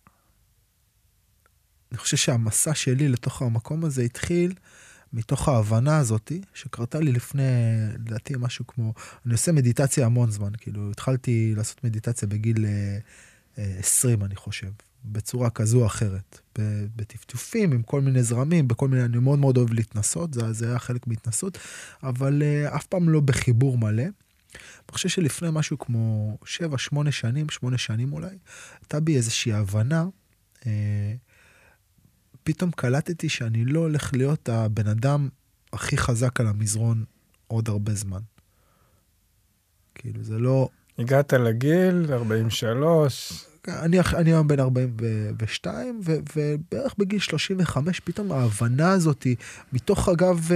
אני 1.92 1.98
חושב 1.98 2.18
שהמסע 2.18 2.74
שלי 2.74 3.08
לתוך 3.08 3.42
המקום 3.42 3.86
הזה 3.86 4.02
התחיל 4.02 4.54
מתוך 5.14 5.50
ההבנה 5.50 5.98
הזאתי, 5.98 6.42
שקרתה 6.54 7.00
לי 7.00 7.12
לפני, 7.12 7.44
לדעתי, 7.94 8.34
משהו 8.40 8.68
כמו, 8.68 8.94
אני 9.26 9.34
עושה 9.34 9.52
מדיטציה 9.52 10.06
המון 10.06 10.32
זמן, 10.32 10.52
כאילו, 10.58 10.92
התחלתי 10.92 11.54
לעשות 11.58 11.84
מדיטציה 11.84 12.28
בגיל 12.28 12.66
אה, 12.66 12.72
אה, 12.72 12.98
20, 13.80 14.24
אני 14.24 14.36
חושב. 14.36 14.70
בצורה 15.06 15.50
כזו 15.50 15.82
או 15.82 15.86
אחרת. 15.86 16.40
בטפטופים, 16.96 17.72
עם 17.72 17.84
כל 17.84 18.02
מיני 18.02 18.24
זרמים, 18.24 18.68
בכל 18.68 18.88
מיני, 18.88 19.04
אני 19.04 19.18
מאוד 19.18 19.40
מאוד 19.40 19.58
אוהב 19.58 19.74
להתנסות, 19.74 20.34
זה, 20.34 20.54
זה 20.54 20.70
היה 20.70 20.80
חלק 20.80 21.08
מהתנסות, 21.08 21.58
אבל 22.04 22.42
uh, 22.42 22.76
אף 22.76 22.86
פעם 22.86 23.10
לא 23.10 23.20
בחיבור 23.20 23.78
מלא. 23.78 24.04
אני 24.54 24.92
חושב 24.92 25.10
שלפני 25.10 25.50
משהו 25.52 25.80
כמו 25.80 26.38
7-8 26.44 27.12
שנים, 27.12 27.50
8 27.50 27.78
שנים 27.78 28.14
אולי, 28.14 28.38
הייתה 28.82 29.00
בי 29.00 29.16
איזושהי 29.16 29.54
הבנה, 29.54 30.06
אה, 30.66 31.14
פתאום 32.44 32.72
קלטתי 32.72 33.30
שאני 33.30 33.66
לא 33.66 33.80
הולך 33.80 34.14
להיות 34.14 34.50
הבן 34.50 34.88
אדם 34.88 35.30
הכי 35.74 35.98
חזק 35.98 36.40
על 36.40 36.48
המזרון 36.48 37.06
עוד 37.48 37.70
הרבה 37.70 37.94
זמן. 37.94 38.22
כאילו, 39.96 40.24
זה 40.24 40.40
לא... 40.40 40.70
הגעת 41.00 41.34
לגיל 41.34 42.06
43. 42.14 43.49
אני, 43.68 43.98
אני 44.00 44.34
היום 44.34 44.48
בן 44.48 44.60
42, 44.60 46.02
ו, 46.06 46.16
ובערך 46.36 46.96
בגיל 46.98 47.20
35, 47.20 48.00
פתאום 48.00 48.32
ההבנה 48.32 48.92
הזאת, 48.92 49.28
מתוך 49.74 50.10
אגב 50.10 50.50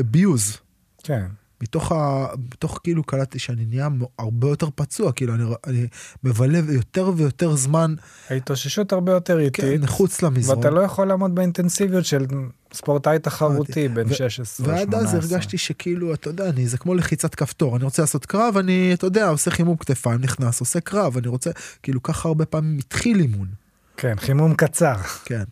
abuse, 0.00 0.58
כן. 1.02 1.26
מתוך, 1.62 1.92
ה, 1.92 2.26
מתוך 2.54 2.80
כאילו 2.82 3.04
קלטתי 3.04 3.38
שאני 3.38 3.64
נהיה 3.64 3.88
הרבה 4.18 4.48
יותר 4.48 4.68
פצוע, 4.74 5.12
כאילו 5.12 5.34
אני, 5.34 5.44
אני 5.66 5.86
מבלה 6.24 6.58
יותר 6.72 7.12
ויותר 7.16 7.56
זמן. 7.56 7.94
ההתאוששות 8.30 8.92
הרבה 8.92 9.12
יותר 9.12 9.38
איטית. 9.38 9.64
כן, 9.64 9.80
מחוץ 9.80 10.22
למזרון. 10.22 10.58
ואתה 10.58 10.70
לא 10.70 10.80
יכול 10.80 11.08
לעמוד 11.08 11.34
באינטנסיביות 11.34 12.04
של 12.04 12.26
ספורטאי 12.72 13.18
תחרותי 13.18 13.88
בן 13.88 14.14
16 14.14 14.66
18. 14.66 14.76
ועד 14.76 14.94
אז 14.94 15.14
הרגשתי 15.14 15.58
שכאילו, 15.58 16.14
אתה 16.14 16.30
יודע, 16.30 16.48
אני, 16.48 16.66
זה 16.66 16.78
כמו 16.78 16.94
לחיצת 16.94 17.34
כפתור, 17.34 17.76
אני 17.76 17.84
רוצה 17.84 18.02
לעשות 18.02 18.26
קרב, 18.26 18.56
אני, 18.56 18.90
אתה 18.94 19.06
יודע, 19.06 19.28
עושה 19.28 19.50
חימום 19.50 19.76
כתפיים, 19.76 20.20
נכנס, 20.20 20.60
עושה 20.60 20.80
קרב, 20.80 21.16
אני 21.16 21.28
רוצה, 21.28 21.50
כאילו 21.82 22.02
ככה 22.02 22.28
הרבה 22.28 22.46
פעמים 22.46 22.78
התחיל 22.78 23.20
אימון. 23.20 23.48
כן, 23.96 24.14
חימום 24.18 24.54
קצר. 24.54 24.96
כן. 25.24 25.44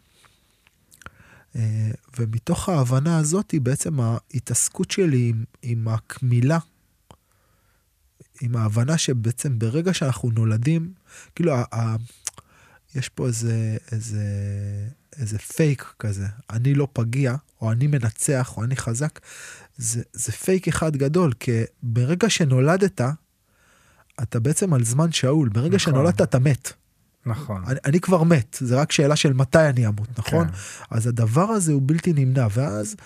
אה, 1.58 1.90
ומתוך 2.18 2.68
ההבנה 2.68 3.18
הזאת, 3.18 3.54
בעצם 3.62 4.00
ההתעסקות 4.00 4.90
שלי 4.90 5.28
עם, 5.28 5.44
עם 5.62 5.88
הקמילה, 5.88 6.58
עם 8.40 8.56
ההבנה 8.56 8.98
שבעצם 8.98 9.58
ברגע 9.58 9.94
שאנחנו 9.94 10.30
נולדים, 10.30 10.92
כאילו, 11.34 11.54
ה, 11.54 11.64
ה, 11.74 11.96
יש 12.94 13.08
פה 13.08 13.26
איזה, 13.26 13.76
איזה, 13.92 14.24
איזה 15.18 15.38
פייק 15.38 15.94
כזה, 15.98 16.26
אני 16.50 16.74
לא 16.74 16.88
פגיע, 16.92 17.34
או 17.60 17.72
אני 17.72 17.86
מנצח, 17.86 18.54
או 18.56 18.64
אני 18.64 18.76
חזק, 18.76 19.20
זה, 19.76 20.02
זה 20.12 20.32
פייק 20.32 20.68
אחד 20.68 20.96
גדול, 20.96 21.32
כי 21.32 21.62
ברגע 21.82 22.30
שנולדת, 22.30 23.00
אתה 24.22 24.40
בעצם 24.40 24.74
על 24.74 24.84
זמן 24.84 25.12
שאול, 25.12 25.48
ברגע 25.48 25.76
נכון. 25.76 25.78
שנולדת 25.78 26.20
אתה 26.20 26.38
מת. 26.38 26.72
נכון. 27.26 27.64
אני, 27.66 27.78
אני 27.84 28.00
כבר 28.00 28.22
מת, 28.22 28.56
זה 28.60 28.80
רק 28.80 28.92
שאלה 28.92 29.16
של 29.16 29.32
מתי 29.32 29.68
אני 29.68 29.86
אמות, 29.86 30.18
נכון? 30.18 30.48
כן. 30.48 30.54
אז 30.90 31.06
הדבר 31.06 31.50
הזה 31.50 31.72
הוא 31.72 31.82
בלתי 31.84 32.12
נמנע, 32.12 32.46
ואז 32.50 32.96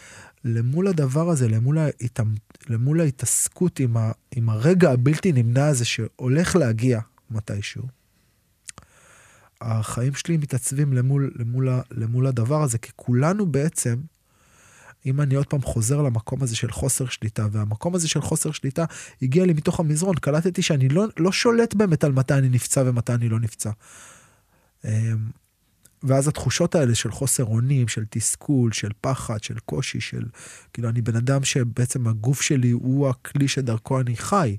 למול 0.44 0.88
הדבר 0.88 1.28
הזה, 1.28 1.48
למול, 1.48 1.78
ההת... 1.78 2.20
למול 2.68 3.00
ההתעסקות 3.00 3.80
עם, 3.80 3.96
ה... 3.96 4.12
עם 4.36 4.48
הרגע 4.48 4.90
הבלתי 4.90 5.32
נמנע 5.32 5.66
הזה 5.66 5.84
שהולך 5.84 6.56
להגיע 6.56 7.00
מתישהו, 7.30 7.82
החיים 9.60 10.14
שלי 10.14 10.36
מתעצבים 10.36 10.92
למול, 10.92 11.32
למול, 11.36 11.68
למול 11.90 12.26
הדבר 12.26 12.62
הזה, 12.62 12.78
כי 12.78 12.90
כולנו 12.96 13.46
בעצם, 13.46 13.96
אם 15.06 15.20
אני 15.20 15.34
עוד 15.34 15.46
פעם 15.46 15.62
חוזר 15.62 16.02
למקום 16.02 16.42
הזה 16.42 16.56
של 16.56 16.70
חוסר 16.70 17.06
שליטה, 17.06 17.46
והמקום 17.52 17.94
הזה 17.94 18.08
של 18.08 18.20
חוסר 18.20 18.52
שליטה 18.52 18.84
הגיע 19.22 19.46
לי 19.46 19.52
מתוך 19.52 19.80
המזרון, 19.80 20.16
קלטתי 20.16 20.62
שאני 20.62 20.88
לא, 20.88 21.04
לא 21.18 21.32
שולט 21.32 21.74
באמת 21.74 22.04
על 22.04 22.12
מתי 22.12 22.34
אני 22.34 22.48
נפצע 22.48 22.82
ומתי 22.86 23.12
אני 23.12 23.28
לא 23.28 23.40
נפצע. 23.40 23.70
אמ, 24.84 24.90
ואז 26.02 26.28
התחושות 26.28 26.74
האלה 26.74 26.94
של 26.94 27.10
חוסר 27.10 27.44
אונים, 27.44 27.88
של 27.88 28.04
תסכול, 28.10 28.72
של 28.72 28.90
פחד, 29.00 29.42
של 29.42 29.58
קושי, 29.58 30.00
של... 30.00 30.24
כאילו, 30.72 30.88
אני 30.88 31.02
בן 31.02 31.16
אדם 31.16 31.44
שבעצם 31.44 32.06
הגוף 32.08 32.42
שלי 32.42 32.70
הוא 32.70 33.08
הכלי 33.08 33.48
שדרכו 33.48 34.00
אני 34.00 34.16
חי. 34.16 34.56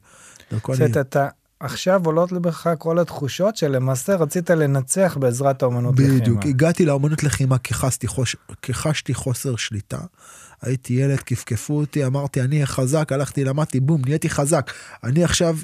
דרכו 0.52 0.74
אני... 0.74 0.86
אתה 1.02 1.28
עכשיו 1.64 2.06
עולות 2.06 2.32
לבך 2.32 2.70
כל 2.78 3.00
התחושות 3.00 3.58
שלמעשה 3.58 4.16
רצית 4.16 4.50
לנצח 4.50 5.18
בעזרת 5.20 5.62
האומנות 5.62 6.00
לחימה. 6.00 6.20
בדיוק, 6.20 6.46
הגעתי 6.46 6.86
לאומנות 6.86 7.24
לחימה 7.24 7.58
כי 7.58 7.74
חוש... 8.08 8.36
כי 8.62 8.74
חשתי 8.74 9.14
חוסר 9.14 9.56
שליטה. 9.56 10.00
הייתי 10.62 10.94
ילד, 10.94 11.20
כפכפו 11.20 11.74
אותי, 11.74 12.06
אמרתי, 12.06 12.42
אני 12.42 12.66
חזק, 12.66 13.12
הלכתי, 13.12 13.44
למדתי, 13.44 13.80
בום, 13.80 14.02
נהייתי 14.06 14.30
חזק. 14.30 14.72
אני 15.04 15.24
עכשיו, 15.24 15.58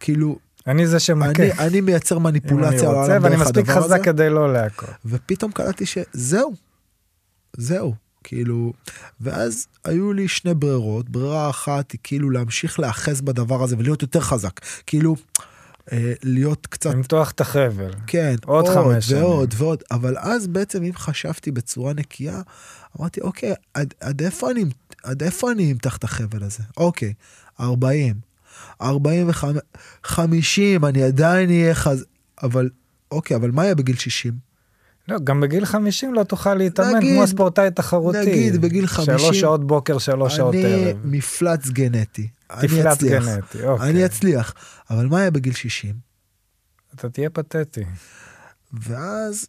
כאילו, 0.00 0.38
אני 0.66 0.86
זה 0.86 1.00
שמכה. 1.00 1.30
אני, 1.42 1.52
אני 1.52 1.80
מייצר 1.80 2.18
מניפולציה 2.18 2.88
על 2.88 2.94
העולם 2.94 3.22
ואני 3.22 3.36
מספיק 3.36 3.66
חזק 3.66 3.84
הזה, 3.84 3.98
כדי 3.98 4.30
לא 4.30 4.52
להכות. 4.52 4.88
ופתאום 5.04 5.52
קלטתי 5.52 5.84
שזהו, 5.86 6.54
זהו, 7.56 7.94
כאילו, 8.24 8.72
ואז 9.20 9.66
היו 9.84 10.12
לי 10.12 10.28
שני 10.28 10.54
ברירות, 10.54 11.08
ברירה 11.08 11.50
אחת 11.50 11.92
היא 11.92 12.00
כאילו 12.02 12.30
להמשיך 12.30 12.80
להאחז 12.80 13.20
בדבר 13.20 13.62
הזה 13.62 13.78
ולהיות 13.78 14.02
יותר 14.02 14.20
חזק, 14.20 14.60
כאילו, 14.86 15.16
אה, 15.92 16.12
להיות 16.22 16.66
קצת... 16.66 16.90
למתוח 16.90 17.30
את 17.30 17.40
החבל. 17.40 17.90
כן, 18.06 18.34
עוד, 18.44 18.66
עוד 18.66 18.74
חמש 18.74 19.08
שנים. 19.08 19.22
ועוד 19.22 19.54
ועוד, 19.56 19.82
אבל 19.90 20.18
אז 20.18 20.46
בעצם 20.46 20.82
אם 20.82 20.92
חשבתי 20.94 21.50
בצורה 21.50 21.92
נקייה, 21.92 22.40
אמרתי, 23.00 23.20
אוקיי, 23.20 23.54
עד, 23.74 23.94
עד 24.00 24.22
איפה 24.22 24.50
אני, 24.50 24.64
עד 25.02 25.22
איפה 25.22 25.52
אני 25.52 25.72
אמתח 25.72 25.96
את 25.96 26.04
החבל 26.04 26.42
הזה? 26.42 26.62
אוקיי, 26.76 27.14
40, 27.60 28.14
45, 28.80 29.62
50, 30.04 30.84
אני 30.84 31.02
עדיין 31.02 31.50
אהיה 31.50 31.74
חז... 31.74 32.04
אבל, 32.42 32.70
אוקיי, 33.10 33.36
אבל 33.36 33.50
מה 33.50 33.64
יהיה 33.64 33.74
בגיל 33.74 33.96
60? 33.96 34.53
לא, 35.08 35.18
גם 35.24 35.40
בגיל 35.40 35.64
50 35.64 36.14
לא 36.14 36.22
תוכל 36.22 36.54
להתאמן 36.54 36.96
נגיד, 36.96 37.16
כמו 37.16 37.26
ספורטאי 37.26 37.70
תחרותי. 37.70 38.18
נגיד 38.18 38.60
בגיל 38.60 38.86
50. 38.86 39.18
שלוש 39.18 39.40
שעות 39.40 39.66
בוקר, 39.66 39.98
שלוש 39.98 40.36
שעות 40.36 40.54
ערב. 40.54 40.96
אני 41.04 41.18
מפלץ 41.18 41.68
גנטי. 41.68 42.28
מפלץ 42.62 43.02
גנטי, 43.02 43.64
אוקיי. 43.64 43.90
אני 43.90 44.06
אצליח. 44.06 44.54
אבל 44.90 45.06
מה 45.06 45.20
יהיה 45.20 45.30
בגיל 45.30 45.54
60? 45.54 45.94
אתה 46.94 47.10
תהיה 47.10 47.30
פתטי. 47.30 47.84
ואז, 48.72 49.46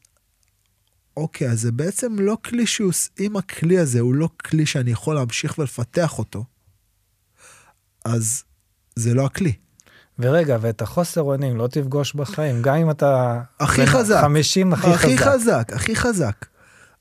אוקיי, 1.18 1.49
אז 1.49 1.61
זה 1.61 1.72
בעצם 1.72 2.19
לא 2.19 2.38
כלי 2.44 2.68
שהוא, 2.68 2.91
אם 3.19 3.38
הכלי 3.38 3.77
הזה 3.77 3.99
הוא 3.99 4.15
לא 4.15 4.30
כלי 4.45 4.65
שאני 4.65 4.91
יכול 4.91 5.15
להמשיך 5.15 5.60
ולפתח 5.60 6.19
אותו, 6.19 6.45
אז 8.06 8.44
זה 8.95 9.14
לא 9.14 9.26
הכלי. 9.26 9.53
ורגע, 10.19 10.57
ואת 10.61 10.81
החוסר 10.81 11.21
אונים 11.21 11.57
לא 11.57 11.67
תפגוש 11.67 12.13
בחיים, 12.13 12.61
גם 12.61 12.75
אם 12.75 12.91
אתה... 12.91 13.41
הכי 13.59 13.87
חזק. 13.87 14.21
50 14.21 14.73
הכי, 14.73 14.87
הכי 14.87 15.17
חזק. 15.17 15.27
חזק. 15.27 15.73
הכי 15.73 15.95
חזק, 15.95 16.45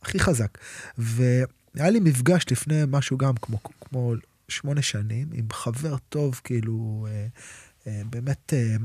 הכי 0.02 0.18
חזק. 0.18 0.58
והיה 0.98 1.90
לי 1.90 2.00
מפגש 2.00 2.44
לפני 2.50 2.82
משהו 2.88 3.18
גם 3.18 3.34
כמו, 3.42 3.58
כמו 3.80 4.14
שמונה 4.48 4.82
שנים 4.82 5.28
עם 5.32 5.46
חבר 5.52 5.96
טוב, 6.08 6.40
כאילו, 6.44 7.06
אה, 7.10 7.26
אה, 7.86 8.02
באמת 8.10 8.52
אה, 8.56 8.76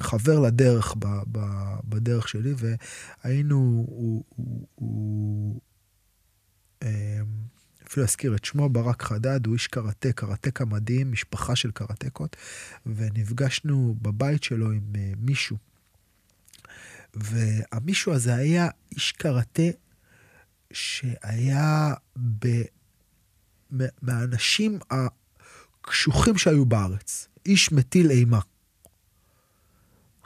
חבר 0.00 0.40
לדרך 0.40 0.94
ב, 0.98 1.06
ב, 1.32 1.40
בדרך 1.84 2.28
שלי, 2.28 2.54
והיינו, 2.56 3.84
הוא, 3.88 4.24
הוא, 4.28 4.66
הוא 4.74 5.60
אה, 6.82 7.20
אפילו 7.88 8.06
אזכיר 8.06 8.36
את 8.36 8.44
שמו, 8.44 8.68
ברק 8.68 9.02
חדד, 9.02 9.46
הוא 9.46 9.54
איש 9.54 9.66
קראטה, 9.66 10.12
קראטקה 10.12 10.64
מדהים, 10.64 11.12
משפחה 11.12 11.56
של 11.56 11.70
קראטקות, 11.70 12.36
ונפגשנו 12.86 13.96
בבית 14.02 14.42
שלו 14.42 14.72
עם 14.72 14.82
uh, 14.92 14.98
מישהו. 15.18 15.56
והמישהו 17.14 18.12
הזה 18.12 18.34
היה 18.34 18.68
איש 18.92 19.12
קראטה 19.12 19.62
שהיה 20.72 21.94
ב... 22.18 22.62
מהאנשים 24.02 24.78
הקשוחים 24.90 26.38
שהיו 26.38 26.66
בארץ. 26.66 27.28
איש 27.46 27.72
מטיל 27.72 28.10
אימה. 28.10 28.40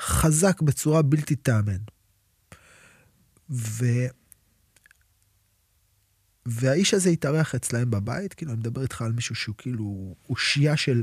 חזק 0.01 0.63
בצורה 0.63 1.03
בלתי 1.03 1.37
תאמן. 1.37 1.83
ו... 3.51 3.85
והאיש 6.47 6.95
הזה 6.95 7.11
התארח 7.11 7.55
אצלהם 7.55 7.91
בבית, 7.91 8.35
כאילו, 8.35 8.53
אני 8.53 8.59
מדבר 8.61 8.83
איתך 8.83 9.03
על 9.03 9.13
מישהו 9.13 9.35
שהוא 9.35 9.55
כאילו 9.59 10.15
אושייה 10.31 10.77
של, 10.77 11.03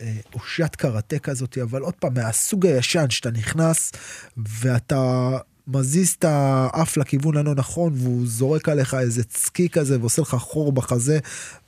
אה, 0.00 0.16
אושיית 0.34 0.76
קראטה 0.76 1.18
כזאת, 1.18 1.58
אבל 1.58 1.82
עוד 1.82 1.94
פעם, 1.94 2.14
מהסוג 2.14 2.66
הישן, 2.66 3.10
שאתה 3.10 3.30
נכנס 3.30 3.92
ואתה 4.36 5.30
מזיז 5.66 6.10
את 6.10 6.24
האף 6.24 6.96
לכיוון 6.96 7.36
הלא 7.36 7.54
נכון, 7.54 7.92
והוא 7.96 8.26
זורק 8.26 8.68
עליך 8.68 8.94
איזה 8.94 9.24
צקי 9.24 9.68
כזה 9.68 10.00
ועושה 10.00 10.22
לך 10.22 10.34
חור 10.34 10.72
בחזה, 10.72 11.18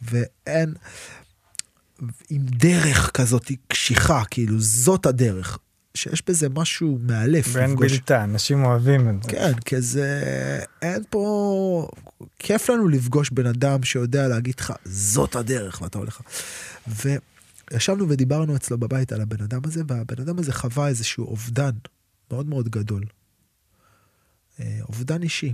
ואין... 0.02 0.74
עם 2.30 2.42
דרך 2.42 3.10
כזאת 3.14 3.52
קשיחה, 3.68 4.22
כאילו, 4.30 4.60
זאת 4.60 5.06
הדרך. 5.06 5.58
שיש 5.96 6.22
בזה 6.26 6.48
משהו 6.48 6.98
מאלף. 7.02 7.46
ואין 7.52 7.76
בלתה, 7.76 8.24
אנשים 8.24 8.64
אוהבים 8.64 9.08
את 9.08 9.22
זה. 9.22 9.28
כן, 9.28 9.52
כי 9.64 9.80
זה, 9.80 10.20
אין 10.82 11.02
פה, 11.10 11.88
כיף 12.38 12.70
לנו 12.70 12.88
לפגוש 12.88 13.30
בן 13.30 13.46
אדם 13.46 13.82
שיודע 13.82 14.28
להגיד 14.28 14.54
לך, 14.60 14.72
זאת 14.84 15.36
הדרך, 15.36 15.82
ואתה 15.82 15.98
הולך. 15.98 16.20
וישבנו 16.86 18.08
ודיברנו 18.08 18.56
אצלו 18.56 18.78
בבית 18.78 19.12
על 19.12 19.20
הבן 19.20 19.42
אדם 19.42 19.60
הזה, 19.64 19.82
והבן 19.88 20.22
אדם 20.22 20.38
הזה 20.38 20.52
חווה 20.52 20.88
איזשהו 20.88 21.24
אובדן 21.26 21.70
מאוד 22.30 22.46
מאוד 22.46 22.68
גדול. 22.68 23.04
אה, 24.60 24.78
אובדן 24.88 25.22
אישי. 25.22 25.52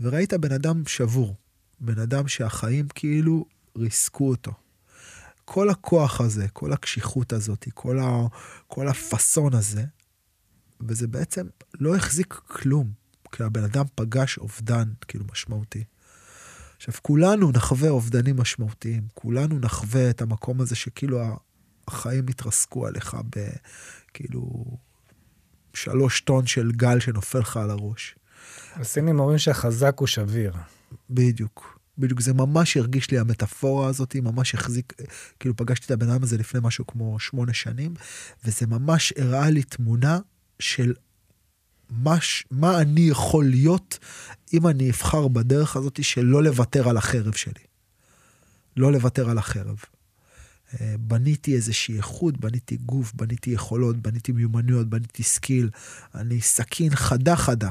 וראית 0.00 0.34
בן 0.34 0.52
אדם 0.52 0.82
שבור, 0.86 1.36
בן 1.80 1.98
אדם 1.98 2.28
שהחיים 2.28 2.86
כאילו 2.94 3.44
ריסקו 3.76 4.28
אותו. 4.28 4.52
כל 5.52 5.70
הכוח 5.70 6.20
הזה, 6.20 6.48
כל 6.48 6.72
הקשיחות 6.72 7.32
הזאת, 7.32 7.66
כל, 7.74 7.98
ה, 7.98 8.26
כל 8.66 8.88
הפאסון 8.88 9.54
הזה, 9.54 9.84
וזה 10.80 11.06
בעצם 11.06 11.46
לא 11.80 11.96
החזיק 11.96 12.34
כלום, 12.34 12.92
כי 13.32 13.42
הבן 13.42 13.64
אדם 13.64 13.84
פגש 13.94 14.38
אובדן 14.38 14.88
כאילו 15.08 15.24
משמעותי. 15.32 15.84
עכשיו, 16.76 16.94
כולנו 17.02 17.50
נחווה 17.50 17.90
אובדנים 17.90 18.36
משמעותיים, 18.36 19.02
כולנו 19.14 19.58
נחווה 19.58 20.10
את 20.10 20.22
המקום 20.22 20.60
הזה 20.60 20.74
שכאילו 20.74 21.20
החיים 21.88 22.26
התרסקו 22.28 22.86
עליך 22.86 23.16
בכאילו 23.30 24.64
שלוש 25.74 26.20
טון 26.20 26.46
של 26.46 26.72
גל 26.72 27.00
שנופל 27.00 27.38
לך 27.38 27.56
על 27.56 27.70
הראש. 27.70 28.14
הסינים 28.74 29.20
אומרים 29.20 29.38
שהחזק 29.38 29.94
הוא 29.98 30.08
שביר. 30.08 30.52
בדיוק. 31.10 31.81
בדיוק, 31.98 32.20
זה 32.20 32.34
ממש 32.34 32.76
הרגיש 32.76 33.10
לי, 33.10 33.18
המטאפורה 33.18 33.88
הזאת, 33.88 34.16
ממש 34.16 34.54
החזיק, 34.54 34.92
כאילו 35.40 35.56
פגשתי 35.56 35.86
את 35.86 35.90
הבן 35.90 36.10
אדם 36.10 36.22
הזה 36.22 36.38
לפני 36.38 36.60
משהו 36.62 36.86
כמו 36.86 37.20
שמונה 37.20 37.52
שנים, 37.52 37.94
וזה 38.44 38.66
ממש 38.66 39.12
הראה 39.16 39.50
לי 39.50 39.62
תמונה 39.62 40.18
של 40.58 40.94
מה, 41.90 42.16
מה 42.50 42.80
אני 42.80 43.00
יכול 43.00 43.44
להיות 43.44 43.98
אם 44.52 44.66
אני 44.66 44.90
אבחר 44.90 45.28
בדרך 45.28 45.76
הזאת 45.76 46.04
של 46.04 46.22
לא 46.22 46.42
לוותר 46.42 46.88
על 46.88 46.96
החרב 46.96 47.34
שלי. 47.34 47.64
לא 48.76 48.92
לוותר 48.92 49.30
על 49.30 49.38
החרב. 49.38 49.76
אה, 50.80 50.94
בניתי 50.98 51.54
איזושהי 51.54 51.96
איכות, 51.96 52.40
בניתי 52.40 52.76
גוף, 52.76 53.12
בניתי 53.14 53.50
יכולות, 53.50 53.96
בניתי 53.96 54.32
מיומנויות, 54.32 54.88
בניתי 54.88 55.22
skill. 55.22 55.70
אני 56.14 56.40
סכין 56.40 56.96
חדה 56.96 57.36
חדה. 57.36 57.70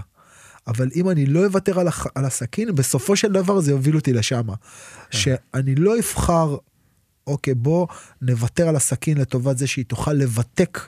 אבל 0.68 0.90
אם 0.96 1.10
אני 1.10 1.26
לא 1.26 1.46
אוותר 1.46 1.80
על, 1.80 1.88
הח... 1.88 2.08
על 2.16 2.26
הסכין, 2.26 2.76
בסופו 2.76 3.16
של 3.16 3.32
דבר 3.32 3.60
זה 3.60 3.72
יוביל 3.72 3.96
אותי 3.96 4.14
לשם. 4.14 4.48
כן. 4.48 5.18
שאני 5.18 5.76
לא 5.76 6.00
אבחר, 6.00 6.58
אוקיי, 7.28 7.54
בוא 7.54 7.88
נוותר 8.22 8.68
על 8.68 8.76
הסכין 8.76 9.18
לטובת 9.18 9.58
זה 9.58 9.68
שהיא 9.68 9.86
תוכל 9.86 10.14
לבתק. 10.14 10.80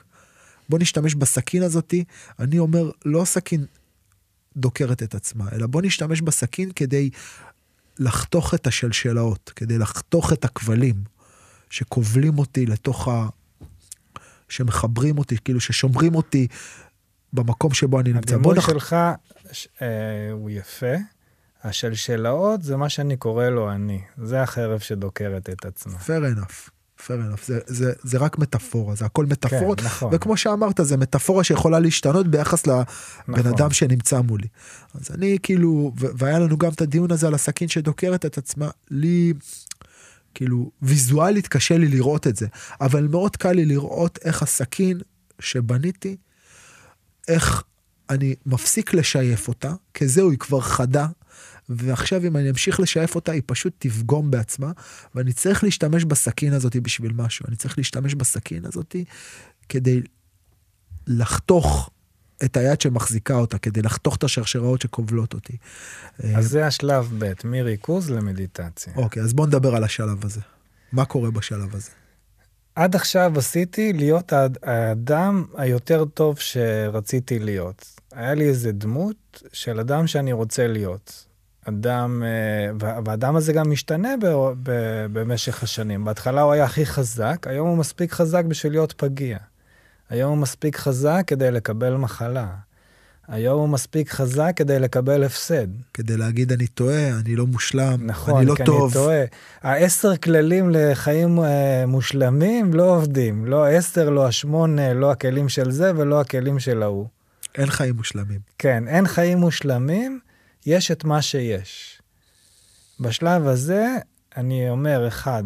בוא 0.68 0.78
נשתמש 0.78 1.14
בסכין 1.14 1.62
הזאתי. 1.62 2.04
אני 2.38 2.58
אומר, 2.58 2.90
לא 3.04 3.24
סכין 3.24 3.64
דוקרת 4.56 5.02
את 5.02 5.14
עצמה, 5.14 5.44
אלא 5.52 5.66
בוא 5.66 5.82
נשתמש 5.82 6.20
בסכין 6.20 6.70
כדי 6.76 7.10
לחתוך 7.98 8.54
את 8.54 8.66
השלשלאות, 8.66 9.52
כדי 9.56 9.78
לחתוך 9.78 10.32
את 10.32 10.44
הכבלים 10.44 10.94
שכובלים 11.70 12.38
אותי 12.38 12.66
לתוך 12.66 13.08
ה... 13.08 13.28
שמחברים 14.48 15.18
אותי, 15.18 15.36
כאילו 15.44 15.60
ששומרים 15.60 16.14
אותי 16.14 16.46
במקום 17.34 17.74
שבו 17.74 18.00
אני 18.00 18.12
נמצא. 18.12 18.34
הדימוי 18.34 18.56
נח... 18.56 18.66
שלך 18.66 18.96
אה, 19.82 19.88
הוא 20.32 20.50
יפה. 20.50 20.94
השלשלאות 21.64 22.62
זה 22.62 22.76
מה 22.76 22.88
שאני 22.88 23.16
קורא 23.16 23.46
לו 23.46 23.72
אני. 23.72 24.00
זה 24.22 24.42
החרב 24.42 24.78
שדוקרת 24.78 25.50
את 25.50 25.64
עצמה. 25.64 25.92
fair 25.92 26.36
enough. 26.36 26.70
fair 27.00 27.10
enough. 27.10 27.46
זה, 27.46 27.58
זה, 27.66 27.92
זה 28.02 28.18
רק 28.18 28.38
מטאפורה, 28.38 28.94
זה 28.94 29.04
הכל 29.04 29.26
מטאפורות. 29.26 29.80
כן, 29.80 29.86
נכון. 29.86 30.10
וכמו 30.14 30.36
שאמרת, 30.36 30.80
זה 30.82 30.96
מטאפורה 30.96 31.44
שיכולה 31.44 31.80
להשתנות 31.80 32.26
ביחס 32.26 32.66
לבן 32.66 32.82
נכון. 33.28 33.46
אדם 33.46 33.70
שנמצא 33.70 34.20
מולי. 34.20 34.48
אז 34.94 35.10
אני 35.14 35.38
כאילו, 35.42 35.92
והיה 35.96 36.38
לנו 36.38 36.58
גם 36.58 36.72
את 36.72 36.80
הדיון 36.80 37.10
הזה 37.10 37.26
על 37.26 37.34
הסכין 37.34 37.68
שדוקרת 37.68 38.26
את 38.26 38.38
עצמה, 38.38 38.70
לי, 38.90 39.32
כאילו, 40.34 40.70
ויזואלית 40.82 41.48
קשה 41.48 41.78
לי 41.78 41.88
לראות 41.88 42.26
את 42.26 42.36
זה, 42.36 42.46
אבל 42.80 43.06
מאוד 43.06 43.36
קל 43.36 43.52
לי 43.52 43.66
לראות 43.66 44.18
איך 44.24 44.42
הסכין 44.42 45.00
שבניתי, 45.38 46.16
איך 47.28 47.62
אני 48.10 48.34
מפסיק 48.46 48.94
לשייף 48.94 49.48
אותה, 49.48 49.72
כי 49.94 50.08
זהו, 50.08 50.30
היא 50.30 50.38
כבר 50.38 50.60
חדה, 50.60 51.06
ועכשיו 51.68 52.26
אם 52.26 52.36
אני 52.36 52.50
אמשיך 52.50 52.80
לשייף 52.80 53.14
אותה, 53.14 53.32
היא 53.32 53.42
פשוט 53.46 53.72
תפגום 53.78 54.30
בעצמה, 54.30 54.72
ואני 55.14 55.32
צריך 55.32 55.64
להשתמש 55.64 56.04
בסכין 56.04 56.52
הזאת 56.52 56.76
בשביל 56.76 57.12
משהו. 57.12 57.46
אני 57.48 57.56
צריך 57.56 57.78
להשתמש 57.78 58.14
בסכין 58.14 58.66
הזאת 58.66 58.96
כדי 59.68 60.02
לחתוך 61.06 61.90
את 62.44 62.56
היד 62.56 62.80
שמחזיקה 62.80 63.34
אותה, 63.34 63.58
כדי 63.58 63.82
לחתוך 63.82 64.16
את 64.16 64.24
השרשראות 64.24 64.80
שכובלות 64.80 65.34
אותי. 65.34 65.56
אז 66.36 66.48
זה 66.48 66.66
השלב 66.66 67.12
ב', 67.18 67.32
מריכוז 67.44 68.10
למדיטציה. 68.10 68.92
אוקיי, 68.96 69.22
אז 69.22 69.32
בוא 69.32 69.46
נדבר 69.46 69.76
על 69.76 69.84
השלב 69.84 70.24
הזה. 70.24 70.40
מה 70.92 71.04
קורה 71.04 71.30
בשלב 71.30 71.74
הזה? 71.74 71.90
עד 72.74 72.94
עכשיו 72.94 73.32
עשיתי 73.36 73.92
להיות 73.92 74.32
האדם 74.62 75.44
היותר 75.56 76.04
טוב 76.04 76.38
שרציתי 76.38 77.38
להיות. 77.38 78.00
היה 78.12 78.34
לי 78.34 78.44
איזה 78.44 78.72
דמות 78.72 79.42
של 79.52 79.80
אדם 79.80 80.06
שאני 80.06 80.32
רוצה 80.32 80.66
להיות. 80.66 81.26
אדם, 81.68 82.22
אה, 82.22 82.90
והאדם 83.04 83.36
הזה 83.36 83.52
גם 83.52 83.70
משתנה 83.70 84.14
ב, 84.20 84.26
ב, 84.62 85.06
במשך 85.12 85.62
השנים. 85.62 86.04
בהתחלה 86.04 86.40
הוא 86.40 86.52
היה 86.52 86.64
הכי 86.64 86.86
חזק, 86.86 87.46
היום 87.46 87.68
הוא 87.68 87.78
מספיק 87.78 88.12
חזק 88.12 88.44
בשביל 88.44 88.72
להיות 88.72 88.92
פגיע. 88.92 89.38
היום 90.10 90.30
הוא 90.30 90.38
מספיק 90.38 90.76
חזק 90.76 91.22
כדי 91.26 91.50
לקבל 91.50 91.96
מחלה. 91.96 92.54
היום 93.28 93.60
הוא 93.60 93.68
מספיק 93.68 94.10
חזק 94.10 94.52
כדי 94.56 94.78
לקבל 94.78 95.24
הפסד. 95.24 95.66
כדי 95.94 96.16
להגיד 96.16 96.52
אני 96.52 96.66
טועה, 96.66 97.08
אני 97.08 97.36
לא 97.36 97.46
מושלם, 97.46 98.06
נכון, 98.06 98.36
אני 98.36 98.46
לא 98.46 98.54
טוב. 98.54 98.66
נכון, 98.66 98.90
כי 98.90 98.98
אני 98.98 99.04
טועה. 99.04 99.24
העשר 99.62 100.16
כללים 100.16 100.70
לחיים 100.70 101.40
אה, 101.40 101.86
מושלמים 101.86 102.74
לא 102.74 102.96
עובדים. 102.96 103.46
לא 103.46 103.64
העשר, 103.64 104.10
לא 104.10 104.26
השמונה, 104.26 104.94
לא 104.94 105.10
הכלים 105.10 105.48
של 105.48 105.70
זה 105.70 105.92
ולא 105.96 106.20
הכלים 106.20 106.58
של 106.58 106.82
ההוא. 106.82 107.06
אין 107.54 107.66
חיים 107.66 107.96
מושלמים. 107.96 108.40
כן, 108.58 108.88
אין 108.88 109.06
חיים 109.06 109.38
מושלמים, 109.38 110.20
יש 110.66 110.90
את 110.90 111.04
מה 111.04 111.22
שיש. 111.22 112.00
בשלב 113.00 113.46
הזה 113.46 113.86
אני 114.36 114.70
אומר, 114.70 115.08
אחד, 115.08 115.44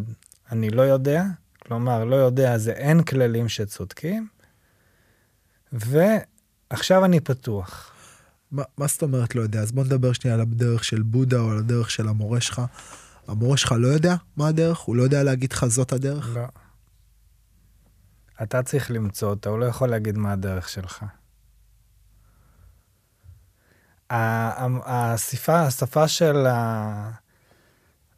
אני 0.52 0.70
לא 0.70 0.82
יודע, 0.82 1.24
כלומר, 1.58 2.04
לא 2.04 2.16
יודע 2.16 2.58
זה 2.58 2.72
אין 2.72 3.02
כללים 3.02 3.48
שצודקים, 3.48 4.28
ועכשיו 6.70 7.04
אני 7.04 7.20
פתוח. 7.20 7.92
מה, 8.52 8.62
מה 8.78 8.86
זאת 8.86 9.02
אומרת 9.02 9.34
לא 9.34 9.42
יודע? 9.42 9.60
אז 9.60 9.72
בוא 9.72 9.84
נדבר 9.84 10.12
שנייה 10.12 10.34
על 10.34 10.40
הדרך 10.40 10.84
של 10.84 11.02
בודה 11.02 11.38
או 11.38 11.50
על 11.50 11.58
הדרך 11.58 11.90
של 11.90 12.08
המורה 12.08 12.40
שלך. 12.40 12.62
המורה 13.28 13.56
שלך 13.56 13.72
לא 13.78 13.88
יודע 13.88 14.14
מה 14.36 14.48
הדרך? 14.48 14.78
הוא 14.78 14.96
לא 14.96 15.02
יודע 15.02 15.22
להגיד 15.22 15.52
לך 15.52 15.66
זאת 15.66 15.92
הדרך? 15.92 16.36
לא. 16.36 16.44
אתה 18.42 18.62
צריך 18.62 18.90
למצוא 18.90 19.30
אותה, 19.30 19.48
הוא 19.50 19.58
לא 19.58 19.64
יכול 19.64 19.88
להגיד 19.88 20.18
מה 20.18 20.32
הדרך 20.32 20.68
שלך. 20.68 21.04
השפה, 24.10 25.60
השפה 25.60 26.08
של 26.08 26.46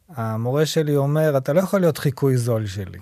המורה 0.09 0.65
שלי 0.65 0.95
אומר, 0.95 1.37
אתה 1.37 1.53
לא 1.53 1.59
יכול 1.59 1.79
להיות 1.79 1.97
חיקוי 1.97 2.37
זול 2.37 2.65
שלי. 2.65 2.99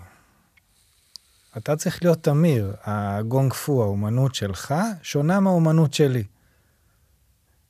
אתה 1.57 1.75
צריך 1.75 2.03
להיות 2.03 2.23
תמיר. 2.23 2.73
הגונג 2.83 3.53
פו, 3.53 3.83
האומנות 3.83 4.35
שלך, 4.35 4.75
שונה 5.01 5.39
מהאומנות 5.39 5.93
שלי. 5.93 6.23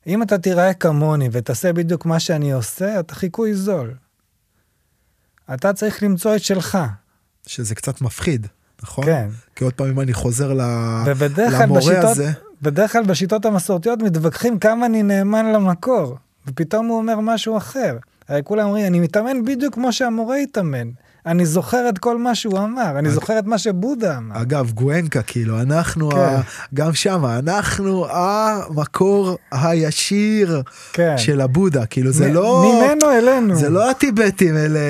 אם 0.06 0.22
אתה 0.22 0.38
תיראה 0.38 0.74
כמוני 0.74 1.28
ותעשה 1.32 1.72
בדיוק 1.72 2.06
מה 2.06 2.20
שאני 2.20 2.52
עושה, 2.52 3.00
אתה 3.00 3.14
חיקוי 3.14 3.54
זול. 3.54 3.94
אתה 5.54 5.72
צריך 5.72 6.02
למצוא 6.02 6.36
את 6.36 6.42
שלך. 6.42 6.78
שזה 7.46 7.74
קצת 7.74 8.00
מפחיד, 8.00 8.46
נכון? 8.82 9.04
כן. 9.04 9.28
כי 9.56 9.64
עוד 9.64 9.72
פעם, 9.72 9.86
אם 9.86 10.00
אני 10.00 10.12
חוזר 10.12 10.52
למורה 10.52 11.14
בשיטות, 11.66 12.04
הזה... 12.04 12.32
בדרך 12.62 12.92
כלל 12.92 13.04
בשיטות 13.04 13.44
המסורתיות 13.44 14.02
מתווכחים 14.02 14.58
כמה 14.58 14.86
אני 14.86 15.02
נאמן 15.02 15.52
למקור, 15.52 16.16
ופתאום 16.46 16.86
הוא 16.86 16.98
אומר 16.98 17.20
משהו 17.20 17.56
אחר. 17.56 17.96
הרי 18.28 18.40
כולם 18.44 18.66
אומרים, 18.66 18.86
אני 18.86 19.00
מתאמן 19.00 19.44
בדיוק 19.44 19.74
כמו 19.74 19.92
שהמורה 19.92 20.36
התאמן. 20.36 20.90
אני 21.26 21.46
זוכר 21.46 21.88
את 21.88 21.98
כל 21.98 22.18
מה 22.18 22.34
שהוא 22.34 22.58
אמר, 22.58 22.98
אני 22.98 23.10
זוכר 23.10 23.38
את 23.38 23.46
מה 23.46 23.58
שבודה 23.58 24.16
אמר. 24.16 24.42
אגב, 24.42 24.70
גואנקה, 24.70 25.22
כאילו, 25.22 25.60
אנחנו, 25.60 26.10
כן. 26.10 26.16
ה... 26.18 26.40
גם 26.74 26.94
שם, 26.94 27.24
אנחנו 27.26 28.06
המקור 28.10 29.38
הישיר 29.52 30.62
כן. 30.92 31.18
של 31.18 31.40
הבודה, 31.40 31.86
כאילו, 31.86 32.12
זה 32.12 32.30
מ- 32.30 32.34
לא... 32.34 32.64
ממנו 32.82 33.10
אלינו. 33.10 33.56
זה 33.56 33.70
לא 33.70 33.90
הטיבטים, 33.90 34.56
אלה... 34.56 34.80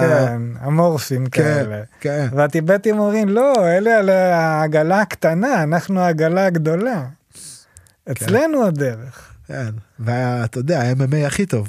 כן, 0.00 0.42
המורפים 0.60 1.26
כן, 1.26 1.42
כאלה. 1.42 1.80
כן. 2.00 2.26
והטיבטים 2.32 2.98
אומרים, 2.98 3.28
לא, 3.28 3.54
אלה 3.68 4.36
העגלה 4.36 5.00
הקטנה, 5.00 5.62
אנחנו 5.62 6.00
העגלה 6.00 6.46
הגדולה. 6.46 7.02
אצלנו 8.10 8.60
כן. 8.60 8.66
הדרך. 8.66 9.28
כן, 9.48 9.70
ואתה 10.00 10.58
יודע, 10.58 10.80
ה-MMA 10.82 11.26
הכי 11.26 11.46
טוב. 11.46 11.68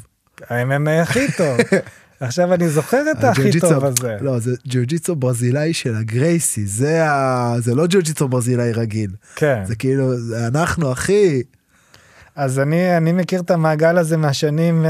ה-MMA 0.49 1.01
הכי 1.01 1.31
טוב. 1.37 1.57
עכשיו 2.23 2.53
אני 2.53 2.69
זוכר 2.69 3.03
את 3.11 3.23
הכי 3.23 3.59
טוב 3.59 3.85
הזה. 3.85 4.17
לא, 4.21 4.39
זה 4.39 4.51
ג'ו-ג'יצו 4.67 5.15
ברזילאי 5.15 5.73
של 5.73 5.95
הגרייסי, 5.95 6.65
זה, 6.65 7.09
ה... 7.09 7.55
זה 7.59 7.75
לא 7.75 7.85
ג'ו-ג'יצו 7.89 8.27
ברזילאי 8.27 8.71
רגיל. 8.71 9.11
כן. 9.35 9.63
זה 9.65 9.75
כאילו, 9.75 10.17
זה 10.17 10.47
אנחנו 10.47 10.91
אחי. 10.91 11.43
אז 12.35 12.59
אני, 12.59 12.97
אני 12.97 13.11
מכיר 13.11 13.41
את 13.41 13.51
המעגל 13.51 13.97
הזה 13.97 14.17
מהשנים 14.17 14.85
uh, 14.85 14.87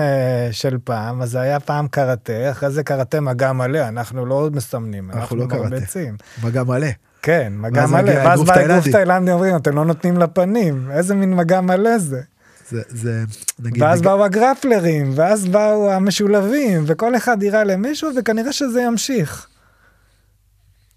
של 0.54 0.78
פעם, 0.84 1.22
אז 1.22 1.32
זה 1.32 1.42
היה 1.42 1.60
פעם 1.60 1.88
קראטה, 1.88 2.52
אחרי 2.52 2.72
זה 2.72 2.84
קראטה 2.84 3.22
מגע 3.22 3.52
מלא, 3.52 3.88
אנחנו 3.88 4.26
לא 4.26 4.50
מסמנים, 4.54 5.12
אנחנו, 5.12 5.22
אנחנו 5.22 5.36
לא 5.36 5.46
מרבצים. 5.46 6.16
מגע 6.44 6.64
מלא. 6.64 6.88
כן, 7.22 7.54
מגע 7.56 7.86
מלא, 7.86 8.12
ואז 8.12 8.44
בא 8.44 8.76
גוף 8.76 8.88
תאילנדי 8.88 9.32
אומרים, 9.32 9.56
אתם 9.56 9.76
לא 9.76 9.86
נותנים 9.86 10.18
לפנים, 10.18 10.92
איזה 10.92 11.16
מין 11.16 11.34
מגע 11.34 11.62
מלא 11.62 11.98
זה. 11.98 12.22
זה, 12.70 12.82
זה 12.88 13.24
נגיד... 13.60 13.84
ואז 13.84 14.00
נג... 14.00 14.06
באו 14.06 14.26
הגרפלרים, 14.26 15.12
ואז 15.16 15.46
באו 15.46 15.92
המשולבים, 15.92 16.84
וכל 16.88 17.16
אחד 17.16 17.44
יירה 17.44 17.64
למישהו, 17.64 18.10
וכנראה 18.18 18.54
שזה 18.54 18.82
ימשיך. 18.82 19.48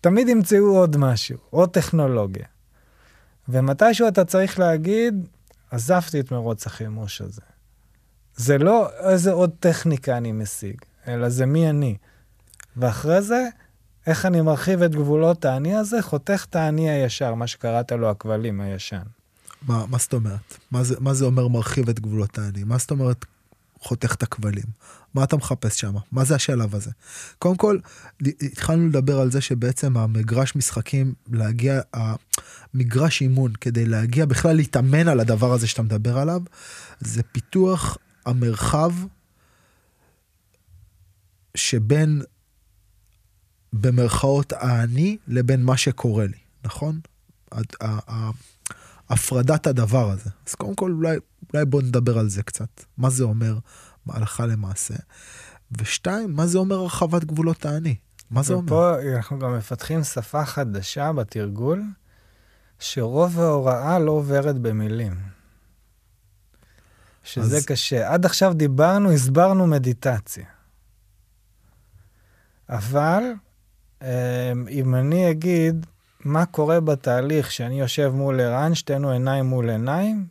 תמיד 0.01 0.29
ימצאו 0.29 0.77
עוד 0.77 0.97
משהו, 0.97 1.39
עוד 1.51 1.71
טכנולוגיה. 1.71 2.47
ומתישהו 3.49 4.09
אתה 4.09 4.25
צריך 4.25 4.59
להגיד, 4.59 5.27
עזבתי 5.71 6.21
את 6.21 6.33
מרוץ 6.33 6.67
החימוש 6.67 7.21
הזה. 7.21 7.43
זה 8.37 8.59
לא 8.59 8.89
איזה 8.99 9.33
עוד 9.33 9.51
טכניקה 9.61 10.17
אני 10.17 10.33
משיג, 10.33 10.77
אלא 11.09 11.29
זה 11.29 11.47
מי 11.47 11.71
אני. 11.71 11.97
ואחרי 12.77 13.23
זה, 13.23 13.49
איך 14.07 14.27
אני 14.27 14.41
מרחיב 14.41 14.83
את 14.83 14.95
גבולות 14.95 15.45
האני 15.45 15.77
הזה, 15.77 16.03
חותך 16.03 16.47
את 16.51 16.57
האני 16.57 16.91
הישר, 16.91 17.35
מה 17.35 17.47
שקראת 17.47 17.93
לו 17.93 18.11
הכבלים 18.11 18.61
הישן. 18.61 19.03
מה, 19.67 19.87
מה 19.87 19.99
זאת 19.99 20.13
אומרת? 20.15 20.59
מה 20.71 20.85
זה, 20.85 20.95
מה 21.01 21.15
זה 21.15 21.25
אומר 21.25 21.49
מרחיב 21.49 21.89
את 21.89 22.01
גבולות 22.01 22.39
האני? 22.39 22.65
מה 22.65 22.79
זאת 22.79 22.91
אומרת 22.91 23.25
חותך 23.81 24.15
את 24.15 24.23
הכבלים? 24.23 24.65
מה 25.15 25.25
אתה 25.25 25.37
מחפש 25.37 25.81
שם? 25.81 25.95
מה 26.13 26.25
זה 26.25 26.35
השלב 26.35 26.75
הזה? 26.75 26.91
קודם 27.39 27.57
כל, 27.57 27.79
התחלנו 28.43 28.89
לדבר 28.89 29.21
על 29.21 29.31
זה 29.31 29.41
שבעצם 29.41 29.97
המגרש 29.97 30.57
משחקים, 30.57 31.15
להגיע, 31.33 31.81
המגרש 31.95 33.21
אימון, 33.23 33.53
כדי 33.61 33.87
להגיע 33.87 34.27
בכלל 34.27 34.57
להתאמן 34.57 35.09
על 35.09 35.21
הדבר 35.21 35.53
הזה 35.53 35.67
שאתה 35.67 35.83
מדבר 35.83 36.19
עליו, 36.19 36.43
זה 37.01 37.23
פיתוח 37.23 37.99
המרחב 38.27 38.93
שבין, 41.55 42.23
במרכאות, 43.73 44.53
האני 44.53 45.17
לבין 45.29 45.63
מה 45.63 45.77
שקורה 45.77 46.27
לי, 46.27 46.39
נכון? 46.65 47.01
הפרדת 49.09 49.67
הדבר 49.67 50.11
הזה. 50.11 50.31
אז 50.47 50.55
קודם 50.55 50.75
כל, 50.75 50.93
אולי, 50.93 51.17
אולי 51.55 51.65
בוא 51.65 51.83
נדבר 51.83 52.19
על 52.19 52.29
זה 52.29 52.43
קצת. 52.43 52.85
מה 52.99 53.11
זה 53.11 53.25
אומר 53.25 53.59
הלכה 54.09 54.47
למעשה? 54.47 54.95
ושתיים, 55.79 56.33
מה 56.33 56.47
זה 56.47 56.59
אומר 56.59 56.77
הרחבת 56.77 57.25
גבולות 57.25 57.67
האני? 57.67 57.95
מה 58.31 58.43
זה 58.43 58.55
אומר? 58.55 58.67
ופה 58.67 58.95
אנחנו 59.17 59.39
גם 59.39 59.57
מפתחים 59.57 60.05
שפה 60.05 60.45
חדשה 60.45 61.13
בתרגול, 61.13 61.83
שרוב 62.79 63.41
ההוראה 63.41 63.99
לא 63.99 64.13
עוברת 64.13 64.59
במילים. 64.59 65.15
שזה 67.25 67.57
אז... 67.57 67.67
קשה. 67.67 68.13
עד 68.13 68.25
עכשיו 68.27 68.55
דיברנו, 68.55 69.13
הסברנו 69.13 69.67
מדיטציה. 69.67 70.47
אבל 72.69 73.23
אמ, 74.03 74.09
אם 74.69 74.95
אני 74.95 75.31
אגיד, 75.31 75.87
מה 76.27 76.47
קורה 76.47 76.81
בתהליך 76.81 77.53
שאני 77.53 77.81
יושב 77.81 78.09
מול 78.15 78.41
ערן, 78.41 78.75
שתינו 78.75 79.11
עיניים 79.11 79.47
מול 79.47 79.71
עיניים, 79.71 80.27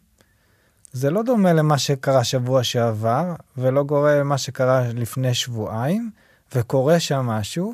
זה 0.91 1.09
לא 1.09 1.23
דומה 1.23 1.53
למה 1.53 1.77
שקרה 1.77 2.23
שבוע 2.23 2.63
שעבר, 2.63 3.35
ולא 3.57 3.83
קורה 3.87 4.19
למה 4.19 4.37
שקרה 4.37 4.87
לפני 4.93 5.33
שבועיים, 5.33 6.11
וקורה 6.55 6.99
שם 6.99 7.25
משהו, 7.25 7.73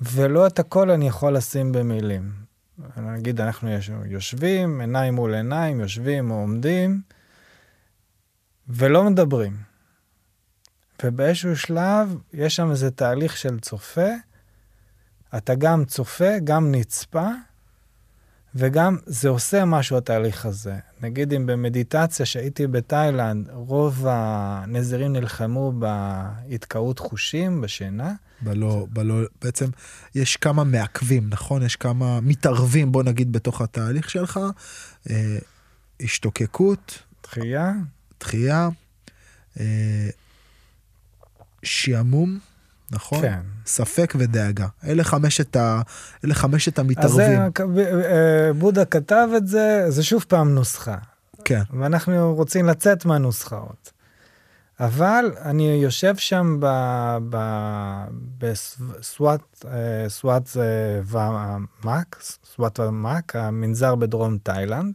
ולא 0.00 0.46
את 0.46 0.58
הכל 0.58 0.90
אני 0.90 1.08
יכול 1.08 1.36
לשים 1.36 1.72
במילים. 1.72 2.32
נגיד, 2.96 3.40
אנחנו 3.40 3.68
יושבים, 4.06 4.80
עיניים 4.80 5.14
מול 5.14 5.34
עיניים, 5.34 5.80
יושבים 5.80 6.30
או 6.30 6.36
עומדים, 6.36 7.00
ולא 8.68 9.04
מדברים. 9.04 9.56
ובאיזשהו 11.04 11.56
שלב 11.56 12.16
יש 12.32 12.56
שם 12.56 12.70
איזה 12.70 12.90
תהליך 12.90 13.36
של 13.36 13.60
צופה, 13.60 14.10
אתה 15.36 15.54
גם 15.54 15.84
צופה, 15.84 16.38
גם 16.44 16.72
נצפה, 16.72 17.28
וגם 18.54 18.96
זה 19.06 19.28
עושה 19.28 19.64
משהו 19.64 19.96
התהליך 19.96 20.46
הזה. 20.46 20.74
נגיד 21.02 21.32
אם 21.32 21.46
במדיטציה 21.46 22.26
שהייתי 22.26 22.66
בתאילנד, 22.66 23.48
רוב 23.52 24.06
הנזירים 24.08 25.12
נלחמו 25.12 25.72
בהתקאות 25.72 26.98
חושים, 26.98 27.60
בשינה. 27.60 28.12
בלא, 28.42 28.86
בלא, 28.90 29.14
בעצם 29.42 29.66
יש 30.14 30.36
כמה 30.36 30.64
מעכבים, 30.64 31.28
נכון? 31.30 31.62
יש 31.62 31.76
כמה 31.76 32.20
מתערבים, 32.20 32.92
בוא 32.92 33.02
נגיד, 33.02 33.32
בתוך 33.32 33.60
התהליך 33.60 34.10
שלך. 34.10 34.40
אה, 35.10 35.38
השתוקקות. 36.00 37.02
דחייה. 37.22 37.72
דחייה. 38.20 38.68
אה, 39.60 40.08
שעמום. 41.62 42.38
נכון? 42.90 43.22
כן. 43.22 43.40
ספק 43.66 44.14
ודאגה. 44.18 44.66
אלה 44.86 45.04
חמשת, 45.04 45.56
ה... 45.56 45.82
אלה 46.24 46.34
חמשת 46.34 46.78
המתערבים. 46.78 47.42
אז 47.42 47.52
זה, 47.74 48.50
בודה 48.58 48.84
כתב 48.84 49.28
את 49.36 49.46
זה, 49.46 49.84
זה 49.88 50.02
שוב 50.02 50.24
פעם 50.28 50.54
נוסחה. 50.54 50.96
כן. 51.44 51.62
ואנחנו 51.80 52.34
רוצים 52.34 52.66
לצאת 52.66 53.04
מהנוסחאות. 53.04 53.92
אבל 54.80 55.32
אני 55.44 55.80
יושב 55.82 56.16
שם 56.16 56.60
בסוואט 58.38 59.64
סוואט 60.08 60.48
ומאק, 61.06 62.22
סוואט 62.54 62.80
ומאק, 62.80 63.36
המנזר 63.36 63.94
בדרום 63.94 64.38
תאילנד, 64.42 64.94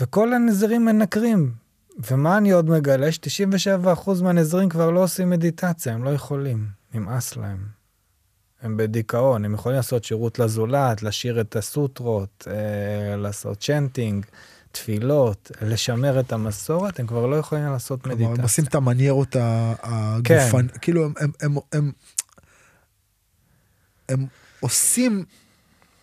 וכל 0.00 0.32
הנזירים 0.32 0.84
מנקרים. 0.84 1.65
ומה 2.10 2.38
אני 2.38 2.50
עוד 2.50 2.70
מגלה? 2.70 3.12
ש-97% 3.12 4.10
מהנזרים 4.22 4.68
כבר 4.68 4.90
לא 4.90 5.02
עושים 5.02 5.30
מדיטציה, 5.30 5.94
הם 5.94 6.04
לא 6.04 6.10
יכולים, 6.10 6.66
נמאס 6.94 7.36
להם. 7.36 7.58
הם 8.62 8.76
בדיכאון, 8.76 9.44
הם 9.44 9.54
יכולים 9.54 9.76
לעשות 9.76 10.04
שירות 10.04 10.38
לזולת, 10.38 11.02
לשיר 11.02 11.40
את 11.40 11.56
הסוטרות, 11.56 12.48
אה, 12.50 13.16
לעשות 13.16 13.60
צ'נטינג, 13.60 14.26
תפילות, 14.72 15.50
לשמר 15.62 16.20
את 16.20 16.32
המסורת, 16.32 17.00
הם 17.00 17.06
כבר 17.06 17.26
לא 17.26 17.36
יכולים 17.36 17.64
לעשות 17.64 18.02
כלומר, 18.02 18.14
מדיטציה. 18.14 18.26
כלומר, 18.26 18.40
הם 18.40 18.44
עושים 18.44 18.64
את 18.64 18.74
המניירות 18.74 19.36
הגופן, 19.82 20.68
כן. 20.68 20.78
כאילו 20.80 21.04
הם, 21.04 21.12
הם, 21.20 21.30
הם, 21.40 21.56
הם, 21.72 21.92
הם 24.08 24.26
עושים 24.60 25.24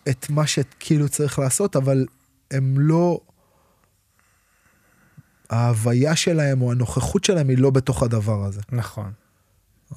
את 0.08 0.30
מה 0.30 0.46
שכאילו 0.46 1.08
צריך 1.08 1.38
לעשות, 1.38 1.76
אבל 1.76 2.06
הם 2.50 2.74
לא... 2.78 3.20
ההוויה 5.54 6.16
שלהם 6.16 6.62
או 6.62 6.72
הנוכחות 6.72 7.24
שלהם 7.24 7.48
היא 7.48 7.58
לא 7.58 7.70
בתוך 7.70 8.02
הדבר 8.02 8.44
הזה. 8.44 8.60
נכון. 8.72 9.12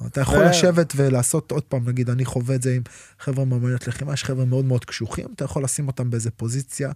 אתה 0.06 0.20
יכול 0.20 0.38
ו... 0.38 0.44
לשבת 0.44 0.92
ולעשות 0.96 1.50
עוד 1.50 1.62
פעם, 1.62 1.88
נגיד, 1.88 2.10
אני 2.10 2.24
חווה 2.24 2.54
את 2.54 2.62
זה 2.62 2.74
עם 2.74 2.82
חבר'ה 3.18 3.44
מאמנות 3.44 3.88
לחימה, 3.88 4.12
יש 4.12 4.24
חבר'ה 4.24 4.44
מאוד 4.44 4.64
מאוד 4.64 4.84
קשוחים, 4.84 5.26
אתה 5.34 5.44
יכול 5.44 5.64
לשים 5.64 5.86
אותם 5.86 6.10
באיזה 6.10 6.30
פוזיציה, 6.30 6.92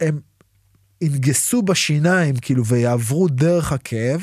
הם 0.00 0.20
ינגסו 1.00 1.62
בשיניים, 1.62 2.36
כאילו, 2.36 2.66
ויעברו 2.66 3.28
דרך 3.28 3.72
הכאב, 3.72 4.22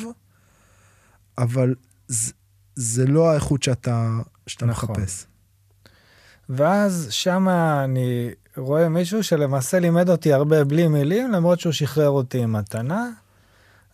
אבל 1.37 1.75
זה, 2.07 2.33
זה 2.75 3.07
לא 3.07 3.31
האיכות 3.31 3.63
שאתה, 3.63 4.19
שאתה 4.47 4.65
נכון. 4.65 4.91
מחפש. 4.91 5.25
ואז 6.49 7.07
שם 7.09 7.49
אני 7.83 8.31
רואה 8.57 8.89
מישהו 8.89 9.23
שלמעשה 9.23 9.79
לימד 9.79 10.09
אותי 10.09 10.33
הרבה 10.33 10.63
בלי 10.63 10.87
מילים, 10.87 11.31
למרות 11.31 11.59
שהוא 11.59 11.73
שחרר 11.73 12.09
אותי 12.09 12.43
עם 12.43 12.53
מתנה. 12.53 13.09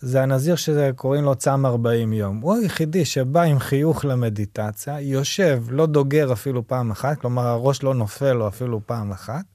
זה 0.01 0.23
הנזיר 0.23 0.55
שקוראים 0.55 1.23
לו 1.23 1.35
צם 1.35 1.65
40 1.65 2.13
יום. 2.13 2.39
הוא 2.41 2.55
היחידי 2.55 3.05
שבא 3.05 3.41
עם 3.41 3.59
חיוך 3.59 4.05
למדיטציה, 4.05 5.01
יושב, 5.01 5.63
לא 5.69 5.85
דוגר 5.85 6.33
אפילו 6.33 6.67
פעם 6.67 6.91
אחת, 6.91 7.19
כלומר 7.19 7.47
הראש 7.47 7.83
לא 7.83 7.93
נופל 7.93 8.33
לו 8.33 8.47
אפילו 8.47 8.81
פעם 8.85 9.11
אחת, 9.11 9.45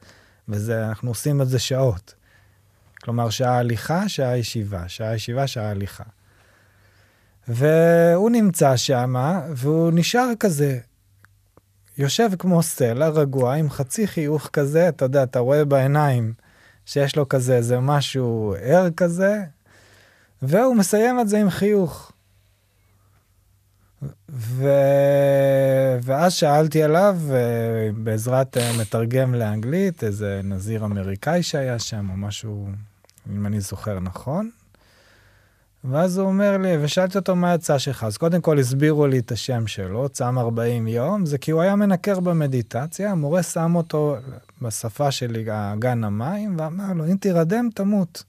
וזה, 0.48 0.88
אנחנו 0.88 1.10
עושים 1.10 1.42
את 1.42 1.48
זה 1.48 1.58
שעות. 1.58 2.14
כלומר, 3.02 3.30
שעה 3.30 3.58
הליכה, 3.58 4.08
שעה 4.08 4.36
ישיבה, 4.36 4.88
שעה 4.88 5.14
ישיבה, 5.14 5.46
שעה 5.46 5.70
הליכה. 5.70 6.04
והוא 7.48 8.30
נמצא 8.30 8.76
שם, 8.76 9.14
והוא 9.50 9.90
נשאר 9.94 10.28
כזה, 10.40 10.78
יושב 11.98 12.30
כמו 12.38 12.62
סלע, 12.62 13.08
רגוע, 13.08 13.54
עם 13.54 13.70
חצי 13.70 14.06
חיוך 14.06 14.50
כזה, 14.52 14.88
אתה 14.88 15.04
יודע, 15.04 15.22
אתה 15.22 15.38
רואה 15.38 15.64
בעיניים 15.64 16.32
שיש 16.86 17.16
לו 17.16 17.28
כזה 17.28 17.56
איזה 17.56 17.80
משהו 17.80 18.54
ער 18.60 18.90
כזה, 18.90 19.44
והוא 20.42 20.76
מסיים 20.76 21.20
את 21.20 21.28
זה 21.28 21.38
עם 21.38 21.50
חיוך. 21.50 22.12
ו... 24.30 24.68
ואז 26.02 26.32
שאלתי 26.32 26.82
עליו, 26.82 27.18
בעזרת 27.96 28.56
אה, 28.56 28.72
מתרגם 28.80 29.34
לאנגלית, 29.34 30.04
איזה 30.04 30.40
נזיר 30.44 30.84
אמריקאי 30.84 31.42
שהיה 31.42 31.78
שם, 31.78 32.10
או 32.10 32.16
משהו, 32.16 32.68
אם 33.32 33.46
אני 33.46 33.60
זוכר 33.60 34.00
נכון. 34.00 34.50
ואז 35.84 36.18
הוא 36.18 36.26
אומר 36.26 36.58
לי, 36.58 36.84
ושאלתי 36.84 37.18
אותו 37.18 37.36
מה 37.36 37.54
יצא 37.54 37.78
שלך. 37.78 38.04
אז 38.04 38.16
קודם 38.16 38.40
כל 38.40 38.58
הסבירו 38.58 39.06
לי 39.06 39.18
את 39.18 39.32
השם 39.32 39.66
שלו, 39.66 40.08
צם 40.08 40.38
40 40.38 40.88
יום, 40.88 41.26
זה 41.26 41.38
כי 41.38 41.50
הוא 41.50 41.60
היה 41.60 41.76
מנקר 41.76 42.20
במדיטציה, 42.20 43.10
המורה 43.10 43.42
שם 43.42 43.76
אותו 43.76 44.16
בשפה 44.62 45.10
שלי, 45.10 45.44
אגן 45.48 46.04
המים, 46.04 46.54
ואמר 46.58 46.92
לו, 46.92 47.06
אם 47.06 47.16
תירדם, 47.16 47.68
תמות. 47.74 48.24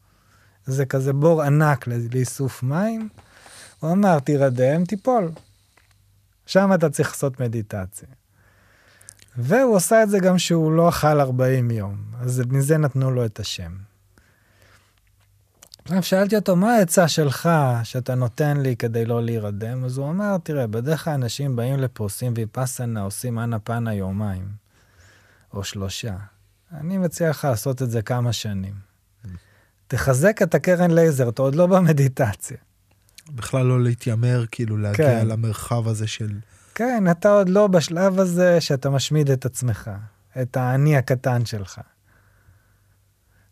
זה 0.68 0.86
כזה 0.86 1.14
בור 1.14 1.42
ענק 1.42 1.88
לאיסוף 1.88 2.64
מים. 2.64 3.10
הוא 3.80 3.92
אמר, 3.92 4.20
תירדם, 4.20 4.86
תיפול. 4.86 5.32
שם 6.46 6.74
אתה 6.74 6.90
צריך 6.90 7.10
לעשות 7.10 7.40
מדיטציה. 7.40 8.08
והוא 9.38 9.76
עושה 9.76 10.04
את 10.04 10.10
זה 10.10 10.20
גם 10.20 10.38
שהוא 10.38 10.72
לא 10.72 10.90
אכל 10.90 11.20
40 11.20 11.72
יום, 11.72 11.98
אז 12.22 12.42
מזה 12.50 12.78
נתנו 12.78 13.12
לו 13.12 13.26
את 13.26 13.40
השם. 13.40 13.72
עכשיו 15.86 16.04
שאלתי 16.04 16.36
אותו, 16.36 16.56
מה 16.56 16.74
העצה 16.74 17.08
שלך 17.08 17.50
שאתה 17.84 18.16
נותן 18.16 18.58
לי 18.58 18.76
כדי 18.76 19.06
לא 19.06 19.24
להירדם? 19.24 19.84
אז 19.86 19.98
הוא 19.98 20.10
אמר, 20.10 20.38
תראה, 20.44 20.68
בדרך 20.68 21.04
כלל 21.04 21.14
אנשים 21.14 21.56
באים 21.56 21.80
לפה, 21.80 22.04
עושים 22.04 22.34
ויפאסנה, 22.36 23.02
עושים 23.02 23.40
אנה 23.40 23.60
פנה 23.60 23.94
יומיים, 23.94 24.48
או 25.54 25.64
שלושה. 25.64 26.16
אני 26.72 26.98
מציע 26.98 27.30
לך 27.30 27.46
לעשות 27.46 27.82
את 27.82 27.92
זה 27.92 28.02
כמה 28.02 28.34
שנים. 28.34 28.87
תחזק 29.88 30.42
את 30.42 30.56
הקרן 30.56 30.92
לייזר, 30.92 31.30
אתה 31.30 31.42
עוד 31.42 31.56
לא 31.56 31.68
במדיטציה. 31.68 32.58
בכלל 33.36 33.66
לא 33.66 33.84
להתיימר, 33.84 34.46
כאילו 34.52 34.78
להגיע 34.78 35.20
כן. 35.20 35.28
למרחב 35.28 35.88
הזה 35.88 36.08
של... 36.08 36.30
כן, 36.76 37.04
אתה 37.12 37.30
עוד 37.30 37.50
לא 37.50 37.68
בשלב 37.68 38.20
הזה 38.20 38.62
שאתה 38.62 38.90
משמיד 38.90 39.32
את 39.32 39.46
עצמך, 39.46 39.92
את 40.42 40.58
האני 40.58 40.98
הקטן 40.98 41.46
שלך. 41.46 41.82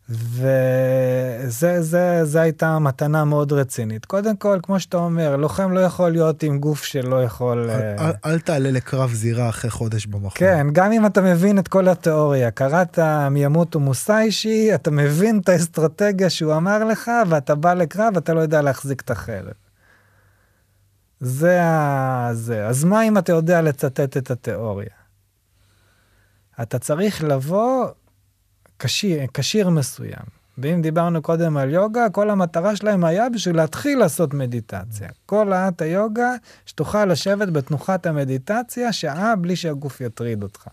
וזה 0.08 1.82
זה, 1.82 2.24
זה 2.24 2.40
הייתה 2.40 2.78
מתנה 2.78 3.24
מאוד 3.24 3.52
רצינית. 3.52 4.04
קודם 4.04 4.36
כל, 4.36 4.58
כמו 4.62 4.80
שאתה 4.80 4.96
אומר, 4.96 5.36
לוחם 5.36 5.72
לא 5.72 5.80
יכול 5.80 6.10
להיות 6.10 6.42
עם 6.42 6.58
גוף 6.58 6.84
שלא 6.84 7.22
יכול... 7.24 7.70
אל, 7.70 7.80
אה, 7.98 8.08
אל, 8.08 8.12
אל 8.24 8.38
תעלה 8.38 8.70
לקרב 8.70 9.12
זירה 9.12 9.48
אחרי 9.48 9.70
חודש 9.70 10.06
במכון. 10.06 10.30
כן, 10.34 10.66
גם 10.72 10.92
אם 10.92 11.06
אתה 11.06 11.20
מבין 11.20 11.58
את 11.58 11.68
כל 11.68 11.88
התיאוריה, 11.88 12.50
קראת 12.50 12.98
מימוטו 13.30 13.80
מוסאישי, 13.80 14.74
אתה 14.74 14.90
מבין 14.90 15.38
את 15.38 15.48
האסטרטגיה 15.48 16.30
שהוא 16.30 16.56
אמר 16.56 16.84
לך, 16.84 17.10
ואתה 17.28 17.54
בא 17.54 17.74
לקרב 17.74 18.12
ואתה 18.14 18.34
לא 18.34 18.40
יודע 18.40 18.62
להחזיק 18.62 19.00
את 19.00 19.10
החרב. 19.10 19.52
זה 21.20 21.62
ה... 21.62 22.30
זה. 22.32 22.66
אז 22.66 22.84
מה 22.84 23.02
אם 23.02 23.18
אתה 23.18 23.32
יודע 23.32 23.62
לצטט 23.62 24.16
את 24.16 24.30
התיאוריה? 24.30 24.88
אתה 26.62 26.78
צריך 26.78 27.24
לבוא 27.24 27.86
כשיר, 28.78 29.26
כשיר 29.34 29.68
מסוים. 29.68 30.36
ואם 30.58 30.82
דיברנו 30.82 31.22
קודם 31.22 31.56
על 31.56 31.70
יוגה, 31.70 32.10
כל 32.10 32.30
המטרה 32.30 32.76
שלהם 32.76 33.04
היה 33.04 33.28
בשביל 33.28 33.56
להתחיל 33.56 33.98
לעשות 33.98 34.34
מדיטציה. 34.34 35.08
כל 35.26 35.52
האט 35.52 35.82
היוגה, 35.82 36.30
שתוכל 36.66 37.04
לשבת 37.04 37.48
בתנוחת 37.48 38.06
המדיטציה 38.06 38.92
שעה 38.92 39.36
בלי 39.36 39.56
שהגוף 39.56 40.00
יטריד 40.00 40.42
אותך. 40.42 40.68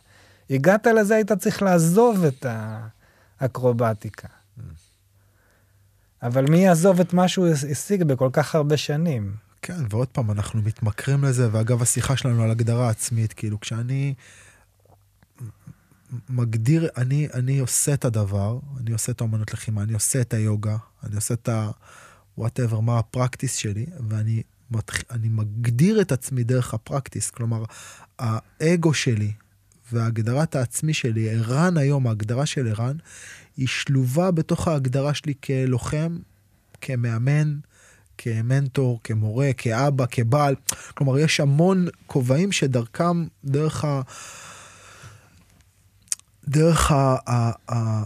הגעת 0.49 0.87
לזה, 0.87 1.15
היית 1.15 1.31
צריך 1.31 1.61
לעזוב 1.61 2.25
את 2.25 2.45
האקרובטיקה. 3.39 4.27
אבל 6.23 6.45
מי 6.49 6.57
יעזוב 6.57 6.99
את 6.99 7.13
מה 7.13 7.27
שהוא 7.27 7.47
השיג 7.71 8.03
בכל 8.03 8.29
כך 8.33 8.55
הרבה 8.55 8.77
שנים? 8.77 9.35
כן, 9.61 9.77
ועוד 9.89 10.07
פעם, 10.07 10.31
אנחנו 10.31 10.61
מתמכרים 10.61 11.23
לזה, 11.23 11.47
ואגב, 11.51 11.81
השיחה 11.81 12.17
שלנו 12.17 12.43
על 12.43 12.51
הגדרה 12.51 12.89
עצמית, 12.89 13.33
כאילו, 13.33 13.59
כשאני 13.59 14.13
מגדיר, 16.29 16.89
אני, 16.97 17.27
אני 17.33 17.59
עושה 17.59 17.93
את 17.93 18.05
הדבר, 18.05 18.59
אני 18.79 18.91
עושה 18.91 19.11
את 19.11 19.21
האמנות 19.21 19.53
לחימה, 19.53 19.83
אני 19.83 19.93
עושה 19.93 20.21
את 20.21 20.33
היוגה, 20.33 20.77
אני 21.03 21.15
עושה 21.15 21.33
את 21.33 21.49
ה... 21.49 21.71
whatever, 22.37 22.79
מה 22.79 22.99
ה 22.99 23.06
practice 23.06 23.55
שלי, 23.55 23.85
ואני. 24.09 24.43
אני 25.11 25.29
מגדיר 25.29 26.01
את 26.01 26.11
עצמי 26.11 26.43
דרך 26.43 26.73
ה 26.73 26.79
practice. 26.79 27.29
כלומר, 27.29 27.63
האגו 28.19 28.93
שלי 28.93 29.31
והגדרת 29.91 30.55
העצמי 30.55 30.93
שלי, 30.93 31.29
ערן 31.29 31.77
היום, 31.77 32.07
ההגדרה 32.07 32.45
של 32.45 32.67
ערן, 32.67 32.97
היא 33.57 33.67
שלובה 33.67 34.31
בתוך 34.31 34.67
ההגדרה 34.67 35.13
שלי 35.13 35.33
כלוחם, 35.43 36.19
כמאמן, 36.81 37.57
כמנטור, 38.17 38.99
כמורה, 39.03 39.49
כאבא, 39.57 40.05
כבעל. 40.11 40.55
כלומר, 40.93 41.19
יש 41.19 41.39
המון 41.39 41.87
כובעים 42.07 42.51
שדרכם, 42.51 43.25
דרך 43.45 43.85
ה... 43.85 44.01
דרך 46.47 46.91
ה... 46.91 47.15
ה... 47.27 47.51
ה... 47.71 48.05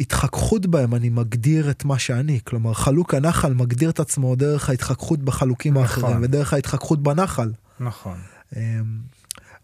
התחככות 0.00 0.66
בהם 0.66 0.94
אני 0.94 1.08
מגדיר 1.08 1.70
את 1.70 1.84
מה 1.84 1.98
שאני. 1.98 2.40
כלומר, 2.44 2.72
חלוק 2.74 3.14
הנחל 3.14 3.52
מגדיר 3.52 3.90
את 3.90 4.00
עצמו 4.00 4.36
דרך 4.36 4.68
ההתחככות 4.68 5.18
בחלוקים 5.18 5.78
נכון. 5.78 5.82
האחרים 5.82 6.22
ודרך 6.22 6.52
ההתחככות 6.52 7.02
בנחל. 7.02 7.52
נכון. 7.80 8.18
אמ, 8.56 8.98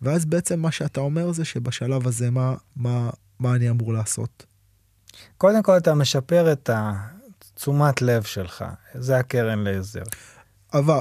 ואז 0.02 0.24
בעצם 0.24 0.60
מה 0.60 0.70
שאתה 0.70 1.01
אומר 1.01 1.32
זה 1.32 1.44
שבשלב 1.44 2.06
הזה 2.06 2.31
מה, 2.31 2.55
מה, 2.76 3.10
מה 3.39 3.55
אני 3.55 3.70
אמור 3.70 3.93
לעשות? 3.93 4.47
קודם 5.39 5.62
כל 5.62 5.76
אתה 5.76 5.94
משפר 5.94 6.52
את 6.52 6.70
התשומת 6.72 8.02
לב 8.02 8.22
שלך, 8.22 8.64
זה 8.94 9.16
הקרן 9.16 9.59
לעזר. 9.59 10.02
אבל 10.74 10.98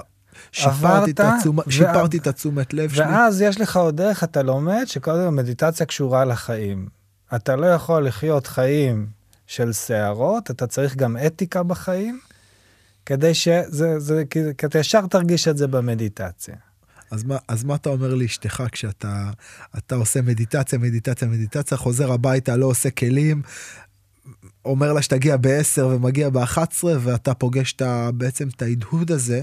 שיפרתי, 0.51 1.11
את, 1.11 1.19
עברת, 1.19 1.35
התשומ... 1.37 1.59
ו- 1.59 1.71
שיפרתי 1.71 2.17
את 2.17 2.27
התשומת 2.27 2.73
לב 2.73 2.89
שלי. 2.89 3.05
ואז 3.05 3.41
יש 3.41 3.61
לך 3.61 3.77
עוד 3.77 3.97
דרך, 3.97 4.23
אתה 4.23 4.41
לומד 4.41 4.83
שקודם 4.85 5.35
מדיטציה 5.35 5.85
קשורה 5.85 6.25
לחיים. 6.25 6.87
אתה 7.35 7.55
לא 7.55 7.65
יכול 7.65 8.07
לחיות 8.07 8.47
חיים 8.47 9.07
של 9.47 9.73
שערות, 9.73 10.51
אתה 10.51 10.67
צריך 10.67 10.95
גם 10.95 11.17
אתיקה 11.27 11.63
בחיים, 11.63 12.19
כדי 13.05 13.33
שזה, 13.33 13.99
זה, 13.99 14.23
כי, 14.29 14.39
כי 14.57 14.65
אתה 14.65 14.79
ישר 14.79 15.07
תרגיש 15.07 15.47
את 15.47 15.57
זה 15.57 15.67
במדיטציה. 15.67 16.55
אז 17.11 17.23
מה, 17.23 17.37
אז 17.47 17.63
מה 17.63 17.75
אתה 17.75 17.89
אומר 17.89 18.15
לאשתך 18.15 18.63
כשאתה 18.71 19.29
אתה 19.77 19.95
עושה 19.95 20.21
מדיטציה, 20.21 20.79
מדיטציה, 20.79 21.27
מדיטציה, 21.27 21.77
חוזר 21.77 22.11
הביתה, 22.11 22.55
לא 22.55 22.65
עושה 22.65 22.89
כלים, 22.89 23.41
אומר 24.65 24.93
לה 24.93 25.01
שתגיע 25.01 25.37
ב-10 25.41 25.81
ומגיע 25.83 26.29
ב-11 26.29 26.57
ואתה 26.83 27.33
פוגש 27.33 27.73
את 27.73 27.81
ה- 27.81 28.09
בעצם 28.13 28.47
את 28.55 28.61
ההדהוד 28.61 29.11
הזה, 29.11 29.41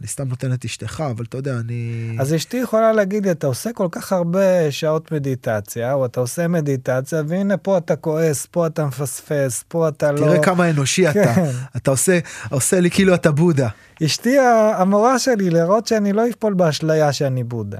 אני 0.00 0.08
סתם 0.08 0.28
נותן 0.28 0.52
את 0.52 0.64
אשתך, 0.64 1.02
אבל 1.10 1.24
אתה 1.24 1.36
יודע, 1.36 1.58
אני... 1.58 2.16
אז 2.20 2.34
אשתי 2.34 2.56
יכולה 2.56 2.92
להגיד 2.92 3.24
לי, 3.24 3.30
אתה 3.30 3.46
עושה 3.46 3.70
כל 3.72 3.88
כך 3.90 4.12
הרבה 4.12 4.70
שעות 4.70 5.12
מדיטציה, 5.12 5.92
או 5.92 6.06
אתה 6.06 6.20
עושה 6.20 6.48
מדיטציה, 6.48 7.22
והנה 7.28 7.56
פה 7.56 7.78
אתה 7.78 7.96
כועס, 7.96 8.46
פה 8.50 8.66
אתה 8.66 8.86
מפספס, 8.86 9.64
פה 9.68 9.88
אתה 9.88 10.12
לא... 10.12 10.18
תראה 10.18 10.42
כמה 10.42 10.70
אנושי 10.70 11.08
אתה, 11.08 11.34
כן. 11.34 11.50
אתה 11.76 11.90
עושה, 11.90 12.18
עושה 12.50 12.80
לי 12.80 12.90
כאילו 12.90 13.14
אתה 13.14 13.30
בודה. 13.30 13.68
אשתי 14.04 14.38
המורה 14.78 15.18
שלי, 15.18 15.50
לראות 15.50 15.86
שאני 15.86 16.12
לא 16.12 16.22
אפול 16.30 16.54
באשליה 16.54 17.12
שאני 17.12 17.44
בודה. 17.44 17.78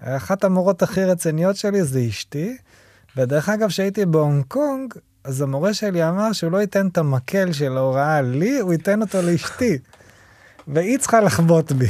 אחת 0.00 0.44
המורות 0.44 0.82
הכי 0.82 1.04
רציניות 1.04 1.56
שלי 1.56 1.84
זה 1.84 2.00
אשתי, 2.08 2.56
ודרך 3.16 3.48
אגב, 3.48 3.68
כשהייתי 3.68 4.06
בהונג 4.06 4.44
קונג, 4.48 4.94
אז 5.28 5.40
המורה 5.40 5.74
שלי 5.74 6.08
אמר 6.08 6.32
שהוא 6.32 6.52
לא 6.52 6.58
ייתן 6.58 6.86
את 6.86 6.98
המקל 6.98 7.52
של 7.52 7.76
ההוראה 7.76 8.22
לי, 8.22 8.58
הוא 8.58 8.72
ייתן 8.72 9.02
אותו 9.02 9.22
לאשתי. 9.22 9.78
והיא 10.68 10.98
צריכה 10.98 11.20
לחבוט 11.20 11.72
בי. 11.72 11.86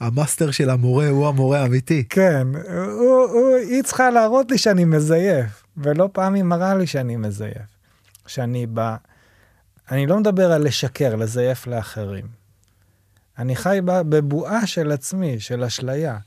המאסטר 0.00 0.50
של 0.50 0.70
המורה 0.70 1.08
הוא 1.08 1.28
המורה 1.28 1.62
האמיתי. 1.62 2.04
כן, 2.08 2.46
הוא, 2.74 3.22
הוא, 3.32 3.56
היא 3.56 3.82
צריכה 3.82 4.10
להראות 4.10 4.50
לי 4.50 4.58
שאני 4.58 4.84
מזייף, 4.84 5.62
ולא 5.76 6.08
פעם 6.12 6.34
היא 6.34 6.42
מראה 6.42 6.74
לי 6.74 6.86
שאני 6.86 7.16
מזייף. 7.16 7.68
שאני 8.26 8.66
בא... 8.66 8.96
אני 9.90 10.06
לא 10.06 10.18
מדבר 10.18 10.52
על 10.52 10.64
לשקר, 10.64 11.16
לזייף 11.16 11.66
לאחרים. 11.66 12.26
אני 13.38 13.56
חי 13.56 13.80
בבועה 13.84 14.66
של 14.66 14.92
עצמי, 14.92 15.40
של 15.40 15.64
אשליה. 15.64 16.18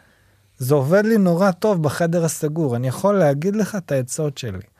זה 0.58 0.76
עובד 0.76 1.06
לי 1.06 1.18
נורא 1.18 1.52
טוב 1.52 1.84
בחדר 1.84 2.26
הסגור, 2.26 2.76
אני 2.76 2.88
יכול 2.88 3.18
להגיד 3.18 3.56
לך 3.56 3.76
את 3.76 3.92
העצות 3.92 4.38
שלי. 4.38 4.71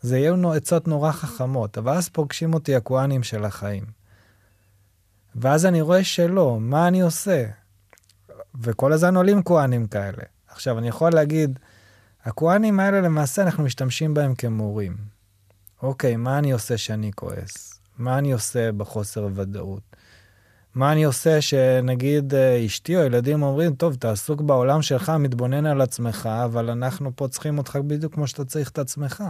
זה 0.00 0.18
יהיו 0.18 0.36
נו- 0.36 0.52
עצות 0.52 0.88
נורא 0.88 1.12
חכמות, 1.12 1.78
אבל 1.78 1.92
אז 1.92 2.08
פוגשים 2.08 2.54
אותי 2.54 2.76
הכוהנים 2.76 3.22
של 3.22 3.44
החיים. 3.44 3.84
ואז 5.34 5.66
אני 5.66 5.80
רואה 5.80 6.04
שלא, 6.04 6.58
מה 6.60 6.88
אני 6.88 7.00
עושה? 7.00 7.46
וכל 8.60 8.92
הזמן 8.92 9.16
עולים 9.16 9.42
כוהנים 9.42 9.86
כאלה. 9.86 10.22
עכשיו, 10.48 10.78
אני 10.78 10.88
יכול 10.88 11.12
להגיד, 11.12 11.58
הכוהנים 12.24 12.80
האלה 12.80 13.00
למעשה 13.00 13.42
אנחנו 13.42 13.64
משתמשים 13.64 14.14
בהם 14.14 14.34
כמורים. 14.34 14.96
אוקיי, 15.82 16.16
מה 16.16 16.38
אני 16.38 16.52
עושה 16.52 16.78
שאני 16.78 17.10
כועס? 17.14 17.80
מה 17.98 18.18
אני 18.18 18.32
עושה 18.32 18.72
בחוסר 18.72 19.28
ודאות? 19.34 19.82
מה 20.74 20.92
אני 20.92 21.04
עושה 21.04 21.40
שנגיד 21.40 22.34
אה, 22.34 22.66
אשתי 22.66 22.96
או 22.96 23.02
ילדים 23.02 23.42
אומרים, 23.42 23.74
טוב, 23.74 23.94
אתה 23.98 24.10
עסוק 24.10 24.40
בעולם 24.40 24.82
שלך, 24.82 25.12
מתבונן 25.18 25.66
על 25.66 25.80
עצמך, 25.80 26.28
אבל 26.44 26.70
אנחנו 26.70 27.16
פה 27.16 27.28
צריכים 27.28 27.58
אותך 27.58 27.78
בדיוק 27.86 28.14
כמו 28.14 28.26
שאתה 28.26 28.44
צריך 28.44 28.70
את 28.70 28.78
עצמך. 28.78 29.24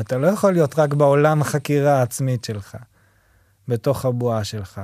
אתה 0.00 0.18
לא 0.18 0.26
יכול 0.26 0.52
להיות 0.52 0.78
רק 0.78 0.94
בעולם 0.94 1.40
החקירה 1.40 1.98
העצמית 1.98 2.44
שלך, 2.44 2.76
בתוך 3.68 4.04
הבועה 4.04 4.44
שלך. 4.44 4.80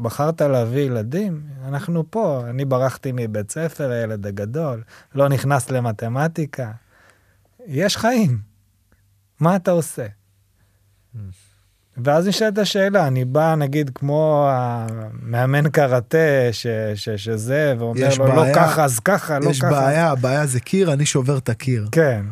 בחרת 0.00 0.40
להביא 0.40 0.80
ילדים? 0.80 1.42
אנחנו 1.68 2.04
פה. 2.10 2.42
אני 2.50 2.64
ברחתי 2.64 3.10
מבית 3.14 3.50
ספר, 3.50 3.90
הילד 3.90 4.26
הגדול, 4.26 4.82
לא 5.14 5.28
נכנס 5.28 5.70
למתמטיקה. 5.70 6.70
יש 7.66 7.96
חיים. 7.96 8.38
מה 9.40 9.56
אתה 9.56 9.70
עושה? 9.70 10.06
ואז 11.96 12.28
נשאלת 12.28 12.58
השאלה, 12.58 13.06
אני 13.06 13.24
בא 13.24 13.54
נגיד 13.54 13.90
כמו 13.94 14.48
המאמן 14.50 15.70
קראטה 15.70 16.48
ש, 16.52 16.66
ש, 16.94 17.08
שזה, 17.08 17.74
ואומר 17.78 18.00
יש 18.00 18.18
לו, 18.18 18.26
לא 18.26 18.34
בעיה, 18.34 18.54
ככה, 18.54 18.84
אז 18.84 19.00
ככה, 19.00 19.38
לא 19.38 19.50
יש 19.50 19.60
ככה. 19.60 19.70
בעיה, 19.70 20.10
הבעיה 20.10 20.46
זה 20.46 20.60
קיר, 20.60 20.92
אני 20.92 21.06
שובר 21.06 21.38
את 21.38 21.48
הקיר. 21.48 21.88
כן. 21.92 22.24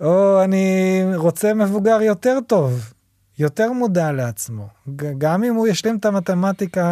או 0.00 0.44
אני 0.44 0.68
רוצה 1.16 1.54
מבוגר 1.54 1.98
יותר 2.02 2.38
טוב, 2.46 2.92
יותר 3.38 3.72
מודע 3.72 4.12
לעצמו. 4.12 4.68
גם 5.18 5.44
אם 5.44 5.54
הוא 5.54 5.68
ישלים 5.68 5.96
את 5.96 6.04
המתמטיקה 6.04 6.86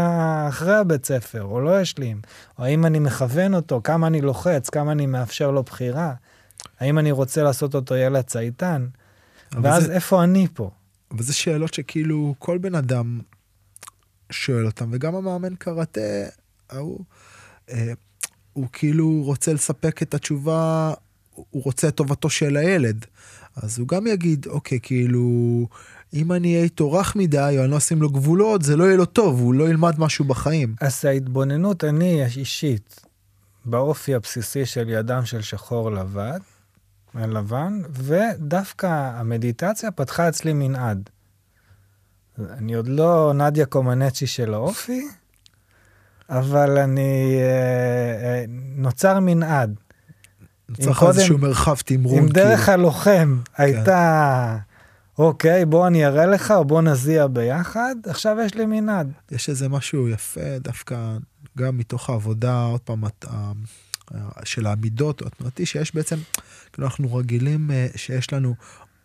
אחרי 0.48 0.74
הבית 0.74 1.06
ספר, 1.06 1.42
או 1.42 1.60
לא 1.60 1.80
ישלים. 1.80 2.20
או 2.58 2.64
האם 2.64 2.86
אני 2.86 2.98
מכוון 2.98 3.54
אותו, 3.54 3.80
כמה 3.84 4.06
אני 4.06 4.20
לוחץ, 4.20 4.70
כמה 4.70 4.92
אני 4.92 5.06
מאפשר 5.06 5.50
לו 5.50 5.62
בחירה. 5.62 6.14
האם 6.80 6.98
אני 6.98 7.10
רוצה 7.12 7.42
לעשות 7.42 7.74
אותו 7.74 7.96
ילד 7.96 8.20
צייתן? 8.24 8.86
ואז 9.62 9.84
זה- 9.84 9.92
איפה 9.94 10.24
אני 10.24 10.46
פה? 10.54 10.70
אבל 11.10 11.22
זה 11.22 11.32
שאלות 11.34 11.74
שכאילו 11.74 12.34
כל 12.38 12.58
בן 12.58 12.74
אדם 12.74 13.20
שואל 14.30 14.66
אותם, 14.66 14.88
וגם 14.92 15.14
המאמן 15.14 15.54
קראטה, 15.54 16.00
ההוא, 16.70 17.00
אה, 17.70 17.92
הוא 18.52 18.66
כאילו 18.72 19.22
רוצה 19.24 19.52
לספק 19.52 20.02
את 20.02 20.14
התשובה, 20.14 20.92
הוא 21.34 21.62
רוצה 21.64 21.88
את 21.88 21.94
טובתו 21.94 22.30
של 22.30 22.56
הילד. 22.56 23.04
אז 23.56 23.78
הוא 23.78 23.88
גם 23.88 24.06
יגיד, 24.06 24.46
אוקיי, 24.46 24.78
כאילו, 24.82 25.66
אם 26.14 26.32
אני 26.32 26.52
אהיה 26.52 26.64
איתו 26.64 26.92
רך 26.92 27.16
מדי, 27.16 27.54
או 27.58 27.62
אני 27.62 27.70
לא 27.70 27.76
אשים 27.76 28.02
לו 28.02 28.10
גבולות, 28.10 28.62
זה 28.62 28.76
לא 28.76 28.84
יהיה 28.84 28.96
לו 28.96 29.04
טוב, 29.04 29.40
הוא 29.40 29.54
לא 29.54 29.68
ילמד 29.68 30.00
משהו 30.00 30.24
בחיים. 30.24 30.74
אז 30.80 31.04
ההתבוננות, 31.04 31.84
אני 31.84 32.24
אישית, 32.36 33.00
באופי 33.64 34.14
הבסיסי 34.14 34.66
של 34.66 34.94
אדם 34.94 35.24
של 35.24 35.42
שחור 35.42 35.90
לבן, 35.90 36.38
לבן, 37.14 37.80
ודווקא 37.90 38.86
המדיטציה 39.14 39.90
פתחה 39.90 40.28
אצלי 40.28 40.52
מנעד. 40.52 41.10
אני 42.38 42.74
עוד 42.74 42.88
לא 42.88 43.32
נדיה 43.34 43.66
קומנצ'י 43.66 44.26
של 44.26 44.54
האופי, 44.54 45.06
אבל 46.30 46.78
אני... 46.78 47.38
אה, 47.40 48.24
אה, 48.24 48.44
נוצר. 50.68 50.82
צריך 50.82 51.02
איזשהו 51.02 51.38
מרחב 51.38 51.76
תמרון. 51.76 52.18
אם 52.18 52.28
דרך 52.28 52.60
כאילו. 52.60 52.72
הלוחם 52.72 53.38
כן. 53.44 53.62
הייתה, 53.62 54.58
אוקיי, 55.18 55.64
בוא 55.64 55.86
אני 55.86 56.06
אראה 56.06 56.26
לך, 56.26 56.50
או 56.50 56.64
בוא 56.64 56.82
נזיע 56.82 57.26
ביחד, 57.26 57.94
עכשיו 58.06 58.36
יש 58.46 58.54
לי 58.54 58.66
מנעד. 58.66 59.12
יש 59.30 59.48
איזה 59.48 59.68
משהו 59.68 60.08
יפה 60.08 60.58
דווקא, 60.58 61.16
גם 61.58 61.78
מתוך 61.78 62.10
העבודה, 62.10 62.62
עוד 62.62 62.80
פעם, 62.80 63.04
של 64.44 64.66
העמידות 64.66 65.22
התנועתי, 65.22 65.66
שיש 65.66 65.94
בעצם, 65.94 66.16
כאילו 66.72 66.86
אנחנו 66.86 67.14
רגילים 67.14 67.70
אה, 67.70 67.86
שיש 67.96 68.32
לנו 68.32 68.54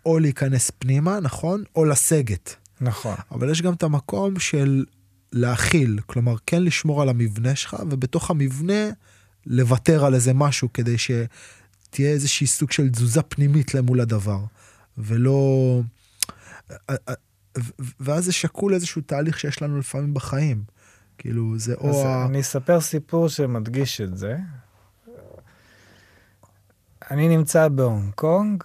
או 0.06 0.20
להיכנס 0.20 0.72
פנימה, 0.80 1.20
נכון? 1.20 1.64
או 1.76 1.86
לסגת. 1.86 2.56
נכון. 2.82 3.16
אבל 3.32 3.50
יש 3.50 3.62
גם 3.62 3.74
את 3.74 3.84
המקום 3.84 4.40
של 4.40 4.86
להכיל, 5.34 6.00
כלומר, 6.06 6.36
כן 6.46 6.64
לשמור 6.64 7.02
על 7.02 7.10
המבנה 7.10 7.56
שלך, 7.56 7.76
ובתוך 7.90 8.30
המבנה 8.30 8.90
לוותר 9.46 10.06
על 10.06 10.14
איזה 10.14 10.34
משהו 10.34 10.74
כדי 10.74 10.96
שתהיה 10.98 12.12
איזושהי 12.12 12.48
סוג 12.48 12.72
של 12.72 12.90
תזוזה 12.90 13.22
פנימית 13.22 13.74
למול 13.74 14.02
הדבר, 14.02 14.40
ולא... 14.98 15.82
ואז 18.00 18.26
זה 18.26 18.32
שקול 18.32 18.74
איזשהו 18.74 19.02
תהליך 19.02 19.40
שיש 19.40 19.62
לנו 19.62 19.80
לפעמים 19.80 20.14
בחיים. 20.14 20.64
כאילו, 21.18 21.60
זה 21.60 21.74
או... 21.74 22.08
ה... 22.08 22.26
אני 22.26 22.42
אספר 22.42 22.82
סיפור 22.82 23.30
שמדגיש 23.30 24.02
את 24.02 24.18
זה. 24.18 24.38
אני 27.12 27.38
נמצא 27.38 27.68
בהונג 27.68 28.14
קונג, 28.14 28.64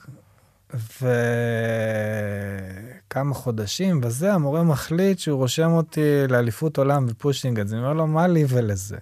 וכמה 3.11 3.35
חודשים, 3.35 4.01
וזה, 4.03 4.33
המורה 4.33 4.63
מחליט 4.63 5.19
שהוא 5.19 5.39
רושם 5.39 5.71
אותי 5.71 6.27
לאליפות 6.29 6.79
עולם 6.79 7.07
ב 7.07 7.13
pushing, 7.13 7.61
אז 7.61 7.73
אני 7.73 7.81
אומר 7.81 7.93
לו, 7.93 8.07
מה 8.07 8.27
לי 8.27 8.45
ולזה? 8.49 8.99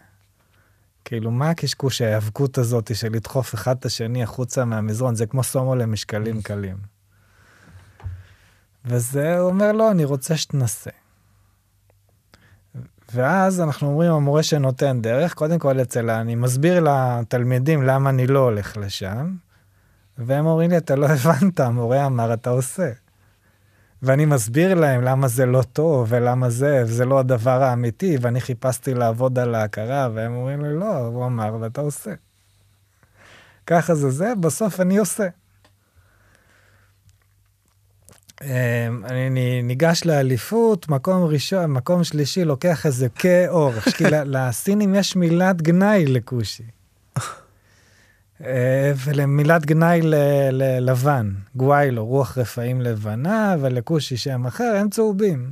כאילו, 1.04 1.30
מה 1.30 1.50
הקשקוש 1.50 2.00
ההיאבקות 2.00 2.58
הזאת 2.58 2.96
של 2.96 3.12
לדחוף 3.12 3.54
אחד 3.54 3.76
את 3.78 3.84
השני 3.84 4.22
החוצה 4.22 4.64
מהמזרון? 4.64 5.14
זה 5.14 5.26
כמו 5.26 5.42
סומו 5.42 5.76
למשקלים 5.76 6.42
קלים. 6.42 6.76
וזה, 8.84 9.38
הוא 9.38 9.50
אומר, 9.50 9.72
לא, 9.72 9.90
אני 9.90 10.04
רוצה 10.04 10.36
שתנסה. 10.36 10.90
ואז 13.14 13.60
אנחנו 13.60 13.88
אומרים, 13.88 14.12
המורה 14.12 14.42
שנותן 14.42 15.02
דרך, 15.02 15.34
קודם 15.34 15.58
כל 15.58 15.80
אצל, 15.82 16.10
אני 16.10 16.34
מסביר 16.34 16.84
לתלמידים 16.88 17.82
למה 17.82 18.10
אני 18.10 18.26
לא 18.26 18.38
הולך 18.38 18.76
לשם, 18.76 19.34
והם 20.18 20.46
אומרים 20.46 20.70
לי, 20.70 20.76
אתה 20.76 20.96
לא 20.96 21.06
הבנת, 21.06 21.60
המורה 21.60 22.06
אמר, 22.06 22.34
אתה 22.34 22.50
עושה. 22.50 22.90
ואני 24.02 24.24
מסביר 24.24 24.74
להם 24.74 25.02
למה 25.02 25.28
זה 25.28 25.46
לא 25.46 25.62
טוב, 25.62 26.06
ולמה 26.10 26.50
זה, 26.50 26.82
וזה 26.86 27.04
לא 27.04 27.18
הדבר 27.18 27.62
האמיתי, 27.62 28.16
ואני 28.20 28.40
חיפשתי 28.40 28.94
לעבוד 28.94 29.38
על 29.38 29.54
ההכרה, 29.54 30.08
והם 30.14 30.34
אומרים 30.34 30.64
לי, 30.64 30.74
לא, 30.74 30.98
הוא 30.98 31.26
אמר, 31.26 31.56
ואתה 31.60 31.80
עושה. 31.80 32.10
ככה 33.66 33.94
זה 33.94 34.10
זה, 34.10 34.32
בסוף 34.40 34.80
אני 34.80 34.98
עושה. 34.98 35.28
אמ, 38.42 39.04
אני 39.04 39.62
ניגש 39.62 40.04
לאליפות, 40.04 40.88
מקום 40.88 41.24
ראשון, 41.24 41.72
מקום 41.72 42.04
שלישי, 42.04 42.44
לוקח 42.44 42.86
איזה 42.86 43.08
כאור. 43.08 43.72
כי 43.80 44.04
לסינים 44.34 44.94
יש 44.94 45.16
מילת 45.16 45.62
גנאי 45.62 46.06
לכושי. 46.06 46.81
אה, 48.44 48.92
ולמילת 49.04 49.66
גנאי 49.66 50.00
ללבן, 50.52 51.30
גוויילו, 51.56 52.06
רוח 52.06 52.38
רפאים 52.38 52.80
לבנה, 52.80 53.56
ולכושי 53.60 54.16
שם 54.16 54.46
אחר, 54.46 54.74
הם 54.80 54.88
צהובים. 54.88 55.50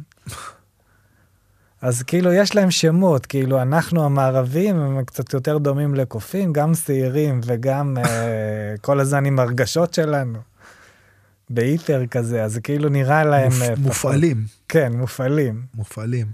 אז 1.82 2.02
כאילו 2.02 2.32
יש 2.32 2.54
להם 2.54 2.70
שמות, 2.70 3.26
כאילו 3.26 3.62
אנחנו 3.62 4.04
המערבים 4.04 4.76
הם 4.80 5.04
קצת 5.04 5.32
יותר 5.32 5.58
דומים 5.58 5.94
לקופים, 5.94 6.52
גם 6.52 6.74
שעירים 6.74 7.40
וגם 7.44 7.96
uh, 8.02 8.06
כל 8.86 9.00
הזמן 9.00 9.24
עם 9.24 9.38
הרגשות 9.38 9.94
שלנו. 9.94 10.38
בהיטר 11.50 12.06
כזה, 12.06 12.44
אז 12.44 12.60
כאילו 12.62 12.88
נראה 12.88 13.24
להם... 13.24 13.52
מופ, 13.52 13.62
uh, 13.62 13.80
מופעלים. 13.80 14.44
כן, 14.68 14.92
מופעלים. 14.92 15.62
מופעלים. 15.74 16.26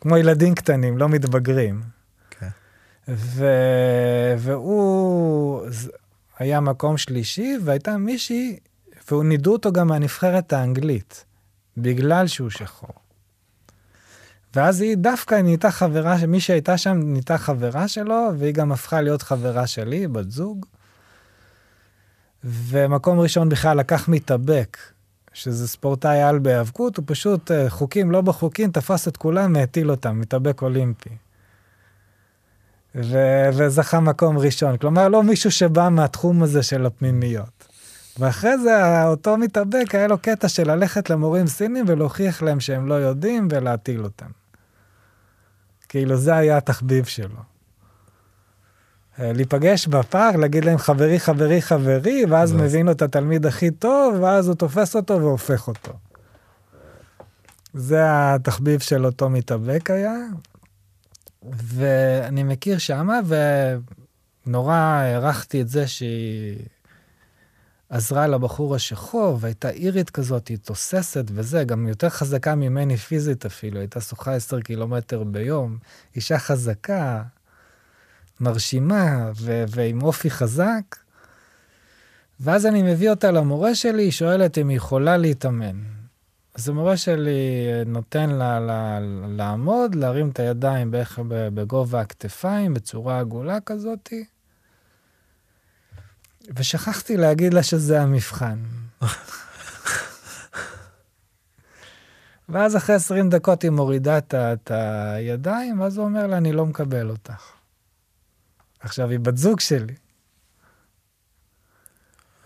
כמו 0.00 0.16
ילדים 0.16 0.54
קטנים, 0.54 0.98
לא 0.98 1.08
מתבגרים. 1.08 1.91
ו... 3.08 3.46
והוא 4.38 5.62
היה 6.38 6.60
מקום 6.60 6.96
שלישי, 6.96 7.56
והייתה 7.64 7.96
מישהי, 7.96 8.58
והוא 9.10 9.24
נידו 9.24 9.52
אותו 9.52 9.72
גם 9.72 9.88
מהנבחרת 9.88 10.52
האנגלית, 10.52 11.24
בגלל 11.76 12.26
שהוא 12.26 12.50
שחור. 12.50 12.90
ואז 14.54 14.80
היא 14.80 14.96
דווקא 14.96 15.34
נהייתה 15.34 15.70
חברה, 15.70 16.16
מי 16.26 16.40
שהייתה 16.40 16.78
שם 16.78 17.00
נהייתה 17.04 17.38
חברה 17.38 17.88
שלו, 17.88 18.28
והיא 18.38 18.54
גם 18.54 18.72
הפכה 18.72 19.00
להיות 19.00 19.22
חברה 19.22 19.66
שלי, 19.66 20.08
בת 20.08 20.30
זוג. 20.30 20.66
ומקום 22.44 23.20
ראשון 23.20 23.48
בכלל 23.48 23.78
לקח 23.78 24.08
מתאבק, 24.08 24.78
שזה 25.32 25.68
ספורטאי 25.68 26.22
על 26.22 26.38
בהיאבקות, 26.38 26.96
הוא 26.96 27.04
פשוט, 27.08 27.50
אה, 27.50 27.70
חוקים 27.70 28.10
לא 28.10 28.20
בחוקים, 28.20 28.70
תפס 28.70 29.08
את 29.08 29.16
כולם, 29.16 29.54
והטיל 29.54 29.90
אותם, 29.90 30.20
מתאבק 30.20 30.62
אולימפי. 30.62 31.10
ו- 32.94 33.48
וזכה 33.52 34.00
מקום 34.00 34.38
ראשון. 34.38 34.76
כלומר, 34.76 35.08
לא 35.08 35.22
מישהו 35.22 35.50
שבא 35.50 35.88
מהתחום 35.88 36.42
הזה 36.42 36.62
של 36.62 36.86
הפנימיות. 36.86 37.68
ואחרי 38.18 38.58
זה, 38.58 39.04
אותו 39.04 39.36
מתאבק, 39.36 39.94
היה 39.94 40.06
לו 40.06 40.18
קטע 40.18 40.48
של 40.48 40.70
ללכת 40.70 41.10
למורים 41.10 41.46
סינים 41.46 41.84
ולהוכיח 41.88 42.42
להם 42.42 42.60
שהם 42.60 42.88
לא 42.88 42.94
יודעים 42.94 43.48
ולהטיל 43.50 44.04
אותם. 44.04 44.26
כאילו, 45.88 46.16
זה 46.16 46.34
היה 46.34 46.56
התחביב 46.56 47.04
שלו. 47.04 47.40
אה, 49.20 49.32
להיפגש 49.32 49.86
בפארק, 49.86 50.34
להגיד 50.34 50.64
להם 50.64 50.78
חברי, 50.78 51.20
חברי, 51.20 51.62
חברי, 51.62 52.24
ואז 52.28 52.52
מבין 52.52 52.86
לו 52.86 52.92
את 52.92 53.02
התלמיד 53.02 53.46
הכי 53.46 53.70
טוב, 53.70 54.14
ואז 54.20 54.48
הוא 54.48 54.54
תופס 54.54 54.96
אותו 54.96 55.20
והופך 55.20 55.68
אותו. 55.68 55.92
זה 57.74 58.00
התחביב 58.04 58.80
של 58.80 59.06
אותו 59.06 59.30
מתאבק 59.30 59.90
היה, 59.90 60.16
ואני 61.50 62.42
מכיר 62.42 62.78
שמה, 62.78 63.20
ונורא 64.46 64.74
הערכתי 64.74 65.60
את 65.60 65.68
זה 65.68 65.86
שהיא 65.86 66.58
עזרה 67.88 68.26
לבחור 68.26 68.74
השחור, 68.74 69.38
והייתה 69.40 69.70
אירית 69.70 70.10
כזאת, 70.10 70.48
היא 70.48 70.58
תוססת 70.58 71.24
וזה, 71.34 71.64
גם 71.64 71.88
יותר 71.88 72.08
חזקה 72.08 72.54
ממני 72.54 72.96
פיזית 72.96 73.46
אפילו, 73.46 73.80
הייתה 73.80 74.00
שוחה 74.00 74.34
10 74.34 74.60
קילומטר 74.60 75.24
ביום, 75.24 75.78
אישה 76.16 76.38
חזקה, 76.38 77.22
מרשימה 78.40 79.30
ו- 79.40 79.64
ועם 79.68 80.02
אופי 80.02 80.30
חזק. 80.30 80.96
ואז 82.40 82.66
אני 82.66 82.82
מביא 82.82 83.10
אותה 83.10 83.30
למורה 83.30 83.74
שלי, 83.74 84.02
היא 84.02 84.10
שואלת 84.10 84.58
אם 84.58 84.68
היא 84.68 84.76
יכולה 84.76 85.16
להתאמן. 85.16 85.91
אז 86.54 86.68
המורה 86.68 86.96
שלי 86.96 87.66
נותן 87.86 88.30
לה, 88.30 88.60
לה 88.60 88.98
לעמוד, 89.28 89.94
להרים 89.94 90.30
את 90.30 90.38
הידיים 90.38 90.90
בערך 90.90 91.18
בגובה 91.26 92.00
הכתפיים, 92.00 92.74
בצורה 92.74 93.20
עגולה 93.20 93.60
כזאתי. 93.60 94.24
ושכחתי 96.56 97.16
להגיד 97.16 97.54
לה 97.54 97.62
שזה 97.62 98.02
המבחן. 98.02 98.58
ואז 102.48 102.76
אחרי 102.76 102.96
20 102.96 103.30
דקות 103.30 103.62
היא 103.62 103.70
מורידה 103.70 104.18
את 104.18 104.70
הידיים, 104.70 105.80
ואז 105.80 105.96
הוא 105.96 106.04
אומר 106.04 106.26
לה, 106.26 106.36
אני 106.36 106.52
לא 106.52 106.66
מקבל 106.66 107.10
אותך. 107.10 107.52
עכשיו, 108.80 109.10
היא 109.10 109.20
בת 109.20 109.36
זוג 109.36 109.60
שלי. 109.60 109.94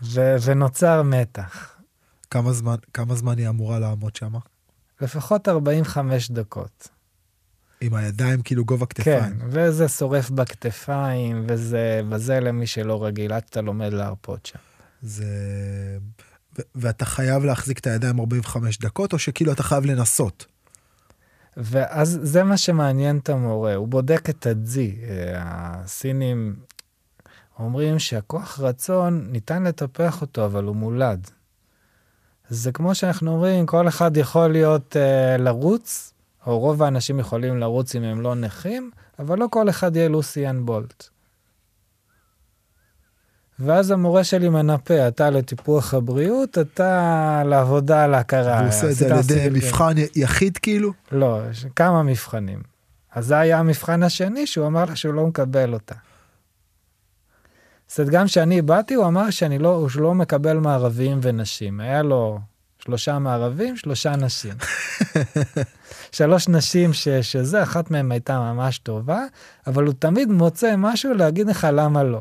ו- 0.03 0.37
ונוצר 0.43 1.03
מתח. 1.03 1.76
כמה 2.37 2.53
זמן, 2.53 2.75
כמה 2.93 3.15
זמן 3.15 3.39
היא 3.39 3.49
אמורה 3.49 3.79
לעמוד 3.79 4.17
שם? 4.17 4.33
לפחות 5.01 5.49
45 5.49 6.31
דקות. 6.31 6.89
עם 7.81 7.95
הידיים 7.95 8.43
כאילו 8.43 8.65
גובה 8.65 8.87
כתפיים. 8.87 9.21
כן, 9.21 9.33
וזה 9.49 9.89
שורף 9.89 10.31
בכתפיים, 10.31 11.45
וזה, 11.49 12.01
וזה 12.11 12.41
למי 12.41 12.67
שלא 12.67 13.05
רגיל, 13.05 13.33
עד 13.33 13.43
שאתה 13.47 13.61
לומד 13.61 13.93
להרפות 13.93 14.47
שם. 14.47 14.59
זה... 15.03 15.27
ו- 16.59 16.63
ואתה 16.75 17.05
חייב 17.05 17.45
להחזיק 17.45 17.79
את 17.79 17.87
הידיים 17.87 18.21
45 18.21 18.79
דקות, 18.79 19.13
או 19.13 19.19
שכאילו 19.19 19.53
אתה 19.53 19.63
חייב 19.63 19.87
לנסות? 19.87 20.47
ואז 21.57 22.19
זה 22.23 22.45
מה 22.45 22.57
שמעניין 22.57 23.19
את 23.19 23.29
המורה, 23.29 23.75
הוא 23.75 23.89
בודק 23.89 24.31
את 24.31 24.47
הג'י. 24.47 24.97
הסינים 25.35 26.57
אומרים 27.59 27.99
שהכוח 27.99 28.61
רצון, 28.61 29.29
ניתן 29.31 29.63
לטפח 29.63 30.21
אותו, 30.23 30.45
אבל 30.45 30.65
הוא 30.65 30.77
מולד. 30.77 31.31
זה 32.49 32.73
כמו 32.73 32.95
שאנחנו 32.95 33.33
אומרים, 33.33 33.67
כל 33.67 33.89
אחד 33.89 34.17
יכול 34.17 34.53
להיות 34.53 34.97
uh, 34.97 35.41
לרוץ, 35.41 36.13
או 36.47 36.59
רוב 36.59 36.83
האנשים 36.83 37.21
יכולים 37.21 37.59
לרוץ 37.59 37.95
אם 37.95 38.03
הם 38.03 38.21
לא 38.21 38.35
נכים, 38.35 38.91
אבל 39.19 39.39
לא 39.39 39.47
כל 39.51 39.71
אחד 39.71 39.97
יהיה 39.97 40.09
לוסיאן 40.09 40.67
בולט. 40.67 41.09
ואז 43.59 43.91
המורה 43.91 44.25
שלי 44.25 44.49
מנפה, 44.49 45.09
אתה 45.09 45.31
לטיפוח 45.31 45.95
הבריאות, 45.95 46.59
אתה 46.59 47.43
לעבודה 47.47 48.05
על 48.05 48.15
ההכרה. 48.15 48.61
הוא 48.61 48.69
עושה 48.69 48.91
את 48.91 48.95
זה 48.95 49.15
על 49.15 49.21
ידי 49.21 49.49
מבחן 49.51 49.95
יחיד 50.17 50.59
כאילו? 50.59 50.93
לא, 51.13 51.41
כמה 51.77 52.03
מבחנים. 52.03 52.63
אז 53.13 53.27
זה 53.27 53.39
היה 53.39 53.59
המבחן 53.59 54.03
השני, 54.03 54.47
שהוא 54.47 54.67
אמר 54.67 54.85
לה 54.85 54.97
שהוא 54.97 55.15
לא 55.15 55.27
מקבל 55.27 55.75
אותה. 55.75 55.95
זאת 57.89 57.99
אומרת, 57.99 58.13
גם 58.13 58.27
כשאני 58.27 58.63
באתי, 58.63 58.95
הוא 58.95 59.07
אמר 59.07 59.31
שאני 59.31 59.59
לא, 59.59 59.87
שהוא 59.89 60.03
לא 60.03 60.15
מקבל 60.15 60.57
מערבים 60.57 61.19
ונשים. 61.23 61.81
היה 61.81 62.03
לו 62.03 62.41
שלושה 62.79 63.19
מערבים, 63.19 63.77
שלושה 63.77 64.17
נשים. 64.17 64.55
שלוש 66.17 66.49
נשים 66.49 66.93
ש, 66.93 67.09
שזה, 67.09 67.63
אחת 67.63 67.91
מהן 67.91 68.13
הייתה 68.13 68.39
ממש 68.39 68.79
טובה, 68.79 69.25
אבל 69.67 69.85
הוא 69.85 69.95
תמיד 69.99 70.29
מוצא 70.29 70.75
משהו 70.79 71.15
להגיד 71.15 71.47
לך 71.47 71.67
למה 71.73 72.03
לא. 72.03 72.21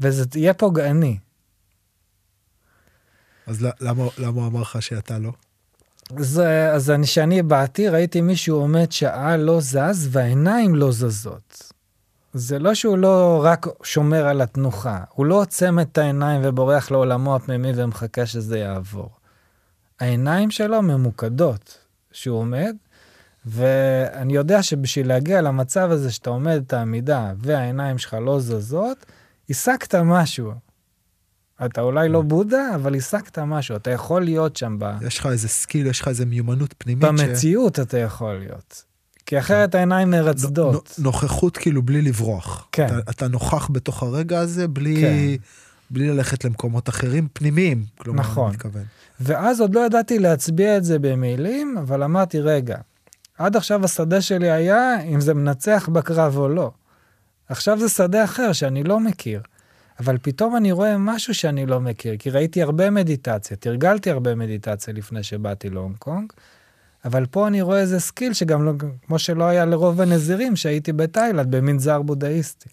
וזה 0.00 0.24
יהיה 0.34 0.54
פוגעני. 0.54 1.18
אז 3.46 3.66
למה, 3.80 4.04
למה 4.18 4.40
הוא 4.40 4.46
אמר 4.46 4.60
לך 4.60 4.82
שאתה 4.82 5.18
לא? 5.18 5.32
אז, 6.16 6.42
אז 6.74 6.90
אני, 6.90 7.06
כשאני 7.06 7.42
באתי, 7.42 7.88
ראיתי 7.88 8.20
מישהו 8.20 8.56
עומד 8.56 8.92
שעה 8.92 9.36
לא 9.36 9.60
זז 9.60 10.08
והעיניים 10.10 10.74
לא 10.74 10.92
זזות. 10.92 11.72
זה 12.32 12.58
לא 12.58 12.74
שהוא 12.74 12.98
לא 12.98 13.40
רק 13.44 13.66
שומר 13.82 14.26
על 14.26 14.40
התנוחה, 14.40 15.00
הוא 15.10 15.26
לא 15.26 15.40
עוצם 15.40 15.80
את 15.80 15.98
העיניים 15.98 16.40
ובורח 16.44 16.90
לעולמו 16.90 17.36
הפנימי 17.36 17.72
ומחכה 17.76 18.26
שזה 18.26 18.58
יעבור. 18.58 19.10
העיניים 20.00 20.50
שלו 20.50 20.82
ממוקדות 20.82 21.78
שהוא 22.12 22.38
עומד, 22.38 22.76
ואני 23.46 24.34
יודע 24.34 24.62
שבשביל 24.62 25.08
להגיע 25.08 25.40
למצב 25.40 25.90
הזה 25.90 26.12
שאתה 26.12 26.30
עומד 26.30 26.62
את 26.66 26.72
העמידה 26.72 27.32
והעיניים 27.38 27.98
שלך 27.98 28.14
לא 28.14 28.40
זזות, 28.40 29.06
השגת 29.50 29.94
משהו. 29.94 30.52
אתה 31.64 31.80
אולי 31.80 32.08
לא 32.08 32.22
בודה, 32.22 32.74
אבל 32.74 32.96
השגת 32.96 33.38
משהו, 33.38 33.76
אתה 33.76 33.90
יכול 33.90 34.22
להיות 34.24 34.56
שם 34.56 34.76
ב... 34.78 34.96
יש 35.06 35.18
לך 35.18 35.26
איזה 35.26 35.48
skill, 35.48 35.86
יש 35.86 36.00
לך 36.00 36.08
איזה 36.08 36.26
מיומנות 36.26 36.74
פנימית. 36.78 37.04
במציאות 37.04 37.76
ש... 37.76 37.78
אתה 37.80 37.98
יכול 37.98 38.34
להיות. 38.34 38.89
כי 39.30 39.38
אחרת 39.38 39.74
העיניים 39.74 40.10
מרצדות. 40.10 40.94
נוכחות 40.98 41.56
כאילו 41.56 41.82
בלי 41.82 42.02
לברוח. 42.02 42.68
כן. 42.72 42.86
אתה, 42.86 43.10
אתה 43.10 43.28
נוכח 43.28 43.68
בתוך 43.72 44.02
הרגע 44.02 44.40
הזה 44.40 44.68
בלי, 44.68 44.96
כן. 45.00 45.44
בלי 45.90 46.08
ללכת 46.08 46.44
למקומות 46.44 46.88
אחרים 46.88 47.28
פנימיים. 47.32 47.84
כלומר, 47.98 48.20
נכון. 48.20 48.46
אני 48.46 48.56
מתכוון. 48.56 48.82
ואז 49.20 49.60
עוד 49.60 49.74
לא 49.74 49.86
ידעתי 49.86 50.18
להביע 50.18 50.76
את 50.76 50.84
זה 50.84 50.98
במילים, 50.98 51.78
אבל 51.78 52.02
אמרתי, 52.02 52.40
רגע, 52.40 52.76
עד 53.38 53.56
עכשיו 53.56 53.84
השדה 53.84 54.20
שלי 54.20 54.50
היה 54.50 55.02
אם 55.02 55.20
זה 55.20 55.34
מנצח 55.34 55.88
בקרב 55.92 56.36
או 56.36 56.48
לא. 56.48 56.70
עכשיו 57.48 57.78
זה 57.78 57.88
שדה 57.88 58.24
אחר 58.24 58.52
שאני 58.52 58.84
לא 58.84 59.00
מכיר. 59.00 59.40
אבל 60.00 60.18
פתאום 60.22 60.56
אני 60.56 60.72
רואה 60.72 60.98
משהו 60.98 61.34
שאני 61.34 61.66
לא 61.66 61.80
מכיר, 61.80 62.16
כי 62.18 62.30
ראיתי 62.30 62.62
הרבה 62.62 62.90
מדיטציה, 62.90 63.56
תרגלתי 63.56 64.10
הרבה 64.10 64.34
מדיטציה 64.34 64.94
לפני 64.94 65.22
שבאתי 65.22 65.70
להונג 65.70 65.96
קונג, 65.98 66.32
אבל 67.04 67.26
פה 67.26 67.46
אני 67.46 67.62
רואה 67.62 67.80
איזה 67.80 68.00
skill 68.00 68.32
שגם 68.32 68.64
לא, 68.64 68.72
כמו 69.06 69.18
שלא 69.18 69.44
היה 69.44 69.64
לרוב 69.64 70.00
הנזירים 70.00 70.56
שהייתי 70.56 70.92
בתאילנד, 70.92 71.56
במנזר 71.56 72.02
בודהיסטי. 72.02 72.68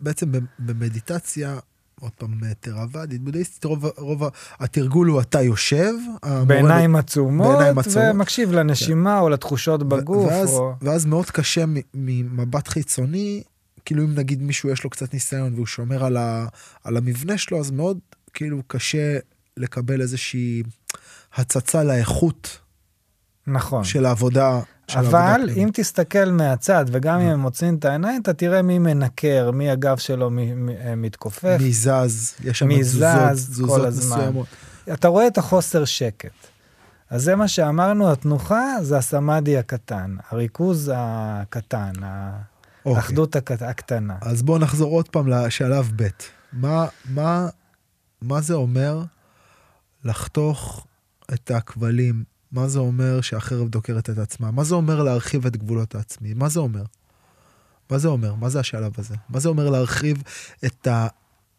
בעצם 0.00 0.32
במדיטציה, 0.58 1.58
עוד 2.00 2.12
פעם, 2.18 2.40
תרוואדית, 2.60 3.22
בודהיסטית, 3.22 3.64
רוב, 3.64 3.86
רוב 3.96 4.22
התרגול 4.60 5.08
הוא 5.08 5.20
אתה 5.20 5.42
יושב, 5.42 5.92
בעיניים 6.46 6.96
עצומות, 6.96 7.48
בעיניים 7.48 7.78
עצומות, 7.78 8.08
ומקשיב 8.14 8.52
לנשימה 8.52 9.16
כן. 9.16 9.22
או 9.22 9.28
לתחושות 9.28 9.88
בגוף. 9.88 10.26
ואז, 10.30 10.54
או... 10.54 10.72
ואז 10.82 11.06
מאוד 11.06 11.30
קשה 11.30 11.64
ממבט 11.94 12.68
חיצוני 12.68 13.42
כאילו 13.86 14.04
אם 14.04 14.14
נגיד 14.14 14.42
מישהו 14.42 14.70
יש 14.70 14.84
לו 14.84 14.90
קצת 14.90 15.14
ניסיון 15.14 15.54
והוא 15.54 15.66
שומר 15.66 16.04
על, 16.04 16.16
ה, 16.16 16.46
על 16.84 16.96
המבנה 16.96 17.38
שלו, 17.38 17.60
אז 17.60 17.70
מאוד 17.70 17.98
כאילו 18.34 18.62
קשה 18.66 19.18
לקבל 19.56 20.00
איזושהי 20.00 20.62
הצצה 21.34 21.84
לאיכות. 21.84 22.58
נכון. 23.46 23.84
של 23.84 24.06
העבודה. 24.06 24.60
של 24.88 24.98
אבל 24.98 25.14
העבודה 25.14 25.52
אם 25.52 25.70
תסתכל 25.72 26.30
מהצד, 26.30 26.84
וגם 26.88 27.20
אם 27.20 27.28
הם 27.28 27.40
מוצאים 27.40 27.74
את 27.74 27.84
העיניים, 27.84 28.22
אתה 28.22 28.32
תראה 28.32 28.62
מי 28.62 28.78
מנקר, 28.78 29.50
מי 29.50 29.70
הגב 29.70 29.96
שלו 29.96 30.30
מתכופף. 30.96 31.56
מי 31.60 31.72
זז, 31.72 32.34
יש 32.44 32.58
שם 32.58 32.68
כל 33.66 33.86
הזמן. 33.86 34.16
מסוימות. 34.16 34.46
אתה 34.92 35.08
רואה 35.08 35.26
את 35.26 35.38
החוסר 35.38 35.84
שקט. 35.84 36.30
אז 37.10 37.22
זה 37.22 37.36
מה 37.36 37.48
שאמרנו, 37.48 38.12
התנוחה 38.12 38.64
זה 38.82 38.98
הסמאדי 38.98 39.58
הקטן, 39.58 40.16
הריכוז 40.30 40.92
הקטן, 40.94 41.92
אוקיי. 42.84 42.96
האחדות 42.96 43.36
הק... 43.36 43.52
הקטנה. 43.52 44.16
אז 44.20 44.42
בואו 44.42 44.58
נחזור 44.58 44.92
עוד 44.92 45.08
פעם 45.08 45.28
לשלב 45.28 45.92
ב'. 45.96 46.08
מה, 46.52 46.86
מה, 47.10 47.48
מה 48.22 48.40
זה 48.40 48.54
אומר 48.54 49.02
לחתוך 50.04 50.86
את 51.34 51.50
הכבלים? 51.50 52.35
מה 52.56 52.68
זה 52.68 52.78
אומר 52.78 53.20
שהחרב 53.20 53.68
דוקרת 53.68 54.10
את 54.10 54.18
עצמה? 54.18 54.50
מה 54.50 54.64
זה 54.64 54.74
אומר 54.74 55.02
להרחיב 55.02 55.46
את 55.46 55.56
גבולות 55.56 55.94
העצמי? 55.94 56.34
מה 56.34 56.48
זה 56.48 56.60
אומר? 56.60 56.82
מה 57.90 57.98
זה 57.98 58.08
אומר? 58.08 58.34
מה 58.34 58.48
זה 58.48 58.60
השלב 58.60 58.92
הזה? 58.98 59.14
מה 59.28 59.40
זה 59.40 59.48
אומר 59.48 59.70
להרחיב 59.70 60.22
את, 60.66 60.86
ה, 60.86 61.06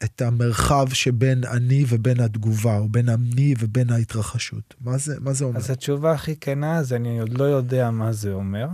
את 0.04 0.22
המרחב 0.22 0.88
שבין 0.94 1.44
אני 1.44 1.86
ובין 1.88 2.20
התגובה, 2.20 2.78
או 2.78 2.90
בין 2.90 3.10
אני 3.10 3.54
ובין 3.60 3.90
ההתרחשות? 3.90 4.76
מה 4.82 4.98
זה, 4.98 5.16
מה 5.20 5.34
זה 5.34 5.46
אומר? 5.46 5.58
אז 5.58 5.70
התשובה 5.70 6.12
הכי 6.12 6.36
כנה 6.36 6.84
זה 6.84 6.96
אני 6.96 7.20
עוד 7.20 7.34
לא 7.34 7.44
יודע 7.44 7.92
מה 7.92 8.14
זה 8.14 8.34
אומר. 8.34 8.68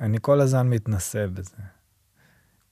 אני 0.00 0.18
כל 0.20 0.40
הזמן 0.40 0.68
מתנסה 0.68 1.26
בזה. 1.26 1.62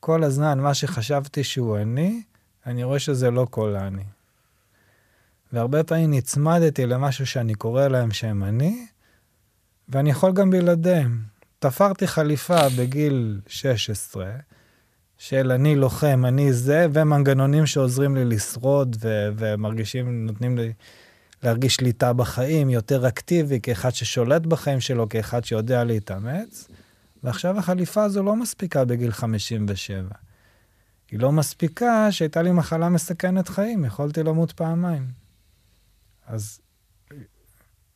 כל 0.00 0.24
הזמן, 0.24 0.60
מה 0.60 0.74
שחשבתי 0.74 1.44
שהוא 1.44 1.78
אני, 1.78 2.22
אני 2.66 2.84
רואה 2.84 2.98
שזה 2.98 3.30
לא 3.30 3.46
כל 3.50 3.76
אני. 3.76 4.04
והרבה 5.56 5.84
פעמים 5.84 6.10
נצמדתי 6.10 6.86
למשהו 6.86 7.26
שאני 7.26 7.54
קורא 7.54 7.88
להם 7.88 8.10
שהם 8.10 8.44
אני, 8.44 8.86
ואני 9.88 10.10
יכול 10.10 10.32
גם 10.32 10.50
בלעדיהם. 10.50 11.22
תפרתי 11.58 12.06
חליפה 12.06 12.68
בגיל 12.78 13.40
16, 13.46 14.30
של 15.18 15.52
אני 15.52 15.76
לוחם, 15.76 16.22
אני 16.28 16.52
זה, 16.52 16.86
ומנגנונים 16.92 17.66
שעוזרים 17.66 18.16
לי 18.16 18.24
לשרוד, 18.24 18.96
ו- 19.00 19.28
ומרגישים, 19.36 20.26
נותנים 20.26 20.58
לי 20.58 20.72
להרגיש 21.42 21.74
שליטה 21.74 22.12
בחיים, 22.12 22.70
יותר 22.70 23.08
אקטיבי, 23.08 23.60
כאחד 23.62 23.90
ששולט 23.90 24.42
בחיים 24.42 24.80
שלו, 24.80 25.08
כאחד 25.08 25.44
שיודע 25.44 25.84
להתאמץ. 25.84 26.68
ועכשיו 27.22 27.58
החליפה 27.58 28.04
הזו 28.04 28.22
לא 28.22 28.36
מספיקה 28.36 28.84
בגיל 28.84 29.12
57. 29.12 30.08
היא 31.10 31.20
לא 31.20 31.32
מספיקה 31.32 32.12
שהייתה 32.12 32.42
לי 32.42 32.52
מחלה 32.52 32.88
מסכנת 32.88 33.48
חיים, 33.48 33.84
יכולתי 33.84 34.22
למות 34.22 34.52
פעמיים. 34.52 35.25
אז 36.26 36.60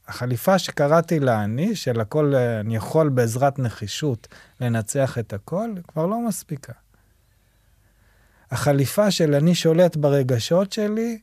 החליפה 0.09 0.59
שקראתי 0.59 1.21
לה 1.21 1.45
אני, 1.45 1.77
של 1.77 2.01
הכל, 2.01 2.35
אני 2.35 2.77
יכול 2.77 3.09
בעזרת 3.09 3.59
נחישות 3.59 4.29
לנצח 4.61 5.19
את 5.19 5.33
הכל, 5.33 5.71
כבר 5.89 6.07
לא 6.07 6.21
מספיקה. 6.29 6.73
החליפה 8.51 9.11
של 9.11 9.35
אני 9.35 9.55
שולט 9.55 9.97
ברגשות 9.97 10.73
שלי, 10.73 11.19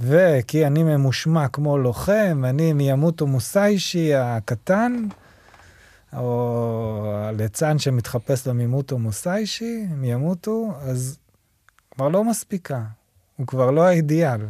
וכי 0.00 0.66
אני 0.66 0.82
ממושמע 0.82 1.48
כמו 1.48 1.78
לוחם, 1.78 2.42
אני 2.44 2.72
מימוטו 2.72 3.26
מוסיישי 3.26 4.14
הקטן, 4.14 5.06
או 6.16 7.12
הליצן 7.14 7.78
שמתחפש 7.78 8.46
למימוטו 8.46 8.98
מוסיישי, 8.98 9.86
הם 9.90 10.04
ימותו, 10.04 10.72
אז 10.80 11.18
כבר 11.90 12.08
לא 12.08 12.24
מספיקה, 12.24 12.82
הוא 13.36 13.46
כבר 13.46 13.70
לא 13.70 13.82
האידיאל. 13.82 14.40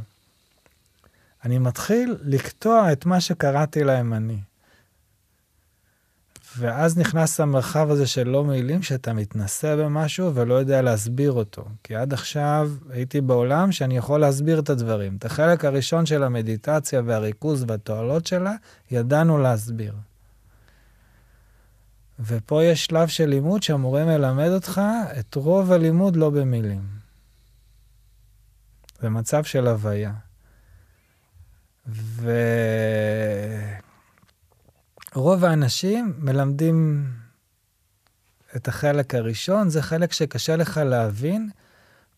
אני 1.45 1.59
מתחיל 1.59 2.17
לקטוע 2.23 2.93
את 2.93 3.07
מה 3.07 3.21
שקראתי 3.21 3.85
להם 3.85 4.15
אני. 4.15 4.39
ואז 6.59 6.99
נכנס 6.99 7.41
המרחב 7.41 7.91
הזה 7.91 8.07
של 8.07 8.29
לא 8.29 8.45
מילים, 8.45 8.83
שאתה 8.83 9.13
מתנסה 9.13 9.77
במשהו 9.77 10.35
ולא 10.35 10.55
יודע 10.55 10.83
להסביר 10.83 11.33
אותו. 11.33 11.65
כי 11.85 11.95
עד 11.97 12.13
עכשיו 12.13 12.71
הייתי 12.91 13.21
בעולם 13.21 13.73
שאני 13.73 13.97
יכול 13.97 14.21
להסביר 14.21 14.59
את 14.59 14.71
הדברים. 14.71 15.17
את 15.17 15.25
החלק 15.25 15.65
הראשון 15.65 16.07
של 16.07 16.23
המדיטציה 16.23 17.03
והריכוז 17.05 17.65
והתועלות 17.69 18.27
שלה, 18.27 18.55
ידענו 18.91 19.39
להסביר. 19.39 19.95
ופה 22.21 22.65
יש 22.65 22.85
שלב 22.85 23.09
של 23.09 23.27
לימוד 23.27 23.63
שהמורה 23.63 24.05
מלמד 24.05 24.49
אותך 24.49 24.81
את 25.21 25.35
רוב 25.35 25.73
הלימוד 25.73 26.17
לא 26.17 26.31
במילים. 26.31 26.83
זה 29.01 29.09
מצב 29.09 29.45
של 29.45 29.67
הוויה. 29.67 30.13
ורוב 35.41 35.51
האנשים 35.51 36.15
מלמדים 36.19 37.07
את 38.57 38.69
החלק 38.69 39.15
הראשון, 39.15 39.69
זה 39.69 39.83
חלק 39.83 40.13
שקשה 40.13 40.57
לך 40.57 40.81
להבין. 40.85 41.51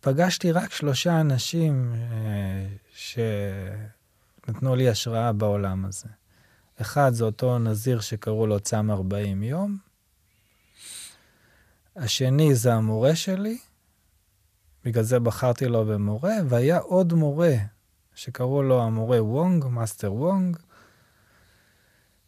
פגשתי 0.01 0.53
רק 0.53 0.73
שלושה 0.73 1.20
אנשים 1.20 1.93
אה, 1.94 2.66
שנתנו 2.94 4.77
לי 4.77 4.89
השראה 4.89 5.32
בעולם 5.32 5.85
הזה. 5.85 6.09
אחד 6.81 7.12
זה 7.15 7.24
אותו 7.24 7.59
נזיר 7.59 8.01
שקראו 8.01 8.47
לו 8.47 8.61
צם 8.61 8.90
40 8.90 9.43
יום. 9.43 9.77
השני 11.97 12.55
זה 12.55 12.74
המורה 12.74 13.16
שלי, 13.16 13.59
בגלל 14.85 15.05
זה 15.05 15.20
בחרתי 15.20 15.66
בו 15.66 15.84
כמורה, 15.84 16.34
והיה 16.49 16.78
עוד 16.78 17.12
מורה 17.12 17.55
שקראו 18.15 18.62
לו 18.62 18.82
המורה 18.82 19.24
וונג, 19.24 19.66
מאסטר 19.66 20.12
וונג, 20.12 20.57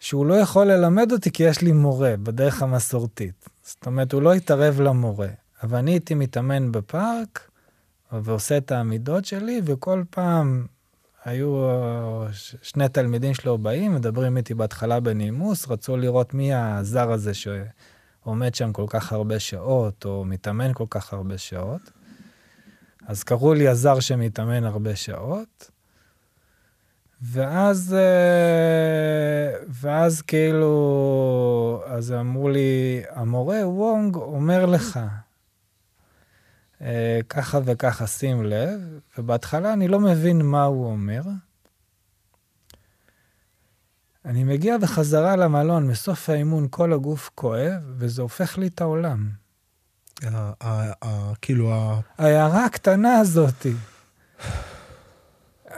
שהוא 0.05 0.26
לא 0.26 0.35
יכול 0.35 0.66
ללמד 0.66 1.12
אותי 1.12 1.31
כי 1.31 1.43
יש 1.43 1.62
לי 1.62 1.72
מורה 1.72 2.14
בדרך 2.22 2.62
המסורתית. 2.62 3.48
זאת 3.62 3.86
אומרת, 3.86 4.12
הוא 4.12 4.22
לא 4.22 4.35
התערב 4.35 4.81
למורה. 4.81 5.28
אבל 5.62 5.78
אני 5.78 5.90
הייתי 5.90 6.14
מתאמן 6.14 6.72
בפארק 6.72 7.51
ועושה 8.12 8.56
את 8.56 8.72
העמידות 8.72 9.24
שלי, 9.24 9.60
וכל 9.64 10.02
פעם 10.10 10.66
היו 11.24 11.68
שני 12.62 12.89
תלמידים 12.89 13.35
שלו 13.35 13.59
באים, 13.59 13.94
מדברים 13.94 14.36
איתי 14.36 14.55
בהתחלה 14.55 15.01
בנימוס, 15.01 15.68
רצו 15.68 15.97
לראות 15.97 16.35
מי 16.35 16.55
הזר 16.55 17.12
הזה 17.12 17.32
שעומד 17.35 18.55
שם 18.55 18.72
כל 18.72 18.86
כך 18.89 19.12
הרבה 19.12 19.39
שעות, 19.39 20.05
או 20.05 20.24
מתאמן 20.24 20.72
כל 20.74 20.86
כך 20.90 21.12
הרבה 21.12 21.39
שעות. 21.39 21.90
אז 23.06 23.22
קראו 23.22 23.55
לי 23.55 23.68
הזר 23.68 24.01
שמתאמן 24.01 24.64
הרבה 24.64 24.97
שעות. 24.97 25.70
ואז, 27.32 27.94
אה, 27.98 29.59
ואז 29.68 30.22
כאילו, 30.22 31.82
אז 31.86 32.12
אמרו 32.12 32.48
לי, 32.48 33.02
המורה 33.10 33.68
וונג 33.68 34.16
אומר 34.16 34.66
לך, 34.66 35.01
אה, 36.80 37.20
ככה 37.28 37.59
וככה, 37.64 38.06
שים 38.06 38.44
לב, 38.44 38.80
ובהתחלה 39.18 39.72
אני 39.72 39.88
לא 39.88 40.01
מבין 40.01 40.42
מה 40.42 40.64
הוא 40.64 40.86
אומר. 40.86 41.22
אני 44.24 44.44
מגיע 44.44 44.78
בחזרה 44.78 45.36
למלון, 45.36 45.86
מסוף 45.86 46.30
האימון 46.30 46.66
כל 46.70 46.92
הגוף 46.92 47.30
כואב, 47.34 47.82
וזה 47.98 48.22
הופך 48.22 48.59
לי 48.59 48.66
את 48.66 48.80
העולם. 48.80 49.30
כאילו 51.42 51.72
ה... 51.74 52.01
ההערה 52.18 52.64
הקטנה 52.64 53.18
הזאתי. 53.18 53.72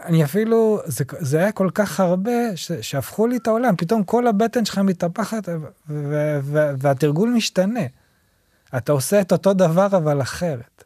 אני 0.06 0.24
אפילו, 0.24 0.80
זה, 0.84 1.04
זה 1.18 1.38
היה 1.38 1.52
כל 1.52 1.70
כך 1.74 2.00
הרבה 2.00 2.56
ש, 2.56 2.72
שהפכו 2.72 3.26
לי 3.26 3.36
את 3.36 3.46
העולם, 3.46 3.76
פתאום 3.76 4.04
כל 4.04 4.26
הבטן 4.26 4.64
שלך 4.64 4.78
מתהפכת 4.78 5.48
והתרגול 6.78 7.28
משתנה. 7.28 7.80
אתה 8.76 8.92
עושה 8.92 9.20
את 9.20 9.32
אותו 9.32 9.54
דבר 9.54 9.86
אבל 9.86 10.22
אחרת. 10.22 10.84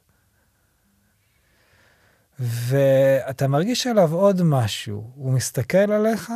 ואתה 2.38 3.48
מרגיש 3.48 3.86
עליו 3.86 4.14
עוד 4.14 4.42
משהו, 4.42 5.10
הוא 5.14 5.32
מסתכל 5.32 5.92
עליך, 5.92 6.32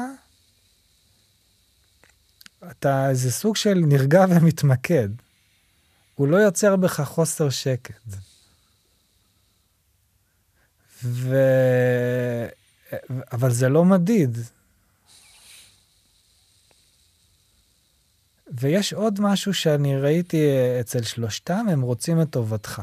אתה 2.71 3.09
איזה 3.11 3.33
סוג 3.33 3.57
של 3.57 3.75
נרגע 3.75 4.25
ומתמקד. 4.29 5.09
הוא 6.15 6.29
לא 6.29 6.37
יוצר 6.37 6.77
בך 6.77 7.01
חוסר 7.01 7.51
שקט. 7.51 8.01
ו... 11.05 11.37
אבל 13.33 13.51
זה 13.51 13.69
לא 13.69 13.85
מדיד. 13.85 14.39
ויש 18.53 18.93
עוד 18.93 19.21
משהו 19.21 19.55
שאני 19.55 19.97
ראיתי 19.97 20.47
אצל 20.81 21.03
שלושתם, 21.03 21.67
הם 21.71 21.81
רוצים 21.81 22.23
את 22.23 22.31
טובתך. 22.31 22.83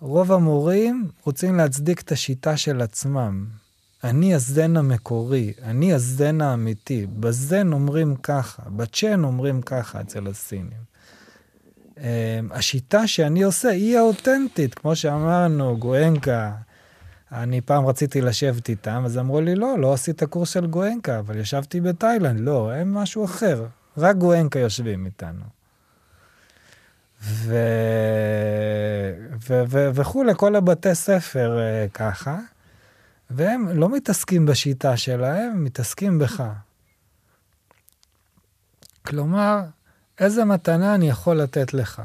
רוב 0.00 0.32
המורים 0.32 1.08
רוצים 1.24 1.56
להצדיק 1.56 2.00
את 2.00 2.12
השיטה 2.12 2.56
של 2.56 2.80
עצמם. 2.80 3.46
אני 4.04 4.34
הזן 4.34 4.76
המקורי, 4.76 5.52
אני 5.62 5.94
הזן 5.94 6.40
האמיתי. 6.40 7.06
בזן 7.06 7.72
אומרים 7.72 8.16
ככה, 8.16 8.62
בצ'ן 8.70 9.24
אומרים 9.24 9.62
ככה 9.62 10.00
אצל 10.00 10.26
הסינים. 10.26 10.86
אמ, 11.98 12.02
השיטה 12.52 13.06
שאני 13.06 13.42
עושה 13.42 13.68
היא 13.68 13.98
האותנטית, 13.98 14.74
כמו 14.74 14.96
שאמרנו, 14.96 15.76
גואנקה. 15.78 16.52
אני 17.36 17.60
פעם 17.60 17.86
רציתי 17.86 18.20
לשבת 18.20 18.68
איתם, 18.68 19.02
אז 19.04 19.18
אמרו 19.18 19.40
לי, 19.40 19.54
לא, 19.54 19.78
לא 19.78 19.92
עשית 19.92 20.22
קורס 20.24 20.50
של 20.50 20.66
גואנקה, 20.66 21.18
אבל 21.18 21.38
ישבתי 21.38 21.80
בתאילנד, 21.80 22.40
לא, 22.40 22.72
הם 22.72 22.94
משהו 22.94 23.24
אחר, 23.24 23.66
רק 23.98 24.16
גואנקה 24.16 24.58
יושבים 24.58 25.06
איתנו. 25.06 25.44
ו... 27.22 27.54
ו... 29.48 29.62
ו... 29.68 29.88
וכולי, 29.94 30.32
כל 30.36 30.56
הבתי 30.56 30.94
ספר 30.94 31.58
uh, 31.58 31.92
ככה, 31.92 32.38
והם 33.30 33.68
לא 33.68 33.88
מתעסקים 33.88 34.46
בשיטה 34.46 34.96
שלהם, 34.96 35.64
מתעסקים 35.64 36.18
בך. 36.18 36.42
כלומר, 39.06 39.60
איזה 40.18 40.44
מתנה 40.44 40.94
אני 40.94 41.08
יכול 41.08 41.36
לתת 41.36 41.74
לך? 41.74 42.02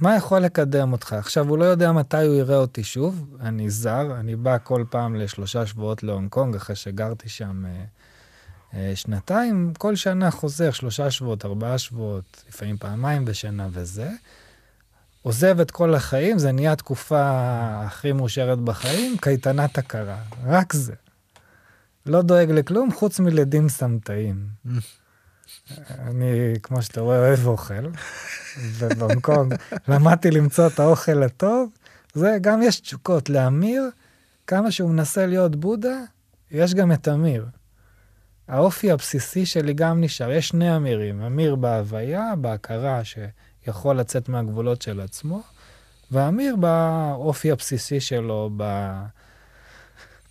מה 0.00 0.16
יכול 0.16 0.40
לקדם 0.40 0.92
אותך? 0.92 1.12
עכשיו, 1.12 1.48
הוא 1.48 1.58
לא 1.58 1.64
יודע 1.64 1.92
מתי 1.92 2.26
הוא 2.26 2.34
יראה 2.34 2.56
אותי 2.56 2.84
שוב, 2.84 3.36
אני 3.40 3.70
זר, 3.70 4.20
אני 4.20 4.36
בא 4.36 4.56
כל 4.62 4.84
פעם 4.90 5.14
לשלושה 5.14 5.66
שבועות 5.66 6.02
להונג 6.02 6.28
קונג, 6.28 6.56
אחרי 6.56 6.76
שגרתי 6.76 7.28
שם 7.28 7.64
אה, 7.66 7.84
אה, 8.74 8.92
שנתיים, 8.94 9.72
כל 9.78 9.96
שנה 9.96 10.30
חוזר, 10.30 10.70
שלושה 10.70 11.10
שבועות, 11.10 11.44
ארבעה 11.44 11.78
שבועות, 11.78 12.44
לפעמים 12.48 12.76
פעמיים 12.76 13.24
בשנה 13.24 13.68
וזה. 13.70 14.10
עוזב 15.22 15.60
את 15.60 15.70
כל 15.70 15.94
החיים, 15.94 16.38
זה 16.38 16.52
נהיה 16.52 16.72
התקופה 16.72 17.30
הכי 17.84 18.12
מאושרת 18.12 18.58
בחיים, 18.58 19.16
קייטנת 19.20 19.78
הכרה, 19.78 20.18
רק 20.46 20.72
זה. 20.72 20.94
לא 22.06 22.22
דואג 22.22 22.50
לכלום 22.50 22.92
חוץ 22.92 23.20
מלדים 23.20 23.68
סמטאים. 23.68 24.46
אני, 25.98 26.54
כמו 26.62 26.82
שאתה 26.82 27.00
רואה, 27.00 27.18
אוהב 27.18 27.46
אוכל, 27.46 27.86
קונג 29.22 29.54
למדתי 29.88 30.30
למצוא 30.30 30.66
את 30.66 30.80
האוכל 30.80 31.22
הטוב. 31.22 31.70
זה, 32.14 32.38
גם 32.40 32.62
יש 32.62 32.80
תשוקות. 32.80 33.30
לאמיר, 33.30 33.90
כמה 34.46 34.70
שהוא 34.70 34.90
מנסה 34.90 35.26
להיות 35.26 35.56
בודה, 35.56 35.98
יש 36.50 36.74
גם 36.74 36.92
את 36.92 37.08
אמיר. 37.08 37.46
האופי 38.48 38.90
הבסיסי 38.90 39.46
שלי 39.46 39.72
גם 39.72 40.00
נשאר. 40.00 40.30
יש 40.30 40.48
שני 40.48 40.76
אמירים, 40.76 41.22
אמיר 41.22 41.54
בהוויה, 41.54 42.32
בהכרה 42.40 43.00
שיכול 43.04 43.96
לצאת 43.96 44.28
מהגבולות 44.28 44.82
של 44.82 45.00
עצמו, 45.00 45.42
ואמיר 46.10 46.56
באופי 46.56 47.50
הבסיסי 47.52 48.00
שלו, 48.00 48.50
ב... 48.56 48.92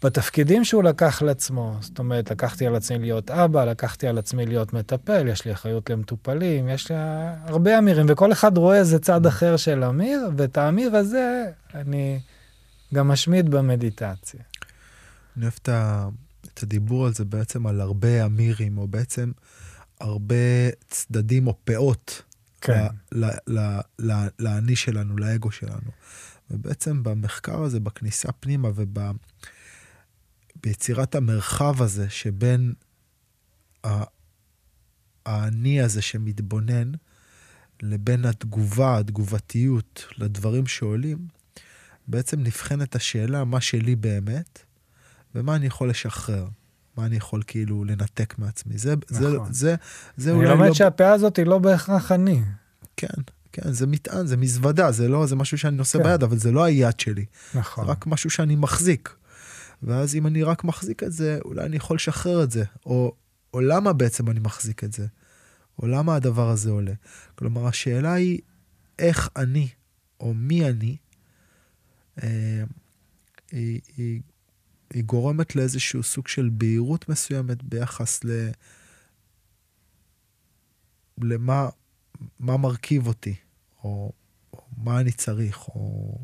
בתפקידים 0.03 0.65
שהוא 0.65 0.83
לקח 0.83 1.21
לעצמו, 1.21 1.77
זאת 1.81 1.99
אומרת, 1.99 2.31
לקחתי 2.31 2.67
על 2.67 2.75
עצמי 2.75 2.99
להיות 2.99 3.31
אבא, 3.31 3.65
לקחתי 3.65 4.07
על 4.07 4.17
עצמי 4.17 4.45
להיות 4.45 4.73
מטפל, 4.73 5.27
יש 5.27 5.45
לי 5.45 5.53
אחריות 5.53 5.89
למטופלים, 5.89 6.69
יש 6.69 6.91
לי 6.91 6.97
הרבה 7.43 7.77
אמירים, 7.77 8.05
וכל 8.09 8.31
אחד 8.31 8.57
רואה 8.57 8.77
איזה 8.77 8.99
צד 8.99 9.25
אחר 9.25 9.57
של 9.57 9.83
אמיר, 9.83 10.29
ואת 10.37 10.57
האמיר 10.57 10.95
הזה 10.95 11.45
אני 11.75 12.19
גם 12.93 13.07
משמיד 13.07 13.49
במדיטציה. 13.49 14.39
אני 15.37 15.45
אוהב 15.45 15.53
את 16.53 16.63
הדיבור 16.63 17.05
על 17.05 17.13
זה 17.13 17.25
בעצם 17.25 17.67
על 17.67 17.81
הרבה 17.81 18.25
אמירים, 18.25 18.77
או 18.77 18.87
בעצם 18.87 19.31
הרבה 19.99 20.35
צדדים 20.87 21.47
או 21.47 21.55
פאות 21.63 22.21
כן. 22.61 22.87
לאני 24.39 24.75
שלנו, 24.75 25.17
לאגו 25.17 25.51
שלנו. 25.51 25.91
ובעצם 26.51 27.03
במחקר 27.03 27.61
הזה, 27.61 27.79
בכניסה 27.79 28.31
פנימה 28.31 28.69
וב... 28.75 28.99
ביצירת 30.63 31.15
המרחב 31.15 31.81
הזה 31.81 32.09
שבין 32.09 32.73
האני 35.25 35.81
הזה 35.81 36.01
שמתבונן 36.01 36.91
לבין 37.81 38.25
התגובה, 38.25 38.97
התגובתיות 38.97 40.05
לדברים 40.17 40.67
שעולים, 40.67 41.27
בעצם 42.07 42.39
נבחנת 42.39 42.95
השאלה 42.95 43.43
מה 43.43 43.61
שלי 43.61 43.95
באמת 43.95 44.59
ומה 45.35 45.55
אני 45.55 45.65
יכול 45.65 45.89
לשחרר. 45.89 46.47
מה 46.97 47.05
אני 47.05 47.15
יכול 47.15 47.43
כאילו 47.47 47.83
לנתק 47.83 48.35
מעצמי. 48.37 48.77
זה, 48.77 48.95
נכון. 49.09 49.53
זה, 49.53 49.53
זה, 49.53 49.75
זה 50.17 50.31
אולי 50.31 50.45
לא... 50.45 50.51
אני 50.51 50.59
לומד 50.59 50.71
שהפאה 50.73 51.13
הזאת 51.13 51.37
היא 51.37 51.45
לא 51.45 51.57
בהכרח 51.57 52.11
אני. 52.11 52.43
כן, 52.97 53.07
כן, 53.51 53.73
זה 53.73 53.87
מטען, 53.87 54.27
זה 54.27 54.37
מזוודה, 54.37 54.91
זה 54.91 55.07
לא, 55.07 55.25
זה 55.25 55.35
משהו 55.35 55.57
שאני 55.57 55.77
נושא 55.77 55.97
כן. 55.97 56.03
ביד, 56.03 56.23
אבל 56.23 56.37
זה 56.37 56.51
לא 56.51 56.63
היד 56.63 56.99
שלי. 56.99 57.25
נכון. 57.53 57.85
זה 57.85 57.91
רק 57.91 58.07
משהו 58.07 58.29
שאני 58.29 58.55
מחזיק. 58.55 59.15
ואז 59.83 60.15
אם 60.15 60.27
אני 60.27 60.43
רק 60.43 60.63
מחזיק 60.63 61.03
את 61.03 61.11
זה, 61.11 61.39
אולי 61.45 61.65
אני 61.65 61.75
יכול 61.75 61.95
לשחרר 61.95 62.43
את 62.43 62.51
זה. 62.51 62.63
או, 62.85 63.15
או 63.53 63.61
למה 63.61 63.93
בעצם 63.93 64.29
אני 64.29 64.39
מחזיק 64.39 64.83
את 64.83 64.93
זה? 64.93 65.07
או 65.79 65.87
למה 65.87 66.15
הדבר 66.15 66.49
הזה 66.49 66.69
עולה? 66.69 66.93
כלומר, 67.35 67.67
השאלה 67.67 68.13
היא 68.13 68.39
איך 68.99 69.29
אני, 69.35 69.67
או 70.19 70.33
מי 70.33 70.69
אני, 70.69 70.97
אה, 72.23 72.63
היא, 73.51 73.81
היא 73.97 74.21
היא 74.93 75.03
גורמת 75.03 75.55
לאיזשהו 75.55 76.03
סוג 76.03 76.27
של 76.27 76.49
בהירות 76.53 77.09
מסוימת 77.09 77.63
ביחס 77.63 78.23
ל... 78.23 78.49
למה 81.21 81.69
מה 82.39 82.57
מרכיב 82.57 83.07
אותי, 83.07 83.35
או, 83.83 84.11
או 84.53 84.61
מה 84.77 84.99
אני 84.99 85.11
צריך, 85.11 85.67
או, 85.67 86.17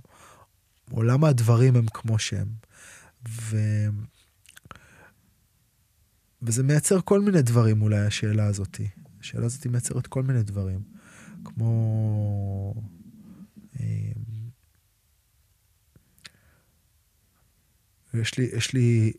או 0.91 1.03
למה 1.03 1.27
הדברים 1.27 1.75
הם 1.75 1.85
כמו 1.93 2.19
שהם. 2.19 2.47
ו... 3.29 3.57
וזה 6.41 6.63
מייצר 6.63 7.01
כל 7.01 7.21
מיני 7.21 7.41
דברים 7.41 7.81
אולי, 7.81 8.05
השאלה 8.05 8.45
הזאתי. 8.45 8.87
השאלה 9.19 9.45
הזאת 9.45 9.67
מייצרת 9.67 10.07
כל 10.07 10.23
מיני 10.23 10.43
דברים, 10.43 10.83
כמו... 11.45 12.73
אמ, 13.79 14.13
יש 18.13 18.37
לי, 18.37 18.49
יש 18.53 18.73
לי, 18.73 19.13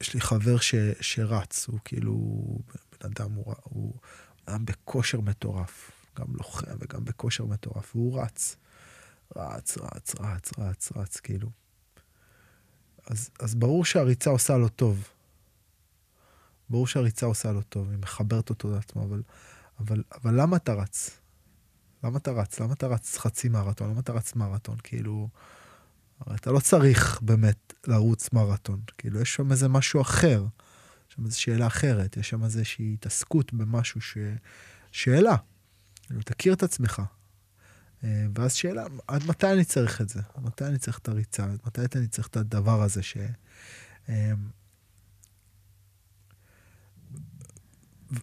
יש 0.00 0.14
לי 0.14 0.20
חבר 0.20 0.58
ש, 0.58 0.74
שרץ, 1.00 1.66
הוא 1.68 1.78
כאילו, 1.84 2.14
בן 3.00 3.10
אדם, 3.10 3.32
הוא, 3.32 3.54
הוא 3.62 3.94
אדם 4.46 4.64
בכושר 4.64 5.20
מטורף, 5.20 5.90
גם 6.18 6.26
לוחם 6.36 6.76
וגם 6.80 7.04
בכושר 7.04 7.44
מטורף, 7.44 7.96
והוא 7.96 8.20
רץ, 8.20 8.56
רץ, 9.36 9.78
רץ, 9.78 10.14
רץ, 10.20 10.50
רץ, 10.58 10.92
רץ, 10.96 11.20
כאילו. 11.20 11.50
אז, 13.08 13.30
אז 13.40 13.54
ברור 13.54 13.84
שהריצה 13.84 14.30
עושה 14.30 14.56
לו 14.56 14.68
טוב. 14.68 15.08
ברור 16.70 16.86
שהריצה 16.86 17.26
עושה 17.26 17.52
לו 17.52 17.62
טוב, 17.62 17.90
היא 17.90 17.98
מחברת 17.98 18.50
אותו 18.50 18.70
לעצמו, 18.70 19.04
אבל, 19.04 19.22
אבל, 19.80 20.02
אבל 20.22 20.40
למה 20.40 20.56
אתה 20.56 20.74
רץ? 20.74 21.10
למה 22.04 22.18
אתה 22.18 22.30
רץ? 22.30 22.60
למה 22.60 22.72
אתה 22.72 22.86
רץ 22.86 23.18
חצי 23.18 23.48
מרתון? 23.48 23.90
למה 23.90 24.00
אתה 24.00 24.12
רץ 24.12 24.34
מרתון? 24.34 24.76
כאילו, 24.82 25.28
הרי 26.20 26.36
אתה 26.36 26.52
לא 26.52 26.60
צריך 26.60 27.20
באמת 27.22 27.74
לרוץ 27.86 28.32
מרתון. 28.32 28.80
כאילו, 28.98 29.20
יש 29.20 29.34
שם 29.34 29.52
איזה 29.52 29.68
משהו 29.68 30.00
אחר. 30.00 30.46
יש 31.08 31.14
שם 31.14 31.24
איזו 31.24 31.40
שאלה 31.40 31.66
אחרת, 31.66 32.16
יש 32.16 32.28
שם 32.28 32.44
איזושהי 32.44 32.92
התעסקות 32.92 33.52
במשהו 33.52 34.00
ש... 34.00 34.18
שאלה. 34.92 35.36
כאילו, 36.06 36.22
תכיר 36.22 36.52
את 36.52 36.62
עצמך. 36.62 37.02
אה, 38.04 38.26
ואז 38.34 38.52
שאלה, 38.52 38.84
עד 39.06 39.26
מתי 39.26 39.52
אני 39.52 39.64
צריך 39.64 40.00
את 40.00 40.08
זה? 40.08 40.20
עד 40.34 40.44
מתי 40.44 40.64
אני 40.64 40.78
צריך 40.78 40.98
את 40.98 41.08
הריצה? 41.08 41.44
עד 41.44 41.58
מתי 41.66 41.98
אני 41.98 42.06
צריך 42.06 42.28
את 42.28 42.36
הדבר 42.36 42.82
הזה 42.82 43.02
ש... 43.02 43.16
אה, 44.08 44.32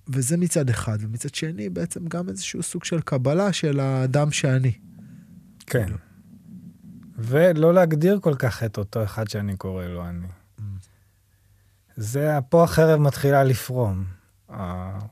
וזה 0.07 0.37
מצד 0.37 0.69
אחד, 0.69 0.97
ומצד 1.01 1.35
שני 1.35 1.69
בעצם 1.69 2.07
גם 2.07 2.29
איזשהו 2.29 2.63
סוג 2.63 2.83
של 2.83 3.01
קבלה 3.01 3.53
של 3.53 3.79
האדם 3.79 4.31
שאני. 4.31 4.71
כן. 5.65 5.93
ולא 7.17 7.73
להגדיר 7.73 8.19
כל 8.19 8.35
כך 8.35 8.63
את 8.63 8.77
אותו 8.77 9.03
אחד 9.03 9.27
שאני 9.29 9.57
קורא 9.57 9.85
לו 9.85 10.05
אני. 10.05 10.27
Mm. 10.59 10.61
זה, 11.95 12.37
פה 12.49 12.63
החרב 12.63 12.99
מתחילה 12.99 13.43
לפרום, 13.43 14.05
או 14.49 14.55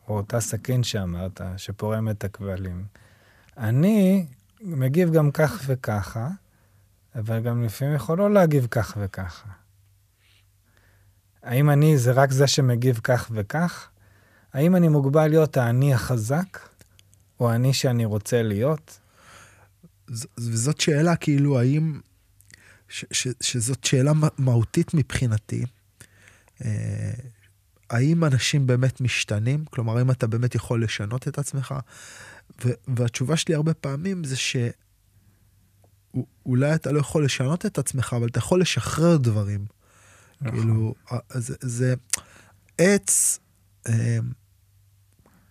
אותה 0.07 0.39
סכין 0.39 0.83
שאמרת, 0.83 1.41
שפורם 1.57 2.09
את 2.09 2.23
הכבלים. 2.23 2.85
אני 3.57 4.25
מגיב 4.63 5.13
גם 5.13 5.31
כך 5.31 5.61
וככה, 5.65 6.29
אבל 7.15 7.39
גם 7.39 7.63
לפעמים 7.63 7.95
יכול 7.95 8.17
לא 8.17 8.33
להגיב 8.33 8.67
כך 8.71 8.97
וככה. 9.01 9.49
האם 11.43 11.69
אני 11.69 11.97
זה 11.97 12.11
רק 12.11 12.31
זה 12.31 12.47
שמגיב 12.47 12.99
כך 13.03 13.31
וכך? 13.33 13.89
האם 14.53 14.75
אני 14.75 14.87
מוגבל 14.87 15.27
להיות 15.27 15.57
האני 15.57 15.93
החזק, 15.93 16.59
או 17.39 17.51
האני 17.51 17.73
שאני 17.73 18.05
רוצה 18.05 18.43
להיות? 18.43 18.99
וזאת 20.37 20.79
שאלה, 20.79 21.15
כאילו, 21.15 21.59
האם... 21.59 21.99
שזאת 23.41 23.83
שאלה 23.83 24.11
מהותית 24.37 24.93
מבחינתי. 24.93 25.65
אה, 26.65 27.11
האם 27.89 28.23
אנשים 28.23 28.67
באמת 28.67 29.01
משתנים? 29.01 29.65
כלומר, 29.65 29.97
האם 29.97 30.11
אתה 30.11 30.27
באמת 30.27 30.55
יכול 30.55 30.83
לשנות 30.83 31.27
את 31.27 31.37
עצמך? 31.37 31.75
והתשובה 32.87 33.37
שלי 33.37 33.55
הרבה 33.55 33.73
פעמים 33.73 34.23
זה 34.23 34.35
שאולי 36.45 36.75
אתה 36.75 36.91
לא 36.91 36.99
יכול 36.99 37.25
לשנות 37.25 37.65
את 37.65 37.77
עצמך, 37.77 38.13
אבל 38.17 38.27
אתה 38.27 38.39
יכול 38.39 38.61
לשחרר 38.61 39.17
דברים. 39.17 39.65
נכון. 40.41 40.59
כאילו, 40.59 40.95
זה, 41.33 41.55
זה 41.61 41.93
עץ, 42.77 43.39
אה, 43.89 44.17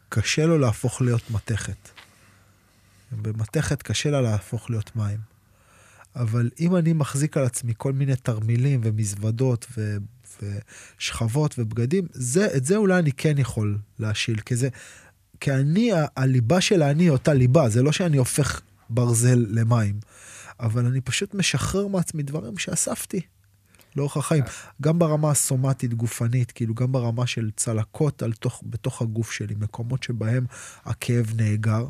קשה 0.08 0.46
לו 0.46 0.58
להפוך 0.58 1.02
להיות 1.02 1.30
מתכת. 1.30 1.88
במתכת 3.12 3.82
קשה 3.82 4.10
לה 4.10 4.20
להפוך 4.20 4.70
להיות 4.70 4.96
מים. 4.96 5.18
אבל 6.16 6.50
אם 6.60 6.76
אני 6.76 6.92
מחזיק 6.92 7.36
על 7.36 7.44
עצמי 7.44 7.72
כל 7.76 7.92
מיני 7.92 8.16
תרמילים 8.16 8.80
ומזוודות 8.84 9.66
ו... 9.76 9.96
ושכבות 10.42 11.54
ובגדים, 11.58 12.06
זה, 12.12 12.56
את 12.56 12.64
זה 12.64 12.76
אולי 12.76 12.98
אני 12.98 13.12
כן 13.12 13.38
יכול 13.38 13.78
להשיל, 13.98 14.40
כי 14.40 14.56
זה, 14.56 14.68
כי 15.42 15.52
אני, 15.52 15.90
הליבה 16.16 16.60
של 16.60 16.82
האני 16.82 17.02
היא 17.02 17.10
אותה 17.10 17.34
ליבה, 17.34 17.68
זה 17.68 17.82
לא 17.82 17.92
שאני 17.92 18.16
הופך 18.16 18.60
ברזל 18.90 19.46
למים, 19.48 20.00
אבל 20.60 20.86
אני 20.86 21.00
פשוט 21.00 21.34
משחרר 21.34 21.86
מעצמי 21.86 22.22
דברים 22.22 22.58
שאספתי. 22.58 23.20
לאורך 23.96 24.16
החיים, 24.16 24.44
גם 24.82 24.98
ברמה 24.98 25.30
הסומטית 25.30 25.94
גופנית, 25.94 26.52
כאילו 26.52 26.74
גם 26.74 26.92
ברמה 26.92 27.26
של 27.26 27.50
צלקות 27.56 28.22
על 28.22 28.32
תוך, 28.32 28.62
בתוך 28.66 29.02
הגוף 29.02 29.32
שלי, 29.32 29.54
מקומות 29.54 30.02
שבהם 30.02 30.46
הכאב 30.84 31.32
נאגר, 31.36 31.86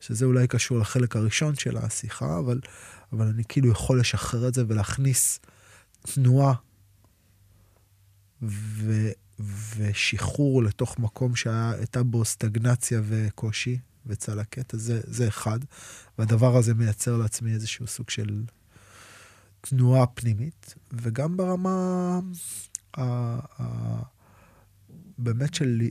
שזה 0.00 0.24
אולי 0.24 0.48
קשור 0.48 0.78
לחלק 0.78 1.16
הראשון 1.16 1.54
של 1.54 1.76
השיחה, 1.76 2.38
אבל, 2.38 2.60
אבל 3.12 3.26
אני 3.26 3.42
כאילו 3.48 3.70
יכול 3.70 4.00
לשחרר 4.00 4.48
את 4.48 4.54
זה 4.54 4.64
ולהכניס 4.68 5.40
תנועה 6.14 6.54
ו, 8.42 9.08
ושחרור 9.76 10.62
לתוך 10.62 10.98
מקום 10.98 11.36
שהייתה 11.36 12.02
בו 12.02 12.24
סטגנציה 12.24 13.00
וקושי 13.04 13.78
וצלקת, 14.06 14.74
אז 14.74 14.82
זה, 14.82 15.00
זה 15.04 15.28
אחד. 15.28 15.58
והדבר 16.18 16.56
הזה 16.56 16.74
מייצר 16.74 17.16
לעצמי 17.16 17.52
איזשהו 17.52 17.86
סוג 17.86 18.10
של 18.10 18.44
תנועה 19.60 20.06
פנימית, 20.06 20.74
וגם 20.92 21.36
ברמה 21.36 22.20
ה, 22.96 23.02
ה, 23.62 24.02
באמת 25.18 25.54
של 25.54 25.82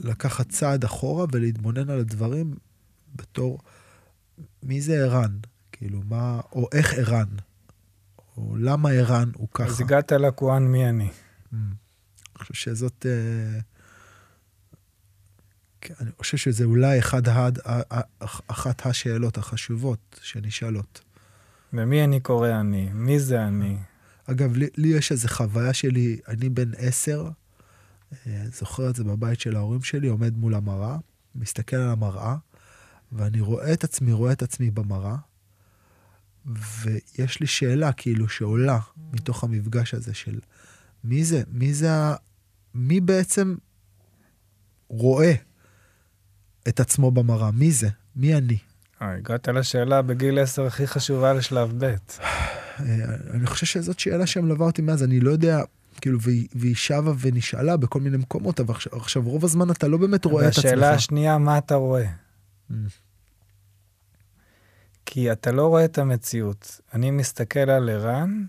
לקחת 0.00 0.48
צעד 0.48 0.84
אחורה 0.84 1.26
ולהתבונן 1.32 1.90
על 1.90 2.00
הדברים 2.00 2.54
בתור 3.14 3.58
מי 4.62 4.80
זה 4.80 5.04
ערן, 5.04 5.38
כאילו 5.72 6.02
מה, 6.08 6.40
או 6.52 6.68
איך 6.72 6.94
ערן, 6.94 7.28
או 8.36 8.56
למה 8.56 8.90
ערן 8.90 9.30
הוא 9.34 9.48
ככה. 9.54 9.64
אז 9.64 9.80
הגעת 9.80 10.12
לכוהן 10.12 10.62
מי 10.62 10.88
אני. 10.88 11.08
Mm. 11.08 11.56
אני 11.56 12.38
חושב 12.38 12.54
שזאת... 12.54 13.06
אה, 13.06 13.60
כן, 15.80 15.94
אני 16.00 16.10
חושב 16.18 16.36
שזה 16.36 16.64
אולי 16.64 16.98
אחד 16.98 17.28
הד, 17.28 17.58
אחת 18.46 18.86
השאלות 18.86 19.38
החשובות 19.38 20.20
שנשאלות. 20.22 21.00
ומי 21.72 22.04
אני 22.04 22.20
קורא 22.20 22.50
אני? 22.60 22.90
מי 22.92 23.18
זה 23.18 23.44
אני? 23.46 23.76
אגב, 24.26 24.56
לי, 24.56 24.68
לי 24.76 24.88
יש 24.88 25.12
איזו 25.12 25.28
חוויה 25.28 25.72
שלי, 25.72 26.20
אני 26.28 26.48
בן 26.48 26.70
עשר, 26.76 27.28
אה, 28.26 28.44
זוכר 28.52 28.90
את 28.90 28.96
זה 28.96 29.04
בבית 29.04 29.40
של 29.40 29.56
ההורים 29.56 29.82
שלי, 29.82 30.08
עומד 30.08 30.36
מול 30.36 30.54
המראה, 30.54 30.96
מסתכל 31.34 31.76
על 31.76 31.88
המראה, 31.88 32.36
ואני 33.12 33.40
רואה 33.40 33.72
את 33.72 33.84
עצמי, 33.84 34.12
רואה 34.12 34.32
את 34.32 34.42
עצמי 34.42 34.70
במראה, 34.70 35.16
ויש 36.46 37.40
לי 37.40 37.46
שאלה 37.46 37.92
כאילו 37.92 38.28
שעולה 38.28 38.78
מתוך 39.12 39.44
המפגש 39.44 39.94
הזה 39.94 40.14
של 40.14 40.38
מי 41.04 41.24
זה, 41.24 41.42
מי 41.52 41.74
זה, 41.74 41.90
מי 42.74 43.00
בעצם 43.00 43.54
רואה 44.88 45.32
את 46.68 46.80
עצמו 46.80 47.10
במראה. 47.10 47.50
מי 47.50 47.72
זה? 47.72 47.88
מי 48.16 48.34
אני? 48.34 48.58
אה, 49.02 49.14
הגעת 49.14 49.48
לשאלה 49.48 50.02
בגיל 50.02 50.38
10 50.38 50.66
הכי 50.66 50.86
חשובה 50.86 51.32
לשלב 51.32 51.72
ב'. 51.78 51.84
אה, 51.84 51.96
אני 53.30 53.46
חושב 53.46 53.66
שזאת 53.66 53.98
שאלה 53.98 54.26
שמלווה 54.26 54.66
אותי 54.66 54.82
מאז, 54.82 55.02
אני 55.02 55.20
לא 55.20 55.30
יודע, 55.30 55.62
כאילו, 56.00 56.18
והיא 56.54 56.74
שבה 56.74 57.12
ונשאלה 57.18 57.76
בכל 57.76 58.00
מיני 58.00 58.16
מקומות, 58.16 58.60
אבל 58.60 58.74
עכשיו, 58.74 58.96
עכשיו 58.96 59.22
רוב 59.22 59.44
הזמן 59.44 59.70
אתה 59.70 59.88
לא 59.88 59.96
באמת 59.96 60.24
רואה 60.24 60.44
את 60.44 60.48
עצמך. 60.48 60.64
והשאלה 60.64 60.90
השנייה, 60.90 61.38
מה 61.38 61.58
אתה 61.58 61.74
רואה? 61.74 62.06
כי 65.12 65.32
אתה 65.32 65.52
לא 65.52 65.66
רואה 65.66 65.84
את 65.84 65.98
המציאות. 65.98 66.80
אני 66.94 67.10
מסתכל 67.10 67.70
על 67.70 67.88
ערן, 67.88 68.44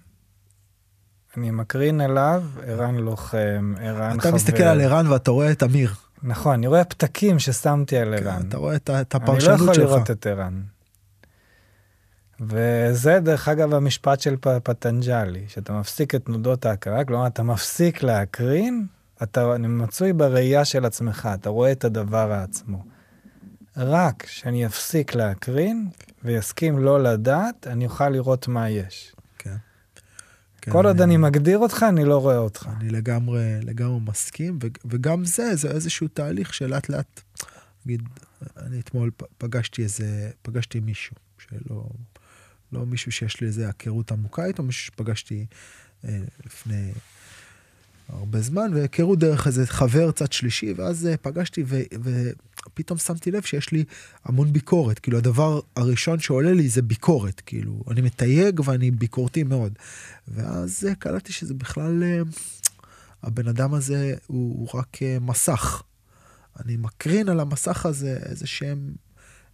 אני 1.37 1.51
מקרין 1.51 2.01
עליו, 2.01 2.43
ערן 2.65 2.95
לוחם, 2.95 3.73
ערן 3.79 4.19
חבר. 4.19 4.29
אתה 4.29 4.35
מסתכל 4.35 4.63
על 4.63 4.81
ערן 4.81 5.07
ואתה 5.07 5.31
רואה 5.31 5.51
את 5.51 5.63
אמיר. 5.63 5.93
נכון, 6.23 6.53
אני 6.53 6.67
רואה 6.67 6.83
פתקים 6.83 7.39
ששמתי 7.39 7.97
על 7.97 8.17
כן, 8.17 8.27
ערן. 8.27 8.41
כן, 8.41 8.47
אתה 8.47 8.57
רואה 8.57 8.75
את, 8.75 8.89
את 8.89 9.15
הפרשנות 9.15 9.57
שלך. 9.57 9.59
אני 9.59 9.67
לא 9.67 9.71
יכול 9.71 9.83
לראות 9.83 10.11
את 10.11 10.27
ערן. 10.27 10.61
וזה 12.39 13.19
דרך 13.19 13.47
אגב 13.47 13.73
המשפט 13.73 14.19
של 14.19 14.35
פטנג'לי, 14.63 15.45
שאתה 15.47 15.73
מפסיק 15.73 16.15
את 16.15 16.25
תנודות 16.25 16.65
ההכרה, 16.65 17.03
כלומר 17.03 17.27
אתה 17.27 17.43
מפסיק 17.43 18.03
להקרין, 18.03 18.85
אתה 19.23 19.57
מצוי 19.57 20.13
בראייה 20.13 20.65
של 20.65 20.85
עצמך, 20.85 21.29
אתה 21.33 21.49
רואה 21.49 21.71
את 21.71 21.85
הדבר 21.85 22.31
העצמו. 22.31 22.83
רק 23.77 24.23
כשאני 24.23 24.65
אפסיק 24.65 25.15
להקרין 25.15 25.89
ויסכים 26.23 26.77
לא 26.77 27.03
לדעת, 27.03 27.67
אני 27.67 27.85
אוכל 27.85 28.09
לראות 28.09 28.47
מה 28.47 28.69
יש. 28.69 29.15
כן. 29.37 29.55
כן, 30.61 30.71
כל 30.71 30.85
עוד 30.85 31.01
אני 31.01 31.17
מגדיר 31.17 31.57
אותך, 31.57 31.85
אני 31.89 32.05
לא 32.05 32.17
רואה 32.17 32.37
אותך. 32.37 32.69
אני 32.79 32.89
לגמרי, 32.89 33.59
לגמרי 33.61 33.99
מסכים, 33.99 34.59
ו- 34.63 34.67
וגם 34.85 35.25
זה, 35.25 35.55
זה 35.55 35.71
איזשהו 35.71 36.07
תהליך 36.07 36.53
שלאט 36.53 36.89
לאט, 36.89 37.21
נגיד, 37.85 38.01
אני 38.57 38.79
אתמול 38.79 39.11
פגשתי 39.37 39.83
איזה, 39.83 40.31
פגשתי 40.41 40.79
מישהו, 40.79 41.15
שלא, 41.37 41.89
לא 42.71 42.85
מישהו 42.85 43.11
שיש 43.11 43.41
לי 43.41 43.47
איזה 43.47 43.65
היכרות 43.65 44.11
עמוקה 44.11 44.45
איתו, 44.45 44.63
מישהו 44.63 44.85
שפגשתי 44.85 45.45
אה, 46.05 46.19
לפני 46.45 46.91
הרבה 48.17 48.41
זמן, 48.41 48.71
והיכרות 48.73 49.19
דרך 49.19 49.47
איזה 49.47 49.67
חבר 49.67 50.11
צד 50.11 50.31
שלישי, 50.31 50.73
ואז 50.73 51.07
אה, 51.07 51.17
פגשתי, 51.17 51.63
ו- 51.67 51.81
ופתאום 52.03 52.99
שמתי 52.99 53.31
לב 53.31 53.41
שיש 53.41 53.71
לי 53.71 53.83
המון 54.25 54.53
ביקורת, 54.53 54.99
כאילו 54.99 55.17
הדבר 55.17 55.59
הראשון 55.75 56.19
שעולה 56.19 56.53
לי 56.53 56.69
זה 56.69 56.81
ביקורת, 56.81 57.41
כאילו, 57.45 57.83
אני 57.91 58.01
מתייג 58.01 58.59
ואני 58.65 58.91
ביקורתי 58.91 59.43
מאוד. 59.43 59.73
ואז 60.27 60.85
אה, 60.89 60.95
קלטתי 60.95 61.33
שזה 61.33 61.53
בכלל, 61.53 62.03
אה, 62.03 62.21
הבן 63.23 63.47
אדם 63.47 63.73
הזה 63.73 64.15
הוא, 64.27 64.59
הוא 64.59 64.79
רק 64.79 64.97
מסך. 65.21 65.83
אני 66.59 66.77
מקרין 66.77 67.29
על 67.29 67.39
המסך 67.39 67.85
הזה 67.85 68.19
איזה 68.25 68.47
שהם, 68.47 68.93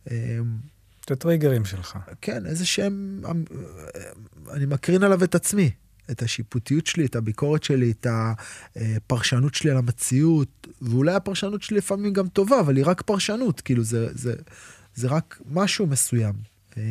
את 0.04 1.12
הטריגרים 1.12 1.66
שלך. 1.66 1.98
כן, 2.22 2.46
איזה 2.46 2.66
שהם, 2.66 3.22
אני 4.52 4.66
מקרין 4.66 5.04
עליו 5.04 5.24
את 5.24 5.36
עצמי. 5.36 5.72
את 6.12 6.22
השיפוטיות 6.22 6.86
שלי, 6.86 7.06
את 7.06 7.16
הביקורת 7.16 7.64
שלי, 7.64 7.92
את 7.92 8.08
הפרשנות 8.76 9.56
שלי 9.56 9.72
על 9.72 9.78
המציאות, 9.78 10.68
ואולי 10.82 11.14
הפרשנות 11.14 11.62
שלי 11.62 11.78
לפעמים 11.78 12.14
גם 12.14 12.28
טובה, 12.28 12.60
אבל 12.60 12.78
היא 12.78 12.86
רק 12.88 13.02
פרשנות, 13.02 13.62
כאילו 13.62 13.84
זה, 13.84 14.08
זה, 14.14 14.34
זה 14.96 15.08
רק 15.08 15.42
משהו 15.52 15.88
מסוים 15.88 16.34
אה, 16.78 16.84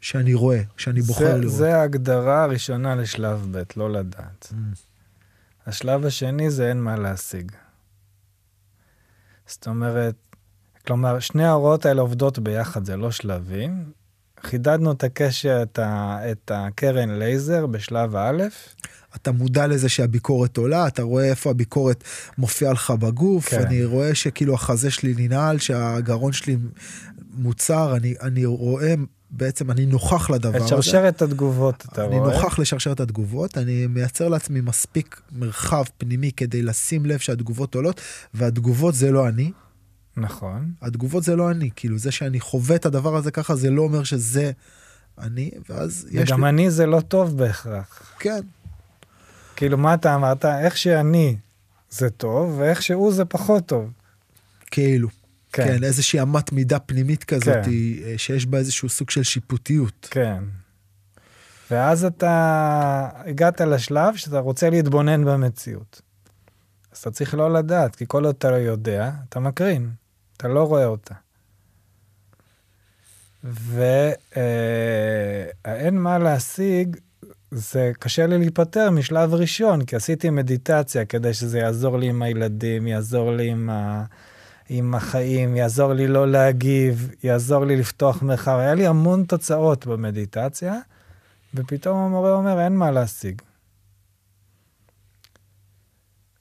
שאני 0.00 0.34
רואה, 0.34 0.60
שאני 0.76 1.02
בוחר 1.02 1.24
זה, 1.24 1.38
לראות. 1.38 1.54
זה 1.54 1.76
ההגדרה 1.76 2.42
הראשונה 2.42 2.94
לשלב 2.94 3.48
ב', 3.50 3.62
לא 3.76 3.92
לדעת. 3.92 4.52
Mm. 4.52 4.54
השלב 5.66 6.06
השני 6.06 6.50
זה 6.50 6.68
אין 6.68 6.80
מה 6.80 6.96
להשיג. 6.96 7.52
זאת 9.46 9.66
אומרת, 9.66 10.14
כלומר, 10.86 11.20
שני 11.20 11.44
ההוראות 11.44 11.86
האלה 11.86 12.00
עובדות 12.00 12.38
ביחד, 12.38 12.84
זה 12.84 12.96
לא 12.96 13.10
שלבים. 13.10 13.92
חידדנו 14.42 14.92
את 14.92 15.04
הקשר, 15.04 15.62
את, 15.62 15.78
ה, 15.78 16.18
את 16.30 16.50
הקרן 16.54 17.10
לייזר 17.18 17.66
בשלב 17.66 18.16
א', 18.16 18.42
אתה 19.16 19.32
מודע 19.32 19.66
לזה 19.66 19.88
שהביקורת 19.88 20.56
עולה, 20.56 20.86
אתה 20.86 21.02
רואה 21.02 21.24
איפה 21.24 21.50
הביקורת 21.50 22.04
מופיעה 22.38 22.72
לך 22.72 22.90
בגוף, 22.90 23.48
כן. 23.48 23.62
אני 23.62 23.84
רואה 23.84 24.14
שכאילו 24.14 24.54
החזה 24.54 24.90
שלי 24.90 25.14
ננעל, 25.16 25.58
שהגרון 25.58 26.32
שלי 26.32 26.56
מוצר, 27.34 27.96
אני, 27.96 28.14
אני 28.22 28.44
רואה, 28.44 28.94
בעצם 29.30 29.70
אני 29.70 29.86
נוכח 29.86 30.30
לדבר 30.30 30.56
את 30.56 30.62
הזה. 30.62 30.68
שרשרת 30.68 31.22
התגובות, 31.22 31.84
אתה 31.92 32.04
אני 32.04 32.18
רואה. 32.18 32.34
נוכח 32.34 32.58
לשרשרת 32.58 33.00
התגובות, 33.00 33.58
אני 33.58 33.86
מייצר 33.86 34.28
לעצמי 34.28 34.60
מספיק 34.60 35.20
מרחב 35.32 35.84
פנימי 35.98 36.32
כדי 36.32 36.62
לשים 36.62 37.06
לב 37.06 37.18
שהתגובות 37.18 37.74
עולות, 37.74 38.00
והתגובות 38.34 38.94
זה 38.94 39.10
לא 39.10 39.28
אני, 39.28 39.50
נכון. 40.20 40.72
התגובות 40.82 41.24
זה 41.24 41.36
לא 41.36 41.50
אני, 41.50 41.70
כאילו 41.76 41.98
זה 41.98 42.12
שאני 42.12 42.40
חווה 42.40 42.76
את 42.76 42.86
הדבר 42.86 43.16
הזה 43.16 43.30
ככה, 43.30 43.56
זה 43.56 43.70
לא 43.70 43.82
אומר 43.82 44.04
שזה 44.04 44.50
אני, 45.18 45.50
ואז 45.68 46.08
יש 46.10 46.30
וגם 46.30 46.44
לי... 46.44 46.50
אני 46.50 46.70
זה 46.70 46.86
לא 46.86 47.00
טוב 47.00 47.36
בהכרח. 47.38 48.16
כן, 48.18 48.40
כאילו, 49.56 49.78
מה 49.78 49.94
אתה 49.94 50.14
אמרת? 50.14 50.44
איך 50.44 50.76
שאני 50.76 51.36
זה 51.90 52.10
טוב, 52.10 52.58
ואיך 52.58 52.82
שהוא 52.82 53.12
זה 53.12 53.24
פחות 53.24 53.66
טוב. 53.66 53.90
כאילו. 54.70 55.08
כן, 55.52 55.64
כן, 55.64 55.84
איזושהי 55.84 56.22
אמת 56.22 56.52
מידה 56.52 56.78
פנימית 56.78 57.24
כזאת, 57.24 57.64
כן. 57.64 57.70
אה, 58.04 58.14
שיש 58.16 58.46
בה 58.46 58.58
איזשהו 58.58 58.88
סוג 58.88 59.10
של 59.10 59.22
שיפוטיות. 59.22 60.08
כן. 60.10 60.44
ואז 61.70 62.04
אתה 62.04 63.08
הגעת 63.14 63.60
לשלב 63.60 64.16
שאתה 64.16 64.38
רוצה 64.38 64.70
להתבונן 64.70 65.24
במציאות. 65.24 66.02
אז 66.92 66.98
אתה 66.98 67.10
צריך 67.10 67.34
לא 67.34 67.52
לדעת, 67.52 67.96
כי 67.96 68.04
כל 68.08 68.24
עוד 68.24 68.34
אתה 68.38 68.50
לא 68.50 68.56
יודע, 68.56 69.10
אתה 69.28 69.40
מקרין, 69.40 69.90
אתה 70.38 70.48
לא 70.48 70.64
רואה 70.64 70.86
אותה. 70.86 71.14
והאין 73.44 74.38
מה 75.98 76.18
להשיג, 76.18 76.96
זה 77.50 77.92
קשה 77.98 78.26
לי 78.26 78.38
להיפטר 78.38 78.90
משלב 78.90 79.34
ראשון, 79.34 79.84
כי 79.84 79.96
עשיתי 79.96 80.30
מדיטציה 80.30 81.04
כדי 81.04 81.34
שזה 81.34 81.58
יעזור 81.58 81.98
לי 81.98 82.08
עם 82.08 82.22
הילדים, 82.22 82.86
יעזור 82.86 83.32
לי 83.32 83.50
עם, 83.50 83.70
ה... 83.70 84.04
עם 84.68 84.94
החיים, 84.94 85.56
יעזור 85.56 85.92
לי 85.92 86.08
לא 86.08 86.30
להגיב, 86.30 87.10
יעזור 87.22 87.64
לי 87.64 87.76
לפתוח 87.76 88.22
מרחב. 88.22 88.56
היה 88.58 88.74
לי 88.74 88.86
המון 88.86 89.24
תוצאות 89.24 89.86
במדיטציה, 89.86 90.74
ופתאום 91.54 91.98
המורה 91.98 92.32
אומר, 92.32 92.60
אין 92.60 92.76
מה 92.76 92.90
להשיג. 92.90 93.42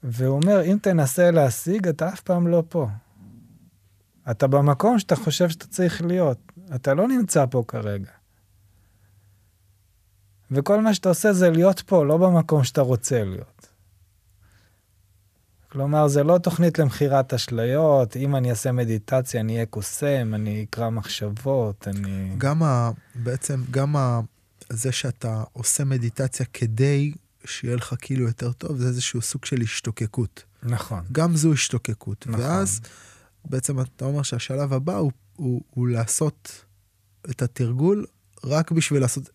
והוא 0.04 0.36
אומר, 0.42 0.64
אם 0.64 0.78
תנסה 0.82 1.32
להשיג, 1.32 1.88
אתה 1.88 2.10
אף 2.10 2.22
פעם 2.22 2.48
לא 2.48 2.64
פה. 2.70 2.88
אתה 4.32 4.48
במקום 4.48 5.00
שאתה 5.00 5.16
חושב 5.16 5.50
שאתה 5.50 5.68
צריך 5.68 6.02
להיות. 6.02 6.38
אתה 6.76 6.94
לא 6.94 7.08
נמצא 7.08 7.46
פה 7.50 7.64
כרגע. 7.68 8.12
וכל 10.52 10.82
מה 10.82 10.94
שאתה 10.94 11.10
עושה 11.10 11.34
זה 11.34 11.50
להיות 11.50 11.82
פה, 11.86 12.06
לא 12.06 12.18
במקום 12.18 12.64
שאתה 12.64 12.82
רוצה 12.82 13.24
להיות. 13.24 13.68
כלומר, 15.72 16.08
זה 16.08 16.24
לא 16.24 16.38
תוכנית 16.38 16.80
למכירת 16.80 17.34
אשליות, 17.34 18.18
אם 18.18 18.36
אני 18.36 18.50
אעשה 18.50 18.72
מדיטציה, 18.72 19.42
אני 19.42 19.54
אהיה 19.54 19.66
קוסם, 19.66 20.32
אני 20.34 20.66
אקרא 20.70 20.90
מחשבות, 20.90 21.88
אני... 21.88 22.36
גם 22.38 22.64
ה, 22.64 22.92
בעצם, 23.16 23.64
גם 23.72 23.96
ה, 23.96 24.20
זה 24.70 24.92
שאתה 24.92 25.44
עושה 25.54 25.84
מדיטציה 25.84 26.46
כדי 26.54 27.14
שיהיה 27.46 27.76
לך 27.76 27.96
כאילו 28.02 28.26
יותר 28.26 28.52
טוב, 28.52 28.78
זה 28.78 28.88
איזשהו 28.88 29.22
סוג 29.22 29.46
של 29.46 29.62
השתוקקות. 29.62 30.44
נכון. 30.64 31.04
גם 31.12 31.36
זו 31.36 31.54
השתוקקות. 31.54 32.28
נכון. 32.28 32.42
ואז 32.42 32.82
בעצם 33.50 33.82
אתה 33.82 34.06
אומר 34.06 34.24
שהשלב 34.24 34.74
הבא 34.74 34.98
הוא, 34.98 35.12
הוא, 35.36 35.62
הוא 35.70 35.88
לעשות 35.88 36.66
את 37.30 37.42
התרגול 37.42 38.06
רק 38.44 38.72
בשביל 38.72 39.02
לעשות... 39.02 39.30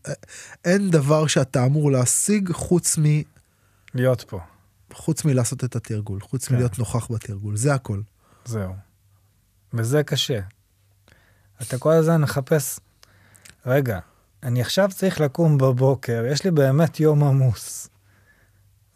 אין 0.64 0.90
דבר 0.90 1.26
שאתה 1.26 1.66
אמור 1.66 1.90
להשיג 1.92 2.52
חוץ 2.52 2.98
מ... 2.98 3.02
להיות 3.94 4.24
פה, 4.28 4.40
חוץ 4.92 5.24
מלעשות 5.24 5.64
את 5.64 5.76
התרגול, 5.76 6.20
חוץ 6.20 6.48
כן. 6.48 6.54
מלהיות 6.54 6.78
נוכח 6.78 7.10
בתרגול, 7.10 7.56
זה 7.56 7.74
הכל. 7.74 8.00
זהו. 8.44 8.72
וזה 9.74 10.02
קשה. 10.02 10.40
אתה 11.62 11.78
כל 11.78 11.92
הזמן 11.92 12.20
מחפש, 12.20 12.78
רגע, 13.66 13.98
אני 14.42 14.60
עכשיו 14.60 14.90
צריך 14.94 15.20
לקום 15.20 15.58
בבוקר, 15.58 16.24
יש 16.32 16.44
לי 16.44 16.50
באמת 16.50 17.00
יום 17.00 17.24
עמוס. 17.24 17.88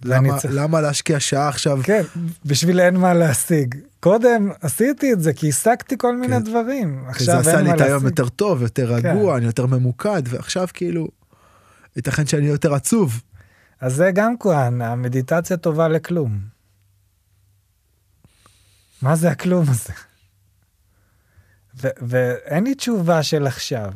למה, 0.04 0.38
צריך- 0.38 0.54
למה 0.56 0.80
להשקיע 0.80 1.20
שעה 1.20 1.48
עכשיו? 1.48 1.78
כן, 1.82 2.02
בשביל 2.44 2.80
אין 2.80 2.96
מה 2.96 3.14
להשיג. 3.14 3.74
קודם 4.00 4.50
עשיתי 4.60 5.12
את 5.12 5.22
זה 5.22 5.32
כי 5.32 5.48
השגתי 5.48 5.94
כל 5.98 6.16
מיני 6.16 6.36
כן. 6.36 6.42
דברים. 6.44 7.04
עכשיו 7.08 7.26
זה 7.26 7.32
אין 7.32 7.40
עשה 7.40 7.60
לי 7.62 7.68
מה 7.68 7.74
את 7.74 7.80
היום 7.80 7.92
להשיג. 8.04 8.18
יותר 8.18 8.28
טוב, 8.28 8.62
יותר 8.62 8.92
רגוע, 8.94 9.32
כן. 9.32 9.36
אני 9.36 9.46
יותר 9.46 9.66
ממוקד, 9.66 10.22
ועכשיו 10.26 10.66
כאילו, 10.74 11.08
ייתכן 11.96 12.26
שאני 12.26 12.46
יותר 12.46 12.74
עצוב. 12.74 13.22
אז 13.80 13.94
זה 13.94 14.10
גם 14.14 14.34
כהן, 14.40 14.82
המדיטציה 14.82 15.56
טובה 15.56 15.88
לכלום. 15.88 16.38
מה 19.02 19.16
זה 19.16 19.30
הכלום 19.30 19.64
הזה? 19.68 19.92
ואין 22.02 22.64
לי 22.64 22.74
תשובה 22.74 23.22
של 23.22 23.46
עכשיו. 23.46 23.92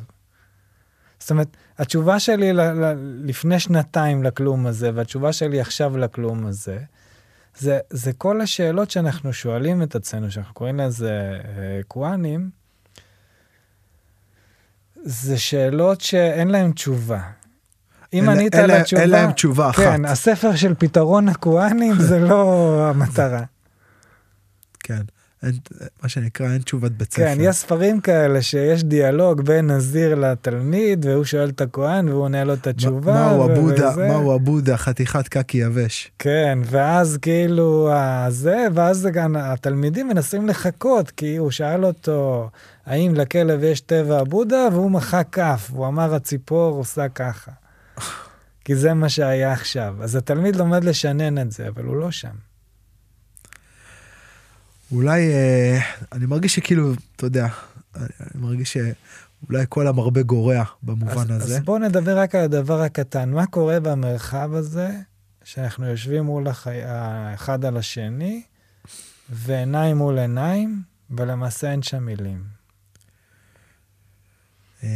זאת 1.21 1.31
אומרת, 1.31 1.49
התשובה 1.79 2.21
שלי 2.21 2.53
ל- 2.53 2.61
ל- 2.61 3.23
לפני 3.25 3.61
שנתיים 3.61 4.23
לכלום 4.23 4.67
הזה, 4.67 4.91
והתשובה 4.95 5.33
שלי 5.33 5.61
עכשיו 5.61 5.99
לכלום 5.99 6.47
הזה, 6.47 6.79
זה, 7.59 7.79
זה 7.91 8.13
כל 8.13 8.41
השאלות 8.41 8.91
שאנחנו 8.91 9.33
שואלים 9.33 9.83
את 9.83 9.95
עצמנו, 9.95 10.31
שאנחנו 10.31 10.55
קוראים 10.55 10.79
לזה 10.81 11.11
אה, 11.45 11.81
קוואנים, 11.89 12.51
זה 15.03 15.39
שאלות 15.39 16.01
שאין 16.01 16.49
להן 16.49 16.73
תשובה. 16.73 17.21
אם 18.13 18.29
ענית 18.29 18.55
על 18.55 18.71
התשובה... 18.71 19.03
אין 19.03 19.11
להם 19.11 19.33
תשובה 19.33 19.71
אחת. 19.71 19.83
כן, 19.83 20.05
הספר 20.05 20.57
של 20.57 20.75
פתרון 20.75 21.29
הקוואנים 21.29 21.95
זה 21.99 22.19
לא 22.19 22.67
המטרה. 22.91 23.43
כן, 24.81 25.03
אין, 25.43 25.53
מה 26.03 26.09
שנקרא, 26.09 26.53
אין 26.53 26.59
תשובת 26.59 26.93
בית 26.93 27.13
ספר. 27.13 27.25
כן, 27.25 27.37
יש 27.41 27.57
ספרים 27.57 28.01
כאלה 28.01 28.43
שיש 28.43 28.85
דיאלוג 28.85 29.41
בין 29.41 29.71
נזיר 29.71 30.15
לתלמיד, 30.15 31.07
והוא 31.07 31.25
שואל 31.25 31.49
את 31.49 31.61
הכהן 31.61 32.09
והוא 32.09 32.23
עונה 32.23 32.45
לו 32.45 32.55
את 32.55 32.67
התשובה. 32.67 33.13
מהו 33.15 33.39
ו- 33.41 33.53
הבודה. 33.53 33.95
מהו 33.97 34.35
הבודה, 34.35 34.77
חתיכת 34.77 35.29
קקי 35.29 35.59
יבש. 35.59 36.11
כן, 36.19 36.59
ואז 36.65 37.19
כאילו 37.23 37.91
זה, 38.29 38.67
ואז 38.75 39.09
גם 39.13 39.37
התלמידים 39.37 40.09
מנסים 40.09 40.49
לחכות, 40.49 41.11
כי 41.11 41.37
הוא 41.37 41.51
שאל 41.51 41.85
אותו, 41.85 42.51
האם 42.87 43.15
לכלב 43.15 43.65
יש 43.65 43.81
טבע 43.81 44.19
הבודה, 44.19 44.69
והוא 44.73 44.91
מחא 44.91 45.23
כף, 45.33 45.69
והוא 45.73 45.87
אמר, 45.87 46.15
הציפור 46.15 46.77
עושה 46.77 47.09
ככה. 47.09 47.51
כי 48.65 48.75
זה 48.77 48.95
מה 48.95 49.09
שהיה 49.09 49.53
עכשיו. 49.53 49.95
אז 50.01 50.17
התלמיד 50.17 50.57
לומד 50.57 50.85
לשנן 50.85 51.39
את 51.39 51.53
זה, 51.53 51.69
אבל 51.69 51.85
הוא 51.85 51.97
לא 51.97 52.11
שם. 52.11 52.50
אולי, 54.93 55.33
אה, 55.33 55.81
אני 56.13 56.27
מרגיש 56.27 56.55
שכאילו, 56.55 56.93
אתה 57.17 57.27
יודע, 57.27 57.49
אני 57.97 58.05
אני 58.21 58.43
מרגיש 58.43 58.77
אולי 59.49 59.65
כל 59.69 59.87
המרבה 59.87 60.23
גורע 60.23 60.65
במובן 60.83 61.33
אז, 61.33 61.43
הזה. 61.43 61.57
אז 61.57 61.65
בואו 61.65 61.79
נדבר 61.79 62.19
רק 62.19 62.35
על 62.35 62.45
הדבר 62.45 62.83
הקטן. 62.83 63.31
מה 63.31 63.47
קורה 63.47 63.81
במרחב 63.81 64.55
הזה, 64.55 64.91
שאנחנו 65.45 65.87
יושבים 65.87 66.25
מול 66.25 66.49
החי... 66.49 66.83
האחד 66.83 67.65
על 67.65 67.77
השני, 67.77 68.43
ועיניים 69.29 69.97
מול 69.97 70.19
עיניים, 70.19 70.83
ולמעשה 71.11 71.71
אין 71.71 71.83
שם 71.83 72.03
מילים. 72.05 72.43
אמ, 74.83 74.89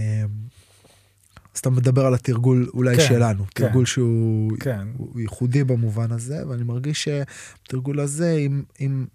אז 1.55 1.59
אתה 1.59 1.71
מדבר 1.71 2.07
על 2.07 2.15
התרגול 2.15 2.71
אולי 2.75 2.97
כן, 2.97 3.07
שלנו, 3.09 3.45
כן. 3.55 3.67
תרגול 3.67 3.87
שהוא 3.87 4.53
כן. 4.61 4.89
ייחודי 5.17 5.65
במובן 5.65 6.13
הזה, 6.13 6.49
ואני 6.49 6.63
מרגיש 6.63 7.05
שבתרגול 7.05 8.01
הזה, 8.01 8.33
אם, 8.33 8.63
אם 8.81 9.07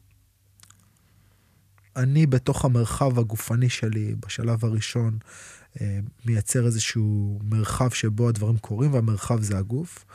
אני 1.99 2.26
בתוך 2.26 2.65
המרחב 2.65 3.19
הגופני 3.19 3.69
שלי, 3.69 4.15
בשלב 4.26 4.65
הראשון, 4.65 5.17
אה, 5.81 5.99
מייצר 6.26 6.65
איזשהו 6.65 7.39
מרחב 7.43 7.89
שבו 7.89 8.30
הדברים 8.30 8.57
קורים, 8.57 8.93
והמרחב 8.93 9.41
זה 9.41 9.57
הגוף. 9.57 10.05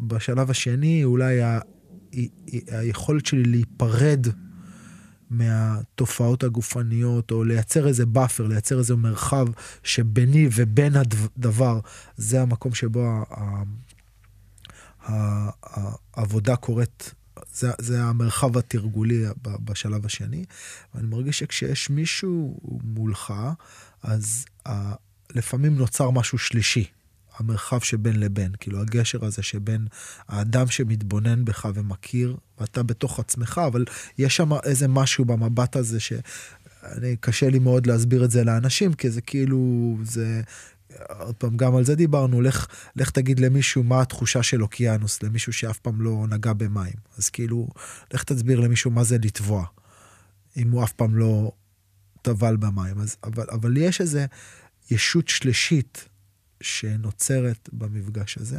בשלב 0.00 0.50
השני, 0.50 1.04
אולי 1.04 1.42
ה- 1.42 1.48
ה- 1.48 1.58
ה- 2.14 2.78
היכולת 2.78 3.26
שלי 3.26 3.42
להיפרד 3.42 4.26
מהתופעות 5.30 6.44
הגופניות, 6.44 7.30
או 7.30 7.44
לייצר 7.44 7.88
איזה 7.88 8.06
buffer, 8.06 8.46
לייצר 8.46 8.78
איזה 8.78 8.96
מרחב 8.96 9.46
שביני 9.82 10.48
ובין 10.54 10.92
הדבר, 10.96 11.80
זה 12.16 12.42
המקום 12.42 12.74
שבו 12.74 13.24
ה- 13.30 13.62
העבודה 16.14 16.56
קורית, 16.56 17.14
זה, 17.54 17.70
זה 17.78 18.02
המרחב 18.02 18.58
התרגולי 18.58 19.24
בשלב 19.42 20.06
השני. 20.06 20.44
ואני 20.94 21.06
מרגיש 21.06 21.38
שכשיש 21.38 21.90
מישהו 21.90 22.60
מולך, 22.84 23.32
אז 24.02 24.44
ה- 24.68 24.94
לפעמים 25.34 25.76
נוצר 25.76 26.10
משהו 26.10 26.38
שלישי. 26.38 26.84
המרחב 27.38 27.80
שבין 27.80 28.20
לבין, 28.20 28.52
כאילו 28.60 28.80
הגשר 28.80 29.24
הזה 29.24 29.42
שבין 29.42 29.86
האדם 30.28 30.66
שמתבונן 30.66 31.44
בך 31.44 31.68
ומכיר, 31.74 32.36
ואתה 32.60 32.82
בתוך 32.82 33.20
עצמך, 33.20 33.60
אבל 33.66 33.84
יש 34.18 34.36
שם 34.36 34.52
איזה 34.64 34.88
משהו 34.88 35.24
במבט 35.24 35.76
הזה 35.76 36.00
ש... 36.00 36.12
אני, 36.82 37.16
קשה 37.20 37.48
לי 37.50 37.58
מאוד 37.58 37.86
להסביר 37.86 38.24
את 38.24 38.30
זה 38.30 38.44
לאנשים, 38.44 38.94
כי 38.94 39.10
זה 39.10 39.20
כאילו, 39.20 39.96
זה, 40.02 40.42
עוד 41.18 41.34
פעם, 41.34 41.56
גם 41.56 41.76
על 41.76 41.84
זה 41.84 41.94
דיברנו, 41.94 42.40
לך, 42.40 42.66
לך 42.96 43.10
תגיד 43.10 43.40
למישהו 43.40 43.82
מה 43.82 44.02
התחושה 44.02 44.42
של 44.42 44.62
אוקיינוס, 44.62 45.22
למישהו 45.22 45.52
שאף 45.52 45.78
פעם 45.78 46.00
לא 46.00 46.26
נגע 46.28 46.52
במים. 46.52 46.94
אז 47.18 47.28
כאילו, 47.28 47.68
לך 48.14 48.24
תסביר 48.24 48.60
למישהו 48.60 48.90
מה 48.90 49.04
זה 49.04 49.16
לטבוע, 49.22 49.66
אם 50.56 50.70
הוא 50.70 50.84
אף 50.84 50.92
פעם 50.92 51.16
לא 51.16 51.52
טבל 52.22 52.56
במים. 52.56 52.98
אז, 52.98 53.16
אבל, 53.24 53.46
אבל 53.52 53.76
יש 53.76 54.00
איזה 54.00 54.26
ישות 54.90 55.28
שלישית 55.28 56.08
שנוצרת 56.60 57.68
במפגש 57.72 58.38
הזה. 58.38 58.58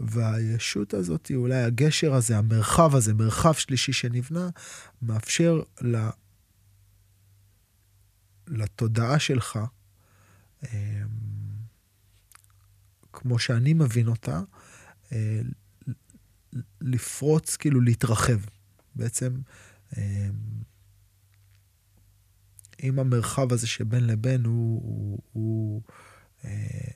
והישות 0.00 0.94
הזאת, 0.94 1.30
אולי 1.34 1.62
הגשר 1.62 2.14
הזה, 2.14 2.38
המרחב 2.38 2.94
הזה, 2.94 3.14
מרחב 3.14 3.52
שלישי 3.52 3.92
שנבנה, 3.92 4.48
מאפשר 5.02 5.62
ל... 5.82 6.08
לתודעה 8.48 9.18
שלך, 9.18 9.58
כמו 13.12 13.38
שאני 13.38 13.74
מבין 13.74 14.08
אותה, 14.08 14.40
אה, 15.12 15.40
לפרוץ, 16.80 17.56
כאילו 17.56 17.80
להתרחב. 17.80 18.40
בעצם, 18.94 19.34
אמ, 19.96 20.02
אם 22.82 22.98
המרחב 22.98 23.52
הזה 23.52 23.66
שבין 23.66 24.06
לבין 24.06 24.44
הוא, 24.44 24.82
הוא, 24.82 25.18
הוא, 25.32 25.82
אה, 26.44 26.90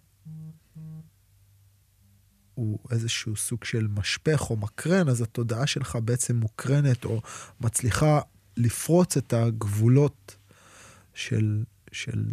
הוא 2.55 2.78
איזשהו 2.90 3.36
סוג 3.36 3.64
של 3.64 3.86
משפך 3.86 4.51
או 4.51 4.56
מקרן, 4.56 5.09
אז 5.09 5.20
התודעה 5.20 5.66
שלך 5.66 5.98
בעצם 6.05 6.36
מוקרנת 6.36 7.05
או 7.05 7.22
מצליחה 7.60 8.20
לפרוץ 8.56 9.16
את 9.16 9.32
הגבולות 9.32 10.36
של, 11.14 11.64
של 11.93 12.32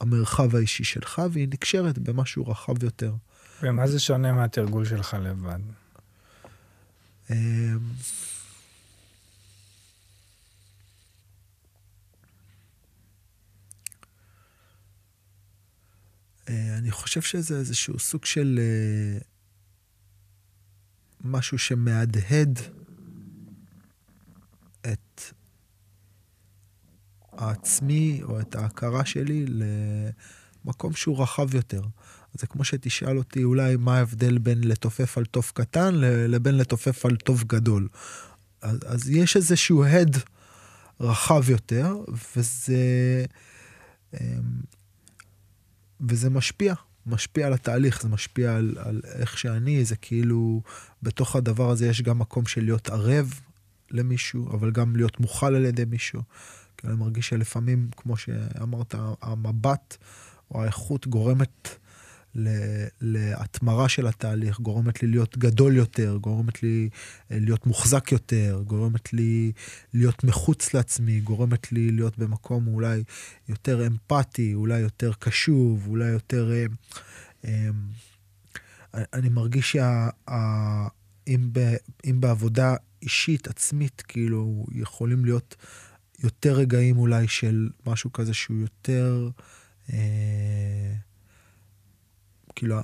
המרחב 0.00 0.54
האישי 0.56 0.84
שלך, 0.84 1.22
והיא 1.32 1.48
נקשרת 1.48 1.98
במשהו 1.98 2.46
רחב 2.46 2.82
יותר. 2.82 3.14
ומה 3.62 3.86
זה 3.86 4.00
שונה 4.00 4.32
מהתרגול 4.32 4.84
שלך 4.84 5.16
לבד? 5.20 5.60
אמ, 7.30 7.36
אה, 16.48 16.78
אני 16.78 16.90
חושב 16.90 17.22
שזה 17.22 17.58
איזשהו 17.58 17.98
סוג 17.98 18.24
של 18.24 18.60
אה, 18.62 19.18
משהו 21.24 21.58
שמהדהד 21.58 22.58
את 24.80 25.22
העצמי 27.40 28.20
או 28.22 28.40
את 28.40 28.54
ההכרה 28.54 29.04
שלי 29.04 29.46
למקום 30.64 30.92
שהוא 30.92 31.22
רחב 31.22 31.54
יותר. 31.54 31.82
זה 32.34 32.46
כמו 32.46 32.64
שתשאל 32.64 33.18
אותי 33.18 33.44
אולי 33.44 33.76
מה 33.76 33.96
ההבדל 33.96 34.38
בין 34.38 34.64
לתופף 34.64 35.18
על 35.18 35.24
תוף 35.24 35.52
קטן 35.52 35.94
לבין 36.04 36.56
לתופף 36.56 37.06
על 37.06 37.16
תוף 37.16 37.44
גדול. 37.44 37.88
אז, 38.62 38.78
אז 38.86 39.10
יש 39.10 39.36
איזשהו 39.36 39.84
הד 39.84 40.16
רחב 41.00 41.50
יותר, 41.50 41.96
וזה, 42.36 43.24
אמ, 44.14 44.20
וזה 46.08 46.30
משפיע, 46.30 46.74
משפיע 47.06 47.46
על 47.46 47.52
התהליך, 47.52 48.02
זה 48.02 48.08
משפיע 48.08 48.56
על, 48.56 48.76
על 48.78 49.00
איך 49.04 49.38
שאני, 49.38 49.84
זה 49.84 49.96
כאילו, 49.96 50.62
בתוך 51.02 51.36
הדבר 51.36 51.70
הזה 51.70 51.86
יש 51.86 52.02
גם 52.02 52.18
מקום 52.18 52.46
של 52.46 52.64
להיות 52.64 52.88
ערב 52.88 53.40
למישהו, 53.90 54.56
אבל 54.56 54.70
גם 54.70 54.96
להיות 54.96 55.20
מוכל 55.20 55.54
על 55.54 55.64
ידי 55.64 55.84
מישהו. 55.84 56.22
אני 56.84 56.94
מרגיש 56.94 57.28
שלפעמים, 57.28 57.88
כמו 57.96 58.16
שאמרת, 58.16 58.94
המבט 59.22 59.96
או 60.50 60.62
האיכות 60.62 61.06
גורמת 61.06 61.68
להתמרה 63.00 63.88
של 63.88 64.06
התהליך, 64.06 64.60
גורמת 64.60 65.02
לי 65.02 65.08
להיות 65.08 65.38
גדול 65.38 65.76
יותר, 65.76 66.16
גורמת 66.20 66.62
לי 66.62 66.88
להיות 67.30 67.66
מוחזק 67.66 68.12
יותר, 68.12 68.62
גורמת 68.66 69.12
לי 69.12 69.52
להיות 69.94 70.24
מחוץ 70.24 70.74
לעצמי, 70.74 71.20
גורמת 71.20 71.72
לי 71.72 71.90
להיות 71.90 72.18
במקום 72.18 72.66
אולי 72.66 73.02
יותר 73.48 73.86
אמפתי, 73.86 74.54
אולי 74.54 74.78
יותר 74.80 75.12
קשוב, 75.18 75.86
אולי 75.88 76.08
יותר... 76.10 76.52
אני 78.94 79.28
מרגיש 79.28 79.76
שאם 79.76 81.50
בעבודה 82.20 82.74
אישית, 83.02 83.48
עצמית, 83.48 84.02
כאילו, 84.08 84.66
יכולים 84.72 85.24
להיות 85.24 85.56
יותר 86.24 86.52
רגעים 86.52 86.98
אולי 86.98 87.28
של 87.28 87.68
משהו 87.86 88.12
כזה 88.12 88.34
שהוא 88.34 88.56
יותר... 88.60 89.28
אה, 89.92 90.94
כאילו, 92.54 92.80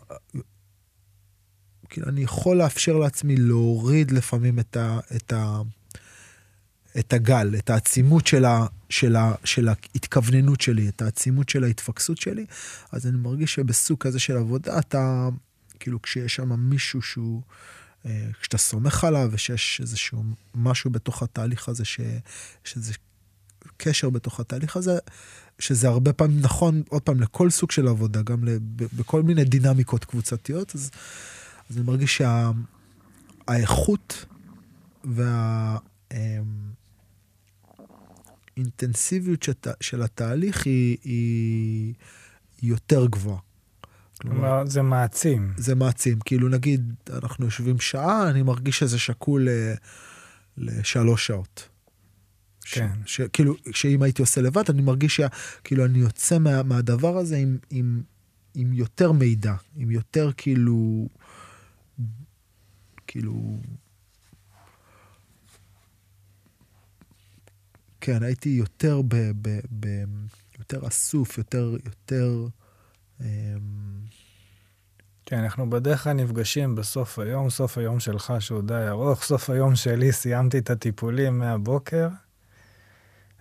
כאילו, 1.89 2.09
אני 2.09 2.23
יכול 2.23 2.57
לאפשר 2.57 2.97
לעצמי 2.97 3.37
להוריד 3.37 4.11
לפעמים 4.11 4.59
את, 4.59 4.77
ה, 4.77 4.99
את, 5.17 5.33
ה, 5.33 5.61
את 6.99 7.13
הגל, 7.13 7.55
את 7.59 7.71
העצימות 7.71 8.27
של, 8.27 8.45
ה, 8.45 8.67
של, 8.91 9.17
ה, 9.17 9.35
של 9.45 9.69
ההתכווננות 9.69 10.61
שלי, 10.61 10.89
את 10.89 11.03
העצימות 11.03 11.49
של 11.49 11.65
ההתפקסות 11.65 12.19
שלי, 12.19 12.47
אז 12.93 13.07
אני 13.07 13.17
מרגיש 13.17 13.55
שבסוג 13.55 13.99
כזה 13.99 14.19
של 14.19 14.37
עבודה, 14.37 14.79
אתה, 14.79 15.29
כאילו, 15.81 16.03
כשיש 16.03 16.35
שם 16.35 16.61
מישהו 16.61 17.03
שהוא, 17.03 17.43
אה, 18.07 18.29
כשאתה 18.41 18.59
סומך 18.59 19.05
עליו, 19.05 19.29
ושיש 19.33 19.81
איזשהו 19.81 20.23
משהו 20.55 20.91
בתוך 20.91 21.23
התהליך 21.23 21.69
הזה, 21.69 21.85
ש, 21.85 22.01
שזה 22.65 22.93
קשר 23.77 24.11
בתוך 24.11 24.41
התהליך 24.41 24.77
הזה, 24.77 24.99
שזה 25.59 25.89
הרבה 25.89 26.13
פעמים 26.13 26.41
נכון, 26.41 26.83
עוד 26.89 27.03
פעם, 27.03 27.21
לכל 27.21 27.51
סוג 27.51 27.71
של 27.71 27.89
עבודה, 27.89 28.23
גם 28.23 28.45
לב, 28.45 28.61
בכל 28.77 29.23
מיני 29.23 29.45
דינמיקות 29.45 30.05
קבוצתיות, 30.05 30.75
אז, 30.75 30.91
אז 31.71 31.77
אני 31.77 31.85
מרגיש 31.87 32.23
שהאיכות 33.47 34.25
וה... 35.05 35.77
אינטנסיביות 38.57 39.43
שת, 39.43 39.67
של 39.81 40.03
התהליך 40.03 40.67
היא, 40.67 40.97
היא 41.05 41.95
יותר 42.63 43.07
גבוהה. 43.07 43.39
כלומר, 44.23 44.67
זה 44.67 44.83
מעצים. 44.83 45.53
זה 45.57 45.75
מעצים. 45.75 46.19
כאילו, 46.25 46.49
נגיד, 46.49 46.95
אנחנו 47.13 47.45
יושבים 47.45 47.81
שעה, 47.81 48.31
אני 48.31 48.43
מרגיש 48.43 48.79
שזה 48.79 48.99
שקול 48.99 49.49
לשלוש 50.57 51.27
שעות. 51.27 51.69
כן. 52.71 52.89
ש, 53.07 53.21
כאילו, 53.21 53.55
שאם 53.73 54.03
הייתי 54.03 54.23
עושה 54.23 54.41
לבד, 54.41 54.71
אני 54.71 54.83
מרגיש 54.83 55.21
שכאילו 55.21 55.85
אני 55.85 55.99
יוצא 55.99 56.39
מה, 56.39 56.63
מהדבר 56.63 57.17
הזה 57.17 57.37
עם, 57.37 57.59
עם, 57.71 58.03
עם 58.55 58.73
יותר 58.73 59.13
מידע, 59.13 59.55
עם 59.77 59.91
יותר 59.91 60.31
כאילו, 60.37 61.09
כאילו, 63.07 63.61
כן, 68.01 68.23
הייתי 68.23 68.49
יותר 68.49 69.03
ב, 69.03 69.15
ב, 69.43 69.61
ב, 69.81 69.89
יותר 70.59 70.89
אסוף, 70.89 71.39
יותר, 71.39 71.77
יותר... 71.85 72.47
אמ, 73.21 73.27
כן, 75.27 75.39
אנחנו 75.39 75.71
בדרך 75.71 76.05
כלל 76.05 76.13
נפגשים 76.13 76.75
בסוף 76.75 77.19
היום, 77.19 77.51
סוף 77.51 77.79
היום 77.79 78.01
שלך 78.01 78.33
שהוא 78.39 78.63
די 78.63 78.87
ארוך, 78.89 79.23
סוף 79.23 79.51
היום 79.51 79.77
שלי 79.77 80.13
סיימתי 80.13 80.59
את 80.59 80.71
הטיפולים 80.71 81.39
מהבוקר, 81.39 82.09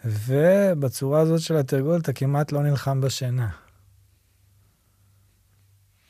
ובצורה 0.05 1.19
הזאת 1.19 1.41
של 1.41 1.57
התרגול 1.57 1.99
אתה 1.99 2.13
כמעט 2.13 2.51
לא 2.51 2.63
נלחם 2.63 3.01
בשינה. 3.01 3.49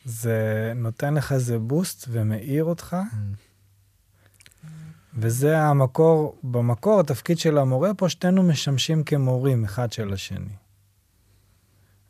זה 0.05 0.72
נותן 0.76 1.13
לך 1.13 1.31
איזה 1.31 1.59
בוסט 1.59 2.07
ומאיר 2.11 2.63
אותך, 2.63 2.97
וזה 5.13 5.61
המקור, 5.61 6.35
במקור 6.43 6.99
התפקיד 6.99 7.39
של 7.39 7.57
המורה 7.57 7.93
פה, 7.93 8.09
שתינו 8.09 8.43
משמשים 8.43 9.03
כמורים 9.03 9.63
אחד 9.63 9.91
של 9.91 10.13
השני. 10.13 10.55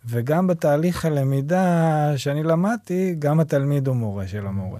וגם 0.05 0.47
בתהליך 0.47 1.05
הלמידה 1.05 2.13
שאני 2.17 2.43
למדתי, 2.43 3.15
גם 3.19 3.39
התלמיד 3.39 3.87
הוא 3.87 3.95
מורה 3.95 4.27
של 4.27 4.47
המורה. 4.47 4.79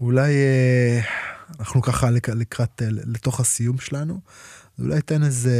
אולי 0.00 0.32
אה, 0.32 1.00
אנחנו 1.60 1.82
ככה 1.82 2.10
לקראת, 2.10 2.82
אה, 2.82 2.88
לתוך 2.90 3.40
הסיום 3.40 3.78
שלנו, 3.78 4.20
אולי 4.78 5.02
תן 5.02 5.22
איזה, 5.22 5.56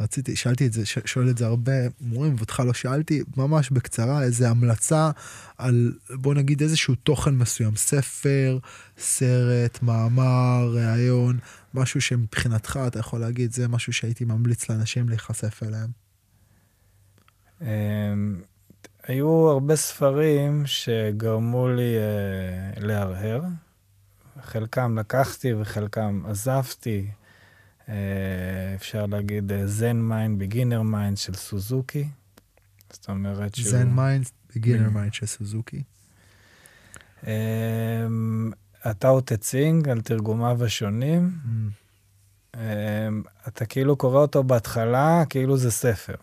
רציתי, 0.00 0.36
שאלתי 0.36 0.66
את 0.66 0.72
זה, 0.72 0.82
שואל 0.86 1.30
את 1.30 1.38
זה 1.38 1.46
הרבה 1.46 1.72
מורים, 2.00 2.34
ואותך 2.36 2.62
לא 2.66 2.72
שאלתי, 2.72 3.22
ממש 3.36 3.70
בקצרה, 3.70 4.22
איזה 4.22 4.48
המלצה 4.50 5.10
על, 5.58 5.92
בוא 6.10 6.34
נגיד, 6.34 6.62
איזשהו 6.62 6.94
תוכן 6.94 7.34
מסוים, 7.34 7.76
ספר, 7.76 8.58
סרט, 8.98 9.78
מאמר, 9.82 10.74
ראיון, 10.74 11.38
משהו 11.74 12.00
שמבחינתך 12.00 12.80
אתה 12.86 12.98
יכול 12.98 13.20
להגיד, 13.20 13.52
זה 13.52 13.68
משהו 13.68 13.92
שהייתי 13.92 14.24
ממליץ 14.24 14.70
לאנשים 14.70 15.08
להיחשף 15.08 15.62
אליהם? 15.62 15.88
אמ, 17.62 18.40
היו 19.06 19.48
הרבה 19.48 19.76
ספרים 19.76 20.62
שגרמו 20.66 21.68
לי 21.68 21.94
uh, 21.96 22.80
להרהר. 22.80 23.40
חלקם 24.44 24.98
לקחתי 24.98 25.54
וחלקם 25.54 26.22
עזבתי. 26.26 27.10
אה, 27.80 27.88
אפשר 28.74 29.06
להגיד 29.06 29.52
Zen 29.64 29.96
Mind, 29.96 30.38
Beginner's 30.38 30.82
Mind 30.82 31.16
של 31.16 31.34
סוזוקי. 31.34 32.08
זאת 32.92 33.08
אומרת 33.08 33.54
שהוא... 33.54 33.70
Zen 33.70 33.90
Mind, 33.90 34.26
Beginner's 34.54 34.90
Mind 34.90 35.14
של 35.14 35.26
סוזוקי. 35.26 35.82
הטאו 38.84 39.20
טה 39.20 39.37
צ'ינג 39.37 39.88
על 39.88 40.00
תרגומיו 40.00 40.64
השונים. 40.64 41.30
אממ. 41.44 42.58
אתה 43.48 43.66
כאילו 43.66 43.96
קורא 43.96 44.20
אותו 44.20 44.42
בהתחלה, 44.42 45.22
כאילו 45.28 45.56
זה 45.56 45.70
ספר. 45.70 46.14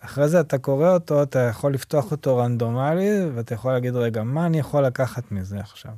אחרי 0.00 0.28
זה 0.28 0.40
אתה 0.40 0.58
קורא 0.58 0.94
אותו, 0.94 1.22
אתה 1.22 1.38
יכול 1.38 1.74
לפתוח 1.74 2.10
אותו 2.10 2.36
רנדומלי, 2.36 3.30
ואתה 3.34 3.54
יכול 3.54 3.72
להגיד, 3.72 3.94
רגע, 3.94 4.22
מה 4.22 4.46
אני 4.46 4.58
יכול 4.58 4.86
לקחת 4.86 5.32
מזה 5.32 5.60
עכשיו? 5.60 5.92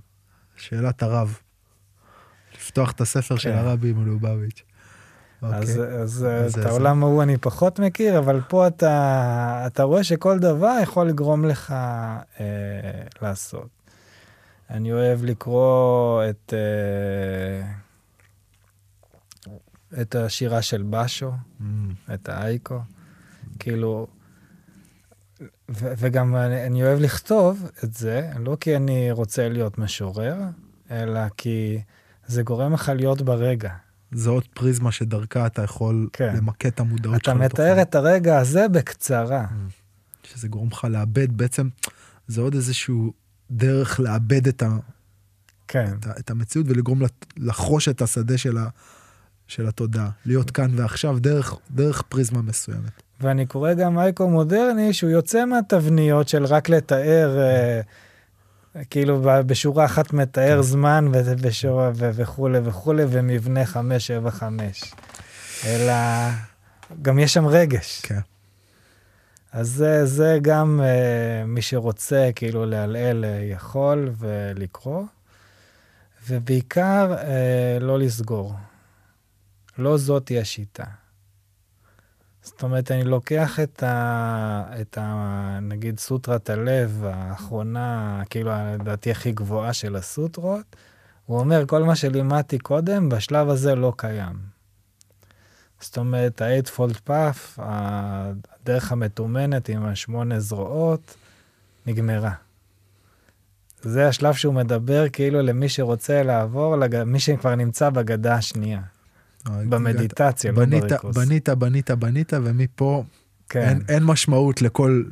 שאלת 0.56 1.02
הרב. 1.02 1.38
לפתוח 2.54 2.90
את 2.90 3.00
הספר 3.00 3.34
כן. 3.34 3.40
של 3.40 3.52
הרבי 3.52 3.92
מלובביץ'. 3.92 4.62
אז, 5.42 5.70
אוקיי. 5.70 6.00
אז, 6.02 6.26
אז 6.26 6.58
את 6.58 6.66
העולם 6.66 7.02
ההוא 7.02 7.22
אני 7.22 7.38
פחות 7.38 7.78
מכיר, 7.78 8.18
אבל 8.18 8.40
פה 8.48 8.66
אתה, 8.66 9.64
אתה 9.66 9.82
רואה 9.82 10.04
שכל 10.04 10.38
דבר 10.38 10.76
יכול 10.82 11.08
לגרום 11.08 11.44
לך 11.44 11.70
אה, 11.70 12.46
לעשות. 13.22 13.68
אני 14.70 14.92
אוהב 14.92 15.24
לקרוא 15.24 16.22
את, 16.30 16.54
uh, 19.46 19.48
את 20.00 20.14
השירה 20.14 20.62
של 20.62 20.82
בשו, 20.90 21.32
mm. 21.60 21.64
את 22.14 22.28
האייקו, 22.28 22.80
כאילו, 23.58 24.06
ו- 25.40 25.92
וגם 25.98 26.36
אני, 26.36 26.66
אני 26.66 26.82
אוהב 26.82 27.00
לכתוב 27.00 27.70
את 27.84 27.94
זה, 27.94 28.30
לא 28.38 28.56
כי 28.60 28.76
אני 28.76 29.12
רוצה 29.12 29.48
להיות 29.48 29.78
משורר, 29.78 30.36
אלא 30.90 31.20
כי 31.36 31.80
זה 32.26 32.42
גורם 32.42 32.72
לך 32.72 32.92
להיות 32.96 33.22
ברגע. 33.22 33.70
זה 34.12 34.30
עוד 34.30 34.44
פריזמה 34.54 34.92
שדרכה 34.92 35.46
אתה 35.46 35.62
יכול 35.62 36.08
כן. 36.12 36.36
למקד 36.36 36.68
את 36.68 36.80
המודעות 36.80 37.24
שלך. 37.24 37.36
אתה 37.36 37.44
מתאר 37.44 37.82
את 37.82 37.94
הרגע 37.94 38.38
הזה 38.38 38.68
בקצרה. 38.68 39.44
Mm. 39.44 39.84
שזה 40.26 40.48
גורם 40.48 40.68
לך 40.68 40.84
לאבד 40.84 41.36
בעצם, 41.36 41.68
זה 42.26 42.40
עוד 42.40 42.54
איזשהו 42.54 43.12
דרך 43.50 44.00
לאבד 44.00 44.48
את, 44.48 44.62
ה, 44.62 44.76
כן. 45.68 45.92
את, 45.98 46.06
ה, 46.06 46.10
את 46.18 46.30
המציאות 46.30 46.66
ולגרום 46.68 47.02
לחרוש 47.36 47.88
את 47.88 48.02
השדה 48.02 48.38
של, 48.38 48.58
ה, 48.58 48.68
של 49.46 49.66
התודעה. 49.66 50.10
להיות 50.26 50.50
כאן 50.50 50.70
ועכשיו 50.76 51.18
דרך, 51.18 51.54
דרך 51.70 52.02
פריזמה 52.02 52.42
מסוימת. 52.42 53.03
ואני 53.20 53.46
קורא 53.46 53.72
גם 53.72 53.98
אייקו 53.98 54.28
מודרני 54.28 54.92
שהוא 54.92 55.10
יוצא 55.10 55.44
מהתבניות 55.44 56.28
של 56.28 56.44
רק 56.44 56.68
לתאר, 56.68 57.38
אה, 57.38 57.80
כאילו 58.90 59.20
בשורה 59.46 59.84
אחת 59.84 60.12
מתאר 60.12 60.56
כן. 60.56 60.62
זמן 60.62 61.08
ובשורה 61.12 61.90
וכולי 61.94 62.58
וכולי 62.64 63.04
ומבנה 63.08 63.66
575. 63.66 64.94
אלא 65.66 65.94
גם 67.02 67.18
יש 67.18 67.34
שם 67.34 67.46
רגש. 67.46 68.00
כן. 68.00 68.20
אז 69.52 69.68
זה, 69.68 70.06
זה 70.06 70.38
גם 70.42 70.80
uh, 70.82 71.46
מי 71.46 71.62
שרוצה 71.62 72.30
כאילו 72.34 72.66
לעלעל 72.66 73.24
uh, 73.24 73.52
יכול 73.52 74.12
ולקרוא, 74.18 75.02
ובעיקר 76.28 77.14
uh, 77.16 77.82
לא 77.82 77.98
לסגור. 77.98 78.54
לא 79.78 79.96
זאתי 79.96 80.40
השיטה. 80.40 80.84
זאת 82.44 82.62
אומרת, 82.62 82.90
אני 82.90 83.04
לוקח 83.04 83.60
את 83.60 83.82
ה... 83.82 84.64
את 84.80 84.98
ה... 85.00 85.58
נגיד 85.62 85.98
סוטרת 85.98 86.50
הלב 86.50 87.04
האחרונה, 87.04 88.22
כאילו, 88.30 88.50
לדעתי 88.80 89.10
הכי 89.10 89.32
גבוהה 89.32 89.72
של 89.72 89.96
הסוטרות, 89.96 90.76
הוא 91.26 91.38
אומר, 91.38 91.66
כל 91.66 91.82
מה 91.82 91.96
שלימדתי 91.96 92.58
קודם, 92.58 93.08
בשלב 93.08 93.48
הזה 93.48 93.74
לא 93.74 93.92
קיים. 93.96 94.36
זאת 95.80 95.98
אומרת, 95.98 96.42
ה-8fold 96.42 97.08
path, 97.10 97.58
הדרך 97.58 98.92
המתומנת 98.92 99.68
עם 99.68 99.84
השמונה 99.84 100.40
זרועות, 100.40 101.14
נגמרה. 101.86 102.32
זה 103.82 104.08
השלב 104.08 104.34
שהוא 104.34 104.54
מדבר 104.54 105.08
כאילו 105.08 105.42
למי 105.42 105.68
שרוצה 105.68 106.22
לעבור, 106.22 106.76
לג... 106.76 107.02
מי 107.02 107.20
שכבר 107.20 107.54
נמצא 107.54 107.90
בגדה 107.90 108.34
השנייה. 108.34 108.80
במדיטציה, 109.48 110.52
לא 110.52 110.58
בנית, 110.58 110.84
בריכוס. 110.84 111.16
בנית, 111.16 111.48
בנית, 111.48 111.90
בנית, 111.90 112.32
ומפה 112.42 113.04
כן. 113.48 113.60
אין, 113.60 113.82
אין 113.88 114.02
משמעות 114.02 114.62
לכל, 114.62 115.02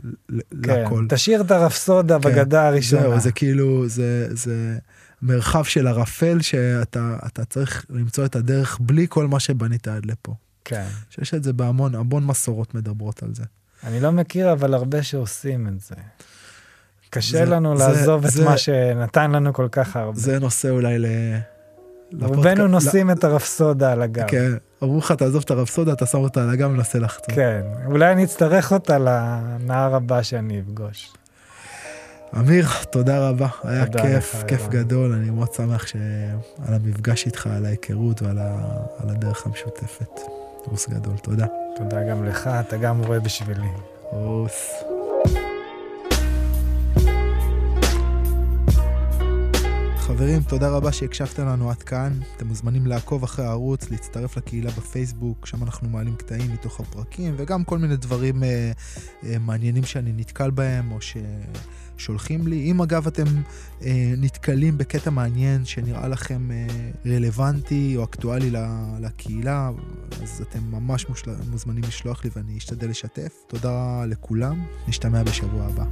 כן. 0.62 0.84
לכל. 0.84 1.06
תשאיר 1.08 1.40
את 1.40 1.50
הרפסודה 1.50 2.20
כן. 2.20 2.30
בגדה 2.30 2.68
הראשונה. 2.68 3.02
זהו, 3.02 3.20
זה 3.20 3.32
כאילו, 3.32 3.88
זה, 3.88 4.28
זה 4.30 4.78
מרחב 5.22 5.64
של 5.64 5.86
ערפל 5.86 6.40
שאתה 6.40 7.44
צריך 7.48 7.86
למצוא 7.90 8.24
את 8.24 8.36
הדרך 8.36 8.78
בלי 8.80 9.06
כל 9.08 9.26
מה 9.26 9.40
שבנית 9.40 9.88
עד 9.88 10.06
לפה. 10.06 10.34
כן. 10.64 10.86
שיש 11.10 11.34
את 11.34 11.44
זה 11.44 11.52
בהמון, 11.52 11.94
המון 11.94 12.26
מסורות 12.26 12.74
מדברות 12.74 13.22
על 13.22 13.34
זה. 13.34 13.44
אני 13.84 14.00
לא 14.00 14.12
מכיר, 14.12 14.52
אבל 14.52 14.74
הרבה 14.74 15.02
שעושים 15.02 15.68
את 15.68 15.80
זה. 15.80 15.94
קשה 17.10 17.38
זה, 17.38 17.44
לנו 17.44 17.78
זה, 17.78 17.84
לעזוב 17.84 18.28
זה, 18.28 18.42
את 18.42 18.48
מה 18.48 18.58
שנתן 18.58 19.30
לנו 19.30 19.52
כל 19.52 19.68
כך 19.72 19.96
הרבה. 19.96 20.18
זה 20.18 20.38
נושא 20.38 20.70
אולי 20.70 20.98
ל... 20.98 21.06
רובנו 22.20 22.66
נושאים 22.66 23.10
את 23.10 23.24
הרפסודה 23.24 23.92
על 23.92 24.02
הגב. 24.02 24.26
כן, 24.28 24.52
אמרו 24.82 24.98
לך 24.98 25.12
תעזוב 25.12 25.42
את 25.44 25.50
הרפסודה, 25.50 25.92
אתה 25.92 26.06
שם 26.06 26.18
אותה 26.18 26.42
על 26.42 26.50
הגב 26.50 26.70
ומנסה 26.70 26.98
לחצות. 26.98 27.32
כן, 27.34 27.62
אולי 27.86 28.12
אני 28.12 28.24
אצטרך 28.24 28.72
אותה 28.72 28.98
לנהר 28.98 29.94
הבא 29.94 30.22
שאני 30.22 30.60
אפגוש. 30.60 31.12
אמיר, 32.38 32.66
תודה 32.90 33.28
רבה, 33.28 33.48
היה 33.64 33.86
תודה 33.86 34.02
כיף, 34.02 34.34
לך, 34.34 34.48
כיף 34.48 34.68
גדול, 34.68 35.12
אני 35.12 35.30
מאוד 35.30 35.52
שמח 35.52 35.84
על 36.68 36.74
המפגש 36.74 37.26
איתך, 37.26 37.46
על 37.46 37.64
ההיכרות 37.64 38.22
ועל 38.22 38.38
הדרך 38.98 39.46
המשותפת. 39.46 40.20
רוס 40.64 40.88
גדול, 40.88 41.16
תודה. 41.22 41.46
תודה 41.76 42.02
גם 42.10 42.24
לך, 42.24 42.50
אתה 42.68 42.76
גם 42.76 43.02
רואה 43.04 43.20
בשבילי. 43.20 43.68
רוס. 44.10 44.72
חברים, 50.12 50.42
תודה 50.42 50.68
רבה 50.68 50.92
שהקשבתם 50.92 51.46
לנו 51.46 51.70
עד 51.70 51.82
כאן. 51.82 52.12
אתם 52.36 52.46
מוזמנים 52.46 52.86
לעקוב 52.86 53.24
אחרי 53.24 53.44
הערוץ, 53.44 53.90
להצטרף 53.90 54.36
לקהילה 54.36 54.70
בפייסבוק, 54.70 55.46
שם 55.46 55.62
אנחנו 55.62 55.88
מעלים 55.88 56.16
קטעים 56.16 56.52
מתוך 56.52 56.80
הפרקים, 56.80 57.34
וגם 57.36 57.64
כל 57.64 57.78
מיני 57.78 57.96
דברים 57.96 58.44
אה, 58.44 58.72
אה, 59.24 59.38
מעניינים 59.38 59.84
שאני 59.84 60.12
נתקל 60.12 60.50
בהם, 60.50 60.92
או 60.92 61.00
ש... 61.00 61.16
שולחים 61.96 62.46
לי. 62.46 62.70
אם 62.70 62.82
אגב 62.82 63.06
אתם 63.06 63.24
אה, 63.82 64.14
נתקלים 64.18 64.78
בקטע 64.78 65.10
מעניין 65.10 65.64
שנראה 65.64 66.08
לכם 66.08 66.50
אה, 66.50 66.66
רלוונטי 67.06 67.94
או 67.96 68.04
אקטואלי 68.04 68.50
לקהילה, 69.00 69.70
אז 70.22 70.42
אתם 70.42 70.60
ממש 70.70 71.08
מושל... 71.08 71.30
מוזמנים 71.50 71.82
לשלוח 71.82 72.24
לי 72.24 72.30
ואני 72.36 72.58
אשתדל 72.58 72.90
לשתף. 72.90 73.32
תודה 73.46 74.04
לכולם, 74.06 74.64
נשתמע 74.88 75.22
בשבוע 75.22 75.64
הבא. 75.64 75.84